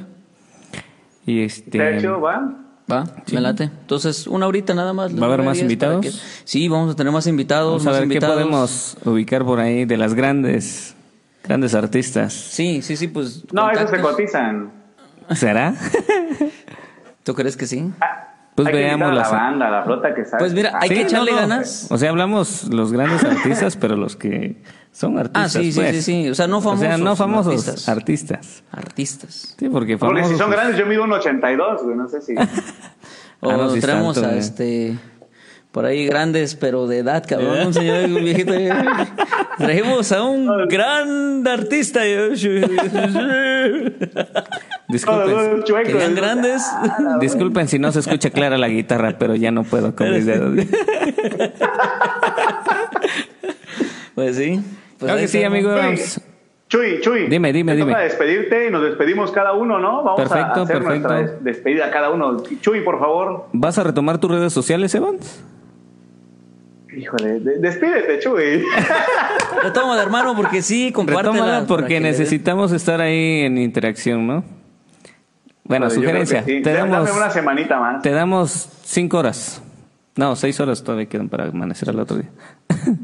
Y 1.26 1.42
Está 1.44 1.66
este. 1.90 1.98
chido, 2.00 2.22
va. 2.22 2.58
Va, 2.92 3.06
me 3.32 3.40
late. 3.42 3.66
Entonces, 3.66 4.26
una 4.28 4.48
horita 4.48 4.74
nada 4.74 4.92
más. 4.94 5.14
¿Va 5.16 5.24
a 5.24 5.34
haber 5.34 5.44
más 5.44 5.60
invitados? 5.60 6.02
que- 6.06 6.12
Sí, 6.44 6.68
vamos 6.68 6.94
a 6.94 6.96
tener 6.96 7.12
más 7.14 7.28
invitados. 7.28 7.72
Vamos 7.84 7.88
a 7.88 7.90
más 7.92 8.00
ver 8.00 8.08
qué 8.08 8.14
invitados. 8.16 8.36
podemos 8.36 8.98
ubicar 9.06 9.46
por 9.46 9.60
ahí 9.60 9.86
de 9.86 9.98
las 9.98 10.14
grandes, 10.14 10.96
grandes 11.52 11.76
artistas. 11.76 12.32
Sí, 12.34 12.82
sí, 12.82 12.96
sí, 12.96 13.10
pues. 13.10 13.44
No, 13.52 13.70
esos 13.70 13.90
se 13.90 13.98
contactos. 13.98 14.12
cotizan. 14.12 14.72
¿Será? 15.32 15.74
¿Tú 17.24 17.34
crees 17.36 17.58
que 17.58 17.68
sí? 17.68 17.92
Pues 18.56 18.68
Hay 18.68 18.74
veamos 18.74 19.14
la 19.14 19.28
banda, 19.30 19.70
la 19.70 19.84
flota 19.84 20.14
que 20.14 20.26
sabe. 20.26 20.40
Pues 20.40 20.54
mira, 20.54 20.72
hay 20.80 20.90
Sí, 20.90 20.96
que 20.96 21.02
echarle 21.02 21.32
no. 21.32 21.38
ganas. 21.38 21.88
O 21.90 21.98
sea, 21.98 22.10
hablamos 22.10 22.66
los 22.70 22.92
grandes 22.92 23.24
artistas, 23.36 23.76
pero 23.78 23.96
los 23.96 24.16
que 24.16 24.62
son 24.92 25.18
Ah, 25.18 25.22
artistas. 25.22 25.52
sí, 25.54 25.72
sí, 25.72 25.80
pues. 25.80 25.96
sí, 25.98 26.02
sí. 26.02 26.30
O 26.30 26.36
sea, 26.36 26.48
no 26.48 26.62
famosos. 26.62 26.86
O 26.86 26.88
sea, 26.88 26.98
no 26.98 27.16
famosos, 27.16 27.54
Artistas. 27.68 27.90
artistas. 27.90 28.64
Artistas. 28.72 29.56
Sí, 29.58 29.70
porque 29.70 29.98
Porque 29.98 30.22
famosos. 30.22 30.32
si 30.32 30.38
son 30.38 30.48
pues, 30.48 30.58
grandes, 30.60 30.80
yo 30.80 30.86
mido 30.86 31.04
un 31.04 31.12
82, 31.14 31.84
güey, 31.84 31.96
no 31.98 32.08
sé 32.10 32.22
si. 32.22 32.34
O 32.36 32.40
Ah, 33.52 33.58
no, 33.58 33.74
está 33.74 33.88
traemos 33.88 34.18
alto, 34.18 34.30
a 34.30 34.34
eh. 34.34 34.38
este. 34.40 34.98
Por 35.72 35.86
ahí 35.86 36.06
grandes, 36.06 36.56
pero 36.56 36.86
de 36.88 36.98
edad, 37.00 37.24
cabrón. 37.26 37.68
Un 37.68 37.74
señor, 37.74 38.04
un 38.06 38.16
viejito. 38.16 38.54
Traemos 39.58 40.12
a 40.12 40.24
un 40.24 40.68
gran 40.68 41.48
artista. 41.48 42.02
Disculpen. 44.90 45.64
Querían 45.86 46.16
grandes. 46.16 46.64
disculpen 47.22 47.68
si 47.70 47.80
no 47.80 47.92
se 47.94 48.00
escucha 48.00 48.30
clara 48.32 48.58
la 48.58 48.68
guitarra, 48.68 49.16
pero 49.18 49.36
ya 49.36 49.52
no 49.52 49.64
puedo 49.64 49.96
con 49.96 50.12
mis 50.12 50.26
dedos. 50.26 50.54
Pues 54.14 54.36
sí. 54.36 54.60
Pues 55.00 55.10
Claro 55.10 55.20
que 55.22 55.28
sí, 55.30 55.42
amigos. 55.44 56.20
Chuy, 56.68 57.00
Chuy. 57.02 57.28
Dime, 57.28 57.54
dime, 57.54 57.76
dime. 57.76 57.92
toca 57.94 58.04
despedirte 58.04 58.68
y 58.68 58.70
nos 58.72 58.84
despedimos 58.84 59.32
cada 59.32 59.54
uno, 59.54 59.80
¿no? 59.80 60.04
Vamos 60.04 60.22
Perfecto, 60.22 60.60
a 60.60 60.64
hacer 60.64 60.80
perfecto. 60.80 61.08
nuestra 61.10 61.18
des- 61.34 61.44
despedida 61.44 61.90
cada 61.92 62.10
uno. 62.12 62.38
Chuy, 62.60 62.82
por 62.82 63.00
favor. 63.00 63.46
¿Vas 63.54 63.78
a 63.78 63.84
retomar 63.84 64.18
tus 64.20 64.32
redes 64.32 64.52
sociales, 64.54 64.94
Evans? 64.94 65.44
Híjole, 67.02 67.40
de- 67.40 67.58
despídete, 67.58 68.20
Chuy. 68.20 68.64
Retoma 69.64 69.96
de 69.96 70.04
hermano 70.04 70.36
porque 70.36 70.62
sí, 70.62 70.92
compártela. 70.92 71.66
Porque 71.68 72.00
necesitamos 72.00 72.72
estar 72.72 73.02
ahí 73.02 73.42
en 73.42 73.58
interacción, 73.58 74.28
¿no? 74.28 74.44
Bueno, 75.64 75.90
sugerencia. 75.90 76.44
sí. 76.44 76.62
Te, 76.62 76.74
Dame 76.74 76.92
damos, 76.92 77.12
una 77.16 77.30
semanita 77.30 77.80
más. 77.80 78.02
te 78.04 78.12
damos 78.12 78.70
cinco 78.84 79.18
horas. 79.20 79.62
No, 80.16 80.36
seis 80.36 80.60
horas 80.60 80.84
todavía 80.84 81.08
quedan 81.08 81.30
para 81.30 81.46
amanecer 81.46 81.90
al 81.90 82.00
otro 82.00 82.18
día. 82.18 82.30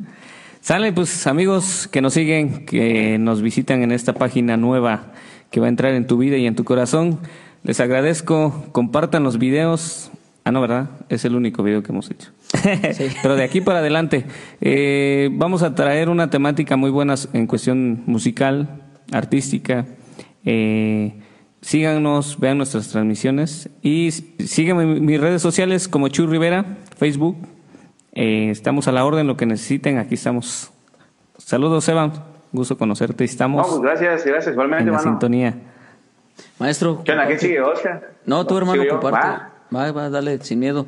Sale, 0.62 0.92
pues 0.92 1.26
amigos 1.28 1.88
que 1.88 2.02
nos 2.02 2.14
siguen, 2.14 2.66
que 2.66 3.18
nos 3.18 3.42
visitan 3.42 3.82
en 3.84 3.92
esta 3.92 4.14
página 4.14 4.58
nueva 4.58 5.14
que 5.50 5.60
va 5.62 5.68
a 5.68 5.70
entrar 5.70 5.94
en 5.94 6.06
tu 6.08 6.18
vida 6.18 6.36
y 6.38 6.46
en 6.46 6.56
tu 6.56 6.66
corazón. 6.66 7.20
Les 7.64 7.80
agradezco, 7.80 8.66
compartan 8.74 9.24
los 9.24 9.38
videos. 9.40 10.12
Ah, 10.44 10.52
no, 10.52 10.60
¿verdad? 10.62 10.90
Es 11.10 11.24
el 11.26 11.36
único 11.36 11.64
video 11.64 11.82
que 11.84 11.92
hemos 11.94 12.12
hecho. 12.12 12.32
Pero 13.22 13.36
de 13.36 13.44
aquí 13.44 13.62
para 13.62 13.80
adelante, 13.80 14.26
eh, 14.62 15.30
vamos 15.34 15.64
a 15.64 15.76
traer 15.76 16.10
una 16.10 16.30
temática 16.30 16.78
muy 16.78 16.90
buena 16.90 17.16
en 17.34 17.48
cuestión 17.48 18.04
musical, 18.06 18.82
artística. 19.12 19.86
Eh, 20.46 21.20
síganos, 21.62 22.40
vean 22.40 22.58
nuestras 22.58 22.90
transmisiones 22.90 23.70
y 23.82 24.12
síganme 24.12 24.84
en 24.84 25.06
mis 25.06 25.20
redes 25.20 25.42
sociales 25.42 25.88
como 25.88 26.08
Chuy 26.08 26.28
Rivera, 26.28 26.78
Facebook. 26.98 27.38
Eh, 28.14 28.50
estamos 28.50 28.88
a 28.88 28.92
la 28.92 29.06
orden, 29.06 29.28
lo 29.28 29.38
que 29.38 29.46
necesiten, 29.46 29.98
aquí 29.98 30.16
estamos. 30.16 30.72
Saludos, 31.38 31.88
Evan. 31.90 32.14
Gusto 32.52 32.78
conocerte. 32.78 33.26
Estamos 33.26 33.68
No, 33.68 33.70
pues 33.70 33.82
gracias, 33.82 34.26
gracias. 34.26 34.54
Igualmente, 34.54 34.84
en 34.84 34.92
la 34.92 34.98
mano. 34.98 35.12
sintonía. 35.12 35.54
Maestro. 36.60 37.04
¿Qué 37.04 37.12
onda? 37.12 37.26
¿Quién 37.28 37.38
comparte. 37.38 37.40
sigue, 37.40 37.62
Oscar? 37.62 38.14
No, 38.26 38.48
tu 38.48 38.58
hermano. 38.58 38.84
Va. 39.02 39.52
Va, 39.76 39.92
va, 39.92 40.10
dale, 40.10 40.40
sin 40.44 40.60
miedo. 40.60 40.88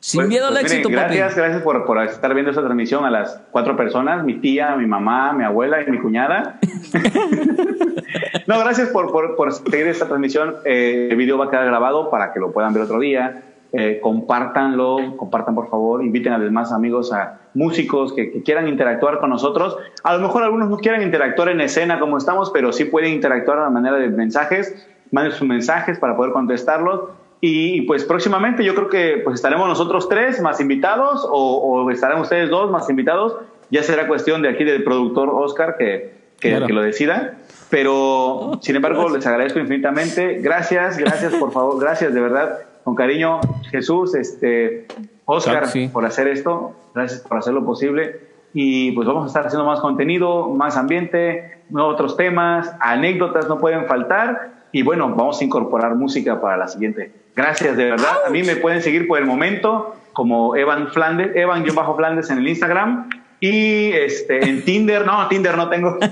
Sin 0.00 0.20
Pues- 0.20 0.28
miedo 0.28 0.46
al 0.46 0.52
pues 0.52 0.64
éxito, 0.64 0.88
miren, 0.88 1.04
papi. 1.04 1.16
Gracias, 1.16 1.38
gracias 1.38 1.62
por, 1.62 1.84
por 1.84 2.02
estar 2.02 2.32
viendo 2.34 2.50
esta 2.50 2.62
transmisión 2.62 3.04
a 3.04 3.10
las 3.10 3.40
cuatro 3.50 3.76
personas, 3.76 4.24
mi 4.24 4.34
tía, 4.34 4.76
mi 4.76 4.86
mamá, 4.86 5.32
mi 5.32 5.44
abuela 5.44 5.82
y 5.82 5.90
mi 5.90 5.98
cuñada. 5.98 6.58
no, 8.46 8.58
gracias 8.60 8.90
por, 8.90 9.10
por, 9.10 9.36
por 9.36 9.52
seguir 9.52 9.86
esta 9.88 10.06
transmisión. 10.06 10.56
Eh, 10.64 11.08
el 11.10 11.16
video 11.16 11.38
va 11.38 11.46
a 11.46 11.50
quedar 11.50 11.66
grabado 11.66 12.10
para 12.10 12.32
que 12.32 12.40
lo 12.40 12.52
puedan 12.52 12.72
ver 12.72 12.82
otro 12.84 13.00
día. 13.00 13.42
eh, 13.72 13.98
compártanlo, 14.00 15.16
compartan 15.16 15.54
por 15.54 15.68
favor, 15.68 16.02
inviten 16.02 16.32
a 16.32 16.38
demás 16.38 16.72
amigos, 16.72 17.12
a 17.12 17.40
músicos 17.52 18.12
que, 18.12 18.30
que, 18.30 18.42
quieran 18.42 18.68
interactuar 18.68 19.18
con 19.18 19.28
nosotros. 19.30 19.76
A 20.02 20.14
lo 20.14 20.20
mejor 20.20 20.44
algunos 20.44 20.70
no 20.70 20.76
quieran 20.78 21.02
interactuar 21.02 21.48
en 21.48 21.60
escena 21.60 21.98
como 21.98 22.16
estamos, 22.16 22.50
pero 22.52 22.72
sí 22.72 22.84
pueden 22.84 23.12
interactuar 23.12 23.64
de 23.64 23.70
manera 23.70 23.96
de 23.96 24.08
mensajes, 24.08 24.86
manden 25.10 25.32
sus 25.32 25.46
mensajes 25.46 25.98
para 25.98 26.16
poder 26.16 26.32
contestarlos. 26.32 27.10
Y 27.40 27.82
pues 27.82 28.04
próximamente 28.04 28.64
yo 28.64 28.74
creo 28.74 28.88
que 28.88 29.20
pues 29.22 29.34
estaremos 29.34 29.68
nosotros 29.68 30.08
tres 30.08 30.40
más 30.40 30.60
invitados 30.60 31.26
o, 31.30 31.56
o 31.56 31.90
estarán 31.90 32.20
ustedes 32.20 32.50
dos 32.50 32.70
más 32.70 32.88
invitados. 32.88 33.36
Ya 33.70 33.82
será 33.82 34.06
cuestión 34.06 34.42
de 34.42 34.48
aquí 34.48 34.64
del 34.64 34.84
productor 34.84 35.30
Oscar 35.30 35.76
que, 35.76 36.14
que, 36.40 36.50
claro. 36.50 36.66
que 36.66 36.72
lo 36.72 36.82
decida. 36.82 37.38
Pero, 37.68 38.58
sin 38.62 38.76
embargo, 38.76 39.08
les 39.08 39.26
agradezco 39.26 39.58
infinitamente. 39.58 40.38
Gracias, 40.40 40.98
gracias, 40.98 41.34
por 41.34 41.52
favor, 41.52 41.80
gracias 41.80 42.14
de 42.14 42.20
verdad. 42.20 42.60
Con 42.84 42.94
cariño, 42.94 43.40
Jesús, 43.70 44.14
este, 44.14 44.86
Oscar, 45.24 45.54
claro, 45.54 45.66
sí. 45.68 45.88
por 45.92 46.04
hacer 46.04 46.28
esto. 46.28 46.76
Gracias 46.94 47.20
por 47.22 47.38
hacer 47.38 47.52
lo 47.52 47.64
posible. 47.64 48.20
Y 48.54 48.92
pues 48.92 49.06
vamos 49.06 49.24
a 49.24 49.26
estar 49.26 49.46
haciendo 49.46 49.66
más 49.66 49.80
contenido, 49.80 50.48
más 50.48 50.76
ambiente, 50.76 51.62
otros 51.74 52.16
temas, 52.16 52.72
anécdotas 52.80 53.48
no 53.48 53.58
pueden 53.58 53.86
faltar. 53.86 54.55
Y 54.72 54.82
bueno, 54.82 55.08
vamos 55.14 55.40
a 55.40 55.44
incorporar 55.44 55.94
música 55.94 56.40
para 56.40 56.56
la 56.56 56.68
siguiente. 56.68 57.12
Gracias, 57.34 57.76
de 57.76 57.84
verdad. 57.84 58.16
A 58.26 58.30
mí 58.30 58.42
me 58.42 58.56
pueden 58.56 58.82
seguir 58.82 59.06
por 59.06 59.18
el 59.18 59.26
momento 59.26 59.96
como 60.12 60.56
Evan 60.56 60.88
Flandes, 60.88 61.36
Evan-Flandes 61.36 62.30
en 62.30 62.38
el 62.38 62.48
Instagram. 62.48 63.10
Y 63.38 63.92
este, 63.92 64.48
en 64.48 64.64
Tinder, 64.64 65.04
no, 65.04 65.28
Tinder 65.28 65.56
no 65.56 65.68
tengo. 65.68 65.98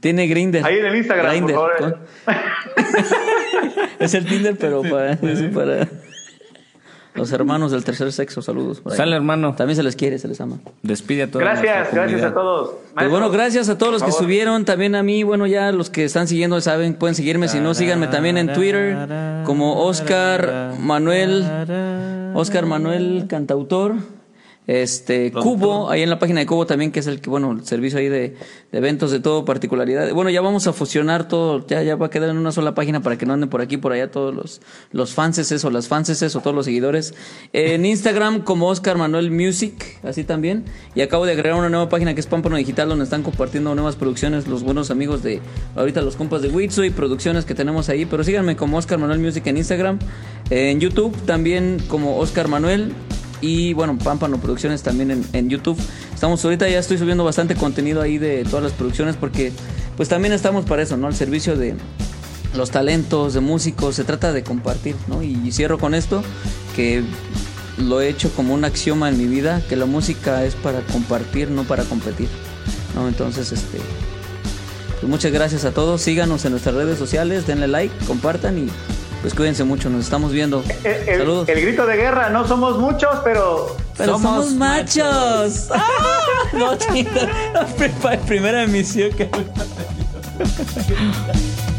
Tiene 0.00 0.26
Grinder. 0.26 0.64
Ahí 0.64 0.78
en 0.78 0.86
el 0.86 0.96
Instagram, 0.96 1.30
Grindr. 1.30 1.54
por 1.54 1.78
favor. 1.78 1.98
es 4.00 4.14
el 4.14 4.26
Tinder, 4.26 4.56
pero 4.58 4.82
para, 4.82 5.16
para 5.54 5.86
los 7.14 7.32
hermanos 7.32 7.72
del 7.72 7.84
tercer 7.84 8.12
sexo. 8.12 8.42
Saludos. 8.42 8.82
Sale, 8.94 9.16
hermano. 9.16 9.54
También 9.54 9.76
se 9.76 9.82
les 9.82 9.96
quiere, 9.96 10.18
se 10.18 10.28
les 10.28 10.40
ama. 10.40 10.58
Despide 10.82 11.24
a 11.24 11.30
todos. 11.30 11.40
Gracias, 11.40 11.92
gracias 11.92 12.22
a 12.22 12.34
todos. 12.34 12.70
Pues 12.94 13.10
bueno, 13.10 13.30
gracias 13.30 13.68
a 13.68 13.78
todos 13.78 13.92
los 13.92 14.02
que 14.02 14.12
subieron. 14.12 14.64
También 14.64 14.94
a 14.94 15.02
mí, 15.02 15.22
bueno, 15.22 15.46
ya 15.46 15.72
los 15.72 15.90
que 15.90 16.04
están 16.04 16.28
siguiendo 16.28 16.60
saben, 16.60 16.94
pueden 16.94 17.14
seguirme. 17.14 17.48
Si 17.48 17.60
no, 17.60 17.74
síganme 17.74 18.06
también 18.08 18.38
en 18.38 18.52
Twitter 18.52 18.96
como 19.44 19.84
Oscar 19.84 20.74
Manuel. 20.78 21.44
Oscar 22.34 22.66
Manuel, 22.66 23.26
cantautor. 23.28 23.94
Este, 24.70 25.32
Cubo, 25.32 25.90
ahí 25.90 26.02
en 26.02 26.10
la 26.10 26.20
página 26.20 26.38
de 26.38 26.46
Cubo 26.46 26.64
también, 26.64 26.92
que 26.92 27.00
es 27.00 27.08
el 27.08 27.20
que, 27.20 27.28
bueno, 27.28 27.50
el 27.50 27.66
servicio 27.66 27.98
ahí 27.98 28.08
de, 28.08 28.36
de, 28.70 28.78
eventos 28.78 29.10
de 29.10 29.18
todo, 29.18 29.44
particularidad. 29.44 30.12
Bueno, 30.12 30.30
ya 30.30 30.40
vamos 30.42 30.68
a 30.68 30.72
fusionar 30.72 31.26
todo, 31.26 31.66
ya, 31.66 31.82
ya 31.82 31.96
va 31.96 32.06
a 32.06 32.10
quedar 32.10 32.30
en 32.30 32.36
una 32.36 32.52
sola 32.52 32.72
página 32.72 33.02
para 33.02 33.18
que 33.18 33.26
no 33.26 33.32
anden 33.32 33.50
por 33.50 33.62
aquí, 33.62 33.78
por 33.78 33.90
allá 33.90 34.12
todos 34.12 34.32
los, 34.32 34.60
los 34.92 35.12
fanses 35.12 35.64
o 35.64 35.70
las 35.70 35.88
fanses 35.88 36.36
o 36.36 36.40
todos 36.40 36.54
los 36.54 36.66
seguidores. 36.66 37.14
En 37.52 37.84
Instagram 37.84 38.42
como 38.44 38.68
Oscar 38.68 38.96
Manuel 38.96 39.32
Music, 39.32 39.98
así 40.04 40.22
también. 40.22 40.64
Y 40.94 41.00
acabo 41.00 41.26
de 41.26 41.32
agregar 41.32 41.58
una 41.58 41.68
nueva 41.68 41.88
página 41.88 42.14
que 42.14 42.20
es 42.20 42.28
Pámpano 42.28 42.54
Digital, 42.54 42.90
donde 42.90 43.02
están 43.02 43.24
compartiendo 43.24 43.74
nuevas 43.74 43.96
producciones 43.96 44.46
los 44.46 44.62
buenos 44.62 44.92
amigos 44.92 45.24
de, 45.24 45.40
ahorita 45.74 46.00
los 46.00 46.14
compas 46.14 46.42
de 46.42 46.48
Witsu 46.48 46.84
y 46.84 46.90
producciones 46.90 47.44
que 47.44 47.56
tenemos 47.56 47.88
ahí. 47.88 48.06
Pero 48.06 48.22
síganme 48.22 48.54
como 48.54 48.78
Oscar 48.78 49.00
Manuel 49.00 49.18
Music 49.18 49.44
en 49.48 49.56
Instagram. 49.56 49.98
En 50.48 50.78
YouTube 50.78 51.16
también 51.26 51.82
como 51.88 52.18
Oscar 52.18 52.46
Manuel 52.46 52.92
y 53.40 53.72
bueno, 53.72 53.96
Pámpano 53.98 54.38
Producciones 54.38 54.82
también 54.82 55.24
en, 55.32 55.48
YouTube. 55.48 55.78
Estamos 56.14 56.44
ahorita 56.44 56.68
ya 56.68 56.78
estoy 56.78 56.98
subiendo 56.98 57.24
bastante 57.24 57.54
contenido 57.54 58.02
ahí 58.02 58.18
de 58.18 58.44
todas 58.44 58.62
las 58.62 58.72
producciones 58.72 59.16
porque 59.16 59.52
pues 59.96 60.08
también 60.08 60.32
estamos 60.32 60.64
para 60.64 60.82
eso, 60.82 60.96
¿no? 60.96 61.06
Al 61.06 61.14
servicio 61.14 61.56
de 61.56 61.74
los 62.54 62.70
talentos, 62.70 63.34
de 63.34 63.40
músicos, 63.40 63.94
se 63.94 64.04
trata 64.04 64.32
de 64.32 64.42
compartir, 64.42 64.96
¿no? 65.08 65.22
Y, 65.22 65.38
y 65.44 65.52
cierro 65.52 65.78
con 65.78 65.94
esto, 65.94 66.22
que 66.76 67.02
lo 67.78 68.00
he 68.00 68.08
hecho 68.08 68.30
como 68.34 68.54
un 68.54 68.64
axioma 68.64 69.08
en 69.08 69.18
mi 69.18 69.26
vida, 69.26 69.62
que 69.68 69.76
la 69.76 69.86
música 69.86 70.44
es 70.44 70.54
para 70.54 70.80
compartir, 70.82 71.50
no 71.50 71.64
para 71.64 71.84
competir, 71.84 72.28
¿no? 72.94 73.08
Entonces, 73.08 73.52
este... 73.52 73.78
Pues 75.00 75.08
muchas 75.08 75.32
gracias 75.32 75.64
a 75.64 75.70
todos, 75.70 76.02
síganos 76.02 76.44
en 76.44 76.50
nuestras 76.50 76.74
redes 76.74 76.98
sociales, 76.98 77.46
denle 77.46 77.68
like, 77.68 77.94
compartan 78.04 78.58
y 78.58 78.68
pues 79.20 79.34
cuídense 79.34 79.64
mucho, 79.64 79.90
nos 79.90 80.04
estamos 80.04 80.32
viendo. 80.32 80.64
El, 80.84 81.08
el, 81.08 81.18
Saludos. 81.18 81.48
El 81.48 81.60
grito 81.60 81.86
de 81.86 81.96
guerra, 81.96 82.30
no 82.30 82.46
somos 82.46 82.78
muchos, 82.78 83.10
pero. 83.22 83.76
Pero 83.96 84.12
somos, 84.14 84.46
somos 84.46 84.54
machos. 84.54 85.04
machos. 85.04 85.68
¡Ah! 85.72 85.86
No, 86.52 86.76
chita. 86.76 87.28
La 87.54 87.64
primera 88.26 88.64
emisión 88.64 89.12
que. 89.12 89.30